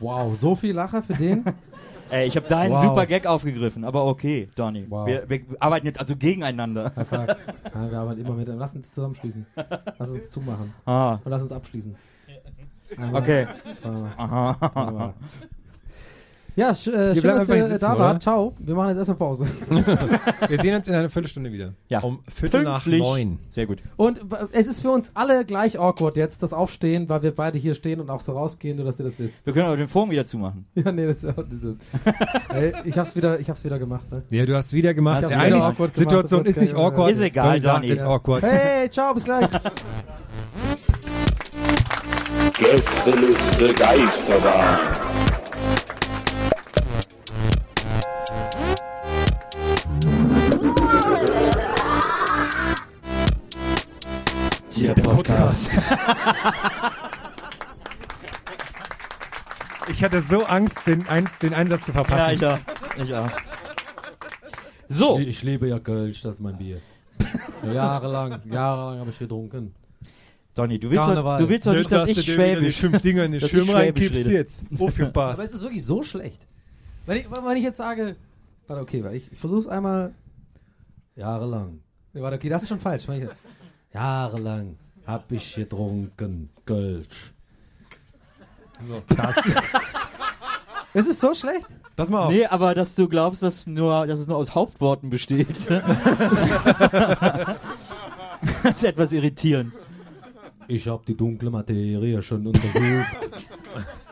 wow, 0.00 0.36
so 0.36 0.56
viel 0.56 0.72
Lacher 0.74 1.00
für 1.02 1.14
den? 1.14 1.44
Ey, 2.10 2.26
ich 2.26 2.36
habe 2.36 2.48
deinen 2.48 2.72
Wow. 2.72 2.84
super 2.84 3.06
Gag 3.06 3.26
aufgegriffen, 3.26 3.84
aber 3.84 4.04
okay, 4.06 4.48
Donny. 4.56 4.86
Wow. 4.88 5.06
Wir, 5.06 5.28
wir 5.28 5.40
arbeiten 5.60 5.86
jetzt 5.86 6.00
also 6.00 6.16
gegeneinander. 6.16 6.90
Ja, 7.12 7.36
wir 7.90 7.98
arbeiten 7.98 8.20
immer 8.22 8.34
mit. 8.34 8.48
Lass 8.48 8.74
uns 8.74 8.90
zusammenschließen. 8.90 9.46
Lass 9.98 10.08
uns 10.10 10.28
zumachen. 10.30 10.72
Ah, 10.86 11.18
Und 11.22 11.30
lass 11.30 11.42
uns 11.42 11.52
abschließen. 11.52 11.94
Einmal, 12.96 13.22
okay. 13.22 13.46
zweimal, 13.76 14.12
Aha. 14.16 15.14
Ja, 16.58 16.74
sch, 16.74 16.88
äh, 16.88 17.14
schön, 17.14 17.22
bleiben 17.22 17.38
dass 17.38 17.48
ihr 17.50 17.68
sitzen, 17.68 17.80
da 17.80 17.92
oder? 17.92 18.00
wart. 18.00 18.22
Ciao. 18.22 18.52
Wir 18.58 18.74
machen 18.74 18.88
jetzt 18.88 18.98
erstmal 18.98 19.16
Pause. 19.16 19.46
Wir 20.48 20.58
sehen 20.60 20.74
uns 20.74 20.88
in 20.88 20.94
einer 20.96 21.08
Viertelstunde 21.08 21.52
wieder. 21.52 21.74
Ja. 21.88 22.00
Um 22.00 22.18
Viertel 22.28 22.64
nach 22.64 22.82
Pünktlich. 22.82 23.00
neun. 23.00 23.38
Sehr 23.48 23.66
gut. 23.66 23.78
Und 23.96 24.20
es 24.50 24.66
ist 24.66 24.80
für 24.80 24.90
uns 24.90 25.12
alle 25.14 25.44
gleich 25.44 25.78
awkward 25.78 26.16
jetzt, 26.16 26.42
das 26.42 26.52
Aufstehen, 26.52 27.08
weil 27.08 27.22
wir 27.22 27.32
beide 27.32 27.58
hier 27.58 27.76
stehen 27.76 28.00
und 28.00 28.10
auch 28.10 28.18
so 28.18 28.32
rausgehen, 28.32 28.76
nur 28.76 28.86
dass 28.86 28.98
ihr 28.98 29.04
das 29.04 29.20
wisst. 29.20 29.36
Wir 29.44 29.52
können 29.52 29.66
aber 29.66 29.76
den 29.76 29.86
Forum 29.86 30.10
wieder 30.10 30.26
zumachen. 30.26 30.66
Ja, 30.74 30.90
nee, 30.90 31.06
das 31.06 31.22
ist 31.22 31.34
Ey, 32.52 32.72
ich 32.84 32.98
hab's 32.98 33.14
wieder, 33.14 33.38
ich 33.38 33.48
hab's 33.48 33.62
wieder 33.64 33.78
gemacht, 33.78 34.10
ne? 34.10 34.22
Ja, 34.30 34.44
du 34.44 34.56
hast 34.56 34.72
wieder 34.72 34.94
gemacht. 34.94 35.22
Hast 35.22 35.30
Ja, 35.30 35.36
du 35.38 35.42
eigentlich, 35.44 35.54
wieder 35.58 35.66
awkward 35.68 35.76
gemacht, 35.94 35.96
Situation 36.10 36.40
das 36.44 36.56
ist 36.56 36.60
nicht 36.62 36.74
awkward. 36.74 37.10
Ist 37.12 37.20
egal, 37.20 37.56
Don't 37.58 37.62
sagen, 37.62 37.82
Dani. 37.82 37.94
Ist 37.94 38.02
awkward. 38.02 38.42
Hey, 38.42 38.90
ciao, 38.90 39.14
bis 39.14 39.22
gleich. 39.22 39.48
Gästeliste 42.58 43.74
Geisterbahn. 43.74 44.76
Der 54.78 54.94
Podcast. 54.94 55.70
Ich 59.90 60.04
hatte 60.04 60.20
so 60.20 60.44
Angst, 60.44 60.80
den, 60.86 61.08
Ein 61.08 61.28
den 61.40 61.54
Einsatz 61.54 61.86
zu 61.86 61.92
Ja, 61.92 62.04
verpassen. 62.04 62.34
ich 62.34 62.44
auch. 62.44 62.58
Ich 63.02 63.14
auch. 63.14 63.30
So, 64.86 65.18
Ich 65.18 65.42
liebe 65.42 65.66
ja 65.66 65.78
Kölsch, 65.78 66.20
das 66.22 66.34
ist 66.36 66.40
mein 66.40 66.58
Bier. 66.58 66.80
Ja, 67.62 67.72
jahrelang, 67.72 68.40
jahrelang 68.50 69.00
habe 69.00 69.10
ich 69.10 69.18
getrunken. 69.18 69.74
Donny, 70.54 70.78
du 70.78 70.90
willst, 70.90 71.00
doch, 71.02 71.06
Karneval. 71.06 71.38
du 71.38 71.48
willst 71.48 71.66
doch 71.66 71.74
nicht, 71.74 71.90
dass 71.90 72.08
ich 72.08 72.16
Die 72.16 72.30
Schwäbisch... 72.32 72.76
fünf 72.78 73.00
Dinger 73.00 73.24
in 73.24 73.32
den 73.32 73.40
dass 73.40 73.48
Schirm 73.50 73.64
Schwäbisch 73.64 73.80
reinkippst 73.80 74.26
rede. 74.26 74.32
jetzt. 74.32 74.64
Oh, 74.78 74.88
viel 74.88 75.06
Aber 75.06 75.42
ist 75.42 75.54
es 75.54 75.62
wirklich 75.62 75.84
so 75.84 76.02
schlecht? 76.02 76.46
Wenn 77.06 77.16
ich, 77.18 77.26
wenn 77.30 77.56
ich 77.56 77.64
jetzt 77.64 77.78
sage, 77.78 78.14
warte, 78.66 78.82
okay, 78.82 79.02
weil 79.02 79.14
ich, 79.14 79.32
ich 79.32 79.38
versuch's 79.38 79.66
einmal 79.66 80.12
jahrelang. 81.16 81.80
Nee, 82.12 82.20
warte, 82.20 82.36
okay, 82.36 82.50
das 82.50 82.62
ist 82.62 82.68
schon 82.68 82.80
falsch. 82.80 83.06
Jahrelang 83.98 84.76
hab 85.06 85.32
ich 85.32 85.56
getrunken, 85.56 86.50
Kölsch. 86.64 87.32
So, 88.86 89.02
das. 89.08 89.36
ist 90.94 91.08
es 91.08 91.18
so 91.18 91.34
schlecht? 91.34 91.66
Pass 91.96 92.08
mal 92.08 92.26
auf. 92.26 92.30
Nee, 92.30 92.46
aber 92.46 92.74
dass 92.74 92.94
du 92.94 93.08
glaubst, 93.08 93.42
dass, 93.42 93.66
nur, 93.66 94.06
dass 94.06 94.20
es 94.20 94.28
nur 94.28 94.36
aus 94.36 94.54
Hauptworten 94.54 95.10
besteht. 95.10 95.68
das 95.68 97.56
ist 98.62 98.84
etwas 98.84 99.10
irritierend. 99.12 99.74
Ich 100.68 100.86
hab 100.86 101.04
die 101.04 101.16
dunkle 101.16 101.50
Materie 101.50 102.22
schon 102.22 102.46
untersucht. 102.46 103.18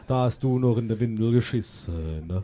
da 0.09 0.25
hast 0.25 0.43
du 0.43 0.59
noch 0.59 0.79
in 0.79 0.89
der 0.89 0.99
Windel 0.99 1.31
geschissen, 1.31 2.27
ne? 2.27 2.43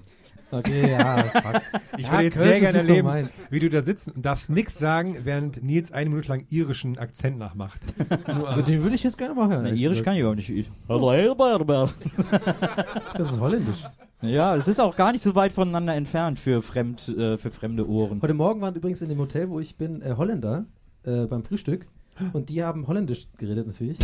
Okay, 0.52 0.90
ja, 0.90 1.16
fuck. 1.24 1.62
Ich 1.96 2.06
Ja, 2.06 2.12
würde 2.12 2.24
jetzt 2.24 2.34
Kölsch 2.34 2.48
sehr 2.48 2.60
gerne 2.60 2.82
so 2.82 2.88
erleben, 2.88 3.08
meins. 3.08 3.30
wie 3.48 3.58
du 3.58 3.70
da 3.70 3.80
sitzt 3.80 4.14
und 4.14 4.24
darfst 4.24 4.50
nichts 4.50 4.78
sagen, 4.78 5.16
während 5.24 5.64
Nils 5.64 5.92
eine 5.92 6.10
Minute 6.10 6.28
lang 6.28 6.44
irischen 6.50 6.98
Akzent 6.98 7.38
nachmacht. 7.38 7.80
Den 8.66 8.82
würde 8.82 8.94
ich 8.94 9.02
jetzt 9.02 9.16
gerne 9.16 9.34
mal 9.34 9.48
hören. 9.48 9.62
Na, 9.64 9.70
Irisch 9.70 9.98
gesagt. 10.00 10.04
kann 10.04 10.14
ich 10.14 10.20
überhaupt 10.20 10.36
nicht. 10.36 10.50
Das 13.16 13.30
ist 13.32 13.40
holländisch. 13.40 13.84
Ja, 14.20 14.56
es 14.56 14.68
ist 14.68 14.80
auch 14.80 14.94
gar 14.94 15.12
nicht 15.12 15.22
so 15.22 15.34
weit 15.34 15.52
voneinander 15.52 15.94
entfernt 15.94 16.38
für, 16.38 16.62
fremd, 16.62 17.08
äh, 17.08 17.38
für 17.38 17.50
fremde 17.50 17.88
Ohren. 17.88 18.20
Heute 18.22 18.34
Morgen 18.34 18.60
waren 18.60 18.74
übrigens 18.74 19.02
in 19.02 19.08
dem 19.08 19.18
Hotel, 19.18 19.48
wo 19.50 19.58
ich 19.58 19.76
bin, 19.76 20.00
äh, 20.02 20.14
Holländer 20.16 20.64
äh, 21.04 21.26
beim 21.26 21.42
Frühstück. 21.44 21.86
Und 22.32 22.48
die 22.48 22.62
haben 22.62 22.86
Holländisch 22.86 23.26
geredet 23.38 23.66
natürlich. 23.66 23.98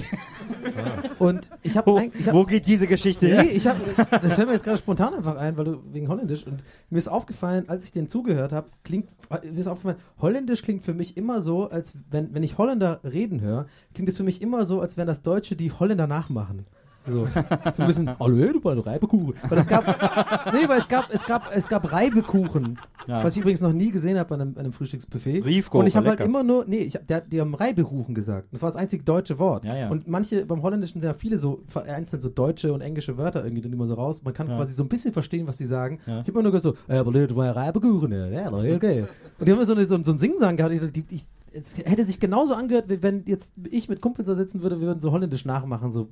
Und 1.19 1.51
ich 1.63 1.77
habe 1.77 1.91
Wo, 1.91 1.99
hab, 1.99 2.35
wo 2.35 2.45
geht 2.45 2.67
diese 2.67 2.87
Geschichte 2.87 3.27
Nee, 3.27 3.33
her? 3.33 3.53
ich 3.57 3.67
habe 3.67 3.81
das 4.11 4.35
fällt 4.35 4.49
mir 4.49 4.55
jetzt 4.55 4.65
gerade 4.65 4.79
spontan 4.79 5.15
einfach 5.15 5.37
ein, 5.37 5.57
weil 5.57 5.65
du 5.65 5.83
wegen 5.93 6.09
Holländisch 6.09 6.47
und 6.47 6.63
mir 6.91 6.99
ist 6.99 7.09
aufgefallen, 7.09 7.69
als 7.69 7.85
ich 7.85 7.93
den 7.93 8.09
zugehört 8.09 8.53
habe, 8.53 8.69
klingt 8.85 9.09
mir 9.31 9.59
ist 9.59 9.67
aufgefallen, 9.67 9.99
Holländisch 10.21 10.63
klingt 10.63 10.83
für 10.85 10.95
mich 10.95 11.17
immer 11.17 11.43
so, 11.43 11.69
als 11.69 11.95
wenn 12.11 12.33
wenn 12.35 12.43
ich 12.43 12.59
Holländer 12.59 13.01
reden 13.05 13.41
höre, 13.41 13.67
klingt 13.95 14.09
es 14.09 14.17
für 14.17 14.23
mich 14.23 14.41
immer 14.43 14.65
so, 14.65 14.81
als 14.81 14.97
wenn 14.97 15.07
das 15.07 15.23
Deutsche 15.23 15.57
die 15.57 15.73
Holländer 15.73 16.07
nachmachen. 16.07 16.67
So, 17.11 17.27
so 17.75 17.83
ein 17.83 17.87
bisschen, 17.87 18.19
hallo, 18.19 18.53
du 18.53 18.61
bei 18.61 18.73
Reibekuchen. 18.79 19.35
Weil 19.49 19.59
es 19.59 19.67
gab, 19.67 19.87
nee, 20.53 20.69
weil 20.69 20.79
es 20.79 20.89
gab, 20.89 21.13
es 21.13 21.25
gab, 21.25 21.51
es 21.55 21.69
gab 21.69 21.93
Reibekuchen, 21.93 22.79
Ja. 23.07 23.25
was 23.25 23.35
ich 23.35 23.41
übrigens 23.41 23.61
noch 23.61 23.73
nie 23.73 23.91
gesehen 23.91 24.19
habe 24.19 24.29
bei 24.29 24.35
einem, 24.35 24.57
einem 24.59 24.73
Frühstücksbuffet. 24.73 25.45
Riefko, 25.45 25.81
und 25.81 25.87
ich 25.87 25.97
habe 25.97 26.09
halt 26.09 26.21
immer 26.21 26.43
nur, 26.43 26.65
nee, 26.67 26.79
ich 26.79 26.99
der, 27.09 27.21
die 27.23 27.41
haben 27.41 27.55
Reibekuchen 27.55 28.15
gesagt. 28.15 28.49
Das 28.53 28.63
war 28.63 28.71
das 28.71 28.77
einzige 28.77 29.03
deutsche 29.05 29.39
Wort. 29.39 29.65
Ja, 29.65 29.77
ja. 29.77 29.89
Und 29.89 30.09
manche, 30.09 30.45
beim 30.47 30.63
Holländischen 30.63 31.01
sind 31.01 31.09
ja 31.09 31.15
viele 31.15 31.39
so 31.39 31.63
vereinzelt 31.69 32.23
so 32.23 32.29
deutsche 32.29 32.73
und 32.73 32.81
englische 32.81 33.17
Wörter 33.17 33.45
irgendwie 33.45 33.63
dann 33.63 33.73
immer 33.73 33.87
so 33.87 33.95
raus. 33.95 34.23
Man 34.23 34.35
kann 34.35 34.49
quasi 34.49 34.75
so 34.75 34.83
ein 34.83 34.89
bisschen 34.89 35.13
verstehen, 35.13 35.47
was 35.47 35.57
die 35.57 35.67
sagen. 35.67 36.01
Ich 36.07 36.13
habe 36.13 36.31
immer 36.31 36.43
nur 36.43 36.53
gesagt 36.53 36.77
so, 36.89 36.93
äh, 36.93 36.99
Leute, 37.03 37.35
mal 37.35 37.51
Reibekuchen, 37.51 38.13
ja, 38.13 38.27
ja, 38.27 38.53
okay. 38.53 39.07
Und 39.39 39.47
die 39.47 39.53
haben 39.53 39.59
immer 39.59 39.67
so, 39.67 39.73
eine, 39.75 39.85
so, 39.87 40.03
so 40.03 40.13
ein 40.13 40.19
Singsang 40.19 40.57
gehabt. 40.57 40.75
Ich, 40.75 40.93
die, 40.93 41.05
ich, 41.11 41.25
es 41.53 41.77
hätte 41.79 42.05
sich 42.05 42.21
genauso 42.21 42.55
angehört, 42.55 42.91
wie 42.91 43.03
wenn 43.03 43.23
jetzt 43.27 43.53
ich 43.71 43.89
mit 43.89 44.01
Kumpels 44.01 44.29
da 44.29 44.35
sitzen 44.35 44.63
würde, 44.63 44.81
wir 44.81 44.87
würden 44.89 45.01
so 45.01 45.13
holländisch 45.13 45.45
nachmachen, 45.45 45.93
so. 45.93 46.09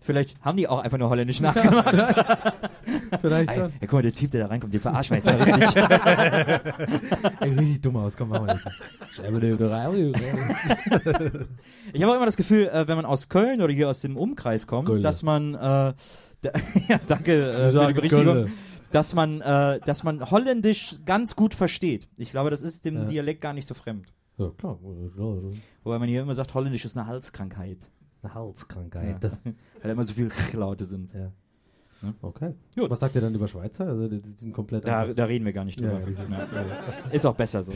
Vielleicht 0.00 0.40
haben 0.42 0.56
die 0.56 0.66
auch 0.68 0.78
einfach 0.78 0.96
nur 0.96 1.10
Holländisch 1.10 1.40
nachgemacht. 1.40 1.94
Vielleicht 3.20 3.54
schon. 3.54 3.64
ey, 3.72 3.80
guck 3.80 3.92
mal, 3.94 4.02
der 4.02 4.12
Typ, 4.12 4.30
der 4.30 4.40
da 4.44 4.46
reinkommt, 4.46 4.72
den 4.72 4.80
verarschen 4.80 5.16
wir 5.16 5.18
jetzt 5.18 5.26
mal 5.26 5.42
richtig. 5.60 5.84
Ey, 7.40 7.50
richtig 7.52 7.80
dumm 7.82 7.96
aus, 7.96 8.16
komm, 8.16 8.30
machen 8.30 8.46
wir 8.46 8.54
das. 8.54 8.64
Ich 11.92 12.02
habe 12.02 12.12
auch 12.12 12.16
immer 12.16 12.26
das 12.26 12.36
Gefühl, 12.36 12.68
äh, 12.68 12.86
wenn 12.88 12.96
man 12.96 13.04
aus 13.04 13.28
Köln 13.28 13.60
oder 13.62 13.72
hier 13.72 13.88
aus 13.88 14.00
dem 14.00 14.16
Umkreis 14.16 14.66
kommt, 14.66 14.88
Köln. 14.88 15.02
dass 15.02 15.22
man, 15.22 15.54
äh, 15.54 15.58
da, 15.58 15.94
ja, 16.88 16.98
danke 17.06 17.32
äh, 17.52 17.70
für 17.72 17.86
die 17.88 17.92
Berichtigung, 17.94 18.24
Köln. 18.24 18.52
dass 18.92 19.14
man, 19.14 19.40
äh, 19.40 19.80
dass 19.84 20.04
man 20.04 20.30
Holländisch 20.30 20.96
ganz 21.04 21.36
gut 21.36 21.54
versteht. 21.54 22.08
Ich 22.16 22.30
glaube, 22.30 22.50
das 22.50 22.62
ist 22.62 22.84
dem 22.84 22.96
Ja. 22.96 23.04
Dialekt 23.04 23.40
gar 23.40 23.52
nicht 23.52 23.66
so 23.66 23.74
fremd. 23.74 24.06
Ja, 24.38 24.50
klar. 24.56 24.78
Wobei 25.82 25.98
man 25.98 26.08
hier 26.08 26.22
immer 26.22 26.34
sagt, 26.34 26.54
Holländisch 26.54 26.84
ist 26.84 26.96
eine 26.96 27.06
Halskrankheit. 27.06 27.78
Eine 28.22 28.34
Halskrankheit. 28.34 29.30
Weil 29.82 29.90
immer 29.90 30.04
so 30.04 30.12
viele 30.12 30.30
Laute 30.54 30.84
sind. 30.84 31.12
Ja. 31.14 31.30
Ja. 32.00 32.14
Okay. 32.22 32.54
Gut. 32.76 32.90
Was 32.90 33.00
sagt 33.00 33.16
ihr 33.16 33.20
dann 33.20 33.34
über 33.34 33.48
Schweizer? 33.48 33.88
Also 33.88 34.06
die, 34.06 34.20
sind 34.20 34.52
komplett 34.52 34.86
Da, 34.86 35.06
da 35.06 35.24
reden 35.24 35.44
wir 35.44 35.52
gar 35.52 35.64
nicht 35.64 35.80
drüber. 35.80 36.00
Ja, 36.00 36.62
Ja. 36.62 37.10
Ist 37.10 37.26
auch 37.26 37.34
besser 37.34 37.64
so. 37.64 37.72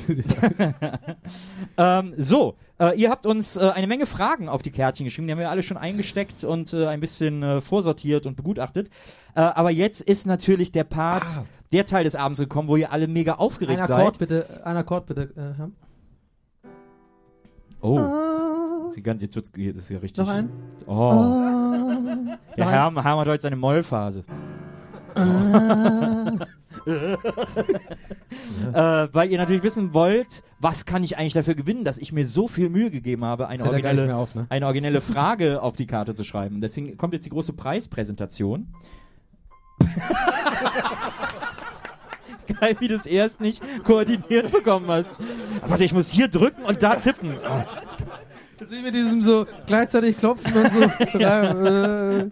ähm, 1.76 2.14
so, 2.16 2.55
äh, 2.78 2.97
ihr 3.01 3.11
habt 3.11 3.26
uns 3.26 3.57
äh, 3.57 3.62
eine 3.70 3.88
Menge 3.88 4.07
Fragen 4.07 4.49
auf 4.49 4.62
die 4.62 4.70
Kärtchen 4.70 5.05
geschrieben. 5.05 5.26
Die 5.26 5.32
haben 5.32 5.40
wir 5.40 5.51
alle 5.51 5.64
schon 5.64 5.76
eingesteckt 5.76 6.45
und 6.45 6.72
äh, 6.72 6.86
ein 6.86 7.01
bisschen 7.01 7.43
äh, 7.43 7.61
vorsortiert 7.61 8.26
und 8.26 8.36
begutachtet. 8.36 8.90
Äh, 9.34 9.40
aber 9.40 9.70
jetzt 9.72 10.01
ist 10.01 10.24
natürlich 10.26 10.70
der 10.70 10.84
Part, 10.84 11.24
Ah. 11.38 11.45
der 11.72 11.84
Teil 11.84 12.05
des 12.05 12.14
Abends 12.14 12.38
gekommen, 12.38 12.68
wo 12.68 12.76
ihr 12.76 12.93
alle 12.93 13.09
mega 13.09 13.34
aufgeregt 13.34 13.80
Ein 13.80 13.90
Akkord 13.90 14.14
seid. 14.14 14.18
bitte, 14.18 14.64
ein 14.64 14.76
Akkord 14.76 15.07
bitte, 15.07 15.22
äh, 15.36 15.57
Herr. 15.59 15.70
Oh, 17.80 17.99
die 18.95 19.03
ganze, 19.03 19.26
jetzt 19.26 19.36
wird's, 19.36 19.53
das 19.53 19.84
ist 19.84 19.90
ja 19.90 19.99
richtig. 19.99 20.24
Noch 20.24 20.32
ein? 20.32 20.49
Oh. 20.86 20.93
Ja, 20.93 21.76
Noch 22.57 22.66
ein? 22.66 22.68
Herm, 22.68 23.03
Herm 23.03 23.18
hat 23.18 23.28
heute 23.28 23.43
seine 23.43 23.57
Mollphase. 23.57 24.24
äh, 25.16 25.22
weil 29.12 29.30
ihr 29.30 29.38
natürlich 29.38 29.62
wissen 29.62 29.95
wollt, 29.95 30.43
was 30.59 30.84
kann 30.86 31.05
ich 31.05 31.18
eigentlich 31.18 31.34
dafür 31.34 31.55
gewinnen, 31.55 31.84
dass 31.84 31.99
ich 31.99 32.12
mir 32.12 32.26
so 32.26 32.49
viel 32.49 32.70
Mühe 32.70 32.90
gegeben 32.90 33.24
habe, 33.24 33.47
eine, 33.49 33.62
ja 33.62 33.68
originelle, 33.68 34.16
auf, 34.16 34.34
ne? 34.34 34.47
eine 34.49 34.66
originelle 34.66 35.01
Frage 35.01 35.62
auf 35.62 35.76
die 35.76 35.86
Karte 35.86 36.14
zu 36.14 36.24
schreiben. 36.24 36.61
Deswegen 36.61 36.97
kommt 36.97 37.14
jetzt 37.14 37.26
die 37.26 37.30
große 37.30 37.53
Preispräsentation. 37.53 38.66
Geil, 42.61 42.76
wie 42.80 42.88
du 42.88 42.95
es 42.95 43.07
erst 43.07 43.40
nicht 43.40 43.62
koordiniert 43.84 44.51
bekommen 44.51 44.86
hast. 44.88 45.14
Warte, 45.66 45.84
ich 45.84 45.93
muss 45.93 46.11
hier 46.11 46.26
drücken 46.28 46.64
und 46.64 46.82
da 46.82 46.97
tippen. 46.97 47.36
Oh. 47.45 47.62
Das 48.62 48.70
ist 48.70 48.78
wie 48.78 48.82
mit 48.82 48.94
diesem 48.94 49.22
so 49.24 49.44
gleichzeitig 49.66 50.16
klopfen 50.16 50.54
und 50.54 50.72
so. 50.72 50.90
Ja, 51.18 51.50
äh, 51.50 52.30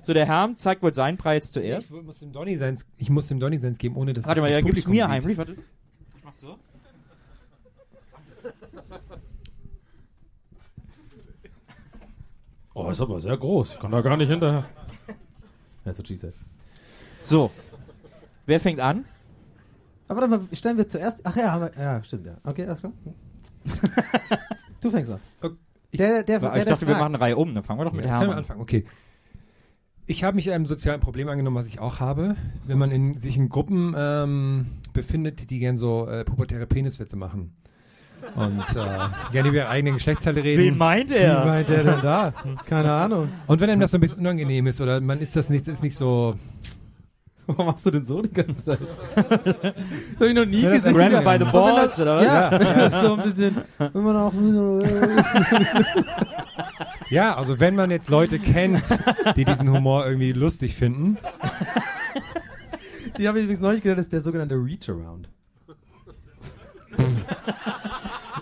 So, 0.00 0.14
der 0.14 0.24
Herm 0.24 0.56
zeigt 0.56 0.80
wohl 0.80 0.94
seinen 0.94 1.16
Preis 1.16 1.50
zuerst. 1.50 1.90
Ich 1.90 2.02
muss 2.04 2.20
dem 2.20 2.32
Donny 2.32 2.56
seins, 2.56 2.86
ich 2.98 3.10
muss 3.10 3.26
dem 3.26 3.40
Donny 3.40 3.58
seins 3.58 3.76
geben, 3.76 3.96
ohne 3.96 4.12
dass 4.12 4.24
Warte 4.26 4.40
das 4.40 4.48
mal, 4.48 4.54
das 4.54 4.60
ja, 4.60 4.60
gib's 4.60 4.84
Publikum 4.84 4.92
mir 4.92 5.02
sieht. 5.02 5.10
heimlich. 5.10 5.36
Warte. 5.36 5.56
Ich 6.16 6.24
mach's 6.24 6.38
so. 6.38 6.56
oh, 12.74 12.88
ist 12.88 13.00
aber 13.00 13.18
sehr 13.18 13.36
groß. 13.36 13.72
Ich 13.72 13.80
kann 13.80 13.90
da 13.90 14.02
gar 14.02 14.16
nicht 14.16 14.28
hinterher. 14.28 14.66
That's 15.82 15.98
what 15.98 16.06
she 16.06 16.16
said. 16.16 16.34
So. 17.24 17.50
Wer 18.46 18.60
fängt 18.60 18.78
an? 18.78 19.04
Aber 20.06 20.20
warte 20.20 20.38
mal, 20.38 20.46
stellen 20.52 20.76
wir 20.76 20.88
zuerst. 20.88 21.22
Ach 21.24 21.34
ja, 21.34 21.50
haben 21.50 21.62
wir, 21.62 21.72
ja, 21.76 22.04
stimmt, 22.04 22.26
ja. 22.26 22.36
Okay, 22.44 22.66
alles 22.66 22.78
klar. 22.78 22.92
du 24.80 24.90
fängst 24.90 25.10
an. 25.10 25.20
Okay, 25.42 25.54
ich- 25.90 25.98
Der, 25.98 26.22
der, 26.22 26.40
der, 26.40 26.48
ich 26.48 26.54
der, 26.54 26.64
dachte, 26.64 26.86
wir 26.86 26.94
machen 26.94 27.14
eine 27.14 27.20
Reihe 27.20 27.36
um. 27.36 27.54
Dann 27.54 27.62
fangen 27.62 27.80
wir 27.80 27.84
doch 27.84 27.92
mit 27.92 28.04
Ja, 28.04 28.10
Herm 28.12 28.18
können 28.20 28.30
wir 28.30 28.34
an. 28.34 28.38
anfangen, 28.40 28.60
okay. 28.60 28.84
Ich 30.08 30.22
habe 30.22 30.36
mich 30.36 30.50
einem 30.52 30.66
sozialen 30.66 31.00
Problem 31.00 31.28
angenommen, 31.28 31.56
was 31.56 31.66
ich 31.66 31.80
auch 31.80 31.98
habe. 31.98 32.36
Wenn 32.64 32.78
man 32.78 32.90
in, 32.92 33.18
sich 33.18 33.36
in 33.36 33.48
Gruppen 33.48 33.94
ähm, 33.98 34.66
befindet, 34.92 35.50
die 35.50 35.58
gern 35.58 35.78
so 35.78 36.06
äh, 36.08 36.24
pubertäre 36.24 36.66
Peniswitze 36.66 37.16
machen. 37.16 37.56
Und 38.36 38.60
äh, 38.60 38.74
gerne 39.32 39.48
über 39.48 39.56
ihre 39.58 39.68
eigenen 39.68 39.94
Geschlechtsteile 39.94 40.42
reden. 40.44 40.62
Wen 40.62 40.78
meint 40.78 41.10
Wie 41.10 41.14
er? 41.14 41.44
meint 41.44 41.68
der 41.68 41.82
denn 41.84 42.00
da? 42.02 42.32
Keine 42.66 42.92
Ahnung. 42.92 43.28
Und 43.48 43.60
wenn 43.60 43.68
einem 43.68 43.80
das 43.80 43.90
so 43.90 43.98
ein 43.98 44.00
bisschen 44.00 44.20
unangenehm 44.20 44.66
ist 44.68 44.80
oder 44.80 45.00
man 45.00 45.20
ist 45.20 45.34
das 45.34 45.50
nicht, 45.50 45.66
ist 45.66 45.82
nicht 45.82 45.96
so. 45.96 46.36
Warum 47.48 47.66
machst 47.66 47.86
du 47.86 47.90
denn 47.92 48.04
so 48.04 48.20
die 48.22 48.32
ganze 48.32 48.64
Zeit? 48.64 48.78
das 49.14 49.26
hab 49.26 50.22
ich 50.22 50.34
noch 50.34 50.44
nie 50.46 50.62
Ja, 50.62 50.70
das 50.70 50.82
gesehen. 50.82 50.94
Grab 51.10 51.24
by 51.24 51.32
the 51.38 51.40
wenn 51.44 51.52
balls, 51.52 51.88
das- 51.90 52.00
oder 52.00 52.16
was? 52.16 52.24
Ja, 52.24 52.50
wenn 52.52 52.78
das 52.78 53.00
so 53.00 53.14
ein 53.14 53.22
bisschen. 53.22 53.62
Wenn 53.78 54.02
man 54.02 54.16
auch. 54.16 54.32
Ja, 57.08 57.36
also 57.36 57.60
wenn 57.60 57.76
man 57.76 57.92
jetzt 57.92 58.08
Leute 58.08 58.40
kennt, 58.40 58.82
die 59.36 59.44
diesen 59.44 59.70
Humor 59.70 60.04
irgendwie 60.06 60.32
lustig 60.32 60.74
finden. 60.74 61.18
Die 63.16 63.28
habe 63.28 63.38
ich 63.38 63.44
übrigens 63.44 63.60
neulich 63.62 63.80
gedacht, 63.82 63.98
das 63.98 64.06
ist 64.06 64.12
der 64.12 64.20
sogenannte 64.22 64.56
Reach-Around. 64.56 65.28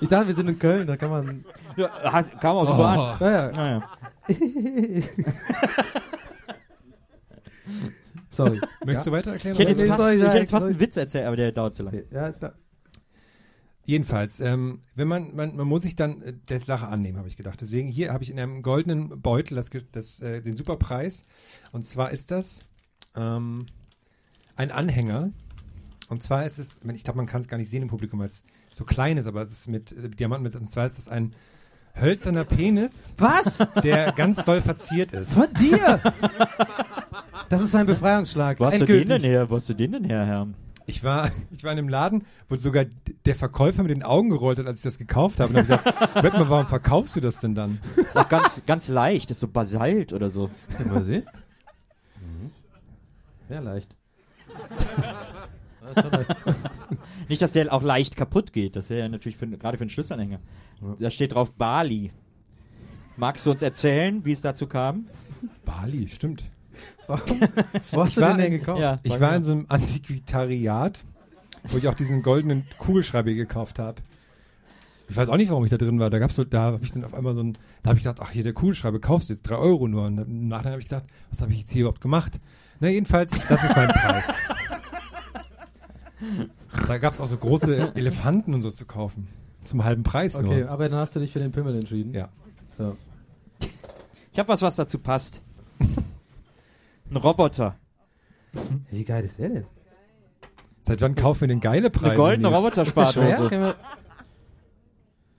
ich 0.01 0.09
dachte, 0.09 0.27
wir 0.29 0.35
sind 0.35 0.49
in 0.49 0.59
Köln, 0.59 0.87
da 0.87 0.97
kann 0.97 1.11
man. 1.11 1.45
Ja, 1.77 1.91
hast, 2.05 2.41
kam 2.41 2.57
auch 2.57 2.67
super 2.67 2.89
an. 2.89 3.17
Naja, 3.21 3.53
Naja. 3.53 3.83
Sorry. 8.35 8.61
Möchtest 8.85 9.07
du 9.07 9.13
weiter 9.13 9.33
erklären? 9.33 9.55
Ich 9.55 9.61
hätte 9.61 9.71
jetzt 9.71 9.89
fast, 9.89 10.13
ich 10.13 10.21
ich 10.21 10.27
hätte 10.27 10.39
jetzt 10.39 10.51
fast 10.51 10.67
einen 10.67 10.81
Witz 10.81 10.97
erzählt, 10.97 11.27
aber 11.27 11.37
der 11.37 11.53
dauert 11.53 11.75
zu 11.75 11.83
lange. 11.83 12.05
Ja, 12.11 12.27
ist 12.27 12.39
klar. 12.39 12.55
Jedenfalls, 13.87 14.41
ähm, 14.41 14.81
wenn 14.95 15.09
man, 15.09 15.37
man, 15.37 15.57
man 15.57 15.67
muss 15.67 15.83
sich 15.83 15.95
dann 15.95 16.23
äh, 16.23 16.33
der 16.49 16.59
Sache 16.59 16.89
annehmen, 16.89 17.19
habe 17.19 17.29
ich 17.29 17.37
gedacht. 17.37 17.61
Deswegen 17.61 17.89
hier 17.89 18.13
habe 18.13 18.25
ich 18.25 18.31
in 18.31 18.41
einem 18.41 18.63
goldenen 18.63 19.21
Beutel 19.21 19.57
das, 19.57 19.71
das, 19.93 20.21
äh, 20.23 20.41
den 20.41 20.57
Superpreis. 20.57 21.25
Und 21.71 21.85
zwar 21.85 22.11
ist 22.11 22.31
das 22.31 22.61
ähm, 23.15 23.67
ein 24.57 24.71
Anhänger. 24.71 25.33
Und 26.09 26.23
zwar 26.23 26.47
ist 26.47 26.59
es, 26.59 26.81
ich 26.95 27.05
glaube, 27.05 27.19
man 27.19 27.27
kann 27.27 27.43
es 27.43 27.49
gar 27.49 27.59
nicht 27.59 27.69
sehen 27.69 27.83
im 27.83 27.89
Publikum, 27.89 28.21
weil 28.21 28.27
es 28.27 28.45
so 28.71 28.85
klein 28.85 29.19
ist, 29.19 29.27
aber 29.27 29.43
es 29.43 29.53
ist 29.53 29.69
mit 29.69 29.93
äh, 29.93 30.09
Diamanten. 30.09 30.45
Mit, 30.45 30.57
und 30.57 30.71
zwar 30.71 30.87
ist 30.87 30.99
es 30.99 31.09
ein 31.09 31.35
hölzerner 31.95 32.45
Penis, 32.45 33.15
Was? 33.19 33.59
der 33.83 34.13
ganz 34.13 34.43
doll 34.45 34.63
verziert 34.63 35.13
ist. 35.13 35.33
Von 35.33 35.53
dir? 35.55 36.01
Das 37.49 37.61
ist 37.61 37.75
ein 37.75 37.87
Befreiungsschlag. 37.87 38.61
Wo 38.61 38.67
hast 38.67 38.81
du 38.81 38.87
den 38.87 39.09
denn 39.09 39.23
her? 39.23 39.51
Wo 39.51 39.57
hast 39.57 39.69
du 39.69 39.75
den 39.75 39.93
denn 39.93 40.05
her, 40.05 40.25
Herr? 40.25 40.49
Ich 40.87 41.03
war, 41.03 41.31
ich 41.51 41.65
war 41.65 41.73
in 41.73 41.79
einem 41.79 41.89
Laden, 41.89 42.25
wo 42.49 42.57
sogar 42.57 42.85
der 43.25 43.35
Verkäufer 43.35 43.83
mit 43.83 43.91
den 43.91 44.03
Augen 44.03 44.29
gerollt 44.29 44.59
hat, 44.59 44.67
als 44.67 44.81
ich 44.81 44.85
das 44.85 44.99
gekauft 44.99 45.41
habe. 45.41 45.51
Und 45.51 45.57
habe 45.57 45.83
gesagt, 45.83 46.15
Moment 46.17 46.35
mal, 46.35 46.51
warum 46.51 46.67
verkaufst 46.67 47.17
du 47.17 47.21
das 47.21 47.41
denn 47.41 47.55
dann? 47.55 47.81
Ist 47.97 48.17
auch 48.17 48.29
ganz, 48.29 48.63
ganz 48.67 48.89
leicht. 48.89 49.31
Das 49.31 49.39
ist 49.39 49.41
so 49.41 49.49
Basalt 49.49 50.13
oder 50.13 50.29
so. 50.29 50.51
Mal 50.89 51.03
sehen. 51.03 51.25
Mhm. 52.17 52.51
Sehr 53.49 53.61
leicht. 53.61 53.95
Nicht, 57.29 57.43
dass 57.43 57.53
der 57.53 57.71
auch 57.73 57.83
leicht 57.83 58.17
kaputt 58.17 58.53
geht. 58.53 58.77
Das 58.77 58.89
wäre 58.89 59.01
ja 59.01 59.09
natürlich 59.09 59.37
für, 59.37 59.47
gerade 59.47 59.77
für 59.77 59.83
einen 59.83 59.91
Schlüsselanhänger. 59.91 60.41
Da 60.99 61.11
steht 61.11 61.35
drauf 61.35 61.53
Bali. 61.53 62.13
Magst 63.17 63.45
du 63.47 63.51
uns 63.51 63.63
erzählen, 63.63 64.25
wie 64.25 64.33
es 64.33 64.41
dazu 64.41 64.67
kam? 64.67 65.09
Bali, 65.65 66.09
stimmt. 66.09 66.51
Wo 67.91 68.03
hast 68.03 68.11
Ich 68.11 68.15
du 68.17 68.21
war 68.21 68.31
den 68.35 68.39
denn 68.39 68.53
in- 68.53 68.59
gekauft? 68.61 68.81
Ja. 68.81 68.99
Ich 69.03 69.13
war 69.13 69.31
mal. 69.31 69.37
in 69.37 69.45
so 69.45 69.53
einem 69.53 69.67
Antiquitariat, 69.69 71.01
wo 71.65 71.79
ich 71.79 71.89
auch 71.89 71.95
diesen 71.95 72.23
goldenen 72.23 72.67
Kugelschreiber 72.79 73.33
gekauft 73.33 73.79
habe. 73.79 74.01
Ich 75.09 75.17
weiß 75.17 75.29
auch 75.29 75.37
nicht, 75.37 75.51
warum 75.51 75.65
ich 75.65 75.71
da 75.71 75.77
drin 75.77 76.01
war. 76.01 76.09
Da 76.09 76.19
gab's 76.19 76.35
so, 76.35 76.45
da 76.45 76.63
habe 76.63 76.79
ich 76.83 76.93
dann 76.93 77.05
auf 77.05 77.13
einmal 77.15 77.35
so 77.35 77.43
ein, 77.43 77.59
da 77.83 77.91
habe 77.91 77.99
ich 77.99 78.05
gedacht, 78.05 78.21
ach 78.23 78.31
hier 78.31 78.43
der 78.43 78.55
Kugelschreiber, 78.55 78.99
kaufst 79.01 79.29
du 79.29 79.35
jetzt 79.35 79.43
drei 79.43 79.57
Euro 79.57 79.87
nur. 79.87 80.05
Und 80.07 80.19
im 80.19 80.49
Nachhinein 80.49 80.73
habe 80.73 80.83
ich 80.83 80.89
gedacht, 80.89 81.05
was 81.31 81.43
habe 81.43 81.53
ich 81.53 81.61
jetzt 81.61 81.73
hier 81.73 81.83
überhaupt 81.83 82.01
gemacht? 82.01 82.41
Na 82.81 82.89
jedenfalls, 82.89 83.33
das 83.49 83.63
ist 83.65 83.77
mein 83.77 83.89
Preis. 83.89 84.33
Da 86.89 86.99
gab's 86.99 87.21
auch 87.21 87.27
so 87.27 87.37
große 87.37 87.93
Elefanten 87.97 88.55
und 88.55 88.63
so 88.63 88.71
zu 88.71 88.87
kaufen. 88.87 89.29
Zum 89.65 89.85
halben 89.85 90.03
Preis 90.03 90.35
Okay, 90.37 90.61
nur. 90.63 90.71
aber 90.71 90.89
dann 90.89 90.99
hast 90.99 91.15
du 91.17 91.21
dich 91.21 91.31
für 91.33 91.39
den 91.39 91.53
Pimmel 91.53 91.75
entschieden. 91.75 92.15
Ja. 92.15 92.29
ja. 92.79 92.93
Ich 94.33 94.39
habe 94.39 94.49
was, 94.49 94.63
was 94.63 94.77
dazu 94.77 94.99
passt. 94.99 95.43
Ein 97.11 97.17
Roboter. 97.17 97.77
Wie 98.91 99.05
geil 99.05 99.25
ist 99.25 99.39
der 99.39 99.49
denn? 99.49 99.67
Seit 100.83 101.01
wann 101.01 101.15
kaufen 101.15 101.43
wir 101.43 101.49
den 101.49 101.61
geile 101.61 101.91
Preis? 101.91 102.11
Eine 102.11 102.15
goldene 102.17 102.49
wir- 103.61 103.77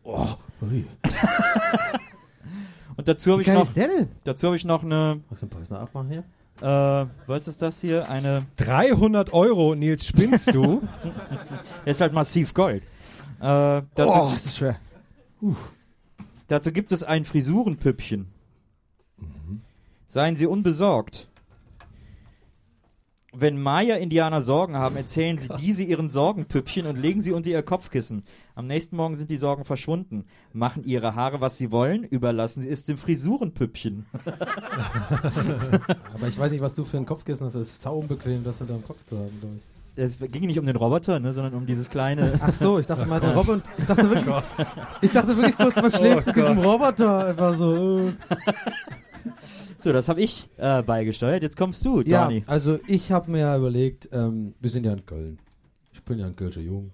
Oh, 0.04 0.30
ui. 0.62 0.86
Und 2.98 3.08
dazu 3.08 3.32
habe 3.32 3.42
ich 3.42 3.48
noch, 3.48 3.64
ist 3.64 3.76
der 3.78 3.88
denn? 3.88 4.08
dazu 4.24 4.48
habe 4.48 4.56
ich 4.56 4.66
noch 4.66 4.84
eine, 4.84 5.22
Was 5.30 5.42
Preis 5.50 5.70
noch 5.70 5.80
abmachen 5.80 6.10
hier? 6.10 6.24
äh, 6.62 7.06
was 7.28 7.48
ist 7.48 7.62
das 7.62 7.82
hier? 7.82 8.10
Eine, 8.10 8.46
300 8.58 9.34
Euro, 9.34 9.76
Nils, 9.76 10.06
spinnst 10.06 10.54
du? 10.54 10.82
der 11.86 11.92
ist 11.92 12.02
halt 12.02 12.14
massiv 12.14 12.54
Gold. 12.54 12.84
Äh, 13.40 13.82
dazu, 13.96 14.04
Oh, 14.08 14.32
ist 14.34 14.46
das 14.46 14.56
schwer. 14.58 14.80
dazu 16.48 16.72
gibt 16.72 16.92
es 16.92 17.04
ein 17.04 17.26
Frisurenpüppchen. 17.26 18.28
Seien 20.08 20.36
Sie 20.38 20.46
unbesorgt. 20.46 21.28
Wenn 23.38 23.62
Maya-Indianer 23.62 24.40
Sorgen 24.40 24.78
haben, 24.78 24.96
erzählen 24.96 25.38
sie 25.38 25.50
diese 25.60 25.84
ihren 25.84 26.10
Sorgenpüppchen 26.10 26.88
und 26.88 26.98
legen 26.98 27.20
sie 27.20 27.34
unter 27.34 27.50
ihr 27.50 27.64
Kopfkissen. 27.64 28.24
Am 28.56 28.68
nächsten 28.68 28.96
Morgen 28.96 29.16
sind 29.16 29.30
die 29.30 29.36
Sorgen 29.36 29.66
verschwunden. 29.66 30.26
Machen 30.54 30.86
ihre 30.86 31.16
Haare, 31.16 31.42
was 31.42 31.58
sie 31.58 31.72
wollen, 31.72 32.06
überlassen 32.06 32.62
sie 32.62 32.70
es 32.70 32.86
dem 32.86 32.98
Frisurenpüppchen. 32.98 34.06
Aber 36.14 36.28
ich 36.30 36.40
weiß 36.40 36.52
nicht, 36.54 36.62
was 36.62 36.76
du 36.76 36.86
für 36.86 36.96
ein 36.98 37.06
Kopfkissen 37.06 37.48
hast. 37.48 37.56
Das 37.56 37.68
ist 37.68 37.82
sau 37.82 37.98
unbequem, 37.98 38.44
das 38.44 38.62
unter 38.62 38.76
dem 38.76 38.86
Kopf 38.86 39.04
zu 39.10 39.18
haben, 39.18 39.38
glaube 39.42 39.56
ich. 39.58 39.62
Es 39.98 40.20
ging 40.20 40.48
nicht 40.48 40.60
um 40.60 40.66
den 40.66 40.76
Roboter, 40.76 41.20
ne, 41.20 41.32
sondern 41.32 41.54
um 41.54 41.66
dieses 41.66 41.90
kleine. 41.90 42.34
Ach 42.42 42.54
so, 42.54 42.80
ich 42.80 42.86
dachte 42.86 43.06
mal, 43.06 43.20
der 43.20 43.34
Roboter. 43.36 43.62
Ich 43.78 43.86
dachte 43.86 44.10
wirklich, 44.10 44.36
ich 45.02 45.12
dachte 45.12 45.38
wirklich 45.38 45.58
kurz, 45.58 45.76
man 45.76 45.92
schläft 45.92 46.28
mit 46.28 46.36
diesem 46.36 46.58
Roboter 46.58 47.28
einfach 47.28 47.58
so. 47.58 48.12
So, 49.86 49.94
das 49.94 50.10
habe 50.10 50.20
ich 50.20 50.50
äh, 50.58 50.82
beigesteuert. 50.82 51.44
Jetzt 51.44 51.58
kommst 51.58 51.86
du, 51.86 52.02
Ja, 52.02 52.24
Donny. 52.24 52.44
also 52.48 52.80
ich 52.88 53.12
habe 53.12 53.30
mir 53.30 53.42
ja 53.42 53.56
überlegt, 53.56 54.10
ähm, 54.12 54.56
wir 54.60 54.72
sind 54.72 54.84
ja 54.84 54.94
in 54.94 55.06
Köln. 55.06 55.38
Ich 55.94 56.02
bin 56.04 56.18
ja 56.18 56.26
ein 56.26 56.36
Kölscher 56.36 56.62
Jung. 56.62 56.90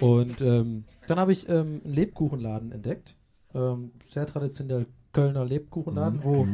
Und 0.00 0.40
ähm, 0.40 0.84
dann 1.06 1.18
habe 1.20 1.32
ich 1.32 1.46
ähm, 1.50 1.82
einen 1.84 1.92
Lebkuchenladen 1.94 2.72
entdeckt. 2.72 3.14
Ähm, 3.54 3.90
sehr 4.08 4.26
traditionell 4.26 4.86
Kölner 5.12 5.44
Lebkuchenladen, 5.44 6.20
Mhm. 6.20 6.24
wo 6.24 6.46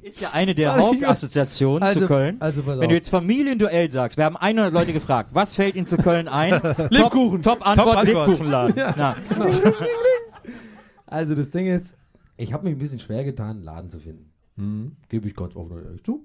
Ist 0.00 0.20
ja 0.20 0.30
eine 0.32 0.56
der 0.56 0.74
ich 0.76 0.82
Hauptassoziationen 0.82 1.84
also- 1.84 2.00
zu 2.00 2.06
Köln. 2.08 2.36
also 2.40 2.66
Wenn 2.66 2.88
du 2.88 2.96
jetzt 2.96 3.10
Familienduell 3.10 3.88
sagst, 3.90 4.16
wir 4.18 4.24
haben 4.24 4.36
100 4.36 4.72
Leute 4.72 4.92
gefragt, 4.92 5.30
was 5.34 5.54
fällt 5.54 5.76
ihnen 5.76 5.86
zu 5.86 5.96
Köln 5.98 6.26
ein? 6.26 6.50
Lebkuchen. 6.90 7.42
Top, 7.42 7.60
Top 7.60 7.66
Antwort, 7.68 7.76
Top 7.94 7.96
Antwort. 7.98 8.26
Lebkuchenladen. 8.28 8.74
Na, 8.96 9.14
Also 11.12 11.34
das 11.34 11.50
Ding 11.50 11.66
ist, 11.66 11.96
ich 12.36 12.52
habe 12.52 12.64
mich 12.64 12.74
ein 12.74 12.78
bisschen 12.78 12.98
schwer 12.98 13.24
getan, 13.24 13.50
einen 13.56 13.62
Laden 13.62 13.90
zu 13.90 14.00
finden. 14.00 14.30
Mhm. 14.56 14.96
Gebe 15.08 15.28
ich 15.28 15.34
ganz 15.36 15.54
offen 15.56 15.72
und 15.72 15.84
ehrlich 15.84 16.02
zu. 16.04 16.24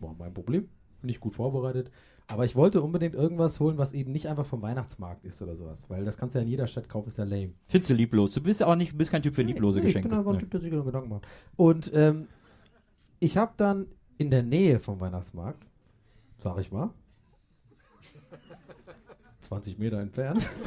War 0.00 0.14
mein 0.18 0.32
Problem. 0.32 0.68
Nicht 1.02 1.20
gut 1.20 1.34
vorbereitet. 1.34 1.90
Aber 2.26 2.44
ich 2.44 2.54
wollte 2.56 2.82
unbedingt 2.82 3.14
irgendwas 3.14 3.58
holen, 3.58 3.78
was 3.78 3.92
eben 3.94 4.12
nicht 4.12 4.28
einfach 4.28 4.44
vom 4.44 4.60
Weihnachtsmarkt 4.60 5.24
ist 5.24 5.40
oder 5.40 5.56
sowas. 5.56 5.84
Weil 5.88 6.04
das 6.04 6.18
kannst 6.18 6.34
du 6.34 6.38
ja 6.38 6.42
in 6.42 6.48
jeder 6.50 6.66
Stadt 6.66 6.88
kaufen, 6.88 7.08
ist 7.08 7.16
ja 7.18 7.24
lame. 7.24 7.52
findest 7.68 7.88
du 7.90 7.94
lieblos. 7.94 8.32
Du 8.34 8.42
bist 8.42 8.60
ja 8.60 8.66
auch 8.66 8.76
nicht, 8.76 8.96
bist 8.98 9.10
kein 9.10 9.22
Typ 9.22 9.34
für 9.34 9.42
lieblose 9.42 9.78
Nee, 9.80 9.86
Geschenke. 9.86 10.08
Ich 10.08 10.10
bin 10.10 10.18
einfach 10.18 10.32
ein 10.32 10.36
Nee. 10.36 10.40
Typ, 10.42 10.50
der 10.50 10.60
sich 10.60 10.70
Gedanken 10.70 11.08
macht. 11.08 11.26
Und 11.56 11.90
ähm, 11.94 12.28
ich 13.20 13.36
habe 13.38 13.52
dann 13.56 13.86
in 14.18 14.30
der 14.30 14.42
Nähe 14.42 14.78
vom 14.78 15.00
Weihnachtsmarkt, 15.00 15.64
sag 16.38 16.58
ich 16.58 16.70
mal, 16.70 16.90
20 19.40 19.78
Meter 19.78 19.98
entfernt, 20.00 20.50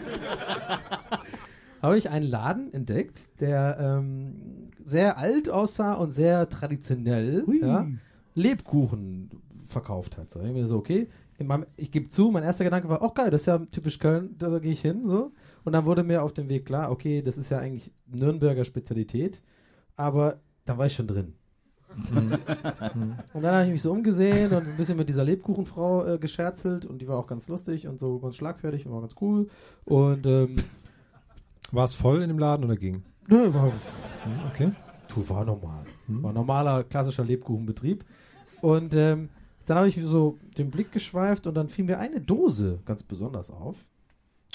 habe 1.82 1.97
ich 1.97 2.09
einen 2.09 2.27
Laden 2.27 2.73
entdeckt, 2.73 3.29
der 3.39 3.77
ähm, 3.79 4.69
sehr 4.84 5.17
alt 5.17 5.49
aussah 5.49 5.93
und 5.93 6.11
sehr 6.11 6.47
traditionell 6.49 7.43
ja, 7.59 7.88
Lebkuchen 8.36 9.32
verkauft 9.65 10.17
hat. 10.17 10.36
Da 10.36 10.41
hab 10.41 10.47
ich 10.47 10.53
mir 10.53 10.67
so, 10.67 10.77
okay, 10.77 11.07
in 11.38 11.47
meinem, 11.47 11.65
ich 11.75 11.91
gebe 11.91 12.09
zu, 12.09 12.29
mein 12.29 12.43
erster 12.43 12.63
Gedanke 12.63 12.88
war, 12.88 13.01
oh 13.01 13.09
geil, 13.09 13.32
das 13.32 13.41
ist 13.41 13.47
ja 13.47 13.57
typisch 13.57 13.97
Köln, 13.97 14.36
da, 14.38 14.49
da 14.49 14.59
gehe 14.59 14.73
ich 14.73 14.82
hin. 14.82 15.07
So. 15.07 15.32
Und 15.63 15.73
dann 15.73 15.86
wurde 15.86 16.03
mir 16.03 16.23
auf 16.23 16.34
dem 16.34 16.49
Weg 16.49 16.65
klar, 16.65 16.91
okay, 16.91 17.21
das 17.21 17.38
ist 17.38 17.49
ja 17.49 17.57
eigentlich 17.57 17.91
Nürnberger 18.07 18.63
Spezialität, 18.63 19.41
aber 19.95 20.39
da 20.65 20.77
war 20.77 20.86
ich 20.86 20.93
schon 20.93 21.07
drin. 21.07 21.34
und 22.15 23.41
dann 23.43 23.53
habe 23.53 23.65
ich 23.65 23.71
mich 23.71 23.82
so 23.82 23.91
umgesehen 23.91 24.51
und 24.51 24.65
ein 24.65 24.77
bisschen 24.77 24.97
mit 24.97 25.09
dieser 25.09 25.25
Lebkuchenfrau 25.25 26.05
äh, 26.05 26.17
gescherzelt 26.19 26.86
und 26.86 27.01
die 27.01 27.07
war 27.07 27.17
auch 27.17 27.27
ganz 27.27 27.49
lustig 27.49 27.86
und 27.86 27.99
so 27.99 28.17
ganz 28.19 28.38
schlagfertig 28.38 28.86
und 28.86 28.93
war 28.93 29.01
ganz 29.01 29.15
cool. 29.19 29.49
Und 29.84 30.25
ähm, 30.25 30.55
War 31.72 31.86
es 31.86 31.95
voll 31.95 32.22
in 32.22 32.28
dem 32.28 32.39
Laden 32.39 32.65
oder 32.65 32.76
ging? 32.76 33.03
nö, 33.28 33.53
war, 33.53 33.72
Okay. 34.49 34.72
Du, 35.07 35.28
war 35.30 35.43
normal. 35.43 35.84
War 36.07 36.32
normaler, 36.32 36.84
klassischer 36.84 37.24
Lebkuchenbetrieb. 37.24 38.05
Und 38.61 38.93
ähm, 38.93 39.30
dann 39.65 39.78
habe 39.78 39.88
ich 39.88 39.99
so 40.03 40.38
den 40.57 40.69
Blick 40.72 40.91
geschweift 40.91 41.47
und 41.47 41.55
dann 41.55 41.69
fiel 41.69 41.86
mir 41.86 41.99
eine 41.99 42.22
Dose 42.22 42.80
ganz 42.86 43.03
besonders 43.03 43.51
auf. 43.51 43.78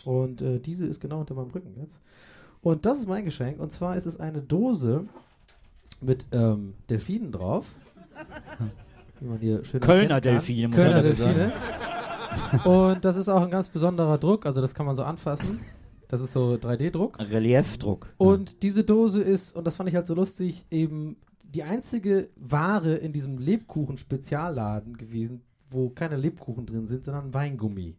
Und 0.05 0.41
äh, 0.43 0.61
diese 0.61 0.87
ist 0.87 1.01
genau 1.01 1.21
unter 1.21 1.35
meinem 1.35 1.51
Rücken 1.51 1.75
jetzt. 1.77 2.01
Und 2.63 2.87
das 2.87 2.99
ist 2.99 3.09
mein 3.09 3.25
Geschenk. 3.25 3.61
Und 3.61 3.73
zwar 3.73 3.97
ist 3.97 4.07
es 4.07 4.19
eine 4.19 4.41
Dose 4.41 5.07
mit 6.01 6.27
ähm, 6.33 6.75
Delfinen 6.89 7.33
drauf. 7.33 7.67
Wie 9.21 9.27
man 9.27 9.39
hier 9.39 9.65
schön 9.65 9.81
Kölner. 9.81 10.21
Delfine, 10.21 10.69
muss 10.69 10.77
Kölner 10.77 10.97
man 10.97 11.05
dazu 11.05 11.23
Delfine. 11.25 11.53
Und 12.65 13.05
das 13.05 13.17
ist 13.17 13.29
auch 13.29 13.43
ein 13.43 13.51
ganz 13.51 13.69
besonderer 13.69 14.19
Druck. 14.19 14.47
Also 14.47 14.61
das 14.61 14.75
kann 14.75 14.87
man 14.87 14.97
so 14.97 15.05
anfassen. 15.05 15.61
Das 16.09 16.21
ist 16.21 16.33
so 16.33 16.55
3D-Druck. 16.55 17.19
Reliefdruck. 17.19 18.15
Und 18.17 18.63
diese 18.63 18.85
Dose 18.85 19.23
ist, 19.23 19.57
und 19.57 19.67
das 19.67 19.77
fand 19.77 19.89
ich 19.89 19.95
halt 19.97 20.07
so 20.07 20.15
lustig, 20.15 20.65
eben 20.71 21.17
die 21.43 21.63
einzige 21.63 22.29
Ware 22.37 22.95
in 22.95 23.13
diesem 23.13 23.39
Lebkuchen-Spezialladen 23.39 24.97
gewesen, 24.97 25.43
wo 25.71 25.91
keine 25.91 26.17
Lebkuchen 26.17 26.67
drin 26.67 26.87
sind, 26.87 27.05
sondern 27.05 27.35
Weingummi. 27.35 27.97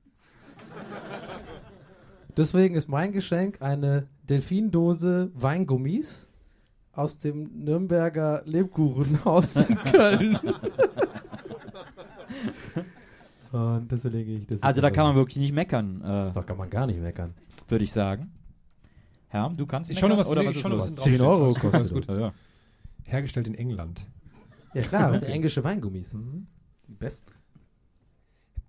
Deswegen 2.37 2.75
ist 2.75 2.87
mein 2.87 3.11
Geschenk 3.11 3.61
eine 3.61 4.07
Delfindose 4.29 5.31
Weingummis 5.33 6.29
aus 6.93 7.17
dem 7.17 7.49
Nürnberger 7.59 8.43
Lebkuchenhaus 8.45 9.55
in 9.55 9.75
Köln. 9.91 10.39
und 13.51 13.91
das 13.91 14.03
lege 14.03 14.31
ich. 14.33 14.47
Das 14.47 14.61
Also 14.63 14.81
da 14.81 14.91
kann 14.91 15.05
man 15.05 15.15
wirklich 15.15 15.37
nicht 15.37 15.53
meckern, 15.53 16.01
äh, 16.01 16.33
Da 16.33 16.43
kann 16.45 16.57
man 16.57 16.69
gar 16.69 16.85
nicht 16.87 17.01
meckern. 17.01 17.33
Würde 17.71 17.83
ich 17.83 17.91
sagen. 17.91 18.31
Herr, 19.29 19.49
du 19.49 19.65
kannst 19.65 19.89
Ich 19.91 19.99
schau 19.99 20.07
noch 20.07 20.17
was, 20.17 20.27
oder 20.27 20.41
nee, 20.41 20.47
was 20.49 20.55
ist 20.55 20.61
schau 20.61 20.69
noch, 20.69 20.77
was 20.77 20.89
los? 20.89 20.95
draufsteht. 20.95 21.17
10 21.17 21.21
Euro 21.25 21.53
kostet 21.53 21.73
alles 21.73 21.93
gut. 21.93 22.07
Ja, 22.07 22.19
ja. 22.19 22.33
Hergestellt 23.03 23.47
in 23.47 23.55
England. 23.55 24.01
Ja 24.73 24.81
klar, 24.81 25.11
das 25.11 25.21
sind 25.21 25.29
englische 25.33 25.63
Weingummis. 25.63 26.15
Die 26.87 26.95
besten. 26.95 27.31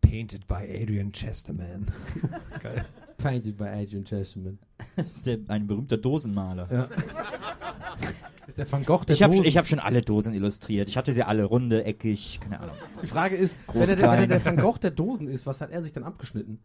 Painted 0.00 0.46
by 0.46 0.54
Adrian 0.54 1.12
Chesterman. 1.12 1.86
Geil. 2.62 2.84
Painted 3.18 3.56
by 3.56 3.64
Adrian 3.64 4.04
Chesterman. 4.04 4.58
Das 4.96 5.16
ist 5.16 5.26
der, 5.26 5.38
ein 5.48 5.66
berühmter 5.66 5.96
Dosenmaler. 5.96 6.68
Ja. 6.70 6.88
ist 8.46 8.58
der 8.58 8.70
Van 8.70 8.84
Gogh 8.84 9.04
der 9.04 9.14
Ich 9.14 9.22
habe 9.22 9.34
Dosen. 9.34 9.46
ich 9.46 9.56
hab 9.58 9.66
schon 9.66 9.80
alle 9.80 10.00
Dosen 10.00 10.34
illustriert. 10.34 10.88
Ich 10.88 10.96
hatte 10.96 11.12
sie 11.12 11.22
alle 11.24 11.44
runde, 11.44 11.84
eckig, 11.84 12.40
keine 12.40 12.60
Ahnung. 12.60 12.76
Die 13.02 13.06
Frage 13.06 13.36
ist, 13.36 13.56
Groß, 13.66 13.82
wenn 13.82 13.88
er, 13.90 13.96
der, 13.96 14.10
wenn 14.12 14.20
er 14.20 14.26
der 14.28 14.44
Van 14.44 14.56
Gogh 14.56 14.78
der 14.78 14.92
Dosen 14.92 15.28
ist, 15.28 15.46
was 15.46 15.60
hat 15.60 15.70
er 15.70 15.82
sich 15.82 15.92
dann 15.92 16.04
abgeschnitten? 16.04 16.58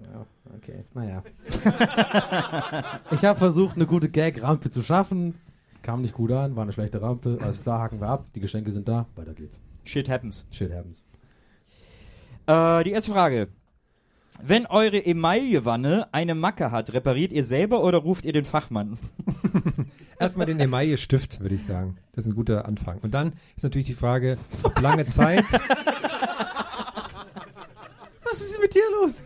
Ja, 0.00 0.26
okay, 0.56 0.84
naja. 0.94 1.22
ich 3.10 3.24
habe 3.24 3.38
versucht, 3.38 3.76
eine 3.76 3.86
gute 3.86 4.08
Gag-Rampe 4.08 4.70
zu 4.70 4.82
schaffen. 4.82 5.34
Kam 5.82 6.02
nicht 6.02 6.14
gut 6.14 6.32
an, 6.32 6.56
war 6.56 6.62
eine 6.62 6.72
schlechte 6.72 7.00
Rampe. 7.00 7.38
Alles 7.40 7.60
klar, 7.60 7.80
haken 7.80 8.00
wir 8.00 8.08
ab. 8.08 8.26
Die 8.34 8.40
Geschenke 8.40 8.70
sind 8.70 8.88
da. 8.88 9.06
Weiter 9.16 9.34
geht's. 9.34 9.58
Shit 9.84 10.08
happens. 10.08 10.46
Shit 10.50 10.72
happens. 10.72 11.02
Äh, 12.46 12.84
die 12.84 12.92
erste 12.92 13.12
Frage. 13.12 13.48
Wenn 14.42 14.66
eure 14.66 15.04
Emaillewanne 15.04 16.08
eine 16.12 16.34
Macke 16.34 16.70
hat, 16.70 16.92
repariert 16.92 17.32
ihr 17.32 17.44
selber 17.44 17.82
oder 17.82 17.98
ruft 17.98 18.24
ihr 18.24 18.32
den 18.32 18.44
Fachmann? 18.44 18.98
Erstmal 20.18 20.46
den 20.46 20.60
Emaille-Stift, 20.60 21.40
würde 21.40 21.54
ich 21.54 21.64
sagen. 21.64 21.96
Das 22.12 22.26
ist 22.26 22.32
ein 22.32 22.36
guter 22.36 22.66
Anfang. 22.66 22.98
Und 22.98 23.12
dann 23.12 23.32
ist 23.56 23.62
natürlich 23.62 23.86
die 23.86 23.94
Frage, 23.94 24.38
ob 24.62 24.78
lange 24.80 25.04
Zeit. 25.06 25.44
Was 28.30 28.40
ist 28.40 28.60
mit 28.60 28.74
dir 28.74 28.82
los? 29.00 29.22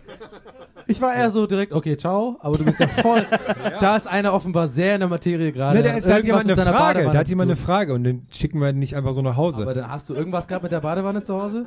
Ich 0.87 1.01
war 1.01 1.15
eher 1.15 1.31
so 1.31 1.47
direkt, 1.47 1.73
okay, 1.73 1.97
ciao, 1.97 2.37
aber 2.41 2.57
du 2.59 2.65
bist 2.65 2.79
ja 2.81 2.89
voll. 2.89 3.25
Da 3.81 3.97
ist 3.97 4.07
einer 4.07 4.33
offenbar 4.33 4.69
sehr 4.69 4.95
in 4.95 5.01
der 5.01 5.09
Materie 5.09 5.51
gerade. 5.53 5.79
Ne, 5.79 5.83
da 5.83 5.91
hat 5.91 5.99
ist 5.99 6.11
halt 6.11 6.25
jemand 6.25 6.45
eine 6.45 6.57
Frage. 6.57 6.73
Badewanne 6.79 7.13
Da 7.13 7.19
hat 7.19 7.29
jemand 7.29 7.51
eine. 7.51 7.57
Frage 7.57 7.95
und 7.95 8.05
den 8.05 8.27
schicken 8.31 8.61
wir 8.61 8.73
nicht 8.73 8.97
einfach 8.97 9.13
so 9.13 9.21
nach 9.23 9.37
Hause. 9.37 9.63
Aber 9.63 9.75
da 9.75 9.89
hast 9.89 10.09
du 10.09 10.15
irgendwas 10.15 10.47
gehabt 10.49 10.63
mit 10.63 10.73
der 10.73 10.81
Badewanne 10.81 11.23
zu 11.23 11.41
Hause? 11.41 11.67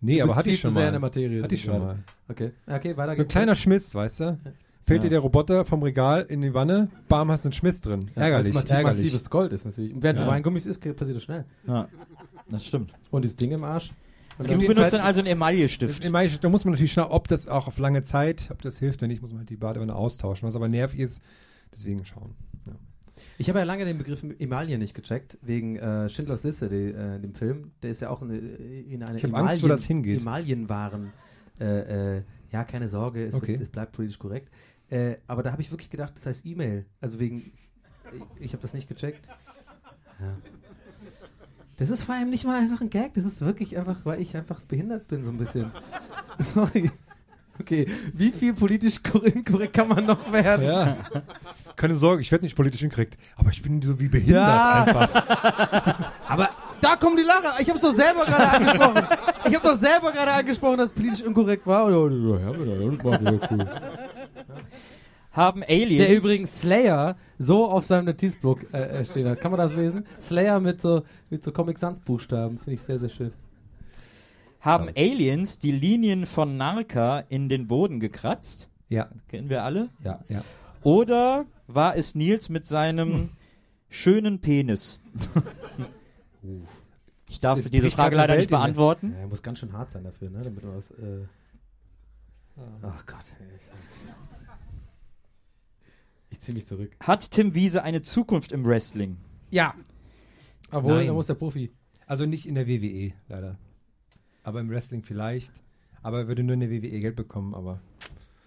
nee, 0.00 0.18
Du 0.18 0.24
aber 0.24 0.36
hatte 0.36 0.50
ich 0.50 0.60
schon 0.60 0.70
zu 0.70 0.74
sehr 0.74 0.82
mal. 0.84 0.88
in 0.88 0.92
der 0.94 1.00
Materie. 1.00 1.42
Hatte 1.42 1.54
ich 1.54 1.62
schon 1.64 1.78
mal. 1.78 1.96
Okay, 2.28 2.52
okay, 2.66 2.96
weiter 2.96 3.06
So 3.06 3.10
ein 3.12 3.16
geht's. 3.24 3.32
kleiner 3.32 3.54
Schmiss, 3.54 3.94
weißt 3.94 4.20
du? 4.20 4.38
Fällt 4.84 5.00
Ja. 5.02 5.04
dir 5.04 5.10
der 5.10 5.18
Roboter 5.20 5.64
vom 5.64 5.82
Regal 5.82 6.24
in 6.28 6.42
die 6.42 6.54
Wanne, 6.54 6.88
bam, 7.08 7.30
hast 7.32 7.44
du 7.44 7.48
einen 7.48 7.52
Schmiss 7.54 7.80
drin. 7.80 8.10
Ja, 8.14 8.22
ärgerlich, 8.22 8.54
weil 8.54 8.62
es 8.62 8.70
massiv- 8.70 8.74
ärgerlich. 8.76 9.04
massives 9.04 9.30
Gold 9.30 9.52
ist 9.52 9.64
natürlich. 9.64 9.92
Und 9.94 10.02
während 10.02 10.18
Ja. 10.20 10.24
du 10.26 10.30
Weingummis 10.30 10.66
isst, 10.66 10.80
passiert 10.96 11.16
das 11.16 11.22
schnell. 11.24 11.44
Ja, 11.66 11.88
das 12.48 12.64
stimmt. 12.64 12.92
Und 13.10 13.22
dieses 13.22 13.36
Ding 13.36 13.50
im 13.52 13.64
Arsch. 13.64 13.90
Und 14.38 14.50
Du 14.50 14.58
benutzt 14.66 14.92
dann 14.92 15.00
also 15.00 15.20
einen 15.20 15.28
Emaillestift. 15.28 16.04
Emaille, 16.04 16.30
da 16.40 16.48
muss 16.48 16.64
man 16.64 16.72
natürlich 16.72 16.92
schauen, 16.92 17.10
ob 17.10 17.26
das 17.28 17.48
auch 17.48 17.66
auf 17.68 17.78
lange 17.78 18.02
Zeit, 18.02 18.48
ob 18.50 18.60
das 18.62 18.78
hilft. 18.78 19.00
Wenn 19.00 19.08
nicht, 19.08 19.22
muss 19.22 19.30
man 19.30 19.40
halt 19.40 19.50
die 19.50 19.56
Badewanne 19.56 19.94
austauschen. 19.94 20.46
Was 20.46 20.54
aber 20.56 20.68
nervig 20.68 21.00
ist, 21.00 21.22
deswegen 21.72 22.04
schauen. 22.04 22.34
Ja. 22.66 22.72
Ich 23.38 23.48
habe 23.48 23.58
ja 23.60 23.64
lange 23.64 23.84
den 23.86 23.96
Begriff 23.96 24.22
Emaille 24.38 24.76
nicht 24.78 24.94
gecheckt, 24.94 25.38
wegen 25.40 25.76
äh, 25.76 26.08
Schindlers 26.10 26.42
Liste, 26.44 26.68
die, 26.68 26.90
äh, 26.92 27.18
dem 27.18 27.34
Film. 27.34 27.70
Der 27.82 27.90
ist 27.90 28.00
ja 28.00 28.10
auch 28.10 28.20
in, 28.20 28.30
in 28.90 29.02
eine 29.02 29.16
Ich 29.16 29.24
hab 29.24 29.34
Angst, 29.34 29.62
wo 29.62 29.68
das 29.68 29.84
hingeht. 29.84 30.20
Emalienwaren. 30.20 31.12
Äh, 31.58 32.16
äh, 32.18 32.22
ja, 32.52 32.64
keine 32.64 32.88
Sorge, 32.88 33.24
es, 33.24 33.34
Okay. 33.34 33.52
wird, 33.52 33.60
es 33.62 33.68
bleibt 33.70 33.92
politisch 33.92 34.18
korrekt. 34.18 34.50
Äh, 34.90 35.16
aber 35.26 35.42
da 35.42 35.52
habe 35.52 35.62
ich 35.62 35.70
wirklich 35.70 35.88
gedacht, 35.90 36.12
das 36.14 36.26
heißt 36.26 36.44
E-Mail. 36.46 36.84
Also 37.00 37.18
wegen, 37.18 37.38
ich, 37.38 37.52
ich 38.40 38.52
habe 38.52 38.60
das 38.62 38.74
nicht 38.74 38.88
gecheckt. 38.88 39.26
Ja. 40.20 40.36
Das 41.78 41.90
ist 41.90 42.04
vor 42.04 42.14
allem 42.14 42.30
nicht 42.30 42.44
mal 42.44 42.58
einfach 42.58 42.80
ein 42.80 42.90
Gag, 42.90 43.14
das 43.14 43.24
ist 43.24 43.40
wirklich 43.42 43.76
einfach, 43.76 43.96
weil 44.04 44.20
ich 44.20 44.34
einfach 44.36 44.60
behindert 44.62 45.08
bin, 45.08 45.24
so 45.24 45.30
ein 45.30 45.36
bisschen. 45.38 45.70
Sorry. 46.54 46.90
Okay, 47.58 47.86
wie 48.12 48.32
viel 48.32 48.52
politisch 48.52 49.02
korrekt, 49.02 49.72
kann 49.72 49.88
man 49.88 50.04
noch 50.04 50.30
werden? 50.30 50.64
ja. 50.66 50.96
Keine 51.74 51.94
Sorge, 51.96 52.22
ich 52.22 52.30
werde 52.32 52.44
nicht 52.44 52.56
politisch 52.56 52.80
hinkriegt. 52.80 53.18
Aber 53.36 53.50
ich 53.50 53.62
bin 53.62 53.80
so 53.82 53.98
wie 54.00 54.08
behindert 54.08 54.46
Ja. 54.46 54.84
einfach. 54.84 56.10
Aber 56.28 56.48
da 56.80 56.96
kommen 56.96 57.16
die 57.18 57.22
Lacher. 57.22 57.54
Ich 57.60 57.68
habe 57.68 57.76
es 57.76 57.82
doch 57.82 57.92
selber 57.92 58.24
gerade 58.24 58.48
angesprochen. 58.50 59.06
Ich 59.46 59.54
habe 59.54 59.68
doch 59.68 59.76
selber 59.76 60.12
gerade 60.12 60.32
angesprochen, 60.32 60.78
dass 60.78 60.92
politisch 60.92 61.20
inkorrekt 61.22 61.66
war. 61.66 61.90
Ja, 61.90 62.08
das 62.08 63.04
war 63.04 63.50
cool. 63.50 63.68
Haben 65.36 65.62
Aliens. 65.62 65.98
Der 65.98 66.16
übrigens 66.16 66.60
Slayer 66.60 67.16
so 67.38 67.66
auf 67.66 67.84
seinem 67.84 68.06
Notizblock 68.06 68.72
äh, 68.72 68.78
äh, 68.78 69.04
stehen 69.04 69.28
hat. 69.28 69.38
Kann 69.38 69.50
man 69.50 69.60
das 69.60 69.70
lesen? 69.72 70.06
Slayer 70.18 70.60
mit 70.60 70.80
so, 70.80 71.02
mit 71.28 71.44
so 71.44 71.52
Comic 71.52 71.78
Sans 71.78 72.00
Buchstaben. 72.00 72.56
Finde 72.56 72.72
ich 72.72 72.80
sehr, 72.80 72.98
sehr 72.98 73.10
schön. 73.10 73.32
Haben 74.60 74.88
Aliens 74.96 75.58
die 75.58 75.72
Linien 75.72 76.24
von 76.24 76.56
Narca 76.56 77.20
in 77.28 77.50
den 77.50 77.68
Boden 77.68 78.00
gekratzt? 78.00 78.70
Ja. 78.88 79.10
Kennen 79.28 79.50
wir 79.50 79.62
alle? 79.62 79.90
Ja. 80.02 80.24
Ja. 80.30 80.42
Oder 80.82 81.44
war 81.66 81.96
es 81.96 82.14
Nils 82.14 82.48
mit 82.48 82.66
seinem 82.66 83.28
schönen 83.90 84.40
Penis? 84.40 85.00
ich 87.28 87.40
darf 87.40 87.58
Jetzt 87.58 87.74
diese 87.74 87.90
Frage 87.90 88.16
leider 88.16 88.36
nicht 88.36 88.48
beantworten. 88.48 89.14
Ja, 89.20 89.26
muss 89.26 89.42
ganz 89.42 89.58
schön 89.58 89.74
hart 89.74 89.92
sein 89.92 90.04
dafür, 90.04 90.30
ne? 90.30 90.40
Damit 90.42 90.64
man 90.64 90.76
was. 90.78 90.90
Äh 90.92 91.26
Ach 92.82 93.04
Gott. 93.04 93.24
ey. 93.38 93.46
Ich 96.30 96.40
zieh 96.40 96.52
mich 96.52 96.66
zurück. 96.66 96.96
Hat 97.00 97.30
Tim 97.30 97.54
Wiese 97.54 97.82
eine 97.82 98.00
Zukunft 98.00 98.52
im 98.52 98.64
Wrestling? 98.64 99.16
Ja. 99.50 99.74
Obwohl, 100.70 100.96
Nein. 100.96 101.06
da 101.08 101.12
muss 101.12 101.26
der 101.28 101.34
Profi. 101.34 101.70
Also 102.06 102.26
nicht 102.26 102.46
in 102.46 102.54
der 102.54 102.66
WWE, 102.68 103.12
leider. 103.28 103.56
Aber 104.42 104.60
im 104.60 104.70
Wrestling 104.70 105.02
vielleicht. 105.02 105.52
Aber 106.02 106.20
er 106.20 106.28
würde 106.28 106.42
nur 106.42 106.54
in 106.54 106.60
der 106.60 106.70
WWE 106.70 107.00
Geld 107.00 107.16
bekommen, 107.16 107.54
aber. 107.54 107.80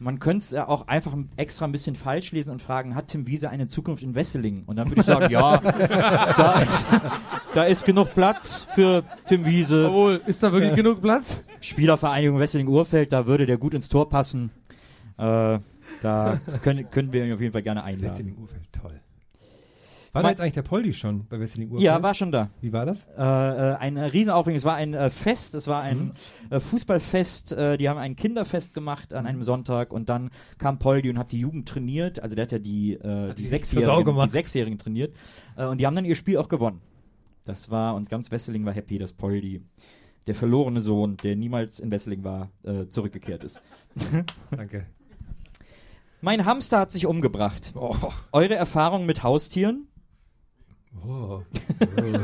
Man 0.01 0.19
könnte 0.19 0.43
es 0.43 0.51
ja 0.51 0.65
auch 0.65 0.87
einfach 0.87 1.13
extra 1.35 1.65
ein 1.65 1.73
bisschen 1.73 1.93
falsch 1.95 2.31
lesen 2.31 2.51
und 2.51 2.61
fragen, 2.61 2.95
hat 2.95 3.07
Tim 3.07 3.27
Wiese 3.27 3.49
eine 3.49 3.67
Zukunft 3.67 4.01
in 4.01 4.15
Wrestling? 4.15 4.63
Und 4.65 4.77
dann 4.77 4.89
würde 4.89 5.01
ich 5.01 5.05
sagen, 5.05 5.29
ja, 5.29 5.57
da 5.57 6.61
ist, 6.61 6.87
da 7.53 7.63
ist 7.63 7.83
genug 7.83 8.13
Platz 8.13 8.65
für 8.75 9.03
Tim 9.25 9.45
Wiese. 9.45 9.87
Obwohl, 9.87 10.21
ist 10.25 10.41
da 10.41 10.53
wirklich 10.53 10.73
genug 10.73 11.01
Platz? 11.01 11.43
Spielervereinigung 11.59 12.39
Wrestling 12.39 12.69
Urfeld, 12.69 13.11
da 13.11 13.27
würde 13.27 13.45
der 13.45 13.57
gut 13.57 13.73
ins 13.73 13.89
Tor 13.89 14.07
passen. 14.07 14.51
Äh, 15.17 15.59
da 16.01 16.39
können, 16.63 16.89
können 16.89 17.13
wir 17.13 17.25
ihn 17.25 17.33
auf 17.33 17.41
jeden 17.41 17.53
Fall 17.53 17.61
gerne 17.61 17.83
einladen. 17.83 18.09
Wrestling 18.09 18.37
Urfeld, 18.37 18.71
toll. 18.71 18.99
War 20.11 20.23
da 20.23 20.29
jetzt 20.29 20.41
eigentlich 20.41 20.53
der 20.53 20.63
Poldi 20.63 20.93
schon 20.93 21.27
bei 21.27 21.39
Wrestling 21.39 21.69
Urfeld? 21.69 21.83
Ja, 21.83 22.01
war 22.01 22.13
schon 22.13 22.31
da. 22.31 22.47
Wie 22.61 22.73
war 22.73 22.85
das? 22.85 23.07
Äh, 23.17 23.21
äh, 23.21 23.75
ein 23.75 23.97
äh, 23.97 24.05
Riesenaufregung. 24.05 24.57
Es 24.57 24.65
war 24.65 24.75
ein 24.75 24.93
äh, 24.93 25.09
Fest, 25.09 25.53
es 25.53 25.67
war 25.67 25.81
ein 25.81 26.13
äh, 26.49 26.59
Fußballfest. 26.59 27.51
Äh, 27.51 27.77
die 27.77 27.89
haben 27.89 27.97
ein 27.97 28.15
Kinderfest 28.15 28.73
gemacht 28.73 29.13
an 29.13 29.27
einem 29.27 29.43
Sonntag 29.43 29.93
und 29.93 30.09
dann 30.09 30.31
kam 30.57 30.79
Poldi 30.79 31.09
und 31.09 31.19
hat 31.19 31.31
die 31.31 31.39
Jugend 31.39 31.69
trainiert. 31.69 32.21
Also 32.21 32.35
der 32.35 32.43
hat 32.43 32.51
ja 32.51 32.59
die, 32.59 32.93
äh, 32.93 33.29
die, 33.35 33.43
die 33.43 33.47
Sechsjährigen, 33.47 34.15
die 34.15 34.29
Sechsjährigen 34.29 34.79
trainiert. 34.79 35.13
Und 35.55 35.79
die 35.79 35.85
haben 35.85 35.95
dann 35.95 36.05
ihr 36.05 36.15
Spiel 36.15 36.37
auch 36.37 36.47
gewonnen. 36.47 36.81
Das 37.45 37.69
war, 37.69 37.95
und 37.95 38.09
ganz 38.09 38.31
Wesseling 38.31 38.65
war 38.65 38.73
happy, 38.73 38.97
dass 38.97 39.13
Poldi, 39.13 39.61
der 40.27 40.35
verlorene 40.35 40.81
Sohn, 40.81 41.17
der 41.17 41.35
niemals 41.35 41.79
in 41.79 41.91
Wesseling 41.91 42.23
war, 42.23 42.49
zurückgekehrt 42.89 43.43
ist. 43.43 43.61
Danke. 44.51 44.85
Mein 46.21 46.45
Hamster 46.45 46.79
hat 46.79 46.91
sich 46.91 47.05
umgebracht. 47.05 47.71
Oh. 47.75 47.95
Eure 48.31 48.55
Erfahrungen 48.55 49.05
mit 49.05 49.23
Haustieren? 49.23 49.87
Oh. 51.07 51.41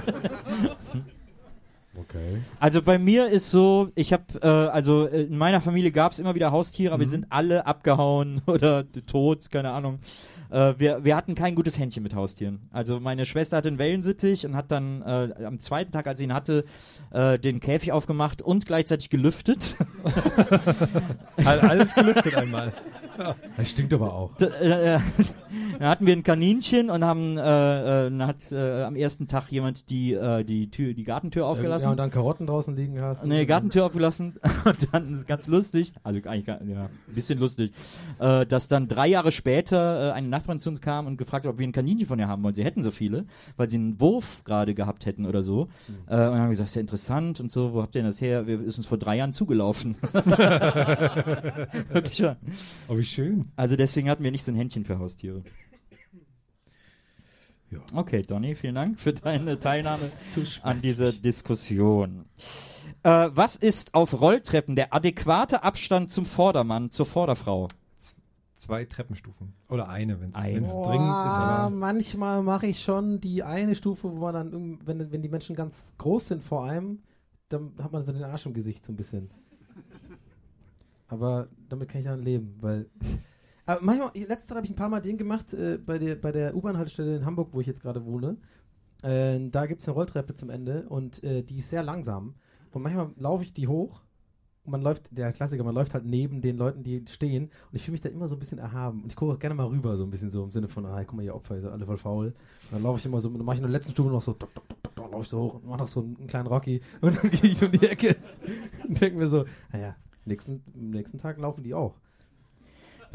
Okay. 1.97 2.41
Also 2.59 2.81
bei 2.81 2.97
mir 2.99 3.29
ist 3.29 3.49
so, 3.51 3.89
ich 3.95 4.11
habe, 4.11 4.23
äh, 4.41 4.47
also 4.47 5.07
äh, 5.07 5.23
in 5.23 5.37
meiner 5.37 5.61
Familie 5.61 5.91
gab 5.91 6.11
es 6.11 6.19
immer 6.19 6.35
wieder 6.35 6.51
Haustiere, 6.51 6.93
aber 6.93 6.99
wir 6.99 7.07
sind 7.07 7.27
alle 7.29 7.65
abgehauen 7.65 8.41
oder 8.47 8.83
tot, 9.07 9.49
keine 9.49 9.71
Ahnung. 9.71 9.99
Äh, 10.51 10.73
wir, 10.77 11.05
wir 11.05 11.15
hatten 11.15 11.35
kein 11.35 11.55
gutes 11.55 11.79
Händchen 11.79 12.03
mit 12.03 12.13
Haustieren. 12.13 12.67
Also 12.73 12.99
meine 12.99 13.25
Schwester 13.25 13.55
hatte 13.55 13.69
einen 13.69 13.77
Wellensittich 13.79 14.45
und 14.45 14.57
hat 14.57 14.71
dann 14.71 15.03
äh, 15.03 15.45
am 15.45 15.57
zweiten 15.57 15.93
Tag, 15.93 16.05
als 16.07 16.17
sie 16.17 16.25
ihn 16.25 16.33
hatte, 16.33 16.65
äh, 17.11 17.39
den 17.39 17.61
Käfig 17.61 17.93
aufgemacht 17.93 18.41
und 18.41 18.65
gleichzeitig 18.65 19.09
gelüftet. 19.09 19.77
All- 21.45 21.61
Alles 21.61 21.95
gelüftet 21.95 22.35
einmal. 22.35 22.73
Das 23.57 23.69
stinkt 23.69 23.93
aber 23.93 24.13
auch. 24.13 24.31
Dann 25.79 25.87
hatten 25.87 26.05
wir 26.05 26.13
ein 26.13 26.23
Kaninchen 26.23 26.89
und 26.89 27.03
haben, 27.03 27.37
äh, 27.37 28.07
äh, 28.07 28.19
hat 28.21 28.51
äh, 28.51 28.83
am 28.83 28.95
ersten 28.95 29.27
Tag 29.27 29.51
jemand 29.51 29.89
die, 29.89 30.13
äh, 30.13 30.43
die 30.43 30.69
Tür, 30.69 30.93
die 30.93 31.03
Gartentür 31.03 31.45
aufgelassen. 31.45 31.85
Ja, 31.85 31.91
und 31.91 31.97
dann 31.97 32.11
Karotten 32.11 32.47
draußen 32.47 32.75
liegen 32.75 32.99
hast. 33.01 33.23
Nee, 33.25 33.45
Gartentür 33.45 33.85
aufgelassen 33.85 34.35
und 34.65 34.87
dann 34.91 35.13
ist 35.13 35.27
ganz 35.27 35.47
lustig, 35.47 35.93
also 36.03 36.19
eigentlich 36.27 36.47
ja, 36.47 36.55
ein 36.57 36.89
bisschen 37.13 37.39
lustig, 37.39 37.71
äh, 38.19 38.45
dass 38.45 38.67
dann 38.67 38.87
drei 38.87 39.07
Jahre 39.07 39.31
später 39.31 40.09
äh, 40.09 40.13
eine 40.13 40.27
Nachbarin 40.27 40.59
zu 40.59 40.69
uns 40.69 40.81
kam 40.81 41.07
und 41.07 41.17
gefragt 41.17 41.45
hat, 41.45 41.53
ob 41.53 41.59
wir 41.59 41.67
ein 41.67 41.71
Kaninchen 41.71 42.07
von 42.07 42.19
ihr 42.19 42.27
haben 42.27 42.43
wollen. 42.43 42.53
Sie 42.53 42.63
hätten 42.63 42.83
so 42.83 42.91
viele, 42.91 43.25
weil 43.57 43.69
sie 43.69 43.77
einen 43.77 43.99
Wurf 43.99 44.43
gerade 44.43 44.73
gehabt 44.73 45.05
hätten 45.05 45.25
oder 45.25 45.43
so. 45.43 45.67
Äh, 46.07 46.13
und 46.13 46.17
dann 46.17 46.33
haben 46.39 46.45
wir 46.45 46.49
gesagt, 46.49 46.69
ist 46.69 46.75
ja 46.75 46.81
interessant 46.81 47.39
und 47.39 47.51
so, 47.51 47.73
wo 47.73 47.81
habt 47.81 47.95
ihr 47.95 48.01
denn 48.01 48.09
das 48.09 48.21
her? 48.21 48.47
Wir 48.47 48.61
ist 48.61 48.77
uns 48.77 48.87
vor 48.87 48.97
drei 48.97 49.17
Jahren 49.17 49.33
zugelaufen. 49.33 49.97
Wirklich 51.89 52.21
wahr. 52.23 52.37
Oh, 52.87 52.97
wie 52.97 53.03
schön. 53.03 53.45
Also 53.55 53.75
deswegen 53.75 54.09
hatten 54.09 54.23
wir 54.23 54.31
nicht 54.31 54.43
so 54.43 54.51
ein 54.51 54.55
Händchen 54.55 54.85
für 54.85 54.99
Haustiere. 54.99 55.43
Ja. 57.71 57.79
Okay, 57.93 58.21
Donny, 58.21 58.55
vielen 58.55 58.75
Dank 58.75 58.99
für 58.99 59.13
deine 59.13 59.59
Teilnahme 59.59 60.03
an 60.61 60.81
dieser 60.81 61.11
Diskussion. 61.11 62.25
Äh, 63.03 63.29
was 63.31 63.55
ist 63.55 63.93
auf 63.93 64.19
Rolltreppen 64.19 64.75
der 64.75 64.93
adäquate 64.93 65.63
Abstand 65.63 66.09
zum 66.09 66.25
Vordermann, 66.25 66.91
zur 66.91 67.05
Vorderfrau? 67.05 67.67
Zwei 68.55 68.85
Treppenstufen. 68.85 69.53
Oder 69.69 69.89
eine, 69.89 70.19
wenn 70.21 70.29
es 70.29 70.35
dringend 70.35 70.67
ist. 70.67 70.73
Aber 70.73 71.69
manchmal 71.69 72.41
mache 72.41 72.67
ich 72.67 72.81
schon 72.81 73.19
die 73.19 73.43
eine 73.43 73.75
Stufe, 73.75 74.11
wo 74.11 74.15
man 74.15 74.33
dann, 74.33 74.79
wenn, 74.85 75.11
wenn 75.11 75.21
die 75.21 75.29
Menschen 75.29 75.55
ganz 75.55 75.93
groß 75.97 76.29
sind 76.29 76.43
vor 76.43 76.63
einem, 76.63 76.99
dann 77.49 77.73
hat 77.81 77.91
man 77.91 78.03
so 78.03 78.11
den 78.11 78.23
Arsch 78.23 78.45
im 78.45 78.53
Gesicht 78.53 78.85
so 78.85 78.93
ein 78.93 78.95
bisschen. 78.95 79.29
Aber 81.07 81.47
damit 81.69 81.89
kann 81.89 82.01
ich 82.01 82.07
dann 82.07 82.23
leben, 82.23 82.55
weil. 82.61 82.87
Aber 83.65 83.81
manchmal, 83.83 84.11
letzte 84.13 84.55
habe 84.55 84.65
ich 84.65 84.71
ein 84.71 84.75
paar 84.75 84.89
Mal 84.89 85.01
den 85.01 85.17
gemacht, 85.17 85.53
äh, 85.53 85.77
bei 85.77 85.97
der, 85.97 86.15
bei 86.15 86.31
der 86.31 86.55
U-Bahn-Haltestelle 86.55 87.17
in 87.17 87.25
Hamburg, 87.25 87.49
wo 87.51 87.61
ich 87.61 87.67
jetzt 87.67 87.81
gerade 87.81 88.05
wohne. 88.05 88.37
Äh, 89.03 89.39
da 89.49 89.65
gibt 89.65 89.81
es 89.81 89.87
eine 89.87 89.95
Rolltreppe 89.95 90.35
zum 90.35 90.49
Ende 90.49 90.87
und 90.89 91.23
äh, 91.23 91.43
die 91.43 91.59
ist 91.59 91.69
sehr 91.69 91.83
langsam. 91.83 92.35
Und 92.71 92.81
manchmal 92.81 93.11
laufe 93.17 93.43
ich 93.43 93.53
die 93.53 93.67
hoch 93.67 94.01
und 94.65 94.71
man 94.71 94.81
läuft, 94.81 95.03
der 95.11 95.31
Klassiker, 95.31 95.63
man 95.63 95.75
läuft 95.75 95.93
halt 95.93 96.05
neben 96.05 96.41
den 96.41 96.57
Leuten, 96.57 96.83
die 96.83 97.03
stehen. 97.07 97.45
Und 97.45 97.75
ich 97.75 97.83
fühle 97.83 97.93
mich 97.93 98.01
da 98.01 98.09
immer 98.09 98.27
so 98.27 98.35
ein 98.35 98.39
bisschen 98.39 98.57
erhaben. 98.57 99.03
Und 99.03 99.11
ich 99.11 99.15
gucke 99.15 99.33
auch 99.33 99.39
gerne 99.39 99.53
mal 99.53 99.67
rüber, 99.67 99.95
so 99.95 100.03
ein 100.03 100.09
bisschen 100.09 100.31
so 100.31 100.43
im 100.43 100.51
Sinne 100.51 100.67
von, 100.67 100.85
ah, 100.85 101.03
guck 101.03 101.15
mal, 101.15 101.23
ihr 101.23 101.35
Opfer, 101.35 101.55
ihr 101.55 101.61
seid 101.61 101.71
alle 101.71 101.85
voll 101.85 101.97
faul. 101.97 102.27
Und 102.27 102.35
dann 102.71 102.83
laufe 102.83 102.99
ich 102.99 103.05
immer 103.05 103.19
so, 103.19 103.29
dann 103.29 103.45
mache 103.45 103.55
ich 103.55 103.61
in 103.61 103.67
der 103.67 103.71
letzten 103.71 103.91
Stufe 103.91 104.09
noch 104.09 104.23
so, 104.23 104.33
tok, 104.33 104.53
tok, 104.55 104.67
tok, 104.67 104.95
tok, 104.95 105.11
laufe 105.11 105.21
ich 105.23 105.29
so 105.29 105.39
hoch 105.39 105.53
und 105.55 105.67
mache 105.67 105.79
noch 105.79 105.87
so 105.87 106.01
einen, 106.01 106.17
einen 106.17 106.27
kleinen 106.27 106.47
Rocky. 106.47 106.81
Und 107.01 107.15
dann 107.15 107.29
gehe 107.29 107.51
ich 107.51 107.63
um 107.63 107.71
die 107.71 107.87
Ecke 107.87 108.15
und 108.87 108.99
denke 108.99 109.17
mir 109.17 109.27
so, 109.27 109.45
naja, 109.71 109.95
nächsten, 110.25 110.63
nächsten 110.73 111.19
Tag 111.19 111.37
laufen 111.37 111.63
die 111.63 111.75
auch. 111.75 111.95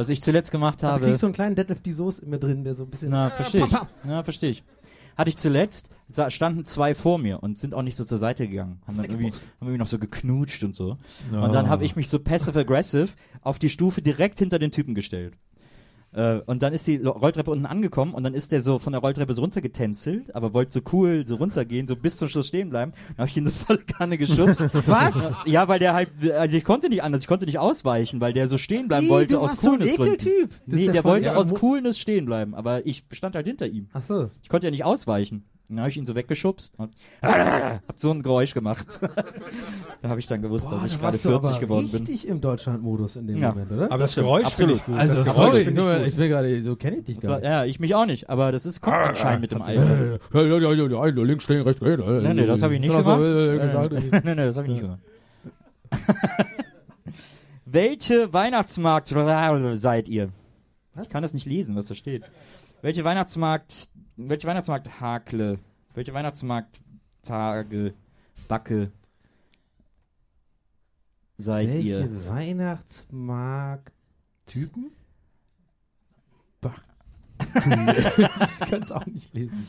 Was 0.00 0.08
ich 0.08 0.22
zuletzt 0.22 0.50
gemacht 0.50 0.82
Da 0.82 0.92
habe. 0.92 1.04
krieg 1.04 1.12
ich 1.12 1.18
so 1.18 1.26
einen 1.26 1.34
kleinen 1.34 1.56
Deadlift 1.56 1.84
die 1.84 1.92
Soße 1.92 2.22
in 2.24 2.30
mir 2.30 2.38
drin, 2.38 2.64
der 2.64 2.74
so 2.74 2.84
ein 2.84 2.90
bisschen. 2.90 3.10
Na, 3.10 3.28
äh, 3.28 3.30
verstehe 3.32 3.66
ich. 3.66 3.72
Ja, 4.08 4.22
verstehe 4.22 4.48
ich. 4.50 4.64
Hatte 5.14 5.28
ich 5.28 5.36
zuletzt, 5.36 5.90
da 6.08 6.30
standen 6.30 6.64
zwei 6.64 6.94
vor 6.94 7.18
mir 7.18 7.42
und 7.42 7.58
sind 7.58 7.74
auch 7.74 7.82
nicht 7.82 7.96
so 7.96 8.04
zur 8.04 8.16
Seite 8.16 8.48
gegangen. 8.48 8.80
Haben 8.86 8.96
dann 8.96 9.04
irgendwie, 9.04 9.26
haben 9.32 9.36
irgendwie 9.60 9.76
noch 9.76 9.86
so 9.86 9.98
geknutscht 9.98 10.64
und 10.64 10.74
so. 10.74 10.96
Und 11.30 11.52
dann 11.52 11.68
habe 11.68 11.84
ich 11.84 11.96
mich 11.96 12.08
so 12.08 12.18
passive-aggressive 12.18 13.08
auf 13.42 13.58
die 13.58 13.68
Stufe 13.68 14.00
direkt 14.00 14.38
hinter 14.38 14.58
den 14.58 14.70
Typen 14.70 14.94
gestellt. 14.94 15.34
Äh, 16.12 16.40
und 16.46 16.62
dann 16.62 16.72
ist 16.72 16.86
die 16.88 16.96
Rolltreppe 16.96 17.50
unten 17.52 17.66
angekommen 17.66 18.14
und 18.14 18.24
dann 18.24 18.34
ist 18.34 18.50
der 18.50 18.60
so 18.60 18.78
von 18.80 18.92
der 18.92 19.00
Rolltreppe 19.00 19.32
so 19.32 19.42
runtergetänzelt, 19.42 20.34
aber 20.34 20.52
wollte 20.52 20.72
so 20.72 20.80
cool 20.92 21.24
so 21.24 21.36
runtergehen, 21.36 21.86
so 21.86 21.94
bis 21.94 22.16
zum 22.16 22.26
Schluss 22.28 22.48
stehen 22.48 22.70
bleiben. 22.70 22.92
Dann 23.08 23.18
habe 23.18 23.28
ich 23.28 23.36
ihn 23.36 23.46
so 23.46 23.52
voll 23.52 23.78
Kanne 23.98 24.18
geschubst. 24.18 24.66
Was? 24.86 25.32
ja, 25.46 25.68
weil 25.68 25.78
der 25.78 25.94
halt, 25.94 26.10
also 26.32 26.56
ich 26.56 26.64
konnte 26.64 26.88
nicht 26.88 27.02
anders, 27.04 27.22
ich 27.22 27.28
konnte 27.28 27.46
nicht 27.46 27.58
ausweichen, 27.60 28.20
weil 28.20 28.32
der 28.32 28.48
so 28.48 28.58
stehen 28.58 28.88
bleiben 28.88 29.06
Ih, 29.06 29.10
wollte 29.10 29.38
aus 29.38 29.50
warst 29.50 29.62
so 29.62 29.72
ein 29.72 29.80
ist 29.82 29.96
Nee, 30.66 30.88
der 30.88 31.02
voll- 31.02 31.12
wollte 31.12 31.36
aus 31.36 31.54
Coolness 31.54 31.98
stehen 31.98 32.24
bleiben, 32.26 32.54
aber 32.54 32.84
ich 32.86 33.04
stand 33.12 33.36
halt 33.36 33.46
hinter 33.46 33.68
ihm. 33.68 33.88
Ach 33.92 34.02
so. 34.02 34.30
Ich 34.42 34.48
konnte 34.48 34.66
ja 34.66 34.70
nicht 34.72 34.84
ausweichen. 34.84 35.44
Dann 35.70 35.78
habe 35.78 35.88
ich 35.88 35.96
ihn 35.96 36.04
so 36.04 36.16
weggeschubst 36.16 36.74
und 36.78 36.92
hab 37.22 37.80
so 37.94 38.10
ein 38.10 38.22
Geräusch 38.22 38.54
gemacht. 38.54 38.98
da 40.02 40.08
habe 40.08 40.18
ich 40.18 40.26
dann 40.26 40.42
gewusst, 40.42 40.68
Boah, 40.68 40.76
dass 40.82 40.86
ich 40.86 40.98
gerade 40.98 41.12
warst 41.12 41.24
du 41.24 41.28
40 41.30 41.50
aber 41.50 41.60
geworden 41.60 41.88
bin. 41.90 42.00
richtig 42.00 42.26
im 42.26 42.40
Deutschland-Modus 42.40 43.14
in 43.16 43.28
dem 43.28 43.38
Ja. 43.38 43.50
Moment, 43.50 43.70
oder? 43.70 43.84
aber 43.86 43.98
das 43.98 44.12
stimmt. 44.12 44.26
Geräusch 44.26 44.48
finde 44.48 44.74
ich 44.74 44.84
gut. 44.84 44.96
also, 44.96 45.22
das 45.24 45.32
sorry, 45.34 45.46
Geräusch 45.50 45.58
ich, 45.60 45.64
finde 45.66 45.80
ich 45.92 45.98
gut. 45.98 46.06
ich 46.08 46.16
will 46.18 46.28
gerade, 46.28 46.62
so 46.64 46.76
kenne 46.76 46.96
ich 46.96 47.04
dich 47.04 47.14
Das 47.16 47.24
gar 47.24 47.32
war, 47.34 47.38
nicht. 47.40 47.48
ja, 47.48 47.64
ich 47.64 47.78
mich 47.80 47.94
auch 47.94 48.06
nicht, 48.06 48.28
aber 48.28 48.50
das 48.52 48.66
ist 48.66 48.80
kommt 48.80 48.96
Ah, 48.96 49.04
anscheinend 49.10 49.42
mit 49.42 49.52
dem 49.52 49.60
hast 49.60 49.68
Alter. 49.68 49.82
Ja, 50.34 50.42
ja, 50.42 50.58
ja, 50.58 50.72
ja, 50.72 51.06
ja, 51.06 51.22
links 51.22 51.44
stehen, 51.44 51.62
rechts 51.62 51.80
gehen. 51.80 52.00
Nee, 52.22 52.34
nee, 52.34 52.46
das 52.46 52.62
habe 52.62 52.74
ich 52.74 52.80
nicht 52.80 52.90
gemacht. 52.96 53.20
äh, 53.20 53.56
Äh, 53.56 54.20
nee, 54.24 54.34
nee, 54.34 54.34
das 54.34 54.56
habe 54.56 54.66
ich 54.66 54.72
nicht 54.72 54.82
gemacht. 54.82 54.98
Welche 57.64 58.32
Weihnachtsmarkt 58.32 59.08
seid 59.76 60.08
ihr? 60.08 60.30
Was? 60.94 61.06
Ich 61.06 61.12
kann 61.12 61.22
das 61.22 61.34
nicht 61.34 61.46
lesen, 61.46 61.76
was 61.76 61.86
da 61.86 61.94
steht. 61.94 62.24
Welche 62.82 63.04
Weihnachtsmarkt, 63.04 63.88
welche 64.28 64.46
Weihnachtsmarkt 64.46 65.00
Hakle, 65.00 65.58
welche 65.94 66.12
Weihnachtsmarkt 66.12 66.80
Tage, 67.22 67.94
Backe 68.48 68.90
seid 71.36 71.68
Welche 71.68 71.78
ihr? 71.80 72.28
Weihnachtsmarkt 72.28 73.92
Typen? 74.46 74.92
ich 77.40 78.60
kann 78.60 78.82
es 78.82 78.92
auch 78.92 79.06
nicht 79.06 79.32
lesen. 79.32 79.66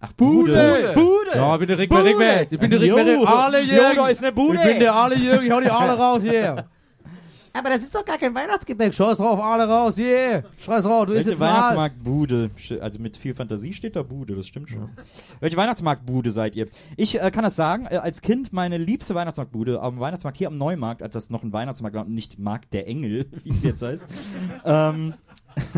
Ach, 0.00 0.12
Bude! 0.12 0.92
Bude! 0.94 1.30
Ja, 1.34 1.54
ich 1.54 1.58
bin 1.58 1.68
der 1.68 1.78
Rick 1.78 1.90
Bude! 1.90 2.04
Rick 2.04 2.18
Rick 2.18 2.52
Ich 2.52 2.58
bin 2.58 2.70
der 2.70 2.80
Rick 2.80 2.88
Jo, 2.88 3.24
Alle 3.24 3.60
jo, 3.62 3.74
Jürgen. 3.74 3.96
da 3.96 4.08
ist 4.08 4.22
eine 4.22 4.32
Bude! 4.32 4.58
Ich 4.58 4.64
bin 4.64 4.80
der 4.80 4.94
Alle 4.94 5.16
Jürgen. 5.16 5.46
Ich 5.46 5.50
hau 5.50 5.60
die 5.60 5.70
alle 5.70 5.96
raus 5.96 6.22
hier. 6.22 6.68
Aber 7.56 7.68
das 7.68 7.82
ist 7.82 7.94
doch 7.94 8.04
gar 8.04 8.18
kein 8.18 8.34
Weihnachtsgebäck. 8.34 8.92
Scheiß 8.92 9.18
drauf, 9.18 9.40
alle 9.40 9.68
raus, 9.68 9.96
yeah. 9.96 10.42
Scheiß 10.58 10.82
drauf, 10.82 11.06
du 11.06 11.12
isst 11.12 11.18
Welche 11.18 11.30
jetzt 11.30 11.38
mal. 11.38 11.54
Weihnachtsmarktbude? 11.54 12.50
Also 12.80 12.98
mit 12.98 13.16
viel 13.16 13.32
Fantasie 13.32 13.72
steht 13.72 13.94
da 13.94 14.02
Bude, 14.02 14.34
das 14.34 14.48
stimmt 14.48 14.70
schon. 14.70 14.90
Welche 15.38 15.56
Weihnachtsmarktbude 15.56 16.32
seid 16.32 16.56
ihr? 16.56 16.66
Ich 16.96 17.20
äh, 17.20 17.30
kann 17.30 17.44
das 17.44 17.54
sagen, 17.54 17.86
äh, 17.88 17.98
als 17.98 18.22
Kind 18.22 18.52
meine 18.52 18.76
liebste 18.76 19.14
Weihnachtsmarktbude 19.14 19.80
am 19.80 20.00
Weihnachtsmarkt 20.00 20.36
hier 20.36 20.48
am 20.48 20.58
Neumarkt, 20.58 21.00
als 21.00 21.12
das 21.14 21.30
noch 21.30 21.44
ein 21.44 21.52
Weihnachtsmarkt 21.52 21.94
war 21.94 22.04
und 22.06 22.12
nicht 22.12 22.40
Markt 22.40 22.74
der 22.74 22.88
Engel, 22.88 23.26
wie 23.44 23.50
es 23.50 23.62
jetzt 23.62 23.82
heißt, 23.82 24.04
ähm, 24.64 25.14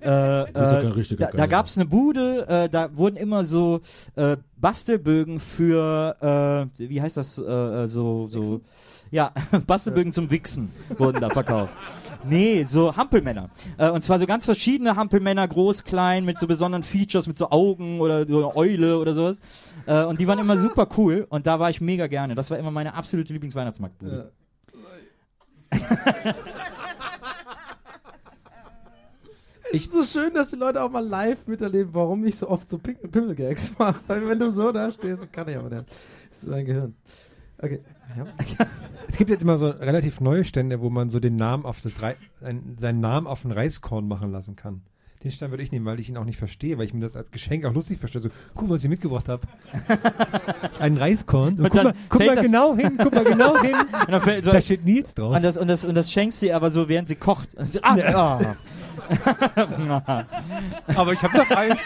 äh, 0.00 0.44
bist 0.44 0.54
doch 0.54 0.54
kein 0.54 0.84
äh, 0.84 0.88
richtiger 0.88 1.26
da, 1.26 1.36
da 1.36 1.46
gab 1.46 1.66
es 1.66 1.76
eine 1.76 1.84
Bude, 1.84 2.48
äh, 2.48 2.68
da 2.70 2.96
wurden 2.96 3.16
immer 3.16 3.44
so 3.44 3.80
äh, 4.16 4.38
Bastelbögen 4.56 5.38
für, 5.38 6.68
äh, 6.78 6.88
wie 6.88 7.02
heißt 7.02 7.18
das, 7.18 7.36
äh, 7.36 7.42
äh, 7.42 7.86
so, 7.88 8.28
so, 8.28 8.62
ja, 9.10 9.32
Bastelbögen 9.66 10.12
zum 10.12 10.30
Wichsen 10.30 10.70
wurden 10.96 11.20
da 11.20 11.30
verkauft. 11.30 11.72
Nee, 12.24 12.64
so 12.64 12.96
Hampelmänner. 12.96 13.48
Äh, 13.78 13.90
und 13.90 14.02
zwar 14.02 14.18
so 14.18 14.26
ganz 14.26 14.44
verschiedene 14.44 14.96
Hampelmänner, 14.96 15.48
groß, 15.48 15.84
klein, 15.84 16.24
mit 16.24 16.38
so 16.38 16.46
besonderen 16.46 16.82
Features, 16.82 17.26
mit 17.26 17.38
so 17.38 17.50
Augen 17.50 18.00
oder 18.00 18.26
so 18.26 18.38
eine 18.38 18.56
Eule 18.56 18.98
oder 18.98 19.14
sowas. 19.14 19.40
Äh, 19.86 20.04
und 20.04 20.20
die 20.20 20.26
waren 20.26 20.38
immer 20.38 20.58
super 20.58 20.86
cool 20.98 21.26
und 21.30 21.46
da 21.46 21.58
war 21.58 21.70
ich 21.70 21.80
mega 21.80 22.06
gerne. 22.08 22.34
Das 22.34 22.50
war 22.50 22.58
immer 22.58 22.70
meine 22.70 22.94
absolute 22.94 23.32
Lieblingsweihnachtsmarktbude. 23.32 24.32
Ich 29.72 29.88
so 29.88 30.02
schön, 30.02 30.34
dass 30.34 30.50
die 30.50 30.56
Leute 30.56 30.82
auch 30.82 30.90
mal 30.90 31.06
live 31.06 31.46
miterleben, 31.46 31.94
warum 31.94 32.24
ich 32.24 32.36
so 32.36 32.48
oft 32.48 32.68
so 32.68 32.76
Pimmel-Gags 32.78 33.74
mache. 33.78 34.00
Weil 34.08 34.28
wenn 34.28 34.38
du 34.38 34.50
so 34.50 34.72
da 34.72 34.90
stehst, 34.90 35.32
kann 35.32 35.48
ich 35.48 35.56
aber 35.56 35.70
nicht. 35.70 35.88
Das 36.30 36.42
ist 36.42 36.48
mein 36.48 36.64
Gehirn. 36.64 36.96
Okay. 37.62 37.80
Ja. 38.16 38.26
Es 39.06 39.16
gibt 39.16 39.30
jetzt 39.30 39.42
immer 39.42 39.58
so 39.58 39.68
relativ 39.68 40.20
neue 40.20 40.44
Stände, 40.44 40.80
wo 40.80 40.90
man 40.90 41.10
so 41.10 41.20
den 41.20 41.36
Namen 41.36 41.64
auf 41.64 41.80
das 41.80 41.94
ein, 42.42 42.76
seinen 42.78 43.00
Namen 43.00 43.26
auf 43.26 43.44
ein 43.44 43.52
Reiskorn 43.52 44.08
machen 44.08 44.32
lassen 44.32 44.56
kann. 44.56 44.82
Den 45.22 45.30
Stand 45.30 45.50
würde 45.50 45.62
ich 45.62 45.70
nehmen, 45.70 45.84
weil 45.84 46.00
ich 46.00 46.08
ihn 46.08 46.16
auch 46.16 46.24
nicht 46.24 46.38
verstehe, 46.38 46.78
weil 46.78 46.86
ich 46.86 46.94
mir 46.94 47.00
das 47.00 47.14
als 47.14 47.30
Geschenk 47.30 47.66
auch 47.66 47.74
lustig 47.74 47.98
verstehe. 47.98 48.22
So, 48.22 48.30
guck, 48.54 48.70
was 48.70 48.82
ich 48.82 48.88
mitgebracht 48.88 49.28
habe. 49.28 49.42
Ein 50.78 50.96
Reiskorn. 50.96 51.58
So, 51.58 51.64
Und 51.64 51.70
guck 51.70 51.84
mal, 51.84 51.94
guck 52.08 52.24
mal 52.24 52.40
genau 52.40 52.74
hin, 52.74 52.96
guck 52.96 53.14
mal 53.14 53.24
genau 53.24 53.60
hin. 53.60 53.74
Und 54.06 54.12
dann 54.12 54.22
fällt 54.22 54.46
so, 54.46 54.52
Da 54.52 54.60
steht 54.62 54.86
Nils 54.86 55.12
drauf. 55.12 55.36
und, 55.36 55.42
das, 55.44 55.58
und, 55.58 55.68
das, 55.68 55.84
und 55.84 55.94
das 55.94 56.10
schenkst 56.10 56.40
du 56.40 56.46
ihr 56.46 56.56
aber 56.56 56.70
so, 56.70 56.88
während 56.88 57.06
sie 57.06 57.16
kocht. 57.16 57.54
Und 57.54 57.84
ah, 57.84 58.54
ah. 60.06 60.24
Aber 60.94 61.12
ich 61.12 61.22
habe 61.22 61.36
noch 61.36 61.50
eins. 61.50 61.78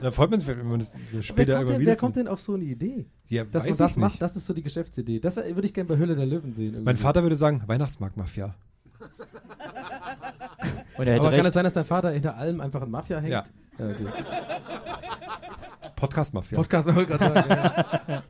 Da 0.00 0.10
freut 0.10 0.30
man 0.30 0.40
sich, 0.40 0.48
wenn 0.48 0.66
man 0.66 0.78
das 0.80 0.90
später 1.24 1.54
kommt 1.54 1.62
immer 1.62 1.72
denn, 1.72 1.80
wieder. 1.80 1.90
wer 1.90 1.96
kommt 1.96 2.16
denn 2.16 2.28
auf 2.28 2.40
so 2.40 2.54
eine 2.54 2.64
Idee? 2.64 3.06
ja, 3.28 3.44
Dass 3.44 3.64
weiß 3.64 3.70
man 3.70 3.78
das 3.78 3.90
ich 3.92 3.96
macht, 3.98 4.12
nicht. 4.12 4.22
das 4.22 4.36
ist 4.36 4.46
so 4.46 4.54
die 4.54 4.62
Geschäftsidee. 4.62 5.20
Das 5.20 5.36
würde 5.36 5.62
ich 5.66 5.74
gerne 5.74 5.88
bei 5.88 5.96
Hülle 5.96 6.14
der 6.16 6.26
Löwen 6.26 6.52
sehen. 6.52 6.66
irgendwie. 6.66 6.84
Mein 6.84 6.96
Vater 6.96 7.22
würde 7.22 7.36
sagen, 7.36 7.62
Weihnachtsmarktmafia. 7.66 8.54
Und 10.96 11.06
er 11.06 11.14
hätte 11.14 11.26
Aber 11.26 11.30
kann 11.30 11.40
es 11.40 11.46
recht. 11.46 11.54
sein, 11.54 11.64
dass 11.64 11.74
dein 11.74 11.84
Vater 11.84 12.10
hinter 12.10 12.36
allem 12.36 12.60
einfach 12.60 12.82
ein 12.82 12.90
Mafia 12.90 13.18
hängt? 13.18 13.32
Ja. 13.32 13.44
ja 13.78 13.90
okay. 13.90 14.06
Podcast-Mafia. 15.96 16.56
Podcast, 16.56 16.86
wollte 16.88 17.02
ich 17.02 17.08
gerade 17.18 17.34
sagen. 17.34 17.50
Ja. 18.08 18.22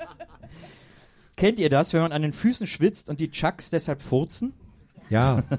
Kennt 1.36 1.60
ihr 1.60 1.68
das, 1.68 1.92
wenn 1.92 2.00
man 2.00 2.12
an 2.12 2.22
den 2.22 2.32
Füßen 2.32 2.66
schwitzt 2.66 3.08
und 3.10 3.20
die 3.20 3.30
Chucks 3.30 3.70
deshalb 3.70 4.02
furzen? 4.02 4.52
Ja. 5.10 5.42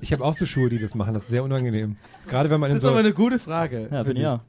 Ich 0.00 0.12
habe 0.12 0.24
auch 0.24 0.34
so 0.34 0.46
Schuhe, 0.46 0.68
die 0.68 0.78
das 0.78 0.94
machen. 0.94 1.14
Das 1.14 1.24
ist 1.24 1.30
sehr 1.30 1.42
unangenehm. 1.44 1.96
Gerade 2.26 2.50
wenn 2.50 2.60
man 2.60 2.70
in 2.70 2.74
Das 2.76 2.82
ist 2.82 2.86
so. 2.86 2.90
aber 2.90 2.98
eine 3.00 3.12
gute 3.12 3.38
Frage. 3.38 3.88
Ja, 3.90 4.02
bin 4.02 4.16
ich 4.16 4.26
auch. 4.26 4.40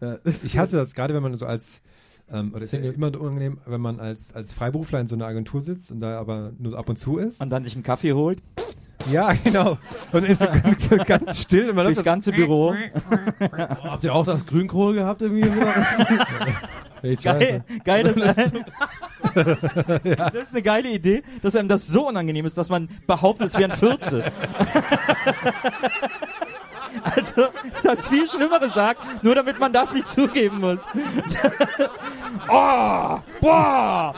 Ich 0.43 0.57
hasse 0.57 0.75
das, 0.77 0.93
gerade 0.93 1.13
wenn 1.13 1.23
man 1.23 1.35
so 1.35 1.45
als. 1.45 1.81
Ähm, 2.31 2.53
oder 2.53 2.63
ist 2.63 2.73
ja 2.73 2.79
Single. 2.79 2.93
immer 2.93 3.07
unangenehm, 3.19 3.57
wenn 3.65 3.81
man 3.81 3.99
als, 3.99 4.35
als 4.35 4.53
Freiberufler 4.53 4.99
in 4.99 5.07
so 5.07 5.15
einer 5.15 5.25
Agentur 5.25 5.61
sitzt 5.61 5.89
und 5.89 5.99
da 5.99 6.19
aber 6.19 6.51
nur 6.59 6.71
so 6.73 6.77
ab 6.77 6.87
und 6.87 6.95
zu 6.97 7.17
ist. 7.17 7.41
Und 7.41 7.49
dann 7.49 7.63
sich 7.63 7.73
einen 7.73 7.81
Kaffee 7.81 8.13
holt, 8.13 8.43
Ja, 9.09 9.33
genau. 9.43 9.79
Und 10.11 10.25
ist 10.25 10.39
so 10.39 10.45
ganz, 10.63 10.87
so 10.89 10.95
ganz 10.97 11.39
still 11.39 11.69
und 11.71 11.75
man 11.75 11.87
läuft 11.87 12.03
ganze 12.03 12.31
Büro. 12.31 12.75
Habt 13.57 14.03
ihr 14.03 14.13
auch 14.13 14.25
das 14.25 14.45
Grünkohl 14.45 14.93
gehabt 14.93 15.23
irgendwie? 15.23 15.49
Geil, 17.01 17.63
geil 17.83 18.03
das, 18.03 18.15
das 19.33 20.33
ist 20.33 20.53
eine 20.53 20.61
geile 20.61 20.89
Idee, 20.89 21.23
dass 21.41 21.55
einem 21.55 21.69
das 21.69 21.87
so 21.87 22.07
unangenehm 22.07 22.45
ist, 22.45 22.57
dass 22.57 22.69
man 22.69 22.89
behauptet, 23.07 23.47
es 23.47 23.57
wären 23.57 23.71
Fürze. 23.71 24.23
Also, 27.03 27.47
das 27.83 28.09
viel 28.09 28.27
Schlimmere 28.27 28.69
sagt, 28.69 29.23
nur 29.23 29.35
damit 29.35 29.59
man 29.59 29.71
das 29.71 29.93
nicht 29.93 30.07
zugeben 30.07 30.59
muss. 30.59 30.79
oh, 32.49 33.19
boah! 33.39 34.15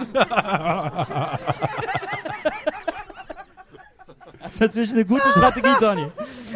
Das 4.42 4.54
ist 4.54 4.62
natürlich 4.62 4.92
eine 4.94 5.06
gute 5.06 5.30
Strategie, 5.30 5.74
Tony. 5.80 6.08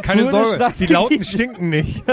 Keine 0.02 0.22
Gute 0.22 0.32
Sorge, 0.32 0.56
Strategie. 0.56 0.86
die 0.88 0.94
Lauten 0.94 1.24
stinken 1.24 1.70
nicht. 1.70 2.04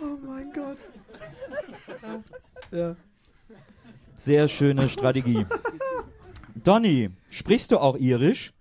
Oh 0.00 0.18
mein 0.26 0.52
Gott. 0.52 0.78
Ja. 2.72 2.96
Sehr 4.16 4.48
schöne 4.48 4.88
Strategie. 4.88 5.46
Donny, 6.54 7.10
sprichst 7.30 7.70
du 7.72 7.78
auch 7.78 7.96
irisch? 7.96 8.52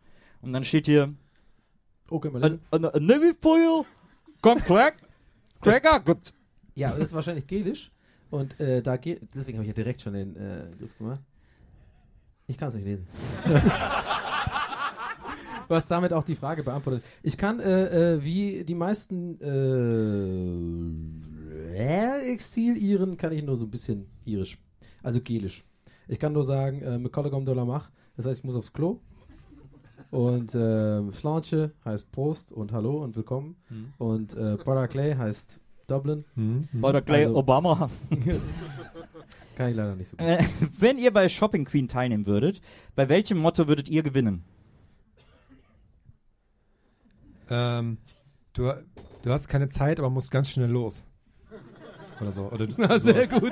Und 0.42 0.54
dann 0.54 0.64
steht 0.64 0.88
hier, 0.88 1.14
Okay, 2.12 2.30
mal 2.30 2.44
a, 2.44 2.76
a, 2.76 2.78
a 2.90 3.00
navy 3.00 3.34
foil, 3.40 3.86
con 4.42 4.58
crack, 4.60 4.96
cracker, 5.62 6.02
gut. 6.02 6.34
Ja, 6.76 6.90
das 6.90 7.00
ist 7.00 7.14
wahrscheinlich 7.14 7.48
Gelisch. 7.48 7.90
Und 8.30 8.60
äh, 8.60 8.82
da 8.82 8.98
geht, 8.98 9.22
deswegen 9.34 9.58
habe 9.58 9.64
ich 9.64 9.70
ja 9.70 9.74
direkt 9.74 10.02
schon 10.02 10.14
den 10.14 10.36
äh, 10.36 10.66
Griff 10.78 10.98
gemacht. 10.98 11.22
Ich 12.48 12.58
kann 12.58 12.68
es 12.68 12.76
nicht 12.76 12.84
lesen. 12.84 13.08
Was 15.70 15.88
damit 15.88 16.12
auch 16.12 16.26
die 16.26 16.36
Frage 16.36 16.64
beantwortet. 16.64 17.02
Ich 17.24 17.38
kann, 17.38 17.62
äh, 17.62 18.16
äh, 18.16 18.24
wie 18.24 18.66
die 18.66 18.76
meisten 18.76 19.40
äh, 21.74 22.32
Exil-Iren, 22.32 23.18
kann 23.18 23.32
ich 23.34 23.44
nur 23.44 23.56
so 23.58 23.66
ein 23.66 23.72
bisschen 23.72 24.08
irisch. 24.26 24.58
Also 25.04 25.22
gelisch. 25.22 25.64
Ich 26.08 26.20
kann 26.20 26.34
nur 26.34 26.44
sagen, 26.44 26.82
äh, 26.82 26.98
McCollegom 26.98 27.46
de 27.46 27.56
la 27.56 27.66
Mach, 27.66 27.90
das 28.18 28.26
heißt, 28.26 28.40
ich 28.40 28.44
muss 28.44 28.56
aufs 28.56 28.74
Klo. 28.74 29.00
Und 30.10 30.54
äh, 30.56 31.10
Flanche 31.14 31.72
heißt 31.86 32.12
Prost 32.12 32.52
und 32.52 32.74
Hallo 32.74 33.02
und 33.04 33.16
Willkommen. 33.16 33.56
Und 33.98 34.36
äh, 34.36 34.58
Clay 34.58 35.16
heißt 35.16 35.60
Dublin. 35.88 36.26
Oder 36.82 37.02
Clay 37.02 37.24
Also- 37.26 37.38
Obama. 37.38 37.90
Kann 39.56 39.70
ich 39.70 39.76
leider 39.76 39.96
nicht 39.96 40.10
so 40.10 40.18
gut. 40.18 40.26
Äh, 40.26 40.44
Wenn 40.78 40.98
ihr 40.98 41.12
bei 41.14 41.30
Shopping 41.30 41.66
Queen 41.66 41.88
teilnehmen 41.88 42.26
würdet, 42.26 42.62
bei 42.96 43.08
welchem 43.10 43.38
Motto 43.38 43.68
würdet 43.68 43.88
ihr 43.90 44.02
gewinnen? 44.04 44.44
ähm, 47.50 47.98
du, 48.54 48.72
du 49.24 49.30
hast 49.32 49.48
keine 49.48 49.68
Zeit, 49.70 50.00
aber 50.00 50.10
musst 50.10 50.32
ganz 50.32 50.50
schnell 50.50 50.70
los. 50.70 51.06
Oder 52.22 52.32
so. 52.32 52.52
Oder 52.52 52.68
Na, 52.78 53.00
sehr 53.00 53.28
gut. 53.28 53.52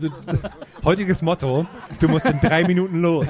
Heutiges 0.84 1.20
Motto, 1.20 1.66
du 1.98 2.08
musst 2.08 2.24
in 2.26 2.40
drei 2.40 2.66
Minuten 2.66 3.00
los. 3.02 3.26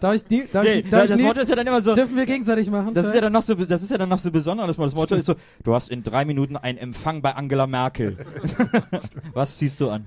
Darf 0.00 0.16
ich, 0.16 0.24
die, 0.24 0.48
darf 0.52 0.64
Nee, 0.64 0.80
ich, 0.80 0.90
darf 0.90 1.06
das 1.06 1.20
ich 1.20 1.24
Motto 1.24 1.40
ist 1.40 1.48
ja 1.48 1.56
dann 1.56 1.66
immer 1.66 1.80
so, 1.80 1.94
dürfen 1.94 2.16
wir 2.16 2.26
gegenseitig 2.26 2.68
machen? 2.68 2.92
das 2.92 3.06
ist 3.06 3.14
ja 3.14 3.20
dann 3.20 3.32
noch 3.32 3.42
so, 3.42 3.54
das 3.54 3.82
ist 3.82 3.90
ja 3.90 3.96
dann 3.96 4.08
noch 4.08 4.18
so 4.18 4.30
besonders. 4.32 4.76
Das 4.76 4.94
Motto 4.94 5.14
ist 5.14 5.26
so, 5.26 5.36
du 5.62 5.74
hast 5.74 5.90
in 5.90 6.02
drei 6.02 6.24
Minuten 6.24 6.56
einen 6.56 6.78
Empfang 6.78 7.22
bei 7.22 7.34
Angela 7.34 7.66
Merkel. 7.68 8.16
Was 9.32 9.56
ziehst 9.56 9.80
du 9.80 9.90
an? 9.90 10.06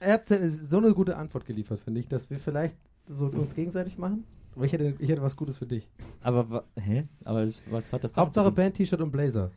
er 0.00 0.14
hat 0.14 0.30
äh, 0.30 0.48
so 0.48 0.78
eine 0.78 0.92
gute 0.94 1.16
Antwort 1.16 1.46
geliefert, 1.46 1.80
finde 1.80 2.00
ich, 2.00 2.08
dass 2.08 2.30
wir 2.30 2.38
vielleicht 2.38 2.76
so 3.06 3.26
uns 3.26 3.54
gegenseitig 3.54 3.98
machen. 3.98 4.24
Aber 4.54 4.64
ich 4.64 4.72
hätte, 4.72 4.94
ich 4.98 5.08
hätte 5.08 5.22
was 5.22 5.36
Gutes 5.36 5.58
für 5.58 5.66
dich. 5.66 5.88
Aber, 6.20 6.64
hä? 6.76 7.04
Aber 7.24 7.46
was 7.70 7.92
hat 7.92 8.02
das 8.02 8.16
Hauptsache 8.16 8.46
zu 8.46 8.50
tun? 8.50 8.54
Band, 8.56 8.74
T-Shirt 8.74 9.00
und 9.00 9.12
Blazer. 9.12 9.50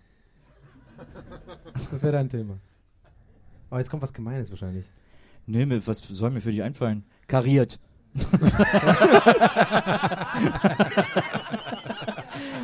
Das 1.73 2.01
wäre 2.01 2.13
dein 2.13 2.29
Thema. 2.29 2.57
Aber 3.69 3.79
jetzt 3.79 3.89
kommt 3.89 4.03
was 4.03 4.13
Gemeines 4.13 4.49
wahrscheinlich. 4.49 4.85
Nee, 5.45 5.65
mir, 5.65 5.85
was 5.87 5.99
soll 6.01 6.29
mir 6.31 6.41
für 6.41 6.51
dich 6.51 6.61
einfallen? 6.63 7.03
Kariert. 7.27 7.79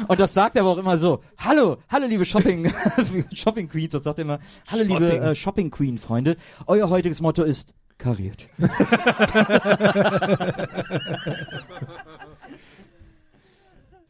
Und 0.07 0.19
das 0.19 0.34
sagt 0.34 0.55
er 0.55 0.61
aber 0.63 0.71
auch 0.71 0.77
immer 0.77 0.97
so: 0.97 1.21
Hallo, 1.38 1.77
hallo, 1.89 2.07
liebe 2.07 2.25
Shopping, 2.25 2.71
Shopping 3.34 3.67
Queens. 3.69 3.91
Das 3.93 4.03
sagt 4.03 4.19
er 4.19 4.23
immer: 4.23 4.39
Hallo, 4.69 4.84
liebe 4.84 5.07
Spotting. 5.07 5.23
äh, 5.23 5.35
Shopping 5.35 5.71
Queen 5.71 5.97
Freunde. 5.97 6.35
Euer 6.65 6.89
heutiges 6.89 7.21
Motto 7.21 7.43
ist 7.43 7.73
kariert. 7.97 8.47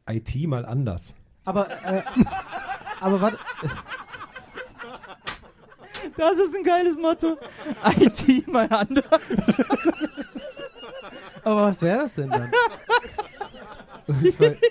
IT 0.09 0.47
mal 0.47 0.65
anders. 0.65 1.13
Aber, 1.45 1.69
äh, 1.83 2.01
aber 2.99 3.21
warte. 3.21 3.37
Das 6.17 6.39
ist 6.39 6.55
ein 6.55 6.63
geiles 6.63 6.97
Motto. 6.97 7.37
IT 7.99 8.47
mal 8.47 8.67
anders. 8.69 9.61
Aber 11.43 11.61
was 11.63 11.81
wäre 11.81 11.99
das 11.99 12.15
denn 12.15 12.29
dann? 12.29 12.51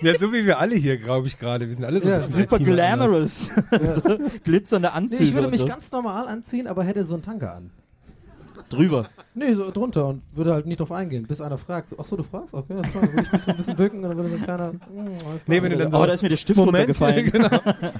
Ja, 0.00 0.18
so 0.18 0.32
wie 0.32 0.46
wir 0.46 0.58
alle 0.58 0.76
hier, 0.76 0.96
glaube 0.96 1.26
ich, 1.26 1.38
gerade. 1.38 1.66
Wir 1.68 1.74
sind 1.74 1.84
alle 1.84 2.00
so 2.00 2.08
Ja, 2.08 2.20
Super 2.20 2.56
anders. 2.56 2.74
glamorous. 2.74 3.46
so, 3.94 4.18
glitzernde 4.44 4.88
Nee, 4.88 4.94
Anzüge. 4.94 5.24
ich 5.24 5.34
würde 5.34 5.48
mich 5.48 5.60
so. 5.60 5.66
ganz 5.66 5.90
normal 5.92 6.26
anziehen, 6.28 6.66
aber 6.66 6.84
hätte 6.84 7.04
so 7.04 7.14
einen 7.14 7.22
Tanker 7.22 7.54
an. 7.54 7.70
Drüber. 8.68 9.08
Nee, 9.34 9.54
so 9.54 9.70
drunter 9.70 10.06
und 10.06 10.22
würde 10.34 10.52
halt 10.52 10.66
nicht 10.66 10.80
drauf 10.80 10.90
eingehen, 10.90 11.26
bis 11.26 11.40
einer 11.40 11.58
fragt. 11.58 11.90
So, 11.90 11.96
ach 12.00 12.04
so, 12.04 12.16
du 12.16 12.22
fragst? 12.22 12.54
Okay, 12.54 12.74
das 12.82 12.94
war, 12.94 13.02
würde 13.02 13.22
ich 13.22 13.32
mich 13.32 13.42
so 13.42 13.50
ein 13.50 13.56
bisschen 13.58 13.76
bücken 13.76 14.02
und 14.02 14.08
dann 14.08 14.16
würde 14.16 14.30
so 14.30 14.36
ein 14.36 14.42
kleiner. 14.42 14.72
Mm, 14.72 15.18
klar. 15.18 15.34
Nee, 15.46 15.62
wenn 15.62 15.70
du 15.72 15.76
dann 15.78 15.90
so, 15.90 15.98
Oh, 15.98 16.06
da 16.06 16.12
ist 16.12 16.22
mir 16.22 16.28
der 16.30 16.36
Stift 16.36 16.56
Moment, 16.58 16.88
runtergefallen. 16.88 17.30
genau. 17.32 17.50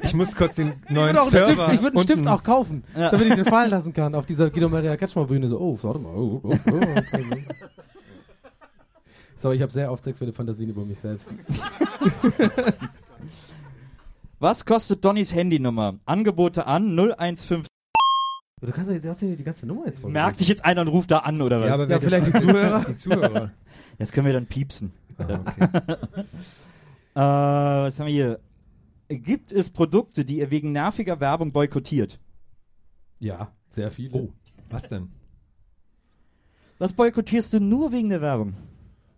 Ich 0.02 0.14
muss 0.14 0.34
kurz 0.34 0.56
den 0.56 0.72
ich 0.84 0.90
neuen 0.90 1.08
würde 1.08 1.20
auch 1.20 1.24
einen 1.24 1.30
Server 1.30 1.52
Stift, 1.52 1.74
ich 1.74 1.82
würde 1.82 1.96
einen 1.98 2.04
Stift 2.04 2.26
auch 2.26 2.42
kaufen, 2.42 2.84
Ja. 2.96 3.10
damit 3.10 3.28
ich 3.28 3.34
den 3.34 3.44
fallen 3.44 3.70
lassen 3.70 3.92
kann 3.92 4.14
auf 4.14 4.26
dieser 4.26 4.50
Guido 4.50 4.68
Maria 4.68 4.96
Kretschmer 4.96 5.26
Bühne. 5.26 5.48
So, 5.48 5.60
oh, 5.60 5.78
warte 5.82 5.98
mal. 6.00 6.14
Oh, 6.14 6.40
oh, 6.42 6.48
oh, 6.52 6.74
okay. 6.74 7.44
So, 9.36 9.52
ich 9.52 9.60
habe 9.62 9.70
sehr 9.70 9.92
oft 9.92 10.02
sexuelle 10.02 10.32
Fantasien 10.32 10.70
über 10.70 10.84
mich 10.84 10.98
selbst. 10.98 11.28
Was 14.38 14.64
kostet 14.64 15.04
Donnys 15.04 15.34
Handynummer? 15.34 15.94
Angebote 16.06 16.66
an 16.66 16.96
015. 16.96 17.64
Du 18.62 18.72
kannst 18.72 18.88
doch 18.88 18.94
jetzt 18.94 19.06
hast 19.06 19.20
du 19.20 19.36
die 19.36 19.44
ganze 19.44 19.66
Nummer 19.66 19.84
jetzt. 19.84 20.02
Merkt 20.02 20.38
sich 20.38 20.48
jetzt 20.48 20.64
einer 20.64 20.80
und 20.80 20.88
ruft 20.88 21.10
da 21.10 21.18
an 21.18 21.42
oder 21.42 21.60
was? 21.60 21.68
Ja, 21.68 21.74
aber 21.74 21.88
wer 21.90 22.00
Ja, 22.00 22.08
vielleicht 22.08 22.26
die 22.28 22.40
Zuhörer. 22.40 22.84
Die 22.88 22.96
Zuhörer. 22.96 23.50
das 23.98 24.12
können 24.12 24.26
wir 24.26 24.32
dann 24.32 24.46
piepsen. 24.46 24.92
Ah, 25.18 25.40
okay. 25.40 25.96
Äh, 27.14 27.18
was 27.18 27.98
haben 27.98 28.08
wir 28.08 28.12
hier? 28.12 28.40
Gibt 29.08 29.50
es 29.50 29.70
Produkte, 29.70 30.26
die 30.26 30.36
ihr 30.40 30.50
wegen 30.50 30.72
nerviger 30.72 31.18
Werbung 31.18 31.50
boykottiert? 31.50 32.20
Ja, 33.20 33.52
sehr 33.70 33.90
viele. 33.90 34.12
Oh, 34.12 34.32
was 34.68 34.90
denn? 34.90 35.10
Was 36.76 36.92
boykottierst 36.92 37.54
du 37.54 37.60
nur 37.60 37.90
wegen 37.92 38.10
der 38.10 38.20
Werbung? 38.20 38.52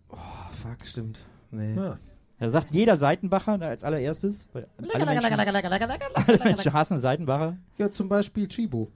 Oh, 0.07 0.15
fuck, 0.61 0.87
stimmt. 0.87 1.25
Nee. 1.51 1.75
Ja. 1.75 1.97
Da 2.37 2.49
sagt 2.49 2.71
jeder 2.71 2.95
Seitenbacher 2.95 3.57
da 3.57 3.67
als 3.67 3.83
allererstes. 3.83 4.47
Alle, 4.53 4.69
Menschen, 5.05 5.33
alle 5.33 6.39
Menschen 6.45 6.71
hassen 6.71 6.97
Seitenbacher. 6.97 7.57
Ja, 7.77 7.91
zum 7.91 8.07
Beispiel 8.07 8.47
Chibo. 8.47 8.89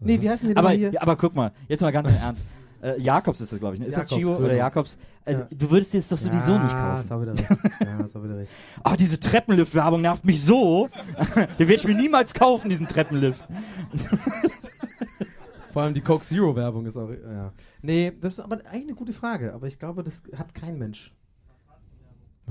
Nee, 0.00 0.20
wie 0.20 0.30
heißen 0.30 0.48
die 0.48 0.56
Aber, 0.56 0.70
hier? 0.70 1.00
aber 1.00 1.16
guck 1.16 1.34
mal, 1.34 1.52
jetzt 1.68 1.80
mal 1.80 1.92
ganz 1.92 2.08
im 2.08 2.16
Ernst. 2.16 2.44
Äh, 2.82 2.98
Jakobs 3.00 3.40
ist 3.42 3.52
das, 3.52 3.58
glaube 3.58 3.74
ich. 3.74 3.80
Ne? 3.80 3.86
Ist 3.86 3.96
das 3.96 4.08
Jakobs, 4.08 4.20
Chibo 4.26 4.36
oder 4.38 4.48
genau. 4.48 4.58
Jakobs? 4.58 4.96
Also, 5.26 5.42
Ja. 5.42 5.48
Du 5.54 5.70
würdest 5.70 5.92
dir 5.92 5.98
das 5.98 6.08
doch 6.08 6.16
sowieso 6.16 6.52
ja, 6.52 6.62
nicht 6.62 6.74
kaufen. 6.76 7.12
auch 7.12 7.20
wieder 7.20 7.32
recht. 7.38 7.48
Ja, 7.84 8.04
ist 8.04 8.16
auch 8.16 8.24
wieder 8.24 8.36
recht. 8.38 8.50
Oh, 8.84 8.94
diese 8.98 9.20
Treppenlift-Werbung 9.20 10.00
nervt 10.00 10.24
mich 10.24 10.42
so. 10.42 10.88
Den 11.36 11.68
werde 11.68 11.74
ich 11.74 11.86
mir 11.86 11.94
niemals 11.94 12.32
kaufen, 12.32 12.70
diesen 12.70 12.86
Treppenlift. 12.86 13.44
Vor 15.72 15.82
allem 15.82 15.94
die 15.94 16.00
Coke 16.00 16.24
Zero 16.24 16.56
Werbung 16.56 16.86
ist 16.86 16.96
auch. 16.96 17.10
Ja. 17.10 17.52
Nee, 17.82 18.12
das 18.20 18.32
ist 18.34 18.40
aber 18.40 18.56
eigentlich 18.66 18.88
eine 18.88 18.94
gute 18.94 19.12
Frage, 19.12 19.52
aber 19.54 19.66
ich 19.68 19.78
glaube, 19.78 20.02
das 20.02 20.22
hat 20.36 20.54
kein 20.54 20.78
Mensch. 20.78 21.12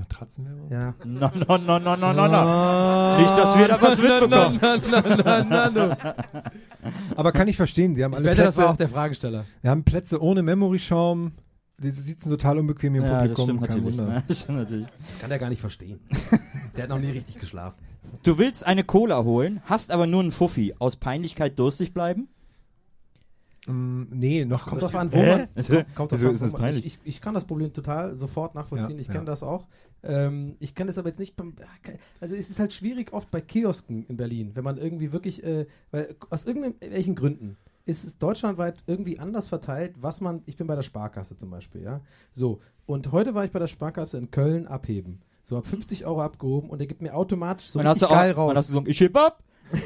Matratzenwerbung? 0.00 0.70
Ja. 0.70 0.94
No, 1.04 1.30
no, 1.34 1.58
no, 1.58 1.78
no, 1.78 1.96
no, 1.96 2.12
no, 2.12 2.28
no. 2.28 3.18
Nicht, 3.18 3.30
dass 3.38 3.56
wir 3.58 3.68
da 3.68 3.80
was 3.80 3.98
mitbekommen. 3.98 4.60
Aber 7.16 7.32
kann 7.32 7.48
ich 7.48 7.56
verstehen, 7.56 7.94
die 7.94 8.04
haben 8.04 8.12
Ich 8.12 8.18
alle 8.18 8.26
wette, 8.28 8.36
das 8.42 8.54
Plätze, 8.56 8.62
war 8.66 8.72
auch 8.72 8.76
der 8.76 8.88
Fragesteller. 8.88 9.44
wir 9.62 9.70
haben 9.70 9.84
Plätze 9.84 10.22
ohne 10.22 10.42
Memory-Schaum. 10.42 11.32
Die 11.78 11.90
sitzen 11.92 12.28
total 12.28 12.58
unbequem 12.58 12.94
im 12.96 13.04
Ja, 13.04 13.22
das 13.26 13.32
Publikum. 13.32 13.44
stimmt 13.44 13.60
kein 13.68 13.78
natürlich. 13.78 13.98
Wunder. 13.98 14.14
Ja, 14.14 14.22
das 14.28 14.40
stimmt 14.40 14.58
natürlich. 14.58 14.86
Das 15.08 15.18
kann 15.18 15.30
der 15.30 15.38
gar 15.38 15.48
nicht 15.48 15.60
verstehen. 15.60 16.00
der 16.76 16.82
hat 16.84 16.90
noch 16.90 16.98
nie 16.98 17.10
richtig 17.10 17.38
geschlafen. 17.40 17.76
Du 18.22 18.38
willst 18.38 18.66
eine 18.66 18.84
Cola 18.84 19.24
holen, 19.24 19.62
hast 19.64 19.90
aber 19.92 20.06
nur 20.06 20.20
einen 20.20 20.30
Fuffi. 20.30 20.74
Aus 20.78 20.96
Peinlichkeit 20.96 21.58
durstig 21.58 21.94
bleiben? 21.94 22.28
Mm, 23.66 24.04
nee, 24.10 24.44
noch. 24.44 24.66
Kommt 24.66 24.82
drauf 24.82 24.94
an, 24.94 25.12
wo 25.12 25.18
man. 25.18 25.48
Kommt 25.94 26.12
drauf 26.12 26.20
Wieso 26.20 26.28
an, 26.28 26.34
ist 26.34 26.40
man 26.40 26.52
peinlich? 26.52 26.86
ich, 26.86 26.94
ich, 27.02 27.16
ich 27.16 27.20
kann 27.20 27.34
das 27.34 27.44
Problem 27.44 27.72
total 27.72 28.16
sofort 28.16 28.54
nachvollziehen. 28.54 28.96
Ja, 28.96 29.00
ich 29.00 29.08
kenne 29.08 29.20
ja. 29.20 29.24
das 29.24 29.42
auch. 29.42 29.66
Ähm, 30.02 30.56
ich 30.60 30.74
kenne 30.74 30.88
das 30.88 30.98
aber 30.98 31.08
jetzt 31.08 31.18
nicht 31.18 31.36
beim. 31.36 31.54
Also 32.20 32.34
es 32.34 32.48
ist 32.48 32.58
halt 32.58 32.72
schwierig 32.72 33.12
oft 33.12 33.30
bei 33.30 33.40
Kiosken 33.40 34.06
in 34.08 34.16
Berlin, 34.16 34.52
wenn 34.54 34.64
man 34.64 34.78
irgendwie 34.78 35.12
wirklich, 35.12 35.44
äh, 35.44 35.66
weil 35.90 36.16
aus 36.30 36.46
irgendwelchen 36.46 37.14
Gründen 37.14 37.56
ist 37.84 38.04
es 38.04 38.18
deutschlandweit 38.18 38.82
irgendwie 38.86 39.18
anders 39.18 39.48
verteilt, 39.48 39.94
was 40.00 40.20
man. 40.20 40.42
Ich 40.46 40.56
bin 40.56 40.66
bei 40.66 40.76
der 40.76 40.82
Sparkasse 40.82 41.36
zum 41.36 41.50
Beispiel, 41.50 41.82
ja. 41.82 42.00
So 42.32 42.60
und 42.86 43.12
heute 43.12 43.34
war 43.34 43.44
ich 43.44 43.52
bei 43.52 43.58
der 43.58 43.68
Sparkasse 43.68 44.18
in 44.18 44.30
Köln 44.30 44.66
abheben. 44.66 45.20
So 45.42 45.56
hab 45.56 45.66
50 45.66 46.06
Euro 46.06 46.22
abgehoben 46.22 46.70
und 46.70 46.78
der 46.78 46.86
gibt 46.86 47.02
mir 47.02 47.14
automatisch 47.14 47.68
so 47.68 47.80
auch, 47.80 48.10
geil 48.10 48.32
raus. 48.32 48.48
dann 48.48 48.56
hast 48.56 48.68
du 48.68 48.72
so 48.72 48.80
ein 48.80 48.86
Ich 48.86 49.00
heb 49.00 49.16
ab. 49.16 49.42
Nee, 49.70 49.82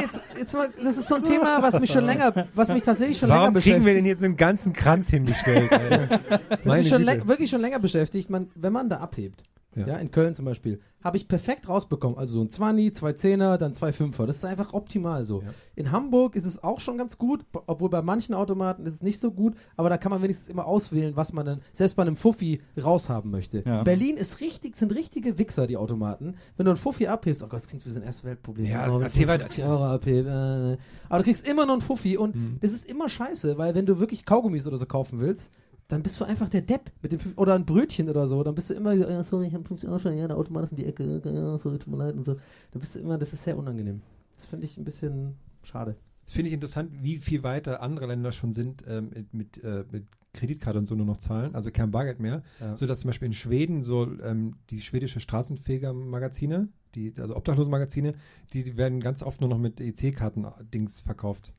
jetzt, 0.00 0.20
jetzt 0.36 0.54
mal, 0.54 0.68
das 0.82 0.96
ist 0.96 1.08
so 1.08 1.16
ein 1.16 1.24
Thema, 1.24 1.62
was 1.62 1.78
mich 1.80 1.92
schon 1.92 2.04
länger, 2.04 2.46
was 2.54 2.68
mich 2.68 2.82
tatsächlich 2.82 3.18
schon 3.18 3.28
länger 3.28 3.40
Warum 3.40 3.54
beschäftigt. 3.54 3.84
kriegen 3.84 3.86
wir 3.86 3.94
denn 3.94 4.06
jetzt 4.06 4.24
einen 4.24 4.36
ganzen 4.36 4.72
Kranz 4.72 5.08
hingestellt? 5.08 5.70
ey? 5.70 6.08
Das 6.48 6.64
Meine 6.64 6.82
mich 6.82 6.88
schon 6.88 7.06
wirklich 7.06 7.50
schon 7.50 7.60
länger 7.60 7.78
beschäftigt. 7.78 8.30
Man, 8.30 8.48
wenn 8.54 8.72
man 8.72 8.88
da 8.88 8.98
abhebt, 8.98 9.42
ja. 9.76 9.86
Ja. 9.86 9.96
in 9.96 10.10
Köln 10.10 10.34
zum 10.34 10.44
Beispiel, 10.44 10.80
habe 11.02 11.18
ich 11.18 11.28
perfekt 11.28 11.68
rausbekommen. 11.68 12.16
Also 12.18 12.38
so 12.38 12.40
ein 12.44 12.50
20, 12.50 12.94
zwei 12.94 13.12
Zehner, 13.12 13.58
dann 13.58 13.74
zwei 13.74 13.92
Fünfer. 13.92 14.26
Das 14.26 14.36
ist 14.36 14.44
einfach 14.46 14.72
optimal 14.72 15.24
so. 15.26 15.42
Ja. 15.42 15.48
In 15.76 15.92
Hamburg 15.92 16.34
ist 16.34 16.46
es 16.46 16.62
auch 16.64 16.80
schon 16.80 16.96
ganz 16.96 17.18
gut, 17.18 17.44
obwohl 17.66 17.90
bei 17.90 18.00
manchen 18.00 18.34
Automaten 18.34 18.86
ist 18.86 18.94
es 18.94 19.02
nicht 19.02 19.20
so 19.20 19.30
gut, 19.30 19.54
aber 19.76 19.90
da 19.90 19.98
kann 19.98 20.10
man 20.10 20.22
wenigstens 20.22 20.48
immer 20.48 20.64
auswählen, 20.64 21.14
was 21.14 21.34
man 21.34 21.44
dann 21.44 21.60
selbst 21.74 21.94
bei 21.96 22.02
einem 22.02 22.16
Fuffi 22.16 22.62
raushaben 22.82 23.30
möchte. 23.30 23.62
Ja. 23.66 23.82
Berlin 23.82 24.16
ist 24.16 24.40
richtig, 24.40 24.76
sind 24.76 24.94
richtige 24.94 25.38
Wichser, 25.38 25.66
die 25.66 25.76
Automaten. 25.76 26.36
Wenn 26.56 26.64
du 26.64 26.70
einen 26.70 26.78
Fuffi 26.78 27.06
abhebst, 27.06 27.42
oh 27.42 27.46
Gott, 27.48 27.60
das 27.60 27.66
klingt 27.66 27.84
wie 27.84 27.90
so 27.90 28.00
ein 28.00 28.06
erstes 28.06 28.24
Weltproblem. 28.24 28.66
Ja, 28.66 28.90
oh, 28.90 28.98
erzähl 29.00 29.28
weiter. 29.28 29.44
50 29.44 29.64
Euro 29.64 29.84
abhebe, 29.84 30.78
äh, 30.78 31.08
aber 31.10 31.18
du 31.18 31.24
kriegst 31.24 31.46
immer 31.46 31.66
nur 31.66 31.74
einen 31.74 31.82
Fuffi 31.82 32.16
und 32.16 32.34
Mhm. 32.34 32.56
das 32.62 32.72
ist 32.72 32.88
immer 32.88 33.10
scheiße, 33.10 33.58
weil 33.58 33.74
wenn 33.74 33.84
du 33.84 34.00
wirklich 34.00 34.24
Kaugummis 34.24 34.66
oder 34.66 34.78
so 34.78 34.86
kaufen 34.86 35.20
willst, 35.20 35.52
dann 35.88 36.02
bist 36.02 36.18
du 36.18 36.24
einfach 36.24 36.48
der 36.48 36.62
Depp 36.62 36.90
mit 37.02 37.12
dem 37.12 37.20
Fünf- 37.20 37.36
oder 37.38 37.54
ein 37.54 37.66
Brötchen 37.66 38.08
oder 38.08 38.26
so, 38.26 38.42
dann 38.42 38.54
bist 38.54 38.70
du 38.70 38.74
immer 38.74 38.96
so, 38.96 39.04
ja, 39.08 39.22
sorry, 39.22 39.46
ich 39.48 39.54
habe 39.54 39.64
50 39.64 39.88
Euro 39.88 39.98
schon, 39.98 40.16
ja, 40.16 40.26
der 40.26 40.36
Automat 40.36 40.64
ist 40.64 40.70
um 40.70 40.76
die 40.76 40.86
Ecke, 40.86 41.20
ja, 41.24 41.58
sorry, 41.58 41.78
tut 41.78 41.88
mir 41.88 41.98
leid 41.98 42.14
und 42.16 42.24
so. 42.24 42.34
Dann 42.34 42.80
bist 42.80 42.94
du 42.94 42.98
immer, 43.00 43.18
das 43.18 43.32
ist 43.32 43.44
sehr 43.44 43.56
unangenehm. 43.58 44.00
Das 44.34 44.46
finde 44.46 44.66
ich 44.66 44.76
ein 44.78 44.84
bisschen 44.84 45.36
schade. 45.62 45.96
Das 46.24 46.32
finde 46.32 46.48
ich 46.48 46.54
interessant, 46.54 46.90
wie 47.02 47.18
viel 47.18 47.42
weiter 47.42 47.82
andere 47.82 48.06
Länder 48.06 48.32
schon 48.32 48.52
sind 48.52 48.82
ähm, 48.88 49.10
mit, 49.14 49.34
mit, 49.34 49.62
äh, 49.64 49.84
mit 49.92 50.06
Kreditkarte 50.32 50.78
und 50.78 50.86
so 50.86 50.94
nur 50.94 51.06
noch 51.06 51.18
zahlen, 51.18 51.54
also 51.54 51.70
kein 51.70 51.90
Bargeld 51.90 52.18
mehr, 52.18 52.42
Ja. 52.60 52.74
so 52.74 52.86
dass 52.86 53.00
zum 53.00 53.08
Beispiel 53.08 53.26
in 53.26 53.34
Schweden 53.34 53.82
so 53.82 54.10
ähm, 54.22 54.56
die 54.70 54.80
schwedische 54.80 55.20
Straßenfeger-Magazine, 55.20 56.68
die, 56.94 57.12
also 57.18 57.36
Obdachlosen-Magazine, 57.36 58.14
die, 58.52 58.62
die 58.64 58.76
werden 58.76 59.00
ganz 59.00 59.22
oft 59.22 59.40
nur 59.40 59.50
noch 59.50 59.58
mit 59.58 59.80
EC-Karten-Dings 59.80 61.00
verkauft, 61.02 61.52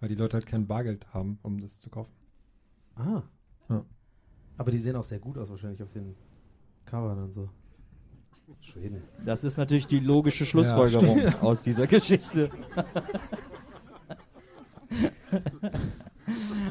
weil 0.00 0.08
die 0.08 0.14
Leute 0.14 0.34
halt 0.34 0.46
kein 0.46 0.66
Bargeld 0.66 1.12
haben, 1.14 1.38
um 1.42 1.58
das 1.60 1.78
zu 1.78 1.88
kaufen. 1.90 2.12
Ah. 2.96 3.22
Ja. 3.72 3.84
Aber 4.58 4.70
die 4.70 4.78
sehen 4.78 4.96
auch 4.96 5.04
sehr 5.04 5.18
gut 5.18 5.38
aus 5.38 5.50
wahrscheinlich 5.50 5.82
auf 5.82 5.92
den 5.92 6.14
Covern 6.84 7.18
und 7.24 7.32
so. 7.32 7.48
Schweden. 8.60 9.02
Das 9.24 9.44
ist 9.44 9.56
natürlich 9.56 9.86
die 9.86 10.00
logische 10.00 10.44
Schlussfolgerung 10.44 11.18
aus 11.40 11.62
dieser 11.62 11.86
Geschichte. 11.86 12.50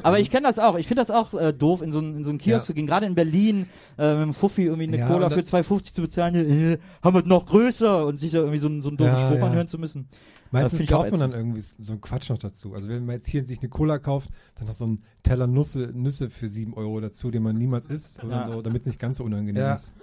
Aber 0.04 0.20
ich 0.20 0.30
kenne 0.30 0.48
das 0.48 0.60
auch. 0.60 0.76
Ich 0.78 0.88
finde 0.88 1.02
das 1.02 1.12
auch 1.12 1.34
äh, 1.34 1.54
doof, 1.54 1.82
in 1.82 1.92
so 1.92 2.00
einen 2.00 2.16
in 2.16 2.24
so 2.24 2.30
einen 2.30 2.40
Kiosk 2.40 2.64
Ja. 2.64 2.68
zu 2.68 2.74
gehen. 2.74 2.88
Gerade 2.88 3.06
in 3.06 3.16
Berlin 3.16 3.68
äh, 3.98 4.14
mit 4.14 4.24
dem 4.24 4.34
Fuffi 4.34 4.64
irgendwie 4.64 4.88
eine 4.88 4.98
Ja, 5.00 5.08
Cola 5.08 5.30
für 5.30 5.42
das- 5.42 5.52
2,50 5.54 5.94
zu 5.94 6.02
bezahlen. 6.02 6.36
Äh, 6.36 6.78
haben 7.04 7.16
wir 7.16 7.24
noch 7.26 7.46
größer 7.46 8.06
und 8.06 8.18
sich 8.18 8.32
da 8.32 8.40
irgendwie 8.40 8.58
so, 8.60 8.68
einen- 8.68 8.82
so 8.82 8.90
einen 8.90 8.98
Ja, 9.00 9.18
Spruch 9.18 9.38
ja. 9.38 9.46
anhören 9.46 9.68
zu 9.68 9.78
müssen. 9.78 10.08
Meistens 10.52 10.86
kauft 10.88 11.12
man 11.12 11.20
dann 11.20 11.32
irgendwie 11.32 11.62
so 11.62 11.92
einen 11.94 12.02
Quatsch 12.02 12.30
noch 12.30 12.38
dazu. 12.38 12.74
Also 12.74 12.90
wenn 12.90 13.06
man 13.06 13.16
jetzt 13.16 13.28
hier 13.28 13.46
sich 13.46 13.60
eine 13.60 13.70
Cola 13.70 14.00
kauft, 14.00 14.30
dann 14.56 14.68
noch 14.68 14.74
so 14.74 14.86
einen 14.86 15.04
Teller 15.24 15.48
Nüsse, 15.48 15.92
Nüsse 15.94 16.30
für 16.30 16.48
7 16.48 16.74
Euro 16.74 17.00
dazu, 17.00 17.32
den 17.32 17.44
man 17.44 17.56
niemals 17.56 17.86
isst, 17.88 18.22
Ja. 18.24 18.46
so, 18.46 18.62
damit 18.62 18.82
es 18.82 18.88
nicht 18.88 19.00
ganz 19.00 19.18
so 19.18 19.24
unangenehm 19.24 19.62
Ja. 19.64 19.74
ist. 19.76 19.96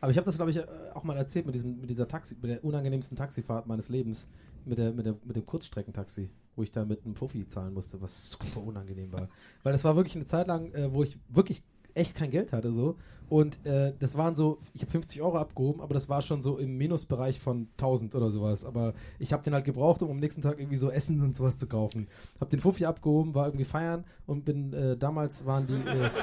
Aber 0.00 0.10
ich 0.10 0.18
habe 0.18 0.26
das, 0.26 0.36
glaube 0.36 0.50
ich, 0.50 0.58
äh, 0.58 0.66
auch 0.94 1.04
mal 1.04 1.16
erzählt 1.16 1.46
mit, 1.46 1.54
diesem, 1.54 1.80
mit 1.80 1.90
dieser 1.90 2.06
Taxi, 2.08 2.36
mit 2.40 2.50
der 2.50 2.64
unangenehmsten 2.64 3.16
Taxifahrt 3.16 3.66
meines 3.66 3.88
Lebens, 3.88 4.26
mit, 4.64 4.78
der, 4.78 4.92
mit, 4.92 5.06
der, 5.06 5.16
mit 5.24 5.36
dem 5.36 5.46
Kurzstreckentaxi, 5.46 6.28
wo 6.54 6.62
ich 6.62 6.70
da 6.70 6.84
mit 6.84 7.04
einem 7.04 7.14
Fuffi 7.14 7.46
zahlen 7.46 7.72
musste, 7.74 8.00
was 8.00 8.30
super 8.30 8.62
unangenehm 8.62 9.12
war. 9.12 9.28
Weil 9.62 9.72
das 9.72 9.84
war 9.84 9.96
wirklich 9.96 10.16
eine 10.16 10.26
Zeit 10.26 10.46
lang, 10.48 10.72
äh, 10.74 10.92
wo 10.92 11.02
ich 11.02 11.18
wirklich 11.28 11.62
echt 11.94 12.14
kein 12.14 12.30
Geld 12.30 12.52
hatte 12.52 12.72
so. 12.72 12.96
Und 13.28 13.64
äh, 13.66 13.92
das 13.98 14.16
waren 14.16 14.36
so, 14.36 14.58
ich 14.74 14.82
habe 14.82 14.92
50 14.92 15.20
Euro 15.22 15.38
abgehoben, 15.38 15.80
aber 15.80 15.94
das 15.94 16.08
war 16.08 16.22
schon 16.22 16.42
so 16.42 16.58
im 16.58 16.76
Minusbereich 16.78 17.40
von 17.40 17.68
1000 17.72 18.14
oder 18.14 18.30
sowas. 18.30 18.64
Aber 18.64 18.94
ich 19.18 19.32
habe 19.32 19.42
den 19.42 19.54
halt 19.54 19.64
gebraucht, 19.64 20.02
um 20.02 20.10
am 20.10 20.18
nächsten 20.18 20.42
Tag 20.42 20.58
irgendwie 20.58 20.76
so 20.76 20.90
Essen 20.90 21.20
und 21.22 21.36
sowas 21.36 21.58
zu 21.58 21.66
kaufen. 21.66 22.08
Habe 22.40 22.50
den 22.50 22.60
Fuffi 22.60 22.86
abgehoben, 22.86 23.34
war 23.34 23.46
irgendwie 23.46 23.64
feiern 23.64 24.04
und 24.26 24.44
bin, 24.44 24.72
äh, 24.72 24.96
damals 24.96 25.44
waren 25.44 25.66
die... 25.66 25.74
Äh, 25.74 26.10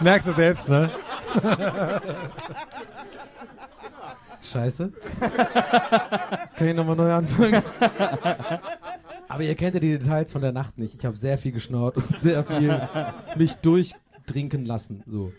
Merkst 0.00 0.28
du 0.28 0.32
selbst, 0.32 0.68
ne? 0.68 0.90
Scheiße. 4.42 4.92
Kann 6.56 6.68
ich 6.68 6.74
nochmal 6.74 6.96
neu 6.96 7.12
anfangen? 7.12 7.62
Aber 9.36 9.44
ihr 9.44 9.54
kennt 9.54 9.74
ja 9.74 9.80
die 9.80 9.98
Details 9.98 10.32
von 10.32 10.40
der 10.40 10.52
Nacht 10.52 10.78
nicht. 10.78 10.94
Ich 10.94 11.04
habe 11.04 11.14
sehr 11.14 11.36
viel 11.36 11.52
geschnaut 11.52 11.98
und 11.98 12.06
sehr 12.20 12.42
viel 12.42 12.80
mich 13.36 13.52
durchtrinken 13.56 14.64
lassen. 14.64 15.02
So. 15.06 15.30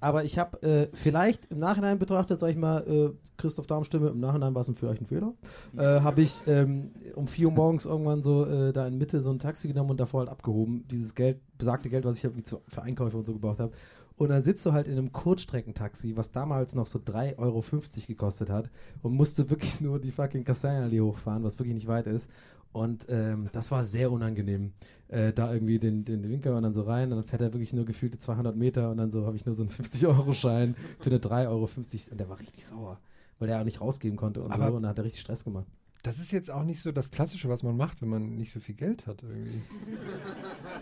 Aber 0.00 0.24
ich 0.24 0.36
habe 0.36 0.60
äh, 0.62 0.88
vielleicht 0.94 1.46
im 1.52 1.60
Nachhinein 1.60 2.00
betrachtet, 2.00 2.40
sag 2.40 2.50
ich 2.50 2.56
mal, 2.56 2.84
äh, 2.88 3.10
Christoph 3.36 3.68
Darmstimme, 3.68 4.08
im 4.08 4.18
Nachhinein 4.18 4.52
war 4.52 4.62
es 4.62 4.70
vielleicht 4.74 5.00
ein 5.00 5.06
Fehler, 5.06 5.34
äh, 5.76 6.00
habe 6.00 6.22
ich 6.22 6.42
ähm, 6.48 6.90
um 7.14 7.28
4 7.28 7.46
Uhr 7.46 7.52
morgens 7.52 7.84
irgendwann 7.84 8.24
so 8.24 8.46
äh, 8.46 8.72
da 8.72 8.84
in 8.88 8.98
Mitte 8.98 9.22
so 9.22 9.30
ein 9.30 9.38
Taxi 9.38 9.68
genommen 9.68 9.90
und 9.90 10.00
davor 10.00 10.20
halt 10.20 10.28
abgehoben. 10.28 10.84
Dieses 10.90 11.14
Geld, 11.14 11.38
besagte 11.56 11.88
Geld, 11.88 12.04
was 12.04 12.16
ich 12.16 12.24
halt 12.24 12.34
für 12.66 12.82
Einkäufe 12.82 13.16
und 13.16 13.26
so 13.26 13.32
gebraucht 13.32 13.60
habe. 13.60 13.70
Und 14.16 14.30
dann 14.30 14.42
sitzt 14.42 14.64
du 14.64 14.72
halt 14.72 14.88
in 14.88 14.94
einem 14.94 15.12
Kurzstreckentaxi, 15.12 16.16
was 16.16 16.30
damals 16.30 16.74
noch 16.74 16.86
so 16.86 16.98
3,50 16.98 17.38
Euro 17.38 17.62
gekostet 18.06 18.48
hat 18.48 18.70
und 19.02 19.12
musste 19.12 19.50
wirklich 19.50 19.80
nur 19.80 20.00
die 20.00 20.10
fucking 20.10 20.42
Kastanienallee 20.42 21.00
hochfahren, 21.00 21.44
was 21.44 21.58
wirklich 21.58 21.74
nicht 21.74 21.86
weit 21.86 22.06
ist. 22.06 22.28
Und 22.76 23.06
ähm, 23.08 23.48
das 23.52 23.70
war 23.70 23.84
sehr 23.84 24.12
unangenehm. 24.12 24.72
Äh, 25.08 25.32
da 25.32 25.50
irgendwie 25.52 25.78
den, 25.78 26.04
den, 26.04 26.20
den 26.22 26.30
Winker 26.30 26.54
und 26.56 26.62
dann 26.62 26.74
so 26.74 26.82
rein, 26.82 27.10
und 27.10 27.16
dann 27.16 27.24
fährt 27.24 27.40
er 27.40 27.52
wirklich 27.54 27.72
nur 27.72 27.86
gefühlte 27.86 28.18
200 28.18 28.54
Meter 28.54 28.90
und 28.90 28.98
dann 28.98 29.10
so 29.10 29.24
habe 29.24 29.34
ich 29.36 29.46
nur 29.46 29.54
so 29.54 29.62
einen 29.62 29.70
50-Euro-Schein 29.70 30.74
für 31.00 31.08
eine 31.08 31.18
3,50 31.18 31.48
Euro 31.48 31.68
und 32.10 32.20
der 32.20 32.28
war 32.28 32.38
richtig 32.38 32.66
sauer, 32.66 33.00
weil 33.38 33.48
er 33.48 33.60
auch 33.60 33.64
nicht 33.64 33.80
rausgeben 33.80 34.18
konnte 34.18 34.42
und 34.42 34.52
Aber- 34.52 34.68
so 34.68 34.76
und 34.76 34.82
dann 34.82 34.90
hat 34.90 34.98
er 34.98 35.04
richtig 35.04 35.22
Stress 35.22 35.42
gemacht. 35.44 35.66
Das 36.02 36.18
ist 36.18 36.32
jetzt 36.32 36.50
auch 36.50 36.64
nicht 36.64 36.80
so 36.82 36.92
das 36.92 37.10
Klassische, 37.10 37.48
was 37.48 37.62
man 37.62 37.76
macht, 37.78 38.02
wenn 38.02 38.08
man 38.10 38.34
nicht 38.36 38.52
so 38.52 38.60
viel 38.60 38.74
Geld 38.74 39.06
hat. 39.06 39.22
Irgendwie. 39.22 39.62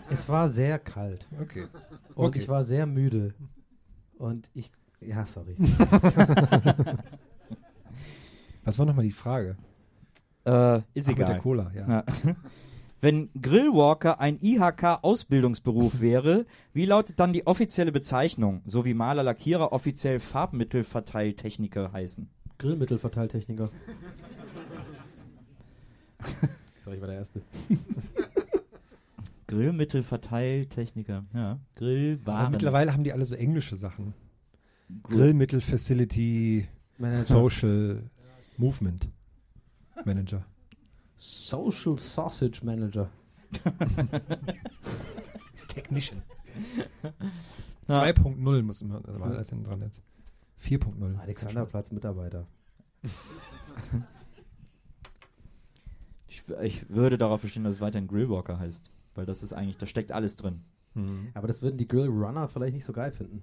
Es 0.09 0.27
war 0.27 0.49
sehr 0.49 0.79
kalt 0.79 1.27
Okay. 1.41 1.67
und 2.13 2.25
Okay. 2.27 2.39
ich 2.39 2.49
war 2.49 2.63
sehr 2.65 2.85
müde 2.87 3.33
und 4.17 4.49
ich, 4.53 4.71
ja, 4.99 5.25
sorry. 5.25 5.55
Was 8.65 8.77
war 8.79 8.85
nochmal 8.85 9.05
die 9.05 9.11
Frage? 9.11 9.55
Äh, 10.45 10.77
ist 10.93 11.05
Ach, 11.05 11.09
mit 11.09 11.19
der 11.19 11.27
egal. 11.27 11.39
Cola, 11.39 11.71
ja. 11.75 11.87
Ja. 11.87 12.03
Wenn 13.01 13.29
Grillwalker 13.39 14.19
ein 14.19 14.37
IHK-Ausbildungsberuf 14.39 15.99
wäre, 16.01 16.45
wie 16.73 16.85
lautet 16.85 17.19
dann 17.19 17.33
die 17.33 17.45
offizielle 17.45 17.91
Bezeichnung? 17.91 18.61
So 18.65 18.85
wie 18.85 18.93
Maler, 18.93 19.23
Lackierer 19.23 19.73
offiziell 19.73 20.19
Farbmittelverteiltechniker 20.19 21.91
heißen. 21.91 22.29
Grillmittelverteiltechniker. 22.57 23.69
sorry, 26.83 26.95
ich 26.95 27.01
war 27.01 27.07
der 27.09 27.17
Erste. 27.17 27.41
Grillmittelverteiltechniker, 29.47 31.25
ja. 31.33 31.51
Aber 31.51 31.59
Grillwaren. 31.75 32.51
mittlerweile 32.51 32.93
haben 32.93 33.03
die 33.03 33.13
alle 33.13 33.25
so 33.25 33.35
englische 33.35 33.75
Sachen. 33.75 34.13
Grillmittel 35.03 35.61
Facility 35.61 36.67
Manager. 36.97 37.23
Social 37.23 38.03
Movement 38.57 39.09
Manager. 40.05 40.45
Social 41.15 41.97
Sausage 41.97 42.63
Manager. 42.63 43.09
Technician. 45.67 46.21
Ja. 47.87 48.01
2.0 48.01 48.63
muss 48.63 48.81
immer 48.81 48.99
da 49.01 49.19
war 49.19 49.27
alles 49.27 49.49
hinten 49.49 49.65
dran 49.65 49.81
jetzt. 49.81 50.01
4.0. 50.63 51.19
Alexanderplatz 51.19 51.91
Mitarbeiter. 51.91 52.47
Ich, 56.27 56.43
ich 56.61 56.89
würde 56.89 57.17
darauf 57.17 57.41
bestehen, 57.41 57.63
dass 57.63 57.75
es 57.75 57.81
weiterhin 57.81 58.07
Grillwalker 58.07 58.59
heißt. 58.59 58.91
Weil 59.13 59.25
das 59.25 59.41
ist 59.41 59.53
eigentlich, 59.53 59.77
da 59.77 59.85
steckt 59.85 60.11
alles 60.11 60.35
drin. 60.35 60.63
Hm. 60.93 61.29
Aber 61.33 61.47
das 61.47 61.61
würden 61.61 61.77
die 61.77 61.87
Grillrunner 61.87 62.49
vielleicht 62.49 62.73
nicht 62.73 62.83
so 62.83 62.91
geil 62.91 63.11
finden. 63.11 63.41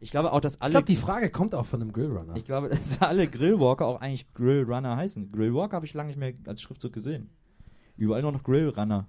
Ich 0.00 0.10
glaube 0.10 0.32
auch, 0.32 0.40
dass 0.40 0.54
Ich 0.56 0.62
alle. 0.62 0.70
glaube, 0.70 0.84
die 0.86 0.96
Frage 0.96 1.28
kommt 1.30 1.54
auch 1.54 1.66
von 1.66 1.82
einem 1.82 1.92
Grillrunner. 1.92 2.36
ich 2.36 2.44
glaube, 2.44 2.68
dass 2.70 3.00
alle 3.02 3.26
Grillwalker 3.26 3.86
auch 3.86 4.00
eigentlich 4.00 4.32
Grillrunner 4.34 4.96
heißen. 4.96 5.32
Grillwalker 5.32 5.76
habe 5.76 5.86
ich 5.86 5.94
lange 5.94 6.08
nicht 6.08 6.18
mehr 6.18 6.34
als 6.46 6.62
Schriftzug 6.62 6.92
gesehen. 6.92 7.30
Überall 7.96 8.22
nur 8.22 8.32
noch 8.32 8.44
Grillrunner. 8.44 9.06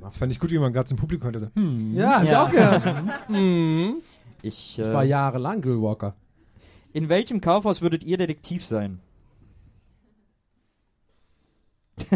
Das 0.00 0.16
fand 0.18 0.30
ich 0.30 0.38
gut, 0.38 0.50
wie 0.52 0.58
man 0.58 0.72
gerade 0.72 0.88
zum 0.88 0.98
Publikum 0.98 1.24
hörte. 1.24 1.40
So, 1.40 1.48
hm. 1.54 1.94
Ja, 1.94 2.16
hab 2.18 2.22
ich 2.24 2.30
Ja. 2.30 2.44
auch 2.46 2.50
gehört. 2.50 3.04
hm. 3.28 3.94
Ich, 4.42 4.78
Ich 4.78 4.84
äh, 4.84 4.92
war 4.94 5.02
jahrelang 5.04 5.60
Grillwalker. 5.62 6.14
in 6.92 7.08
welchem 7.08 7.40
Kaufhaus 7.40 7.82
würdet 7.82 8.04
ihr 8.04 8.16
Detektiv 8.18 8.64
sein? 8.64 9.00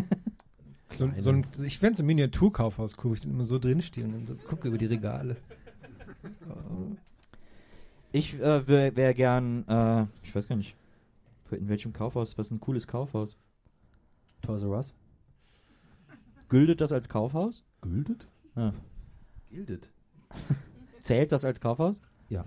So, 0.96 1.10
so 1.18 1.30
ein, 1.30 1.44
ich 1.64 1.80
fände 1.80 1.96
so 1.96 2.02
ein 2.04 2.06
Miniaturkaufhaus 2.06 2.94
cool, 3.02 3.10
wo 3.10 3.14
ich 3.14 3.20
dann 3.22 3.32
immer 3.32 3.44
so 3.44 3.58
drinstehe 3.58 4.04
und 4.04 4.12
dann 4.12 4.26
so 4.28 4.34
gucke 4.36 4.68
über 4.68 4.78
die 4.78 4.86
Regale. 4.86 5.36
Ich 8.14 8.34
äh, 8.34 8.68
wäre 8.68 8.94
wär 8.94 9.12
gern, 9.12 9.66
äh, 9.66 10.06
ich 10.22 10.32
weiß 10.32 10.46
gar 10.46 10.54
nicht, 10.54 10.76
in 11.50 11.68
welchem 11.68 11.92
Kaufhaus, 11.92 12.38
was 12.38 12.46
ist 12.46 12.52
ein 12.52 12.60
cooles 12.60 12.86
Kaufhaus? 12.86 13.36
Toys 14.40 14.62
R 14.62 14.68
Us. 14.68 14.94
Gültet 16.48 16.80
das 16.80 16.92
als 16.92 17.08
Kaufhaus? 17.08 17.64
Gildet? 17.82 18.28
Ja. 18.54 18.72
Gildet. 19.50 19.90
Zählt 21.00 21.32
das 21.32 21.44
als 21.44 21.60
Kaufhaus? 21.60 22.00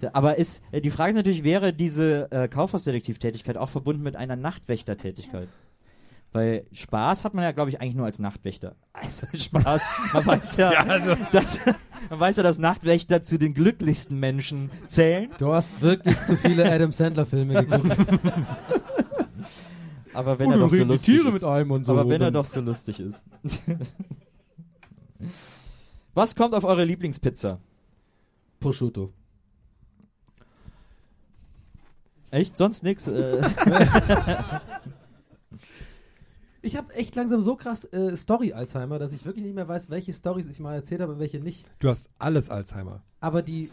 Ja. 0.00 0.14
Aber 0.14 0.38
ist, 0.38 0.62
äh, 0.70 0.80
die 0.80 0.90
Frage 0.90 1.10
ist 1.10 1.16
natürlich, 1.16 1.42
wäre 1.42 1.72
diese 1.72 2.30
äh, 2.30 2.46
Kaufhausdetektivtätigkeit 2.46 3.56
auch 3.56 3.68
verbunden 3.68 4.04
mit 4.04 4.14
einer 4.14 4.36
Nachtwächtertätigkeit? 4.36 5.48
Weil 6.32 6.66
Spaß 6.72 7.24
hat 7.24 7.32
man 7.34 7.44
ja, 7.44 7.52
glaube 7.52 7.70
ich, 7.70 7.80
eigentlich 7.80 7.94
nur 7.94 8.06
als 8.06 8.18
Nachtwächter. 8.18 8.76
Also 8.92 9.26
Spaß, 9.32 9.82
man 10.12 10.26
weiß 10.26 10.56
ja, 10.56 10.84
dass, 11.32 11.60
man 12.10 12.18
weiß 12.18 12.36
ja, 12.38 12.42
dass 12.42 12.58
Nachtwächter 12.58 13.22
zu 13.22 13.38
den 13.38 13.54
glücklichsten 13.54 14.18
Menschen 14.18 14.72
zählen. 14.86 15.30
Du 15.38 15.52
hast 15.52 15.80
wirklich 15.80 16.20
zu 16.24 16.36
viele 16.36 16.70
Adam 16.72 16.90
Sandler 16.90 17.24
Filme 17.24 17.64
geguckt. 17.64 17.96
Aber 20.14 20.36
wenn 20.40 20.50
er 20.50 20.58
doch 20.58 20.70
so 20.70 20.82
lustig 20.82 21.14
Tiere 21.14 21.28
ist. 21.28 21.34
mit 21.34 21.44
einem 21.44 21.70
und 21.70 21.84
so. 21.84 21.92
Aber 21.92 22.08
wenn 22.08 22.20
er 22.20 22.32
doch 22.32 22.44
so 22.44 22.60
lustig 22.60 22.98
ist. 22.98 23.24
Was 26.14 26.34
kommt 26.34 26.54
auf 26.54 26.64
eure 26.64 26.84
Lieblingspizza? 26.84 27.60
Prosciutto. 28.58 29.12
Echt? 32.30 32.56
Sonst 32.56 32.82
nix? 32.82 33.06
Äh, 33.06 33.40
Ich 36.68 36.76
habe 36.76 36.92
echt 36.94 37.16
langsam 37.16 37.40
so 37.40 37.56
krass 37.56 37.84
äh, 37.94 38.14
Story-Alzheimer, 38.14 38.98
dass 38.98 39.12
ich 39.14 39.24
wirklich 39.24 39.42
nicht 39.42 39.54
mehr 39.54 39.66
weiß, 39.66 39.88
welche 39.88 40.12
Stories 40.12 40.48
ich 40.50 40.60
mal 40.60 40.74
erzählt 40.74 41.00
habe 41.00 41.14
und 41.14 41.18
welche 41.18 41.38
nicht. 41.40 41.64
Du 41.78 41.88
hast 41.88 42.10
alles 42.18 42.50
Alzheimer. 42.50 43.00
Aber 43.20 43.40
die. 43.40 43.70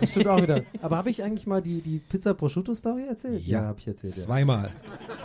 Das 0.00 0.10
stimmt 0.10 0.28
auch 0.28 0.40
wieder. 0.40 0.62
Aber 0.82 0.96
habe 0.98 1.10
ich 1.10 1.24
eigentlich 1.24 1.48
mal 1.48 1.60
die, 1.60 1.80
die 1.80 1.98
Pizza 1.98 2.32
Prosciutto-Story 2.34 3.06
erzählt? 3.08 3.42
Ja. 3.44 3.62
habe 3.62 3.80
ich 3.80 3.88
erzählt. 3.88 4.16
Ja. 4.16 4.22
Zweimal. 4.22 4.70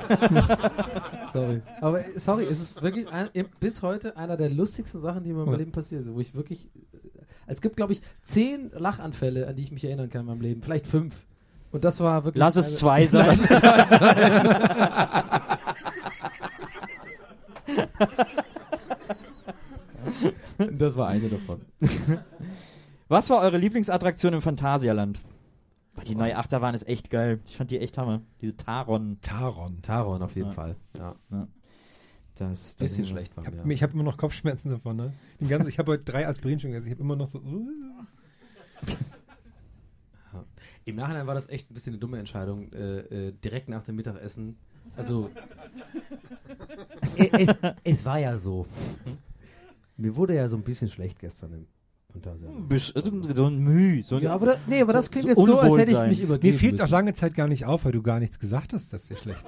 Sorry. 1.33 1.61
Aber 1.81 1.99
äh, 2.03 2.17
sorry, 2.19 2.45
es 2.49 2.59
ist 2.59 2.81
wirklich 2.81 3.07
ein, 3.09 3.29
bis 3.59 3.83
heute 3.83 4.17
einer 4.17 4.35
der 4.35 4.49
lustigsten 4.49 4.99
Sachen, 4.99 5.23
die 5.23 5.33
mir 5.33 5.41
in 5.41 5.45
meinem 5.45 5.51
Ja. 5.53 5.59
Leben 5.59 5.71
passiert 5.71 6.03
sind, 6.03 6.15
wo 6.15 6.19
ich 6.19 6.33
wirklich. 6.33 6.65
äh, 6.93 6.97
Es 7.45 7.61
gibt, 7.61 7.75
glaube 7.77 7.93
ich, 7.93 8.01
zehn 8.21 8.71
Lachanfälle, 8.73 9.47
an 9.47 9.55
die 9.55 9.61
ich 9.61 9.71
mich 9.71 9.83
erinnern 9.85 10.09
kann 10.09 10.21
in 10.21 10.27
meinem 10.27 10.41
Leben. 10.41 10.63
Vielleicht 10.63 10.87
fünf. 10.87 11.15
Und 11.71 11.83
das 11.83 11.99
war 11.99 12.23
wirklich. 12.23 12.39
lass 12.39 12.55
es 12.55 12.77
zwei 12.77 13.05
sein. 13.07 13.27
Lass 13.27 13.39
es 13.39 13.59
zwei 13.59 13.85
sein. 13.85 15.57
das 20.71 20.95
war 20.95 21.09
eine 21.09 21.29
davon. 21.29 21.61
Was 23.07 23.29
war 23.29 23.41
eure 23.41 23.57
Lieblingsattraktion 23.57 24.33
im 24.33 24.41
Phantasialand? 24.41 25.19
Die 26.07 26.15
neue 26.15 26.37
Achterbahn 26.37 26.75
ist 26.75 26.87
echt 26.87 27.09
geil. 27.09 27.39
Ich 27.45 27.57
fand 27.57 27.71
die 27.71 27.79
echt 27.79 27.97
Hammer. 27.97 28.21
Diese 28.41 28.55
Taron. 28.55 29.17
Taron. 29.21 29.81
Taron 29.81 30.21
auf 30.21 30.35
jeden 30.35 30.49
Ja. 30.49 30.53
Fall. 30.53 30.75
Ja. 30.97 31.15
Das, 32.35 32.75
das 32.75 32.77
Bisschen 32.91 33.05
schlecht 33.05 33.35
war 33.35 33.43
Ich 33.43 33.49
habe 33.49 33.81
hab 33.81 33.93
immer 33.93 34.03
noch 34.03 34.17
Kopfschmerzen 34.17 34.69
davon. 34.69 34.95
Ne? 34.95 35.13
Den 35.39 35.47
ganzen, 35.47 35.69
ich 35.69 35.79
habe 35.79 35.93
heute 35.93 36.03
drei 36.03 36.27
Aspirin 36.27 36.59
schon 36.59 36.71
gegessen. 36.71 36.87
Ich 36.87 36.93
habe 36.93 37.01
immer 37.01 37.15
noch 37.15 37.27
so. 37.27 37.39
Uh. 37.39 37.67
Im 40.85 40.95
Nachhinein 40.95 41.25
war 41.25 41.35
das 41.35 41.49
echt 41.49 41.71
ein 41.71 41.73
bisschen 41.73 41.93
eine 41.93 41.99
dumme 41.99 42.19
Entscheidung, 42.19 42.71
äh, 42.71 43.27
äh, 43.27 43.31
direkt 43.31 43.69
nach 43.69 43.83
dem 43.83 43.95
Mittagessen. 43.95 44.57
Also, 44.95 45.29
es, 47.17 47.57
es, 47.83 48.05
war 48.05 48.19
ja 48.19 48.37
so. 48.37 48.65
Mir 49.97 50.15
wurde 50.15 50.35
ja 50.35 50.47
so 50.47 50.57
ein 50.57 50.63
bisschen 50.63 50.89
schlecht 50.89 51.19
gestern 51.19 51.53
im 51.53 51.67
Fantasia. 52.11 52.49
Also 52.95 53.33
so 53.33 53.45
ein 53.47 53.59
Müh. 53.59 54.03
So 54.03 54.17
ein, 54.17 54.23
Ja, 54.23 54.33
aber 54.33 54.47
das, 54.47 54.59
nee, 54.67 54.81
aber 54.81 54.93
das 54.93 55.09
klingt 55.11 55.23
so 55.23 55.29
jetzt 55.29 55.45
so, 55.45 55.59
als 55.59 55.77
hätte 55.77 55.91
ich 55.91 56.09
mich 56.09 56.19
Mir 56.19 56.25
übergeben 56.25 56.57
fiel 56.57 56.73
es 56.73 56.81
auch 56.81 56.89
lange 56.89 57.13
Zeit 57.13 57.35
gar 57.35 57.47
nicht 57.47 57.65
auf, 57.65 57.85
weil 57.85 57.91
du 57.91 58.01
gar 58.01 58.19
nichts 58.19 58.39
gesagt 58.39 58.73
hast, 58.73 58.93
dass 58.93 59.07
dir 59.07 59.17
schlecht 59.17 59.45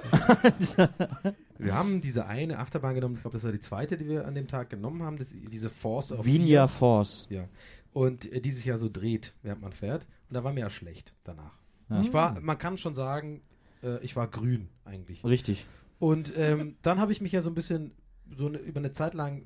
ist. 0.58 0.76
Wir 1.58 1.74
haben 1.74 2.00
diese 2.00 2.26
eine 2.26 2.58
Achterbahn 2.58 2.94
genommen, 2.94 3.16
ich 3.16 3.20
glaube, 3.20 3.36
das 3.36 3.44
war 3.44 3.52
die 3.52 3.60
zweite, 3.60 3.98
die 3.98 4.08
wir 4.08 4.26
an 4.26 4.34
dem 4.34 4.48
Tag 4.48 4.70
genommen 4.70 5.02
haben, 5.02 5.18
das, 5.18 5.28
diese 5.30 5.68
Force 5.68 6.10
of 6.10 6.24
Vinia. 6.24 6.66
Force. 6.68 7.26
Ja. 7.28 7.44
Und 7.92 8.32
äh, 8.32 8.40
die 8.40 8.50
sich 8.50 8.64
ja 8.64 8.78
so 8.78 8.88
dreht, 8.88 9.34
während 9.42 9.60
man 9.60 9.72
fährt. 9.72 10.06
Und 10.30 10.36
da 10.36 10.42
war 10.42 10.54
mir 10.54 10.60
ja 10.60 10.70
schlecht 10.70 11.12
danach. 11.22 11.52
Ja. 11.90 12.00
Ich 12.00 12.14
war, 12.14 12.40
man 12.40 12.56
kann 12.56 12.78
schon 12.78 12.94
sagen, 12.94 13.42
äh, 13.82 14.02
ich 14.02 14.16
war 14.16 14.26
grün 14.28 14.68
eigentlich. 14.86 15.22
Richtig. 15.22 15.66
Und 16.00 16.32
ähm, 16.36 16.76
dann 16.82 16.98
habe 16.98 17.12
ich 17.12 17.20
mich 17.20 17.30
ja 17.30 17.42
so 17.42 17.50
ein 17.50 17.54
bisschen 17.54 17.92
so 18.34 18.46
eine, 18.46 18.58
über 18.58 18.80
eine 18.80 18.92
Zeit 18.92 19.14
lang 19.14 19.42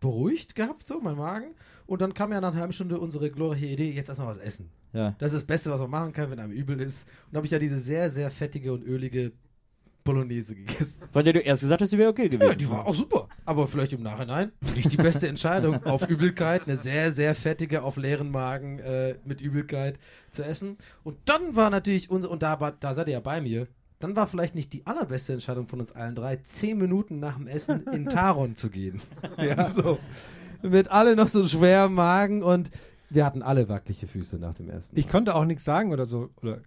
beruhigt 0.00 0.56
gehabt, 0.56 0.88
so 0.88 1.00
mein 1.00 1.16
Magen. 1.16 1.54
Und 1.86 2.02
dann 2.02 2.12
kam 2.12 2.32
ja 2.32 2.40
nach 2.40 2.50
einer 2.50 2.60
halben 2.60 2.72
Stunde 2.72 2.98
unsere 2.98 3.30
glorreiche 3.30 3.66
Idee, 3.66 3.92
jetzt 3.92 4.08
erstmal 4.08 4.28
was 4.28 4.38
essen. 4.38 4.68
Ja. 4.92 5.14
Das 5.18 5.32
ist 5.32 5.42
das 5.42 5.46
Beste, 5.46 5.70
was 5.70 5.80
man 5.80 5.90
machen 5.90 6.12
kann, 6.12 6.30
wenn 6.30 6.40
einem 6.40 6.52
übel 6.52 6.80
ist. 6.80 7.06
Und 7.30 7.36
habe 7.36 7.46
ich 7.46 7.52
ja 7.52 7.58
diese 7.60 7.78
sehr, 7.78 8.10
sehr 8.10 8.30
fettige 8.32 8.72
und 8.72 8.82
ölige 8.82 9.32
Bolognese 10.02 10.56
gegessen. 10.56 11.02
Von 11.12 11.24
der 11.24 11.34
du 11.34 11.38
erst 11.38 11.62
gesagt 11.62 11.80
hast, 11.80 11.92
die 11.92 11.98
wäre 11.98 12.10
okay 12.10 12.28
gewesen. 12.28 12.50
Ja, 12.50 12.56
die 12.56 12.68
war 12.68 12.84
auch 12.84 12.94
super. 12.96 13.28
Aber 13.44 13.68
vielleicht 13.68 13.92
im 13.92 14.02
Nachhinein 14.02 14.50
nicht 14.74 14.90
die 14.90 14.96
beste 14.96 15.28
Entscheidung. 15.28 15.76
Auf 15.86 16.08
Übelkeit, 16.08 16.66
eine 16.66 16.76
sehr, 16.76 17.12
sehr 17.12 17.36
fettige, 17.36 17.84
auf 17.84 17.96
leeren 17.96 18.32
Magen 18.32 18.80
äh, 18.80 19.14
mit 19.24 19.40
Übelkeit 19.40 20.00
zu 20.32 20.44
essen. 20.44 20.78
Und 21.04 21.18
dann 21.26 21.54
war 21.54 21.70
natürlich 21.70 22.10
unser, 22.10 22.28
und 22.30 22.42
da, 22.42 22.58
war, 22.58 22.72
da 22.72 22.92
seid 22.92 23.06
ihr 23.06 23.14
ja 23.14 23.20
bei 23.20 23.40
mir, 23.40 23.68
dann 24.02 24.16
war 24.16 24.26
vielleicht 24.26 24.54
nicht 24.54 24.72
die 24.72 24.84
allerbeste 24.86 25.32
Entscheidung 25.32 25.68
von 25.68 25.80
uns 25.80 25.92
allen 25.92 26.14
drei, 26.14 26.36
zehn 26.36 26.76
Minuten 26.76 27.20
nach 27.20 27.36
dem 27.36 27.46
Essen 27.46 27.86
in 27.92 28.06
Taron 28.10 28.56
zu 28.56 28.68
gehen. 28.68 29.00
ja, 29.38 29.72
so. 29.76 29.98
mit 30.62 30.90
alle 30.90 31.14
noch 31.14 31.28
so 31.28 31.46
schwerem 31.46 31.94
Magen 31.94 32.42
und 32.42 32.70
wir 33.10 33.24
hatten 33.24 33.42
alle 33.42 33.68
wackelige 33.68 34.08
Füße 34.08 34.38
nach 34.38 34.54
dem 34.54 34.68
ersten. 34.70 34.98
Ich 34.98 35.08
konnte 35.08 35.34
auch 35.34 35.44
nichts 35.44 35.64
sagen 35.64 35.92
oder 35.92 36.06
so 36.06 36.30
oder 36.40 36.62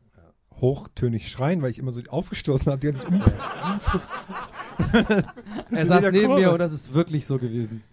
hochtönig 0.61 1.29
schreien, 1.29 1.61
weil 1.61 1.71
ich 1.71 1.79
immer 1.79 1.91
so 1.91 2.01
aufgestoßen 2.07 2.71
habe. 2.71 2.93
Um 3.09 3.21
er 5.77 5.85
saß 5.85 6.11
neben 6.11 6.27
Kurve. 6.27 6.41
mir 6.41 6.53
und 6.53 6.59
das 6.59 6.71
ist 6.71 6.93
wirklich 6.93 7.25
so 7.25 7.37
gewesen. 7.37 7.83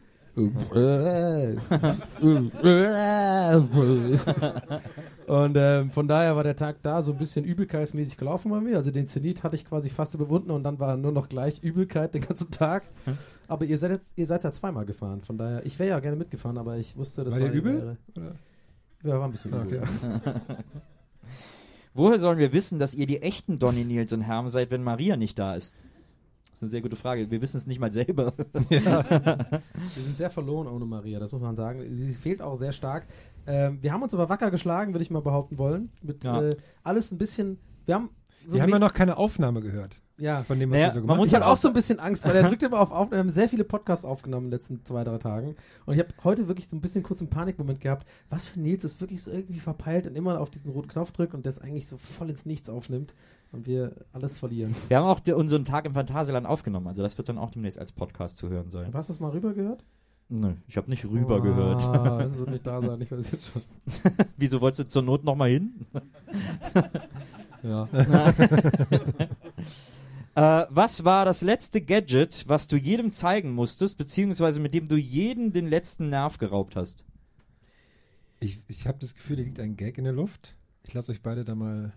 Und 5.32 5.56
ähm, 5.56 5.90
von 5.90 6.09
daher 6.09 6.36
war 6.36 6.42
der 6.44 6.56
Tag 6.56 6.82
da 6.82 7.00
so 7.02 7.12
ein 7.12 7.18
bisschen 7.18 7.44
übelkeitsmäßig 7.44 8.16
gelaufen 8.18 8.50
bei 8.50 8.60
mir. 8.60 8.76
Also 8.76 8.90
den 8.90 9.06
Zenit 9.06 9.42
hatte 9.42 9.56
ich 9.56 9.64
quasi 9.64 9.88
fast 9.88 10.14
überwunden 10.14 10.50
und 10.50 10.62
dann 10.64 10.78
war 10.78 10.96
nur 10.96 11.12
noch 11.12 11.28
gleich 11.28 11.62
Übelkeit 11.62 12.14
den 12.14 12.22
ganzen 12.22 12.50
Tag. 12.50 12.82
Aber 13.48 13.64
ihr 13.64 13.78
seid, 13.78 14.00
ihr 14.16 14.26
seid 14.26 14.44
ja 14.44 14.52
zweimal 14.52 14.84
gefahren. 14.84 15.22
Von 15.22 15.38
daher, 15.38 15.64
ich 15.64 15.78
wäre 15.78 15.88
ja 15.90 16.00
gerne 16.00 16.16
mitgefahren, 16.16 16.59
aber 16.59 16.76
ich 16.76 16.96
wusste, 16.96 17.24
das 17.24 17.34
War 17.34 17.40
war, 17.40 17.50
übel? 17.50 17.74
wäre- 17.78 17.96
Oder? 18.16 18.34
Ja, 19.04 19.18
war 19.18 19.24
ein 19.26 19.32
bisschen 19.32 19.52
übel. 19.52 19.78
okay. 19.78 19.80
ja. 20.26 20.56
Woher 21.94 22.18
sollen 22.18 22.38
wir 22.38 22.52
wissen, 22.52 22.78
dass 22.78 22.94
ihr 22.94 23.06
die 23.06 23.20
echten 23.22 23.59
Donny, 23.59 23.84
Nils 23.84 24.12
und 24.12 24.22
Herm 24.22 24.48
seid, 24.48 24.70
wenn 24.70 24.82
Maria 24.82 25.16
nicht 25.16 25.38
da 25.38 25.54
ist? 25.54 25.76
Das 26.50 26.56
ist 26.59 26.62
eine 26.62 26.70
sehr 26.70 26.80
gute 26.82 26.96
Frage. 26.96 27.30
Wir 27.30 27.40
wissen 27.42 27.56
es 27.56 27.66
nicht 27.66 27.80
mal 27.80 27.90
selber. 27.90 28.32
Wir 28.68 29.60
sind 29.88 30.16
sehr 30.16 30.30
verloren 30.30 30.68
ohne 30.68 30.84
Maria, 30.86 31.18
das 31.18 31.32
muss 31.32 31.42
man 31.42 31.56
sagen. 31.56 31.80
Sie 31.96 32.12
fehlt 32.14 32.40
auch 32.40 32.54
sehr 32.54 32.72
stark. 32.72 33.06
Ähm, 33.47 33.78
wir 33.82 33.93
haben 33.93 34.02
uns 34.02 34.14
aber 34.14 34.28
wacker 34.28 34.51
geschlagen, 34.51 34.94
würde 34.94 35.02
ich 35.02 35.10
mal 35.10 35.23
behaupten 35.23 35.59
wollen. 35.59 35.90
Mit 36.02 36.24
Ja. 36.24 36.43
äh, 36.43 36.56
alles 36.82 37.10
ein 37.12 37.19
bisschen. 37.19 37.59
Wir 37.86 37.97
haben 37.97 38.10
so 38.47 38.55
Wir 38.55 38.62
haben 38.62 38.70
ja 38.70 38.78
noch 38.78 38.93
keine 38.93 39.16
Aufnahme 39.16 39.60
gehört 39.60 40.01
ja. 40.23 40.43
von 40.44 40.59
dem, 40.59 40.70
was 40.70 40.77
Naja, 40.77 40.86
wir 40.86 40.93
so 40.93 41.01
gemacht 41.01 41.16
muss 41.19 41.28
Ich 41.28 41.35
halt 41.35 41.43
habe 41.43 41.52
auch 41.52 41.56
auch 41.56 41.60
so 41.60 41.69
ein 41.69 41.74
bisschen 41.74 41.98
Angst, 42.01 42.24
weil 42.24 42.36
er 42.36 42.48
drückt 42.48 42.62
immer 42.62 42.81
auf 42.81 42.90
Aufnahme. 42.90 43.10
Wir 43.10 43.19
haben 43.19 43.31
sehr 43.31 43.48
viele 43.48 43.64
Podcasts 43.64 44.05
aufgenommen 44.05 44.47
in 44.47 44.51
den 44.51 44.59
letzten 44.59 44.85
zwei, 44.85 45.05
drei 45.05 45.19
Tagen. 45.19 45.56
Und 45.85 45.94
ich 45.94 46.01
habe 46.01 46.10
heute 46.24 46.48
wirklich 46.48 46.69
so 46.69 46.77
ein 46.77 46.81
bisschen 46.81 47.02
kurz 47.02 47.20
einen 47.20 47.31
Panikmoment 47.31 47.81
gehabt. 47.81 48.06
Was 48.31 48.44
für 48.44 48.60
Nils 48.60 48.85
ist 48.85 49.01
wirklich 49.01 49.23
so 49.23 49.31
irgendwie 49.31 49.60
verpeilt 49.60 50.06
und 50.06 50.16
immer 50.16 50.40
auf 50.40 50.51
diesen 50.51 50.70
roten 50.70 50.89
Knopf 50.89 51.12
drückt 51.12 51.35
und 51.35 51.44
das 51.47 51.59
eigentlich 51.59 51.89
so 51.89 51.97
voll 51.97 52.31
ins 52.31 52.47
Nichts 52.47 52.69
aufnimmt 52.69 53.14
und 53.51 53.66
wir 53.66 53.93
alles 54.12 54.39
verlieren. 54.39 54.74
Wir 54.89 54.98
haben 54.98 55.06
auch 55.06 55.20
unseren 55.36 55.64
Tag 55.64 55.85
im 55.86 55.94
Phantasialand 55.94 56.47
aufgenommen. 56.47 56.86
Also 56.86 57.02
das 57.02 57.19
wird 57.19 57.28
dann 57.28 57.39
auch 57.39 57.51
demnächst 57.51 57.78
als 57.78 57.93
Podcast 57.93 58.36
zu 58.36 58.48
hören 58.48 58.70
sein. 58.70 58.93
Hast 58.94 59.09
du 59.09 59.12
das 59.12 59.20
mal 59.20 59.31
rüber 59.31 59.52
gehört? 59.52 59.85
Nö, 60.34 60.54
ich 60.66 60.78
habe 60.78 60.88
nicht 60.88 61.04
rüber 61.04 61.36
Ah, 61.36 61.40
gehört. 61.40 61.82
Das 61.86 62.38
wird 62.38 62.50
nicht 62.50 62.66
da 62.66 62.80
sein, 62.80 62.98
ich 63.02 63.12
weiß 63.12 63.32
jetzt 63.32 63.52
schon. 63.52 63.62
Wieso 64.38 64.62
wolltest 64.62 64.80
du 64.80 64.88
zur 64.88 65.02
Not 65.02 65.24
nochmal 65.24 65.50
hin? 65.50 65.86
Ja. 67.64 67.88
Äh, 70.34 70.66
was 70.70 71.04
war 71.04 71.24
das 71.24 71.42
letzte 71.42 71.80
Gadget, 71.80 72.48
was 72.48 72.66
du 72.66 72.76
jedem 72.76 73.12
zeigen 73.12 73.52
musstest, 73.52 73.98
beziehungsweise 73.98 74.59
mit 74.59 74.74
dem 74.74 74.88
du 74.88 74.96
jeden 74.96 75.52
den 75.52 75.68
letzten 75.68 76.09
Nerv 76.09 76.38
geraubt 76.38 76.74
hast? 76.74 77.04
Ich, 78.40 78.59
ich 78.66 78.88
habe 78.88 78.98
das 78.98 79.14
Gefühl, 79.14 79.36
da 79.36 79.42
liegt 79.42 79.60
ein 79.60 79.76
Gag 79.76 79.96
in 79.96 80.02
der 80.02 80.12
Luft. 80.12 80.56
Ich 80.82 80.92
lasse 80.92 81.12
euch 81.12 81.22
beide 81.22 81.44
da 81.44 81.54
mal. 81.54 81.92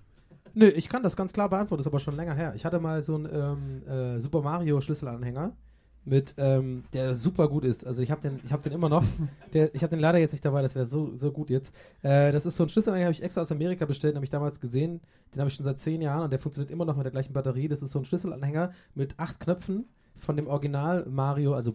Nö, 0.53 0.67
ich 0.67 0.87
kann 0.87 1.01
das 1.01 1.15
ganz 1.15 1.33
klar 1.33 1.49
beantworten, 1.49 1.81
ist 1.81 1.87
aber 1.87 1.99
schon 1.99 2.15
länger 2.15 2.35
her. 2.35 2.53
Ich 2.55 2.63
hatte 2.63 2.79
mal 2.79 3.01
so 3.01 3.15
einen 3.15 3.27
ähm, 3.33 3.87
äh, 3.87 4.19
Super 4.19 4.41
Mario 4.43 4.81
Schlüsselanhänger 4.81 5.53
mit, 6.05 6.35
ähm, 6.37 6.83
der 6.93 7.15
super 7.15 7.47
gut 7.47 7.65
ist. 7.65 7.85
Also 7.85 8.01
ich 8.01 8.11
habe 8.11 8.21
den, 8.21 8.39
ich 8.45 8.51
habe 8.51 8.63
den 8.63 8.73
immer 8.73 8.89
noch. 8.89 9.03
Der, 9.53 9.73
ich 9.73 9.83
habe 9.83 9.91
den 9.91 9.99
leider 9.99 10.17
jetzt 10.17 10.33
nicht 10.33 10.43
dabei, 10.43 10.61
das 10.61 10.75
wäre 10.75 10.85
so, 10.85 11.15
so 11.15 11.31
gut 11.31 11.49
jetzt. 11.49 11.73
Äh, 12.01 12.31
das 12.33 12.45
ist 12.45 12.57
so 12.57 12.63
ein 12.63 12.69
Schlüsselanhänger, 12.69 13.07
habe 13.07 13.13
ich 13.13 13.23
extra 13.23 13.41
aus 13.41 13.51
Amerika 13.51 13.85
bestellt, 13.85 14.13
den 14.13 14.17
habe 14.17 14.25
ich 14.25 14.29
damals 14.29 14.59
gesehen. 14.59 14.99
Den 15.33 15.39
habe 15.39 15.49
ich 15.49 15.55
schon 15.55 15.63
seit 15.63 15.79
zehn 15.79 16.01
Jahren 16.01 16.23
und 16.23 16.31
der 16.31 16.39
funktioniert 16.39 16.71
immer 16.71 16.85
noch 16.85 16.97
mit 16.97 17.05
der 17.05 17.11
gleichen 17.11 17.33
Batterie. 17.33 17.67
Das 17.67 17.81
ist 17.81 17.91
so 17.91 17.99
ein 17.99 18.05
Schlüsselanhänger 18.05 18.73
mit 18.95 19.17
acht 19.17 19.39
Knöpfen 19.39 19.85
von 20.17 20.35
dem 20.35 20.47
Original 20.47 21.05
Mario, 21.09 21.53
also 21.53 21.73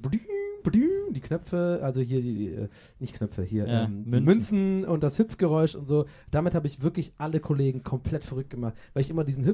die 1.13 1.21
Knöpfe, 1.21 1.81
also 1.83 2.01
hier 2.01 2.21
die, 2.21 2.35
die 2.35 2.49
äh, 2.49 2.69
nicht 2.99 3.15
Knöpfe, 3.15 3.43
hier 3.43 3.67
Ja, 3.67 3.85
ähm, 3.85 4.05
Münzen. 4.07 4.25
Münzen 4.25 4.85
und 4.85 5.03
das 5.03 5.19
Hüpfgeräusch 5.19 5.75
und 5.75 5.87
so. 5.87 6.07
Damit 6.31 6.55
habe 6.55 6.67
ich 6.67 6.83
wirklich 6.83 7.13
alle 7.19 7.41
Kollegen 7.41 7.83
komplett 7.83 8.25
verrückt 8.25 8.51
gemacht, 8.51 8.75
weil 8.93 9.03
ich 9.03 9.11
immer 9.11 9.25
diesen 9.25 9.45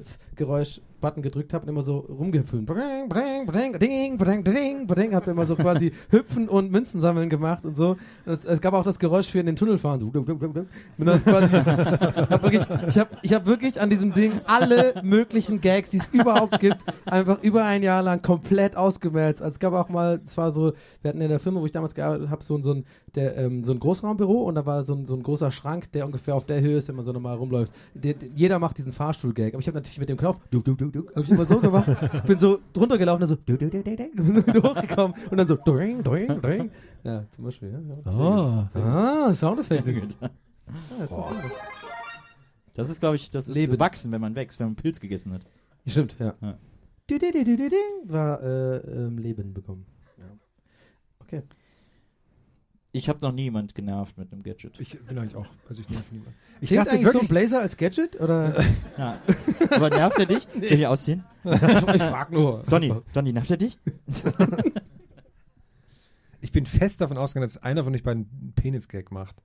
Hüpfgeräusch-Button 0.97 1.23
gedrückt 1.23 1.53
habe 1.53 1.65
und 1.65 1.69
immer 1.71 1.83
so 1.83 1.99
rumgehüpft. 1.99 2.53
Bring, 2.67 3.09
bring, 3.09 3.47
bring, 3.47 3.79
ding, 3.79 4.17
bring, 4.19 4.45
ding, 4.45 4.87
bring, 4.87 5.15
hab 5.15 5.27
immer 5.27 5.47
so 5.47 5.57
quasi 5.57 5.93
hüpfen 6.11 6.49
und 6.49 6.71
Münzen 6.71 7.01
sammeln 7.01 7.29
gemacht 7.29 7.65
und 7.65 7.77
so. 7.77 7.91
Und 8.25 8.33
es, 8.33 8.45
es 8.45 8.61
gab 8.61 8.75
auch 8.75 8.85
das 8.85 8.99
Geräusch 8.99 9.29
für 9.29 9.39
in 9.41 9.47
den 9.47 9.57
Tunnel 9.57 9.79
fahren. 9.79 10.01
So, 10.01 10.11
dann 10.11 11.23
quasi, 11.25 11.49
hab 11.53 12.43
wirklich, 12.43 12.63
ich 12.89 12.99
habe 12.99 13.11
ich 13.23 13.33
hab 13.35 13.47
wirklich 13.47 13.81
an 13.81 13.91
diesem 13.91 14.13
Ding 14.13 14.33
alle 14.47 14.95
möglichen 15.03 15.61
Gags, 15.61 15.91
die 15.91 15.99
es 15.99 16.09
überhaupt 16.09 16.59
gibt, 16.61 16.79
einfach 17.05 17.43
über 17.43 17.65
ein 17.65 17.83
Jahr 17.83 18.03
lang 18.03 18.23
komplett 18.23 18.77
ausgemerzt. 18.77 19.43
Also 19.43 19.55
es 19.55 19.59
gab 19.61 19.73
auch 19.75 19.89
mal, 19.89 20.21
es 20.25 20.37
war 20.37 20.51
so, 20.51 20.73
wir 21.03 21.09
hatten 21.09 21.21
in 21.21 21.29
der 21.29 21.39
Firma, 21.39 21.61
wo 21.61 21.67
ich 21.67 21.73
damals 21.73 21.95
gearbeitet 21.95 22.31
habe, 22.31 22.43
so, 22.43 22.57
ein- 22.57 22.63
so, 22.63 22.73
ein, 22.75 22.85
der, 23.15 23.37
ähm, 23.37 23.65
so 23.65 23.73
ein 23.73 23.79
Großraumbüro 23.81 24.43
und 24.45 24.55
da 24.55 24.67
war 24.67 24.83
so 24.85 24.95
ein, 24.95 25.07
so 25.07 25.15
ein 25.15 25.23
großer 25.23 25.51
Schrank, 25.51 25.93
der 25.93 26.07
ungefähr 26.07 26.35
auf 26.35 26.45
der 26.45 26.61
Höhe 26.61 26.77
ist, 26.79 26.89
wenn 26.89 26.97
man 26.97 27.05
so 27.05 27.13
normal 27.13 27.37
rumläuft. 27.37 27.73
Der, 27.95 28.15
der, 28.15 28.29
jeder 28.35 28.59
macht 28.59 28.79
diesen 28.79 28.93
Fahrstuhl-Gag, 28.93 29.55
aber 29.55 29.61
ich 29.61 29.67
habe 29.69 29.77
natürlich 29.77 29.99
mit 29.99 30.09
dem 30.09 30.17
Knopf, 30.17 30.41
du, 30.51 30.61
du, 30.61 30.75
du, 30.75 30.91
du, 30.97 31.09
hab 31.15 31.25
ich 31.25 31.31
immer 31.31 31.45
so 31.45 31.61
gemacht, 31.61 32.27
bin 32.27 32.39
so 32.39 32.59
drunter 32.73 32.99
gelaufen 32.99 33.23
und 33.23 33.29
so, 33.29 33.37
du, 33.37 33.57
du, 33.57 33.71
du, 33.71 33.83
du, 33.83 34.43
du, 34.43 34.63
hochgekommen 34.63 35.17
und 35.31 35.37
dann 35.37 35.49
so, 35.49 35.57
doing, 35.57 36.03
doing, 36.03 36.41
doing. 36.41 36.71
Ja, 37.05 37.25
zum 37.31 37.45
Beispiel, 37.45 37.73
ja. 37.73 37.81
ja 38.13 38.67
Oh. 38.75 38.79
Ah, 38.79 39.35
Soundeffekte. 39.35 40.09
Das 42.75 42.91
ist, 42.91 43.01
glaube 43.01 43.17
ich, 43.17 43.31
das 43.31 43.49
ist 43.49 43.55
Leben. 43.55 43.79
wachsen, 43.81 44.13
wenn 44.13 44.21
man 44.21 44.35
wächst, 44.35 44.61
wenn 44.61 44.69
man 44.69 44.77
Pilz 44.77 45.01
gegessen 45.01 45.33
hat. 45.33 45.43
Stimmt, 45.87 46.17
ja. 46.19 46.35
Ja. 46.41 46.59
Du, 47.07 47.19
du, 47.19 47.33
du, 47.33 47.45
du, 47.45 47.57
du, 47.57 47.69
du, 47.69 47.77
War 48.13 48.43
äh, 48.43 48.77
ähm, 48.79 49.19
Leben 49.19 49.55
bekommen. 49.55 49.87
Ja. 50.19 50.25
Okay. 51.21 51.43
Ich 52.97 53.11
habe 53.11 53.19
noch 53.21 53.33
niemand 53.33 53.75
genervt 53.75 54.17
mit 54.17 54.33
einem 54.33 54.43
Gadget. 54.43 54.81
Ich 54.81 54.99
bin 54.99 55.19
eigentlich 55.19 55.37
auch. 55.37 55.45
Also 55.69 55.83
ich 55.83 55.91
nerv 55.91 56.05
niemand. 56.11 56.35
Ich 56.63 56.69
Zählt 56.71 56.81
dachte 56.81 56.91
eigentlich 56.93 57.03
so 57.05 57.09
ein 57.11 57.15
wirklich, 57.15 57.29
Blazer 57.29 57.61
als 57.61 57.77
Gadget? 57.77 58.19
Oder? 58.19 58.55
Ja. 58.99 59.21
Aber 59.71 59.91
nervt 59.91 60.19
er 60.19 60.25
dich? 60.25 60.49
Soll 60.55 60.63
ich 60.73 60.87
ausziehen? 60.87 61.23
ich, 61.45 61.53
ich 61.95 62.03
frag 62.03 62.33
nur. 62.33 62.65
Donny, 62.71 62.95
Donny, 63.13 63.35
nervt 63.35 63.51
er 63.51 63.59
dich? 63.59 63.79
ich 66.41 66.53
bin 66.53 66.65
fest 66.65 67.03
davon 67.03 67.19
ausgegangen, 67.19 67.47
dass 67.53 67.63
einer 67.63 67.85
von 67.85 67.95
euch 67.95 68.03
beiden 68.03 68.31
einen 68.31 68.53
Penis-Gag 68.55 69.13
macht. 69.13 69.37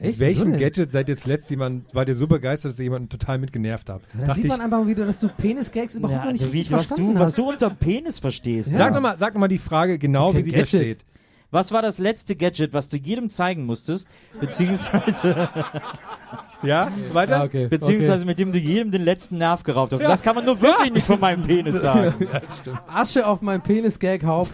Echt? 0.00 0.18
Mit 0.18 0.18
welchem 0.18 0.50
denn? 0.50 0.60
Gadget 0.60 0.90
seid 0.90 1.08
ihr 1.08 1.16
zuletzt 1.16 1.50
jemand, 1.50 1.94
war 1.94 2.04
dir 2.04 2.16
so 2.16 2.26
begeistert, 2.26 2.72
dass 2.72 2.80
ihr 2.80 2.84
jemanden 2.84 3.08
total 3.08 3.38
mit 3.38 3.52
genervt 3.52 3.88
habt? 3.88 4.04
Da 4.12 4.34
sieht 4.34 4.48
man 4.48 4.58
ich, 4.58 4.64
einfach 4.64 4.80
mal 4.80 4.88
wieder, 4.88 5.06
dass 5.06 5.20
du 5.20 5.28
Penis-Gags 5.28 5.94
überhaupt 5.94 6.18
Ja, 6.18 6.24
noch 6.24 6.32
nicht 6.32 6.42
also 6.42 6.52
wie, 6.52 6.58
richtig 6.58 6.72
was, 6.76 6.86
verstanden 6.88 7.14
du, 7.14 7.20
was 7.20 7.28
hast. 7.28 7.38
du 7.38 7.48
unter 7.50 7.70
Penis 7.70 8.18
verstehst. 8.18 8.72
Ja. 8.72 8.78
Sag 8.78 8.94
nochmal 8.94 9.16
sag 9.16 9.34
noch 9.34 9.40
mal 9.40 9.48
die 9.48 9.58
Frage 9.58 9.96
genau, 10.00 10.34
wie 10.34 10.42
sie 10.42 10.50
da 10.50 10.58
Gadget. 10.58 10.80
steht. 10.80 11.04
Was 11.54 11.70
war 11.70 11.82
das 11.82 11.98
letzte 11.98 12.34
Gadget, 12.34 12.72
was 12.74 12.88
du 12.88 12.96
jedem 12.96 13.30
zeigen 13.30 13.64
musstest, 13.64 14.08
beziehungsweise, 14.40 15.48
Ja, 16.64 16.90
weiter? 17.12 17.42
Ah, 17.42 17.44
okay. 17.44 17.68
beziehungsweise 17.68 18.24
mit 18.26 18.38
dem 18.40 18.50
du 18.50 18.58
jedem 18.58 18.90
den 18.90 19.04
letzten 19.04 19.38
Nerv 19.38 19.62
geraubt 19.62 19.92
hast? 19.92 20.00
Und 20.00 20.08
Das 20.08 20.20
kann 20.22 20.34
man 20.34 20.44
nur 20.46 20.60
wirklich 20.60 20.92
nicht 20.92 21.06
von 21.06 21.20
meinem 21.20 21.42
Penis 21.42 21.80
sagen. 21.82 22.12
okay. 22.18 22.72
Asche 22.88 23.24
auf 23.26 23.40
mein 23.40 23.60
Penis-Gag-Haupt. 23.62 24.52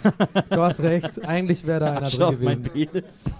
du 0.51 0.61
hast 0.61 0.81
recht. 0.81 1.25
Eigentlich 1.25 1.67
wäre 1.67 1.81
da 1.81 1.87
einer 1.93 2.03
Asche 2.03 2.19
drin 2.19 2.27
auf 2.27 2.41
meinen 2.41 2.63
gewesen. 2.65 2.93
Penis. 2.93 3.37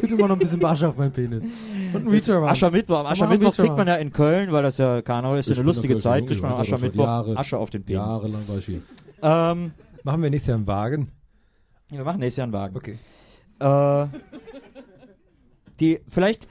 Bitte 0.00 0.14
mal 0.14 0.28
noch 0.28 0.36
ein 0.36 0.38
bisschen 0.38 0.64
Asche 0.64 0.88
auf 0.88 0.96
meinen 0.96 1.12
Penis. 1.12 1.44
Und 1.92 2.06
ein 2.06 2.08
Reacher. 2.08 2.42
Aschermittwoch. 2.42 3.00
Am 3.00 3.06
Aschermittwoch 3.06 3.54
kriegt 3.56 3.76
man 3.76 3.88
ja 3.88 3.96
in 3.96 4.12
Köln, 4.12 4.52
weil 4.52 4.62
das 4.62 4.78
ja 4.78 5.02
Karneval 5.02 5.38
ist, 5.38 5.46
ja 5.48 5.52
Ich 5.52 5.58
eine 5.58 5.66
lustige 5.66 5.96
Zeit, 5.96 6.26
kriegt 6.26 6.40
man 6.42 6.52
Aschermittwoch 6.52 7.04
Jahre- 7.04 7.36
Asche 7.36 7.58
auf 7.58 7.70
den 7.70 7.82
Penis. 7.82 8.00
Jahrelang 8.00 8.46
war 8.46 8.56
ich 8.58 8.64
hier. 8.66 8.82
Ähm, 9.22 9.72
Machen 10.08 10.22
wir 10.22 10.30
nächstes 10.30 10.48
Jahr 10.48 10.56
einen 10.56 10.66
Wagen. 10.66 11.12
wir 11.90 12.02
machen 12.02 12.20
nächstes 12.20 12.38
Jahr 12.38 12.44
einen 12.44 12.54
Wagen. 12.54 12.76
Okay. 12.78 12.98
Äh, 13.60 14.06
die, 15.80 16.00
vielleicht 16.08 16.48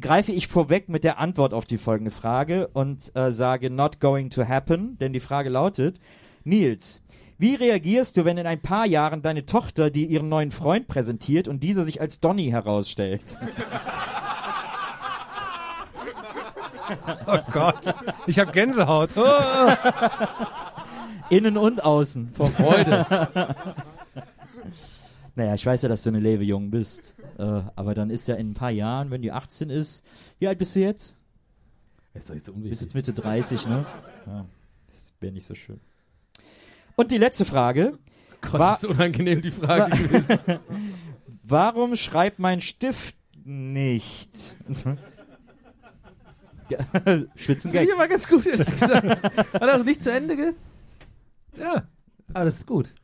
greife 0.00 0.32
ich 0.32 0.48
vorweg 0.48 0.88
mit 0.88 1.04
der 1.04 1.18
Antwort 1.18 1.52
auf 1.52 1.66
die 1.66 1.76
folgende 1.76 2.10
Frage 2.10 2.68
und 2.68 3.14
äh, 3.14 3.30
sage 3.30 3.68
not 3.68 4.00
going 4.00 4.30
to 4.30 4.48
happen, 4.48 4.96
denn 4.96 5.12
die 5.12 5.20
Frage 5.20 5.50
lautet, 5.50 6.00
Nils, 6.42 7.02
wie 7.36 7.56
reagierst 7.56 8.16
du, 8.16 8.24
wenn 8.24 8.38
in 8.38 8.46
ein 8.46 8.62
paar 8.62 8.86
Jahren 8.86 9.20
deine 9.20 9.44
Tochter 9.44 9.90
dir 9.90 10.08
ihren 10.08 10.30
neuen 10.30 10.50
Freund 10.50 10.88
präsentiert 10.88 11.46
und 11.46 11.62
dieser 11.62 11.84
sich 11.84 12.00
als 12.00 12.20
Donny 12.20 12.48
herausstellt? 12.48 13.36
Oh 17.26 17.38
Gott, 17.52 17.94
ich 18.26 18.38
habe 18.38 18.50
Gänsehaut. 18.50 19.10
Oh. 19.14 19.70
Innen 21.30 21.56
und 21.56 21.82
außen. 21.82 22.32
Vor 22.34 22.50
Freude. 22.50 23.06
Naja, 25.36 25.54
ich 25.54 25.64
weiß 25.64 25.80
ja, 25.82 25.88
dass 25.88 26.02
du 26.02 26.10
eine 26.10 26.18
Lewe 26.20 26.44
jung 26.44 26.70
bist. 26.70 27.14
Äh, 27.38 27.62
aber 27.74 27.94
dann 27.94 28.10
ist 28.10 28.28
ja 28.28 28.34
in 28.34 28.50
ein 28.50 28.54
paar 28.54 28.72
Jahren, 28.72 29.10
wenn 29.10 29.22
die 29.22 29.32
18 29.32 29.70
ist, 29.70 30.04
wie 30.38 30.48
alt 30.48 30.58
bist 30.58 30.76
du 30.76 30.80
jetzt? 30.80 31.16
ist 32.12 32.28
doch 32.28 32.34
nicht 32.34 32.44
so 32.44 32.52
Du 32.52 32.58
bist 32.60 32.82
jetzt 32.82 32.94
unwichtig. 32.94 33.14
Mitte 33.16 33.22
30, 33.22 33.66
ne? 33.66 33.86
Ja, 34.26 34.44
das 34.90 35.14
wäre 35.20 35.32
nicht 35.32 35.46
so 35.46 35.54
schön. 35.54 35.80
Und 36.96 37.12
die 37.12 37.16
letzte 37.16 37.44
Frage. 37.46 37.96
Gott, 38.42 38.52
War- 38.54 38.72
das 38.72 38.82
ist 38.82 38.90
unangenehm, 38.90 39.40
die 39.40 39.50
Frage 39.52 39.96
gewesen. 39.96 40.38
Warum 41.44 41.96
schreibt 41.96 42.38
mein 42.38 42.60
Stift 42.60 43.16
nicht? 43.44 44.56
Schwitzen 47.34 47.70
Finde 47.70 47.86
ich 47.86 47.94
aber 47.94 48.08
ganz 48.08 48.28
gut, 48.28 48.46
ehrlich 48.46 48.70
gesagt. 48.70 49.06
Hat 49.24 49.62
er 49.62 49.80
auch 49.80 49.84
nicht 49.84 50.04
zu 50.04 50.12
Ende 50.12 50.36
ge... 50.36 50.52
Ja, 51.58 51.88
Aber 52.32 52.44
das 52.44 52.56
ist 52.56 52.66
gut. 52.66 52.94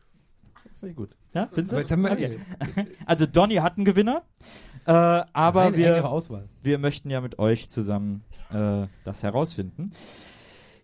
Das 0.68 0.78
finde 0.80 0.90
ich 0.90 0.96
gut. 0.96 1.10
Ja, 1.34 1.48
findest 1.52 1.72
du? 1.72 1.76
Aber 1.76 1.82
jetzt 1.82 1.90
haben 1.92 2.02
wir, 2.02 2.12
Okay. 2.12 2.36
Also 3.06 3.26
Donny 3.26 3.54
hat 3.56 3.76
einen 3.76 3.84
Gewinner, 3.84 4.22
äh, 4.86 4.92
aber 4.92 5.66
engere 5.66 5.96
wir, 5.96 6.08
Auswahl. 6.08 6.46
wir 6.62 6.78
möchten 6.78 7.10
ja 7.10 7.20
mit 7.20 7.38
euch 7.38 7.68
zusammen 7.68 8.22
äh, 8.52 8.86
das 9.04 9.22
herausfinden. 9.22 9.90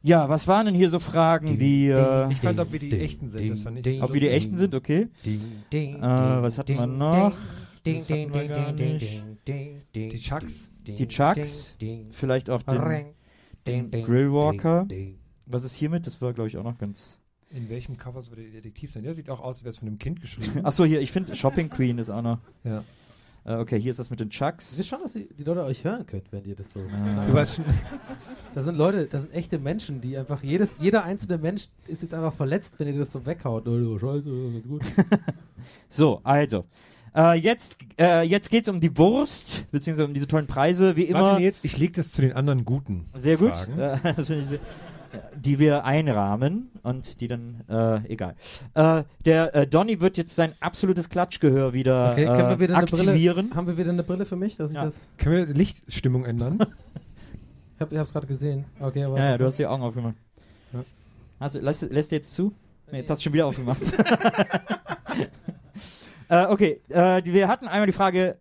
Ja, 0.05 0.29
was 0.29 0.49
waren 0.49 0.67
denn 0.67 0.75
hier 0.75 0.91
so 0.91 0.99
Fragen, 0.99 1.59
die, 1.59 1.87
äh, 1.89 2.31
ich 2.33 2.39
fand, 2.41 2.59
ob 2.59 2.73
wir 2.73 2.81
die 2.81 2.89
Ding, 2.91 3.01
echten 3.01 3.29
sind, 3.29 3.41
ding, 3.41 3.51
das 3.51 3.61
fand 3.61 3.77
ich 3.79 3.83
ding. 3.85 4.03
ob 4.03 4.13
wir 4.13 4.21
die 4.21 4.29
echten 4.31 4.57
sind, 4.59 4.75
okay? 4.75 5.09
Ding, 5.25 5.41
ding, 5.73 5.97
Äh, 5.99 6.03
was 6.03 6.59
hatten 6.59 6.75
wir 6.75 6.87
noch? 6.89 7.37
Ding, 7.87 7.99
Das 7.99 8.07
ding, 8.09 8.23
hatten 8.33 8.35
wir 8.35 8.41
ding, 8.41 8.49
gar 8.51 8.73
ding, 8.73 8.77
ding, 8.77 8.93
nicht. 8.95 9.25
ding, 9.49 9.83
ding, 9.95 10.11
Die 10.11 10.19
Chucks. 10.19 10.69
ding, 10.87 10.97
Die 10.97 11.07
Chucks, 11.07 11.77
vielleicht 12.11 12.51
auch 12.51 12.63
den, 12.65 12.81
ring, 12.81 13.07
ding, 13.65 13.91
ding, 13.93 14.05
Grillwalker. 14.05 14.87
ding, 14.87 14.89
ding. 14.89 15.19
was 15.47 15.63
ist 15.63 15.75
hiermit? 15.77 16.05
Das 16.09 16.21
war, 16.21 16.33
glaube 16.33 16.49
ich, 16.49 16.59
auch 16.59 16.65
noch 16.65 16.79
ganz... 16.79 17.21
In 17.55 17.69
welchem 17.69 17.97
Cover 17.99 18.24
würde 18.29 18.43
der 18.43 18.53
Detektiv 18.61 18.93
sein? 18.93 19.03
Der 19.03 19.15
sieht 19.15 19.29
auch 19.31 19.41
aus, 19.41 19.57
als 19.57 19.65
wäre 19.65 19.70
es 19.70 19.79
von 19.79 19.89
einem 19.89 19.99
Kind 19.99 20.20
geschrieben. 20.20 20.65
Achso, 20.65 20.85
hier, 20.85 21.01
ich 21.01 21.12
finde 21.12 21.35
Shopping 21.35 21.69
Queen 21.70 21.99
ist 21.99 22.11
auch 22.11 22.23
noch... 22.23 22.39
ja. 22.65 22.83
Äh, 23.45 23.57
okay, 23.57 23.81
hier 23.81 23.91
ist 23.91 23.99
das 23.99 24.09
mit 24.09 24.20
den 24.20 24.29
Es 24.29 24.35
Chucks. 24.37 24.79
ist 24.79 24.87
schon, 24.87 25.01
dass 25.03 25.15
die, 25.15 25.27
die 25.37 25.43
Leute 25.43 25.65
euch 25.65 25.83
hören 25.83 26.07
könnt, 26.07 26.31
wenn 26.31 26.45
ihr 26.45 26.55
das 26.55 26.70
so. 26.70 26.79
Du 26.81 27.33
weißt 27.35 27.57
schon, 27.57 27.65
Das 28.55 28.65
sind 28.65 28.77
Leute, 28.79 29.07
das 29.07 29.23
sind 29.23 29.35
echte 29.35 29.59
Menschen, 29.59 30.01
die 30.01 30.16
einfach 30.16 30.45
jedes, 30.45 30.70
jeder 30.79 31.03
einzelne 31.03 31.39
Mensch 31.39 31.66
ist 31.89 32.03
jetzt 32.03 32.15
einfach 32.15 32.33
verletzt, 32.33 32.74
wenn 32.79 32.87
ihr 32.87 32.97
das 32.97 33.11
so 33.11 33.27
weghaut. 33.27 33.66
Oh, 33.66 33.99
scheiße, 33.99 34.31
ganz 34.53 34.69
gut. 34.69 34.83
So, 35.89 36.20
also. 36.23 36.65
Äh, 37.15 37.35
jetzt 37.39 37.79
äh, 37.99 38.23
jetzt 38.23 38.49
geht 38.49 38.62
es 38.62 38.69
um 38.69 38.81
die 38.81 38.97
Wurst, 38.97 39.66
beziehungsweise 39.73 40.07
um 40.07 40.15
diese 40.15 40.27
tollen 40.29 40.47
Preise, 40.47 40.97
wie 40.97 41.03
immer. 41.05 41.23
Martin, 41.23 41.45
jetzt, 41.45 41.65
ich 41.65 41.77
lege 41.79 41.93
das 41.95 42.11
zu 42.12 42.23
den 42.23 42.33
anderen 42.33 42.65
guten 42.65 43.07
Sehr 43.15 43.37
gut. 43.37 43.57
Fragen. 43.57 43.79
Äh, 43.79 44.15
das 44.16 44.29
finde 44.29 44.43
ich 44.43 44.49
sehr- 44.49 44.61
die 45.37 45.59
wir 45.59 45.85
einrahmen 45.85 46.71
und 46.83 47.21
die 47.21 47.29
dann, 47.29 47.63
äh, 47.69 48.13
egal. 48.13 48.35
Äh, 48.75 49.05
der 49.25 49.55
äh, 49.55 49.67
Donny 49.67 50.01
wird 50.01 50.17
jetzt 50.17 50.35
sein 50.35 50.55
absolutes 50.61 51.09
Klatschgehör 51.09 51.73
wieder 51.73 52.13
Okay, 52.13 52.27
können 52.27 52.39
wir 52.39 52.51
äh, 52.51 52.61
wieder 52.61 52.75
eine 52.77 52.83
aktivieren. 52.85 53.47
Brille? 53.49 53.57
Haben 53.57 53.67
wir 53.67 53.77
wieder 53.77 53.91
eine 53.91 54.03
Brille 54.03 54.25
für 54.27 54.37
mich, 54.37 54.57
dass 54.57 54.71
ich 54.71 54.77
Ja. 54.77 54.85
das. 54.85 55.11
Können 55.19 55.47
wir 55.49 55.55
Lichtstimmung 55.55 56.25
ändern? 56.25 56.59
Ich, 57.75 57.85
hab, 57.85 57.93
ich 57.93 57.99
hab's 57.99 58.13
gerade 58.13 58.29
gesehen. 58.29 58.65
Okay, 58.79 59.03
aber. 59.03 59.19
Ja, 59.19 59.31
ja, 59.31 59.39
du 59.39 59.45
hast 59.45 59.59
die 59.59 59.67
Augen 59.67 59.83
aufgemacht. 59.83 60.15
Ja. 60.73 60.85
Hast 61.41 61.57
du, 61.57 61.59
lässt, 61.59 61.83
lässt 61.83 62.13
du 62.13 62.15
jetzt 62.15 62.33
zu? 62.33 62.55
Nee, 62.93 62.99
jetzt 62.99 63.11
hast 63.11 63.19
du 63.19 63.25
schon 63.25 63.33
wieder 63.33 63.47
aufgemacht. 63.47 63.81
äh, 66.29 66.47
okay, 66.47 66.81
äh, 66.91 67.23
wir 67.25 67.49
hatten 67.49 67.67
einmal 67.67 67.87
die 67.87 67.93
Frage. 67.93 68.37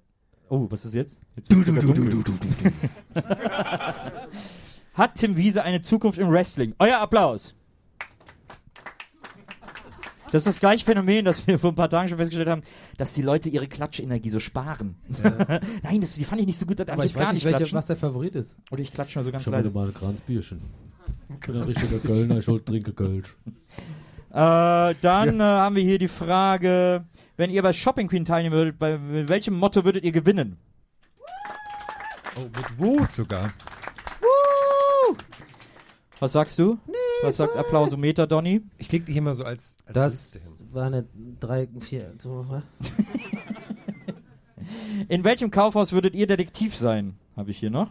Oh, 0.47 0.67
was 0.69 0.85
ist 0.85 0.93
jetzt? 0.93 1.17
jetzt 1.35 1.49
wird's 1.49 1.65
sogar 1.65 1.81
dunkel. 1.81 2.23
Hat 4.93 5.15
Tim 5.15 5.37
Wiese 5.37 5.63
eine 5.63 5.81
Zukunft 5.81 6.19
im 6.19 6.29
Wrestling? 6.31 6.75
Euer 6.79 6.99
Applaus. 6.99 7.55
Das 10.31 10.41
ist 10.43 10.47
das 10.47 10.59
gleiche 10.61 10.85
Phänomen, 10.85 11.25
das 11.25 11.45
wir 11.45 11.59
vor 11.59 11.73
ein 11.73 11.75
paar 11.75 11.89
Tagen 11.89 12.07
schon 12.07 12.17
festgestellt 12.17 12.47
haben, 12.47 12.61
dass 12.97 13.13
die 13.13 13.21
Leute 13.21 13.49
ihre 13.49 13.67
Klatschenergie 13.67 14.29
so 14.29 14.39
sparen. 14.39 14.95
Nein, 15.83 15.99
das 15.99 16.15
die 16.15 16.23
fand 16.23 16.39
ich 16.39 16.47
nicht 16.47 16.57
so 16.57 16.65
gut, 16.65 16.79
da 16.79 16.85
darf 16.85 16.93
aber 16.93 17.03
ich 17.03 17.11
ich 17.11 17.15
jetzt 17.15 17.19
weiß 17.19 17.25
gar 17.27 17.33
nicht, 17.33 17.43
nicht 17.43 17.45
welche, 17.51 17.57
klatschen. 17.57 17.77
was 17.77 17.87
der 17.87 17.97
Favorit 17.97 18.35
ist. 18.35 18.55
Oder 18.71 18.81
ich 18.81 18.93
klatsche 18.93 19.19
mal 19.19 19.23
so 19.25 19.31
ganz 19.31 19.43
Schon 19.43 19.51
leise. 19.53 19.71
mal 19.71 19.87
ein 19.87 19.93
kleines 19.93 20.21
Bierchen. 20.21 20.61
Ich 21.33 21.47
bin 21.47 21.55
ein 21.55 21.63
richtiger 21.63 21.97
Kölner, 21.99 22.37
ich 22.39 22.45
trinke 22.45 22.91
Kölsch. 22.91 23.35
Äh, 24.31 24.95
dann 25.01 25.39
äh, 25.39 25.43
haben 25.43 25.75
wir 25.75 25.83
hier 25.83 25.97
die 25.97 26.09
Frage, 26.09 27.05
wenn 27.37 27.49
ihr 27.49 27.61
bei 27.63 27.71
Shopping 27.73 28.09
Queen 28.09 28.25
teilnehmen 28.25 28.55
würdet, 28.55 28.77
bei 28.77 28.97
mit 28.97 29.29
welchem 29.29 29.55
Motto 29.57 29.85
würdet 29.85 30.03
ihr 30.03 30.11
gewinnen? 30.11 30.57
Oh, 32.35 32.41
mit 32.43 32.79
Woo 32.79 33.05
sogar. 33.09 33.49
Was 36.21 36.33
sagst 36.33 36.59
du? 36.59 36.77
Was 37.23 37.37
sagt 37.37 37.55
Applausometer, 37.57 38.27
Donny? 38.27 38.61
Ich 38.77 38.91
leg 38.91 39.07
die 39.07 39.13
hier 39.13 39.23
mal 39.23 39.33
so 39.33 39.43
als, 39.43 39.75
als 39.87 39.93
Das 39.95 40.13
Liste 40.13 40.39
hin. 40.39 40.67
war 40.71 40.85
eine 40.85 41.07
3, 41.39 41.67
4. 41.79 42.13
So? 42.19 42.45
In 45.09 45.23
welchem 45.23 45.49
Kaufhaus 45.49 45.93
würdet 45.93 46.13
ihr 46.15 46.27
Detektiv 46.27 46.75
sein? 46.75 47.17
Habe 47.35 47.49
ich 47.49 47.57
hier 47.57 47.71
noch. 47.71 47.89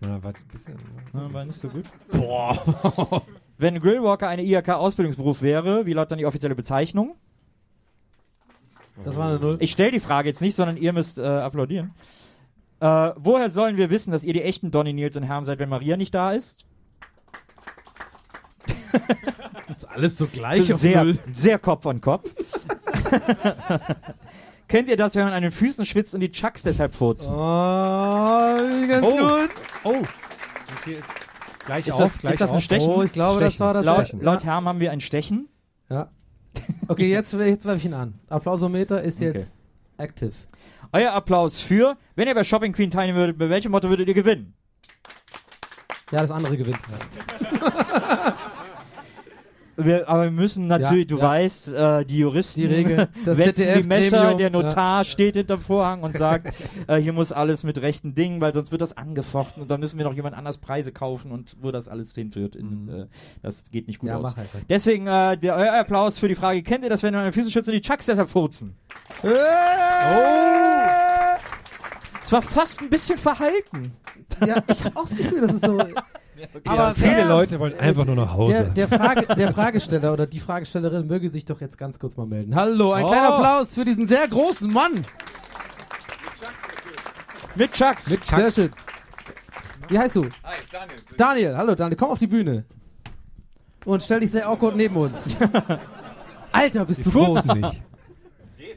Na, 0.00 0.22
warte, 0.22 0.40
ein 0.40 0.48
bisschen. 0.48 0.76
Na, 1.12 1.30
war 1.34 1.44
nicht 1.44 1.58
so 1.58 1.68
gut. 1.68 1.84
Boah. 2.10 3.22
Wenn 3.58 3.78
Grillwalker 3.78 4.26
eine 4.26 4.42
IHK-Ausbildungsberuf 4.42 5.42
wäre, 5.42 5.84
wie 5.84 5.92
lautet 5.92 6.12
dann 6.12 6.18
die 6.18 6.24
offizielle 6.24 6.54
Bezeichnung? 6.54 7.14
das 9.04 9.16
war 9.16 9.28
eine 9.28 9.38
Null. 9.38 9.58
Ich 9.60 9.72
stelle 9.72 9.90
die 9.90 10.00
Frage 10.00 10.30
jetzt 10.30 10.40
nicht, 10.40 10.54
sondern 10.56 10.78
ihr 10.78 10.94
müsst 10.94 11.18
äh, 11.18 11.26
applaudieren. 11.26 11.92
Äh, 12.80 13.10
woher 13.16 13.50
sollen 13.50 13.76
wir 13.76 13.90
wissen, 13.90 14.12
dass 14.12 14.24
ihr 14.24 14.32
die 14.32 14.42
echten 14.42 14.70
Donny, 14.70 14.94
Nils 14.94 15.14
und 15.18 15.24
Herm 15.24 15.44
seid, 15.44 15.58
wenn 15.58 15.68
Maria 15.68 15.98
nicht 15.98 16.14
da 16.14 16.32
ist? 16.32 16.64
Das 19.68 19.78
ist 19.78 19.84
alles 19.88 20.18
so 20.18 20.26
gleich 20.26 20.72
auf 20.72 20.80
sehr, 20.80 21.14
sehr 21.28 21.58
Kopf 21.60 21.86
an 21.86 22.00
Kopf. 22.00 22.34
Kennt 24.68 24.88
ihr 24.88 24.96
das, 24.96 25.14
wenn 25.14 25.24
man 25.24 25.32
an 25.32 25.42
den 25.42 25.52
Füßen 25.52 25.84
schwitzt 25.86 26.14
und 26.14 26.20
die 26.20 26.32
Chucks 26.32 26.62
deshalb 26.64 26.94
furzen? 26.94 27.32
Oh, 27.34 28.56
ganz 28.88 29.06
Oh. 29.06 29.16
gut. 29.16 29.50
Oh! 29.84 29.90
Und 29.90 30.08
hier 30.84 30.98
ist 30.98 31.08
gleich 31.66 31.86
Ist 31.86 31.94
auf, 31.94 32.00
das- 32.00 32.18
gleich 32.18 32.32
ist 32.34 32.40
das 32.40 32.50
ein 32.50 32.56
auf. 32.56 32.62
Stechen? 32.62 32.90
Oh, 32.92 33.02
ich 33.02 33.12
glaube, 33.12 33.40
das 33.40 33.54
Stechen. 33.54 33.66
war 33.66 33.74
das. 33.74 33.86
Laut, 33.86 34.08
ja. 34.12 34.18
laut 34.20 34.44
Herm 34.44 34.66
haben 34.68 34.80
wir 34.80 34.90
ein 34.90 35.00
Stechen. 35.00 35.48
Ja. 35.88 36.10
Okay, 36.88 37.08
jetzt, 37.10 37.32
jetzt 37.32 37.64
werfe 37.64 37.78
ich 37.78 37.84
ihn 37.84 37.94
an. 37.94 38.18
Applausometer 38.28 39.00
ist 39.02 39.20
jetzt 39.20 39.50
Okay. 39.98 40.04
active. 40.04 40.32
Euer 40.92 41.12
Applaus 41.12 41.60
für, 41.60 41.96
wenn 42.16 42.26
ihr 42.26 42.34
bei 42.34 42.42
Shopping 42.44 42.72
Queen 42.72 42.90
teilnehmen 42.90 43.18
würdet, 43.18 43.38
bei 43.38 43.48
welchem 43.48 43.70
Motto 43.70 43.88
würdet 43.88 44.08
ihr 44.08 44.14
gewinnen? 44.14 44.54
Ja, 46.10 46.22
das 46.22 46.32
andere 46.32 46.56
gewinnt. 46.56 46.78
Wir, 49.84 50.08
aber 50.08 50.24
wir 50.24 50.30
müssen 50.30 50.66
natürlich, 50.66 51.10
Ja, 51.10 51.16
du 51.16 51.18
ja. 51.18 51.28
weißt, 51.28 51.72
äh, 51.74 52.04
die 52.04 52.18
Juristen 52.18 52.60
Die 52.60 52.66
Regel, 52.66 53.08
das 53.24 53.38
wetzen 53.38 53.62
die 53.62 53.68
ZDF 53.68 53.86
Messer, 53.86 54.18
Premium, 54.18 54.38
der 54.38 54.50
Notar 54.50 55.04
steht 55.04 55.36
hinterm 55.36 55.60
Vorhang 55.60 56.02
und 56.02 56.16
sagt, 56.16 56.54
äh, 56.86 56.96
hier 56.96 57.12
muss 57.12 57.32
alles 57.32 57.64
mit 57.64 57.80
rechten 57.80 58.14
Dingen, 58.14 58.40
weil 58.40 58.52
sonst 58.52 58.72
wird 58.72 58.82
das 58.82 58.96
angefochten 58.96 59.62
und 59.62 59.70
dann 59.70 59.80
müssen 59.80 59.98
wir 59.98 60.04
noch 60.04 60.14
jemand 60.14 60.36
anders 60.36 60.58
Preise 60.58 60.92
kaufen 60.92 61.30
und 61.32 61.56
wo 61.60 61.70
das 61.70 61.88
alles 61.88 62.14
hinführt, 62.14 62.56
in, 62.56 62.88
äh, 62.88 63.06
das 63.42 63.70
geht 63.70 63.86
nicht 63.86 63.98
gut 63.98 64.08
Ja, 64.08 64.18
aus. 64.18 64.36
halt. 64.36 64.48
Deswegen 64.68 65.06
äh, 65.06 65.36
der, 65.36 65.56
euer 65.56 65.72
Applaus 65.72 66.18
für 66.18 66.28
die 66.28 66.34
Frage, 66.34 66.62
kennt 66.62 66.84
ihr 66.84 66.90
das, 66.90 67.02
wenn 67.02 67.12
den 67.14 67.32
Füßen 67.32 67.50
schützt 67.50 67.68
und 67.68 67.74
die 67.74 67.80
Chucks 67.80 68.06
deshalb 68.06 68.30
furzen? 68.30 68.76
Oh! 69.22 69.28
Es 72.22 72.32
war 72.32 72.42
fast 72.42 72.80
ein 72.80 72.90
bisschen 72.90 73.18
verhalten. 73.18 73.92
Ja, 74.46 74.62
ich 74.68 74.84
habe 74.84 74.96
auch 74.96 75.02
das 75.02 75.16
Gefühl, 75.16 75.40
das 75.40 75.54
ist 75.54 75.64
so. 75.64 75.78
Aber 76.66 76.94
viele 76.94 77.26
Leute 77.26 77.58
wollen 77.58 77.78
einfach 77.78 78.04
nur 78.04 78.16
nach 78.16 78.32
Hause. 78.34 78.52
Der, 78.74 78.86
der, 78.86 78.88
Frage, 78.88 79.26
der 79.34 79.52
Fragesteller 79.54 80.12
oder 80.12 80.26
die 80.26 80.40
Fragestellerin 80.40 81.06
möge 81.06 81.30
sich 81.30 81.44
doch 81.44 81.60
jetzt 81.60 81.76
ganz 81.78 81.98
kurz 81.98 82.16
mal 82.16 82.26
melden. 82.26 82.54
Hallo, 82.54 82.92
ein 82.92 83.04
Oh. 83.04 83.08
kleiner 83.08 83.34
Applaus 83.34 83.74
für 83.74 83.84
diesen 83.84 84.06
sehr 84.08 84.26
großen 84.28 84.72
Mann. 84.72 85.02
Mit 87.56 87.72
Chucks. 87.72 88.10
Mit 88.10 88.24
Sehr 88.24 88.38
Chucks. 88.38 88.54
schön. 88.54 88.70
Wie 89.88 89.98
heißt 89.98 90.16
du? 90.16 90.22
Hi, 90.44 90.56
Daniel. 90.70 90.98
Daniel, 91.16 91.56
hallo 91.56 91.74
Daniel, 91.74 91.96
komm 91.96 92.10
auf 92.10 92.18
die 92.18 92.26
Bühne. 92.28 92.64
Und 93.84 94.02
stell 94.02 94.20
dich 94.20 94.30
sehr 94.30 94.48
awkward 94.48 94.76
neben 94.76 94.96
uns. 94.96 95.36
Alter, 96.52 96.84
bist 96.84 97.04
du 97.06 97.10
groß. 97.10 97.54
Nicht. 97.54 97.82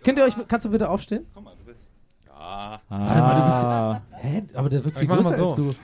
Könnt 0.03 0.18
ihr 0.18 0.23
euch, 0.26 0.34
kannst 0.48 0.65
du 0.65 0.69
bitte 0.69 0.90
aufstehen? 0.90 1.26
Komm 1.34 1.44
mal, 1.44 1.53
du 1.57 1.65
bist. 1.65 1.85
Ja. 2.26 2.81
Warte 2.90 3.22
mal, 3.22 3.35
du 3.40 3.45
bist- 3.45 3.64
Ah. 3.64 4.02
Hä? 4.11 4.44
Aber 4.53 4.69
der 4.69 4.84
wirkt 4.84 4.98
viel 4.98 5.07
größer 5.07 5.34
so. 5.38 5.48
als 5.49 5.56
du. 5.56 5.76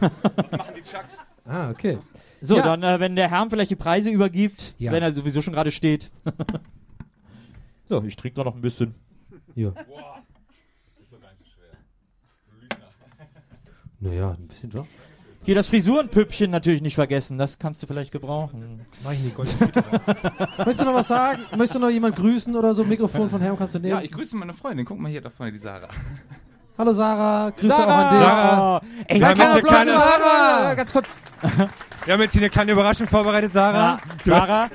machen 0.52 0.74
die 0.76 0.82
Chucks. 0.82 1.12
Ah, 1.46 1.70
okay. 1.70 1.98
So, 2.40 2.56
Ja. 2.56 2.62
dann, 2.62 2.82
äh, 2.82 3.00
wenn 3.00 3.16
der 3.16 3.30
Herr 3.30 3.48
vielleicht 3.48 3.70
die 3.70 3.76
Preise 3.76 4.10
übergibt, 4.10 4.74
Ja. 4.78 4.92
wenn 4.92 5.02
er 5.02 5.12
sowieso 5.12 5.40
schon 5.42 5.54
gerade 5.54 5.70
steht. 5.70 6.10
so, 7.84 8.02
ich 8.02 8.16
trinke 8.16 8.36
da 8.36 8.44
noch 8.44 8.54
ein 8.54 8.60
bisschen. 8.60 8.94
Ja. 9.54 9.70
Boah. 9.70 10.22
Ist 11.00 11.12
doch 11.12 11.20
gar 11.20 11.30
nicht 11.30 11.38
so 11.38 11.44
schwer. 11.46 11.78
Du 12.50 12.60
Lügner. 12.60 12.88
Naja, 14.00 14.30
ein 14.38 14.46
bisschen 14.48 14.70
schon. 14.70 14.86
Hier 15.44 15.54
das 15.54 15.68
Frisurenpüppchen 15.68 16.50
natürlich 16.50 16.82
nicht 16.82 16.96
vergessen, 16.96 17.38
das 17.38 17.60
kannst 17.60 17.80
du 17.80 17.86
vielleicht 17.86 18.10
gebrauchen. 18.10 18.80
Mach 19.04 19.12
ich 19.12 19.20
nicht. 19.20 19.38
Möchtest 19.38 20.80
du 20.80 20.84
noch 20.84 20.94
was 20.94 21.06
sagen? 21.06 21.42
Möchtest 21.52 21.76
du 21.76 21.78
noch 21.78 21.88
jemand 21.90 22.16
grüßen 22.16 22.56
oder 22.56 22.74
so? 22.74 22.82
Mikrofon 22.84 23.30
von 23.30 23.40
Herm 23.40 23.56
kannst 23.56 23.74
du 23.76 23.78
nehmen. 23.78 23.92
Ja, 23.94 24.02
ich 24.02 24.10
grüße 24.10 24.34
meine 24.36 24.54
Freundin. 24.54 24.84
Guck 24.84 24.98
mal 24.98 25.08
hier 25.08 25.20
da 25.20 25.30
vorne, 25.30 25.52
die 25.52 25.58
Sarah. 25.58 25.86
Hallo 26.78 26.92
Sarah, 26.92 27.50
Grüße 27.50 27.68
Sarah! 27.68 27.84
auch 27.84 28.10
an 28.10 28.10
dich. 28.18 28.26
Sarah! 28.28 28.80
Ey, 29.08 29.20
Wir 29.20 29.26
haben 29.28 29.34
kleiner 29.34 29.56
jetzt 29.56 29.68
eine 29.68 29.84
kleine- 29.84 29.90
Sarah! 29.98 30.74
Ganz 30.74 30.92
kurz. 30.92 31.06
Wir 32.04 32.14
haben 32.14 32.20
jetzt 32.20 32.32
hier 32.32 32.42
eine 32.42 32.50
kleine 32.50 32.72
Überraschung 32.72 33.08
vorbereitet, 33.08 33.52
Sarah. 33.52 33.98
Sarah, 34.24 34.68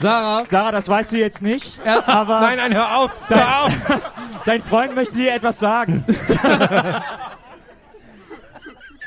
Sarah. 0.00 0.44
Sarah, 0.50 0.72
das 0.72 0.88
weißt 0.88 1.12
du 1.12 1.16
jetzt 1.18 1.42
nicht, 1.42 1.80
aber 2.06 2.40
Nein, 2.40 2.58
nein, 2.58 2.74
hör 2.74 2.98
auf. 2.98 3.10
Hör 3.28 3.62
auf. 3.64 3.72
dein 4.44 4.62
Freund 4.62 4.94
möchte 4.94 5.16
dir 5.16 5.34
etwas 5.34 5.58
sagen. 5.58 6.04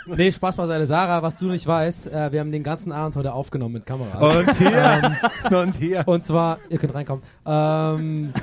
Nee, 0.05 0.33
Spaß 0.33 0.57
beiseite. 0.57 0.85
Sarah, 0.85 1.21
was 1.23 1.37
du 1.37 1.45
nicht 1.45 1.65
weißt, 1.65 2.07
äh, 2.07 2.29
wir 2.33 2.41
haben 2.41 2.51
den 2.51 2.61
ganzen 2.63 2.91
Abend 2.91 3.15
heute 3.15 3.31
aufgenommen 3.31 3.75
mit 3.75 3.85
Kameras. 3.85 4.21
Und 4.21 4.57
hier. 4.57 5.17
Und 5.57 5.75
hier. 5.77 6.03
Und 6.05 6.25
zwar, 6.25 6.59
ihr 6.67 6.77
könnt 6.77 6.93
reinkommen. 6.93 7.23
Ähm, 7.45 8.33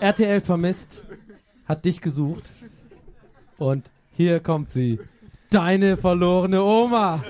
RTL 0.00 0.40
vermisst, 0.40 1.02
hat 1.68 1.84
dich 1.84 2.00
gesucht. 2.00 2.50
Und 3.58 3.90
hier 4.12 4.40
kommt 4.40 4.70
sie. 4.70 4.98
Deine 5.50 5.96
verlorene 5.96 6.62
Oma. 6.62 7.22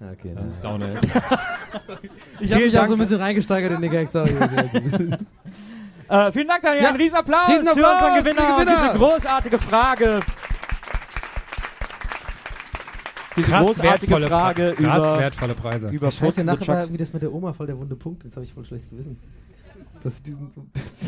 Okay, 0.00 0.32
dann. 0.34 0.52
Downer 0.62 0.92
jetzt. 0.94 1.08
Ich 2.40 2.52
habe 2.52 2.64
mich 2.64 2.72
Dank. 2.72 2.84
auch 2.84 2.88
so 2.88 2.94
ein 2.94 2.98
bisschen 2.98 3.20
reingesteigert 3.20 3.72
in 3.72 3.80
den 3.82 3.90
Gag, 3.90 4.08
sorry. 4.08 4.30
Äh, 6.08 6.30
vielen 6.32 6.48
Dank, 6.48 6.60
Daniel. 6.62 6.82
Ja. 6.82 6.90
Ein 6.90 6.96
Riesenapplaus, 6.96 7.48
Riesenapplaus 7.48 7.74
für 7.74 8.04
unseren 8.06 8.14
für 8.14 8.22
Gewinner, 8.34 8.54
Gewinner. 8.58 8.76
diese 8.82 8.98
großartige 8.98 9.58
Frage. 9.58 10.20
Diese 13.36 13.48
Krass 13.50 13.64
großartige 13.66 14.10
wertvolle 14.12 14.28
Frage 14.28 14.74
Pre- 14.76 14.84
krass 14.84 14.98
über, 14.98 15.18
wertvolle 15.18 15.54
Preise. 15.54 15.86
über 15.88 16.10
Scheiße, 16.10 16.44
nachher 16.44 16.68
war 16.68 16.88
wie 16.92 16.98
das 16.98 17.12
mit 17.14 17.22
der 17.22 17.32
Oma 17.32 17.54
voll 17.54 17.66
der 17.66 17.78
wunde 17.78 17.96
Punkt. 17.96 18.24
Jetzt 18.24 18.34
habe 18.36 18.44
ich 18.44 18.52
voll 18.52 18.66
schlechtes 18.66 18.90
Gewissen. 18.90 19.18
Dass 20.04 20.16
ich 20.16 20.22
diesen, 20.24 20.50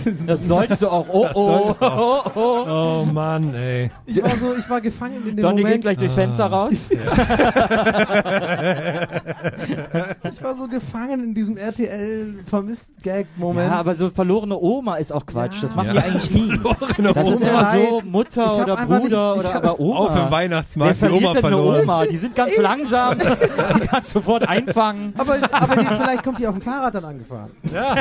diesen 0.04 0.26
Das 0.26 0.46
solltest 0.46 0.82
du 0.82 0.88
auch. 0.88 1.06
Oh, 1.14 1.28
oh, 1.34 1.74
oh, 1.80 2.20
oh. 2.34 2.64
Oh 2.68 3.04
Mann, 3.12 3.54
ey. 3.54 3.90
ich 4.06 4.22
war 4.22 4.30
so, 4.36 4.54
ich 4.58 4.68
war 4.70 4.80
gefangen 4.80 5.16
in 5.26 5.36
dem 5.36 5.42
Donny 5.42 5.56
geht 5.56 5.64
Moment. 5.64 5.82
gleich 5.82 5.98
durchs 5.98 6.14
Fenster 6.14 6.46
raus. 6.46 6.74
Ich 10.32 10.42
war 10.42 10.54
so 10.54 10.66
gefangen 10.68 11.22
in 11.22 11.34
diesem 11.34 11.56
RTL 11.56 12.34
vermisst 12.46 12.90
Gag 13.02 13.26
Moment. 13.36 13.70
Ja, 13.70 13.78
aber 13.78 13.94
so 13.94 14.10
verlorene 14.10 14.56
Oma 14.58 14.96
ist 14.96 15.12
auch 15.12 15.24
Quatsch. 15.26 15.56
Ja. 15.56 15.60
Das 15.62 15.74
machen 15.76 15.86
Ja. 15.88 15.92
die 15.94 15.98
eigentlich 16.00 16.30
nie. 16.30 16.60
Das 17.14 17.28
ist 17.28 17.42
immer 17.42 17.70
so. 17.72 18.02
Mutter 18.04 18.62
oder 18.62 18.76
Bruder 18.76 19.36
oder 19.36 19.48
hab- 19.54 19.64
aber 19.64 19.80
Oma. 19.80 19.98
Auf 19.98 20.12
dem 20.14 20.22
Wer 20.24 20.30
Weihnachtsmarkt 20.30 20.94
die 20.96 20.98
verliert 20.98 21.22
Oma 21.24 21.32
denn 21.34 21.44
eine 21.44 21.54
verloren. 21.56 21.82
Oma? 21.82 22.04
Die 22.06 22.16
sind 22.16 22.34
ganz 22.34 22.56
langsam. 22.56 23.18
Die 23.18 23.86
kannst 23.86 24.10
sofort 24.10 24.48
einfangen. 24.48 25.12
aber 25.16 25.36
aber 25.50 25.76
die, 25.76 25.86
vielleicht 25.86 26.22
kommt 26.24 26.38
die 26.38 26.46
auf 26.46 26.54
dem 26.54 26.62
Fahrrad 26.62 26.94
dann 26.94 27.04
angefahren. 27.04 27.50
Ja, 27.72 27.94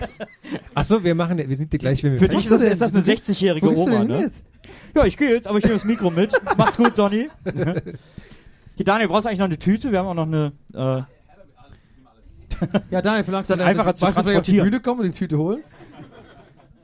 E-Bikes. 0.00 0.18
Achso, 0.74 1.02
wir 1.04 1.14
machen, 1.14 1.38
wir 1.38 1.56
sind 1.56 1.72
dir 1.72 1.78
gleich, 1.78 2.02
wenn 2.02 2.12
wir 2.12 2.18
Für 2.18 2.28
dich 2.28 2.40
ist 2.44 2.50
das, 2.50 2.62
ist 2.62 2.80
das 2.82 2.94
eine 2.94 3.02
60-jährige 3.04 3.66
Wo 3.66 3.70
bist 3.70 3.86
du 3.86 3.90
Oma, 3.92 4.04
ne? 4.04 4.20
jetzt? 4.22 4.42
Ja, 4.94 5.04
ich 5.04 5.16
gehe 5.16 5.30
jetzt, 5.30 5.46
aber 5.46 5.58
ich 5.58 5.64
nehme 5.64 5.74
das 5.76 5.84
Mikro 5.84 6.10
mit. 6.10 6.32
Mach's 6.56 6.76
gut, 6.76 6.98
Donny. 6.98 7.28
Hier, 8.76 8.84
Daniel, 8.84 9.08
brauchst 9.08 9.24
du 9.24 9.28
eigentlich 9.28 9.38
noch 9.38 9.46
eine 9.46 9.58
Tüte? 9.58 9.92
Wir 9.92 9.98
haben 10.00 10.06
auch 10.06 10.14
noch 10.14 10.26
eine. 10.26 10.52
Äh, 10.74 11.02
Ja, 12.90 13.00
Daniel, 13.02 13.24
vielleicht 13.24 13.42
Ist 13.42 13.50
dann 13.50 13.60
einfacher 13.60 13.94
zu 13.94 14.04
du, 14.04 14.10
ich 14.10 14.16
auf 14.16 14.22
die 14.24 14.32
transportieren. 14.32 14.64
Bühne 14.66 14.80
kommen 14.80 15.00
und 15.00 15.06
die 15.06 15.18
Tüte 15.18 15.38
holen? 15.38 15.62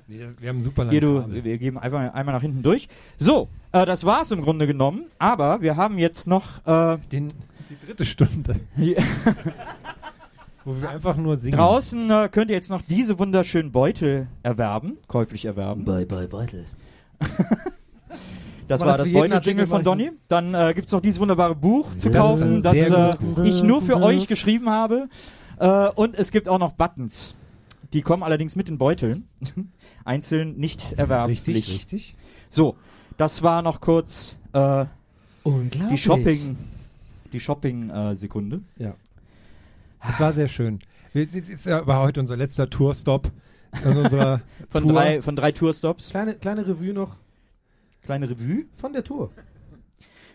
Nee, 0.09 0.21
das, 0.21 0.41
wir 0.41 0.49
haben 0.51 0.61
super 0.61 0.85
lange 0.85 0.93
hier, 0.93 1.01
du, 1.01 1.21
Kabel. 1.21 1.45
wir 1.45 1.59
geben 1.59 1.79
einfach 1.79 1.99
einmal 2.15 2.35
nach 2.35 2.43
hinten 2.43 2.63
durch. 2.63 2.89
So, 3.19 3.49
äh, 3.73 3.85
das 3.85 4.05
war's 4.05 4.31
im 4.31 4.41
Grunde 4.41 4.67
genommen. 4.67 5.07
Aber 5.19 5.61
wir 5.63 5.77
haben 5.77 5.99
jetzt 5.99 6.27
noch 6.29 6.65
äh, 6.67 6.97
Den, 7.11 7.29
die 7.69 7.87
dritte 7.87 8.05
Stunde, 8.05 8.57
wo 10.67 10.81
wir 10.81 10.91
einfach 10.91 11.17
nur 11.17 11.39
singen. 11.39 11.57
draußen 11.57 12.11
äh, 12.11 12.29
könnt 12.31 12.51
ihr 12.51 12.57
jetzt 12.57 12.71
noch 12.71 12.83
diese 12.83 13.19
wunderschönen 13.19 13.73
Beutel 13.73 14.27
erwerben, 14.43 14.99
käuflich 15.07 15.45
erwerben. 15.45 15.85
Bye, 15.85 16.05
bye, 16.05 16.29
Beutel. 16.29 16.67
Das 18.69 18.81
war 18.81 18.99
das 18.99 19.13
Beutel-Jingle 19.13 19.69
von 19.69 19.85
Donny. 19.85 20.11
Dann 20.27 20.53
äh, 20.53 20.73
gibt's 20.75 20.91
noch 20.91 21.01
dieses 21.01 21.21
wunderbare 21.21 21.55
Buch 21.55 21.97
zu 21.97 22.11
Das 22.11 22.19
kaufen, 22.21 22.65
das 22.65 22.77
äh, 22.77 23.15
ich 23.45 23.63
nur 23.63 23.81
für 23.81 24.03
euch 24.03 24.27
geschrieben 24.27 24.69
habe. 24.69 25.09
Äh, 25.61 25.89
und 25.91 26.17
es 26.17 26.33
gibt 26.33 26.49
auch 26.49 26.59
noch 26.59 26.73
Buttons. 26.73 27.37
Die 27.93 28.03
kommen 28.03 28.25
allerdings 28.25 28.57
mit 28.57 28.67
den 28.67 28.77
Beuteln. 28.77 29.29
Einzeln 30.05 30.57
nicht 30.57 30.95
erwerblich. 30.95 31.47
Richtig, 31.47 31.75
richtig. 31.77 32.17
So, 32.49 32.75
das 33.17 33.45
war 33.45 33.63
noch 33.63 33.81
kurz 33.81 34.37
äh, 34.53 34.87
Unglaublich. 35.45 35.89
die 35.91 35.99
Shopping, 35.99 36.57
die 37.33 37.39
Shopping-Sekunde. 37.41 38.63
Ja. 38.79 38.95
Das 40.07 40.21
war 40.21 40.33
sehr 40.33 40.49
schön. 40.49 40.81
Es 41.15 41.35
ist, 41.35 41.67
ja 41.67 41.87
war 41.87 42.01
heute 42.03 42.21
unser 42.21 42.37
letzter 42.37 42.69
Tourstop 42.69 43.31
unserer 43.85 44.41
von 44.71 44.83
Tour. 44.83 44.93
drei, 44.93 45.23
von 45.23 45.37
drei 45.37 45.53
Tourstops. 45.53 46.11
Kleine, 46.11 46.35
kleine 46.35 46.67
Revue 46.67 46.93
noch 46.93 47.17
Kleine 48.05 48.29
Revue. 48.31 48.65
von 48.77 48.93
der 48.93 49.03
Tour. 49.03 49.31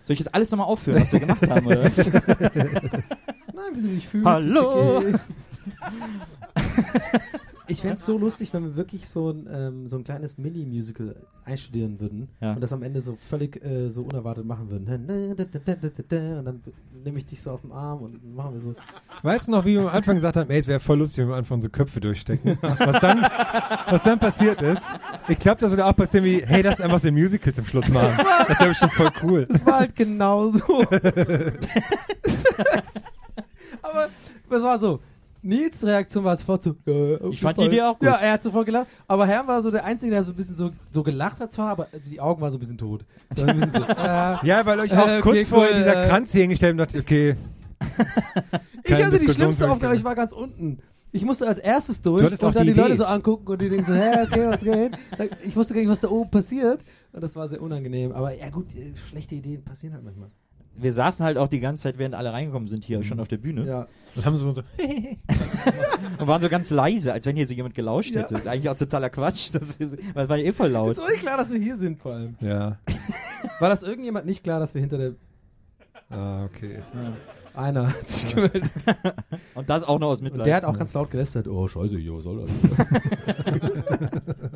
Soll 0.03 0.13
ich 0.15 0.19
jetzt 0.19 0.33
alles 0.33 0.49
nochmal 0.51 0.67
aufführen, 0.67 1.01
was 1.01 1.11
wir 1.13 1.19
gemacht 1.19 1.47
haben, 1.49 1.65
oder 1.67 1.83
was? 1.83 2.11
Nein, 2.11 2.21
wie 3.75 3.81
du 3.81 3.87
dich 3.87 4.07
fühlst. 4.07 4.25
Hallo. 4.27 5.03
Ich 7.71 7.81
fände 7.81 7.95
es 7.95 8.05
so 8.05 8.17
lustig, 8.17 8.53
wenn 8.53 8.63
wir 8.63 8.75
wirklich 8.75 9.07
so 9.09 9.29
ein, 9.31 9.47
ähm, 9.51 9.87
so 9.87 9.97
ein 9.97 10.03
kleines 10.03 10.37
Mini-Musical 10.37 11.15
einstudieren 11.45 11.99
würden 11.99 12.27
Ja. 12.39 12.53
und 12.53 12.61
das 12.61 12.71
am 12.73 12.83
Ende 12.83 13.01
so 13.01 13.15
völlig 13.15 13.63
äh, 13.63 13.89
so 13.89 14.03
unerwartet 14.03 14.45
machen 14.45 14.69
würden. 14.69 14.87
Und 14.87 16.45
dann 16.45 16.61
nehme 17.03 17.17
ich 17.17 17.25
dich 17.25 17.41
so 17.41 17.51
auf 17.51 17.61
den 17.61 17.71
Arm 17.71 18.01
und 18.03 18.35
machen 18.35 18.53
wir 18.55 18.61
so. 18.61 18.75
Weißt 19.23 19.47
du 19.47 19.51
noch, 19.51 19.65
wie 19.65 19.73
wir 19.75 19.81
am 19.81 19.87
Anfang 19.87 20.15
gesagt 20.15 20.35
haben, 20.37 20.49
ey, 20.49 20.59
es 20.59 20.67
wäre 20.67 20.79
voll 20.79 20.99
lustig, 20.99 21.19
wenn 21.19 21.27
wir 21.29 21.33
am 21.33 21.39
Anfang 21.39 21.55
unsere 21.55 21.71
Köpfe 21.71 21.99
durchstecken. 21.99 22.57
Was 22.61 23.01
dann, 23.01 23.21
was 23.89 24.03
dann 24.03 24.19
passiert 24.19 24.61
ist, 24.61 24.87
ich 25.27 25.39
glaube, 25.39 25.61
das 25.61 25.71
würde 25.71 25.85
auch 25.85 25.95
passieren 25.95 26.25
wie, 26.25 26.43
hey, 26.45 26.61
das 26.63 26.75
ist 26.75 26.81
einfach 26.81 26.99
so 26.99 27.07
ein 27.07 27.13
Musical 27.15 27.53
zum 27.53 27.65
Schluss 27.65 27.87
machen. 27.89 28.23
Das 28.47 28.59
wäre 28.59 28.69
bestimmt 28.69 28.93
voll 28.93 29.09
cool. 29.23 29.45
Das 29.49 29.65
war 29.65 29.79
halt 29.79 29.95
genauso. 29.95 30.81
Aber 33.81 34.09
es 34.49 34.61
war 34.63 34.77
so. 34.79 34.99
Nils 35.43 35.83
Reaktion 35.83 36.23
war 36.23 36.37
sofort 36.37 36.63
so. 36.63 36.71
Auf 36.71 37.33
Ich 37.33 37.41
fand 37.41 37.57
jeden 37.57 37.71
die. 37.71 37.77
Idee 37.77 37.81
auch 37.81 37.97
gut. 37.97 38.07
Ja, 38.07 38.15
er 38.15 38.33
hat 38.33 38.43
sofort 38.43 38.65
gelacht. 38.65 38.87
Aber 39.07 39.25
Herr 39.25 39.47
war 39.47 39.61
so 39.61 39.71
der 39.71 39.83
Einzige, 39.83 40.11
der 40.11 40.23
so 40.23 40.31
ein 40.31 40.35
bisschen 40.35 40.55
so, 40.55 40.71
so 40.91 41.03
gelacht 41.03 41.39
hat 41.39 41.51
zwar, 41.51 41.69
aber 41.69 41.87
also 41.91 42.09
die 42.09 42.21
Augen 42.21 42.41
waren 42.41 42.51
so 42.51 42.57
ein 42.57 42.59
bisschen 42.59 42.77
tot. 42.77 43.05
So 43.35 43.45
ein 43.45 43.59
bisschen 43.59 43.73
so, 43.73 43.81
äh, 43.89 44.45
Ja, 44.45 44.65
weil 44.65 44.79
euch 44.79 44.95
auch 44.95 45.07
Äh, 45.07 45.19
okay, 45.19 45.21
kurz 45.21 45.45
vorher 45.47 45.71
cool, 45.71 45.77
dieser 45.79 46.05
äh, 46.05 46.07
Kranz 46.07 46.31
hier 46.31 46.41
hingestellt 46.41 46.73
und 46.73 46.77
dachte, 46.77 46.99
okay. 46.99 47.35
ich 48.83 49.03
hatte 49.03 49.17
die 49.17 49.27
schlimmste 49.27 49.69
Aufgabe, 49.69 49.95
ich 49.95 50.03
war 50.03 50.13
ganz 50.15 50.31
unten. 50.31 50.79
Ich 51.13 51.25
musste 51.25 51.45
als 51.47 51.59
erstes 51.59 52.01
durch 52.01 52.23
und 52.23 52.55
dann 52.55 52.65
die 52.65 52.73
die, 52.73 52.79
Leute 52.79 52.95
so 52.95 53.05
angucken 53.05 53.47
und 53.47 53.61
die 53.61 53.67
denken 53.67 53.85
so, 53.85 53.93
hä, 53.93 54.23
okay, 54.23 54.47
was 54.47 54.61
geht? 54.61 54.91
Ich 55.43 55.55
wusste 55.55 55.73
gar 55.73 55.81
nicht, 55.81 55.89
was 55.89 55.99
da 55.99 56.09
oben 56.09 56.29
passiert. 56.29 56.79
Und 57.11 57.21
das 57.21 57.35
war 57.35 57.49
sehr 57.49 57.61
unangenehm. 57.61 58.13
Aber 58.13 58.33
ja 58.33 58.49
gut, 58.49 58.73
äh, 58.75 58.93
schlechte 59.09 59.35
Ideen 59.35 59.61
passieren 59.63 59.93
halt 59.95 60.05
manchmal. 60.05 60.29
Wir 60.77 60.93
saßen 60.93 61.25
halt 61.25 61.37
auch 61.37 61.47
die 61.47 61.59
ganze 61.59 61.83
Zeit, 61.83 61.97
während 61.97 62.15
alle 62.15 62.31
reingekommen 62.33 62.67
sind, 62.67 62.83
hier 62.85 63.03
schon 63.03 63.19
auf 63.19 63.27
der 63.27 63.37
Bühne. 63.37 63.65
Ja. 63.65 63.87
Und 64.15 64.25
haben 64.25 64.35
so, 64.37 64.51
so 64.51 64.61
Und 66.19 66.27
waren 66.27 66.41
so 66.41 66.49
ganz 66.49 66.69
leise, 66.69 67.13
als 67.13 67.25
wenn 67.25 67.35
hier 67.35 67.45
so 67.47 67.53
jemand 67.53 67.75
gelauscht 67.75 68.11
Ja. 68.15 68.21
hätte. 68.21 68.35
Eigentlich 68.49 68.69
auch 68.69 68.75
totaler 68.75 69.09
Quatsch. 69.09 69.51
Das 69.53 69.75
ist, 69.77 69.97
weil 70.15 70.27
war 70.29 70.37
ja 70.37 70.45
eh 70.45 70.53
voll 70.53 70.69
laut. 70.69 70.91
Ist 70.91 70.99
euch 70.99 71.19
klar, 71.19 71.37
dass 71.37 71.51
wir 71.51 71.59
hier 71.59 71.77
sind 71.77 71.99
vor 71.99 72.13
allem. 72.13 72.35
ja. 72.39 72.77
War 73.59 73.69
das 73.69 73.83
irgendjemand 73.83 74.25
nicht 74.25 74.43
klar, 74.43 74.59
dass 74.59 74.73
wir 74.73 74.81
hinter 74.81 74.97
der... 74.97 75.11
Ah, 76.09 76.43
okay. 76.45 76.79
Einer 77.53 77.87
hat 77.89 78.09
sich 78.09 78.33
gemeldet. 78.33 78.63
Und 79.55 79.69
das 79.69 79.83
auch 79.83 79.99
noch 79.99 80.07
aus 80.09 80.19
Und 80.19 80.25
Mitleid. 80.25 80.47
der 80.47 80.55
hat 80.57 80.63
auch 80.65 80.77
ganz 80.77 80.93
laut 80.93 81.11
gelästert, 81.11 81.47
oh 81.47 81.67
scheiße, 81.67 81.97
hier, 81.97 82.13
was 82.15 82.23
soll 82.23 82.45
das? 82.45 82.51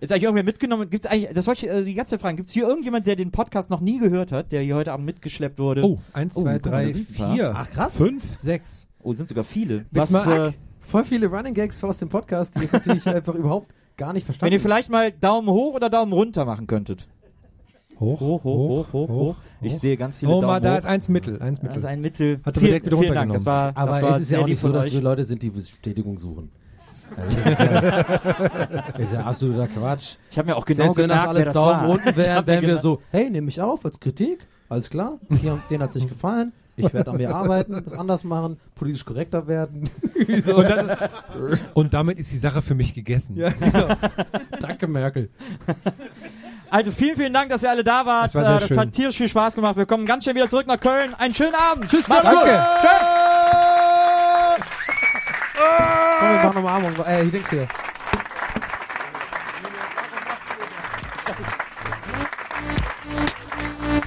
Ist 0.00 0.12
eigentlich 0.12 0.24
irgendwer 0.24 0.44
mitgenommen? 0.44 0.88
Gibt's 0.90 1.06
eigentlich, 1.06 1.32
das 1.34 1.46
wollte 1.46 1.66
ich 1.66 1.72
äh, 1.72 1.82
die 1.82 1.94
ganze 1.94 2.10
Zeit 2.10 2.20
fragen. 2.20 2.36
Gibt 2.36 2.48
es 2.48 2.54
hier 2.54 2.66
irgendjemand, 2.66 3.06
der 3.06 3.16
den 3.16 3.30
Podcast 3.30 3.70
noch 3.70 3.80
nie 3.80 3.98
gehört 3.98 4.32
hat, 4.32 4.52
der 4.52 4.62
hier 4.62 4.76
heute 4.76 4.92
Abend 4.92 5.06
mitgeschleppt 5.06 5.58
wurde? 5.58 5.84
Oh, 5.84 5.98
eins, 6.12 6.36
Oh, 6.36 6.42
zwei, 6.42 6.58
drei, 6.58 6.92
vier, 6.92 7.52
Ach, 7.54 7.70
krass. 7.70 7.96
fünf, 7.96 8.22
sechs. 8.38 8.88
Oh, 9.02 9.12
sind 9.12 9.28
sogar 9.28 9.44
viele. 9.44 9.86
Was, 9.90 10.12
äh, 10.26 10.52
Voll 10.80 11.04
viele 11.04 11.26
Running 11.26 11.52
Gags 11.54 11.82
aus 11.84 11.98
dem 11.98 12.08
Podcast, 12.08 12.58
die 12.58 12.64
ich 12.64 12.72
natürlich 12.72 13.06
einfach 13.08 13.34
überhaupt 13.34 13.72
gar 13.96 14.12
nicht 14.12 14.24
verstanden 14.24 14.46
wenn 14.52 14.58
ihr 14.58 14.60
vielleicht 14.60 14.90
mal 14.90 15.10
Daumen 15.12 15.48
hoch 15.48 15.74
oder 15.74 15.90
Daumen 15.90 16.12
runter 16.12 16.44
machen 16.44 16.66
könntet. 16.66 17.06
Hoch, 18.00 18.20
Hoch, 18.20 18.44
hoch, 18.44 18.68
hoch, 18.68 18.92
hoch, 18.92 19.08
hoch. 19.08 19.36
Ich 19.60 19.76
sehe 19.76 19.96
ganz 19.96 20.20
viele 20.20 20.30
Oh, 20.30 20.34
Daumen 20.40 20.46
mal, 20.46 20.60
da 20.60 20.74
hoch. 20.74 20.78
ist 20.78 20.86
eins 20.86 21.08
Mittel, 21.08 21.42
eins 21.42 21.58
Mittel. 21.60 21.74
Das 21.74 21.78
ist 21.78 21.84
ein 21.84 22.00
Mittel. 22.00 22.40
Hat 22.44 22.56
er 22.56 22.62
direkt 22.62 22.86
wieder 22.86 22.96
vielen 22.96 23.14
Dank. 23.14 23.32
Das 23.32 23.44
war, 23.44 23.76
Aber 23.76 23.90
das 23.90 24.02
war 24.02 24.16
es 24.16 24.22
ist 24.22 24.30
ja 24.30 24.38
auch 24.38 24.46
nicht 24.46 24.60
so, 24.60 24.70
dass 24.72 24.90
wir 24.92 25.00
Leute 25.00 25.24
sind, 25.24 25.42
die 25.42 25.50
Bestätigung 25.50 26.18
suchen. 26.18 26.50
Also 27.16 27.38
das 27.40 27.50
ist, 27.50 27.58
ja, 27.58 28.80
ist 28.98 29.12
ja 29.12 29.20
absoluter 29.24 29.68
Quatsch. 29.68 30.14
Ich 30.30 30.38
habe 30.38 30.48
mir 30.48 30.56
auch 30.56 30.64
genau 30.64 30.84
Selbst 30.84 30.98
wenn 30.98 31.08
das 31.08 31.26
alles 31.26 31.52
Daumen 31.52 31.80
war. 31.82 31.88
unten 31.88 32.08
Ich 32.08 32.16
wären, 32.16 32.62
wir 32.62 32.78
so, 32.78 33.02
hey, 33.10 33.30
nehme 33.30 33.46
mich 33.46 33.60
auf 33.60 33.84
als 33.84 33.98
Kritik, 33.98 34.46
alles 34.68 34.90
klar, 34.90 35.18
haben, 35.30 35.62
denen 35.70 35.82
hat 35.82 35.90
es 35.90 35.96
nicht 35.96 36.08
gefallen, 36.10 36.52
ich 36.76 36.92
werde 36.92 37.10
an 37.10 37.16
mir 37.16 37.34
arbeiten, 37.34 37.82
das 37.84 37.92
anders 37.92 38.22
machen, 38.24 38.58
politisch 38.74 39.04
korrekter 39.04 39.46
werden. 39.46 39.84
So. 40.40 40.56
Und, 40.56 40.68
dann, 40.68 40.96
und 41.74 41.94
damit 41.94 42.18
ist 42.18 42.32
die 42.32 42.38
Sache 42.38 42.60
für 42.60 42.74
mich 42.74 42.92
gegessen. 42.92 43.36
ja, 43.36 43.50
genau. 43.50 43.86
Danke, 44.60 44.88
Merkel. 44.88 45.30
Also 46.70 46.90
vielen, 46.90 47.16
vielen 47.16 47.32
Dank, 47.32 47.50
dass 47.50 47.62
ihr 47.62 47.70
alle 47.70 47.84
da 47.84 48.04
wart. 48.04 48.34
Das 48.34 48.42
war 48.42 48.58
das 48.60 48.68
schön. 48.68 48.78
hat 48.78 48.92
tierisch 48.92 49.16
viel 49.16 49.28
Spaß 49.28 49.54
gemacht. 49.54 49.76
Wir 49.76 49.86
kommen 49.86 50.06
ganz 50.06 50.24
schnell 50.24 50.34
wieder 50.34 50.48
zurück 50.48 50.66
nach 50.66 50.80
Köln. 50.80 51.14
Einen 51.14 51.34
schönen 51.34 51.54
Abend. 51.54 51.88
Tschüss, 51.88 52.06
Danke. 52.06 52.28
Tschüss. 52.80 53.37
Komm, 55.58 56.28
wir 56.28 56.36
machen 56.36 56.54
nochmal 56.54 56.74
Armung. 56.74 56.94
Hier 56.94 57.32
denkst 57.32 57.50
hier. 57.50 57.68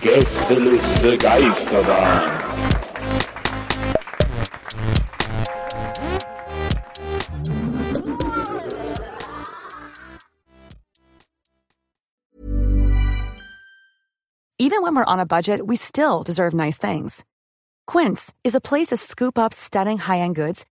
Gästeliste 0.01 1.17
Geisterbahn. 1.17 2.21
Even 14.57 14.83
when 14.83 14.95
we're 14.95 15.03
on 15.03 15.19
a 15.19 15.25
budget, 15.25 15.65
we 15.65 15.75
still 15.75 16.23
deserve 16.23 16.53
nice 16.53 16.77
things. 16.77 17.25
Quince 17.87 18.33
is 18.43 18.55
a 18.55 18.61
place 18.61 18.87
to 18.87 18.97
scoop 18.97 19.37
up 19.37 19.53
stunning 19.53 19.97
high-end 19.97 20.35
goods 20.35 20.65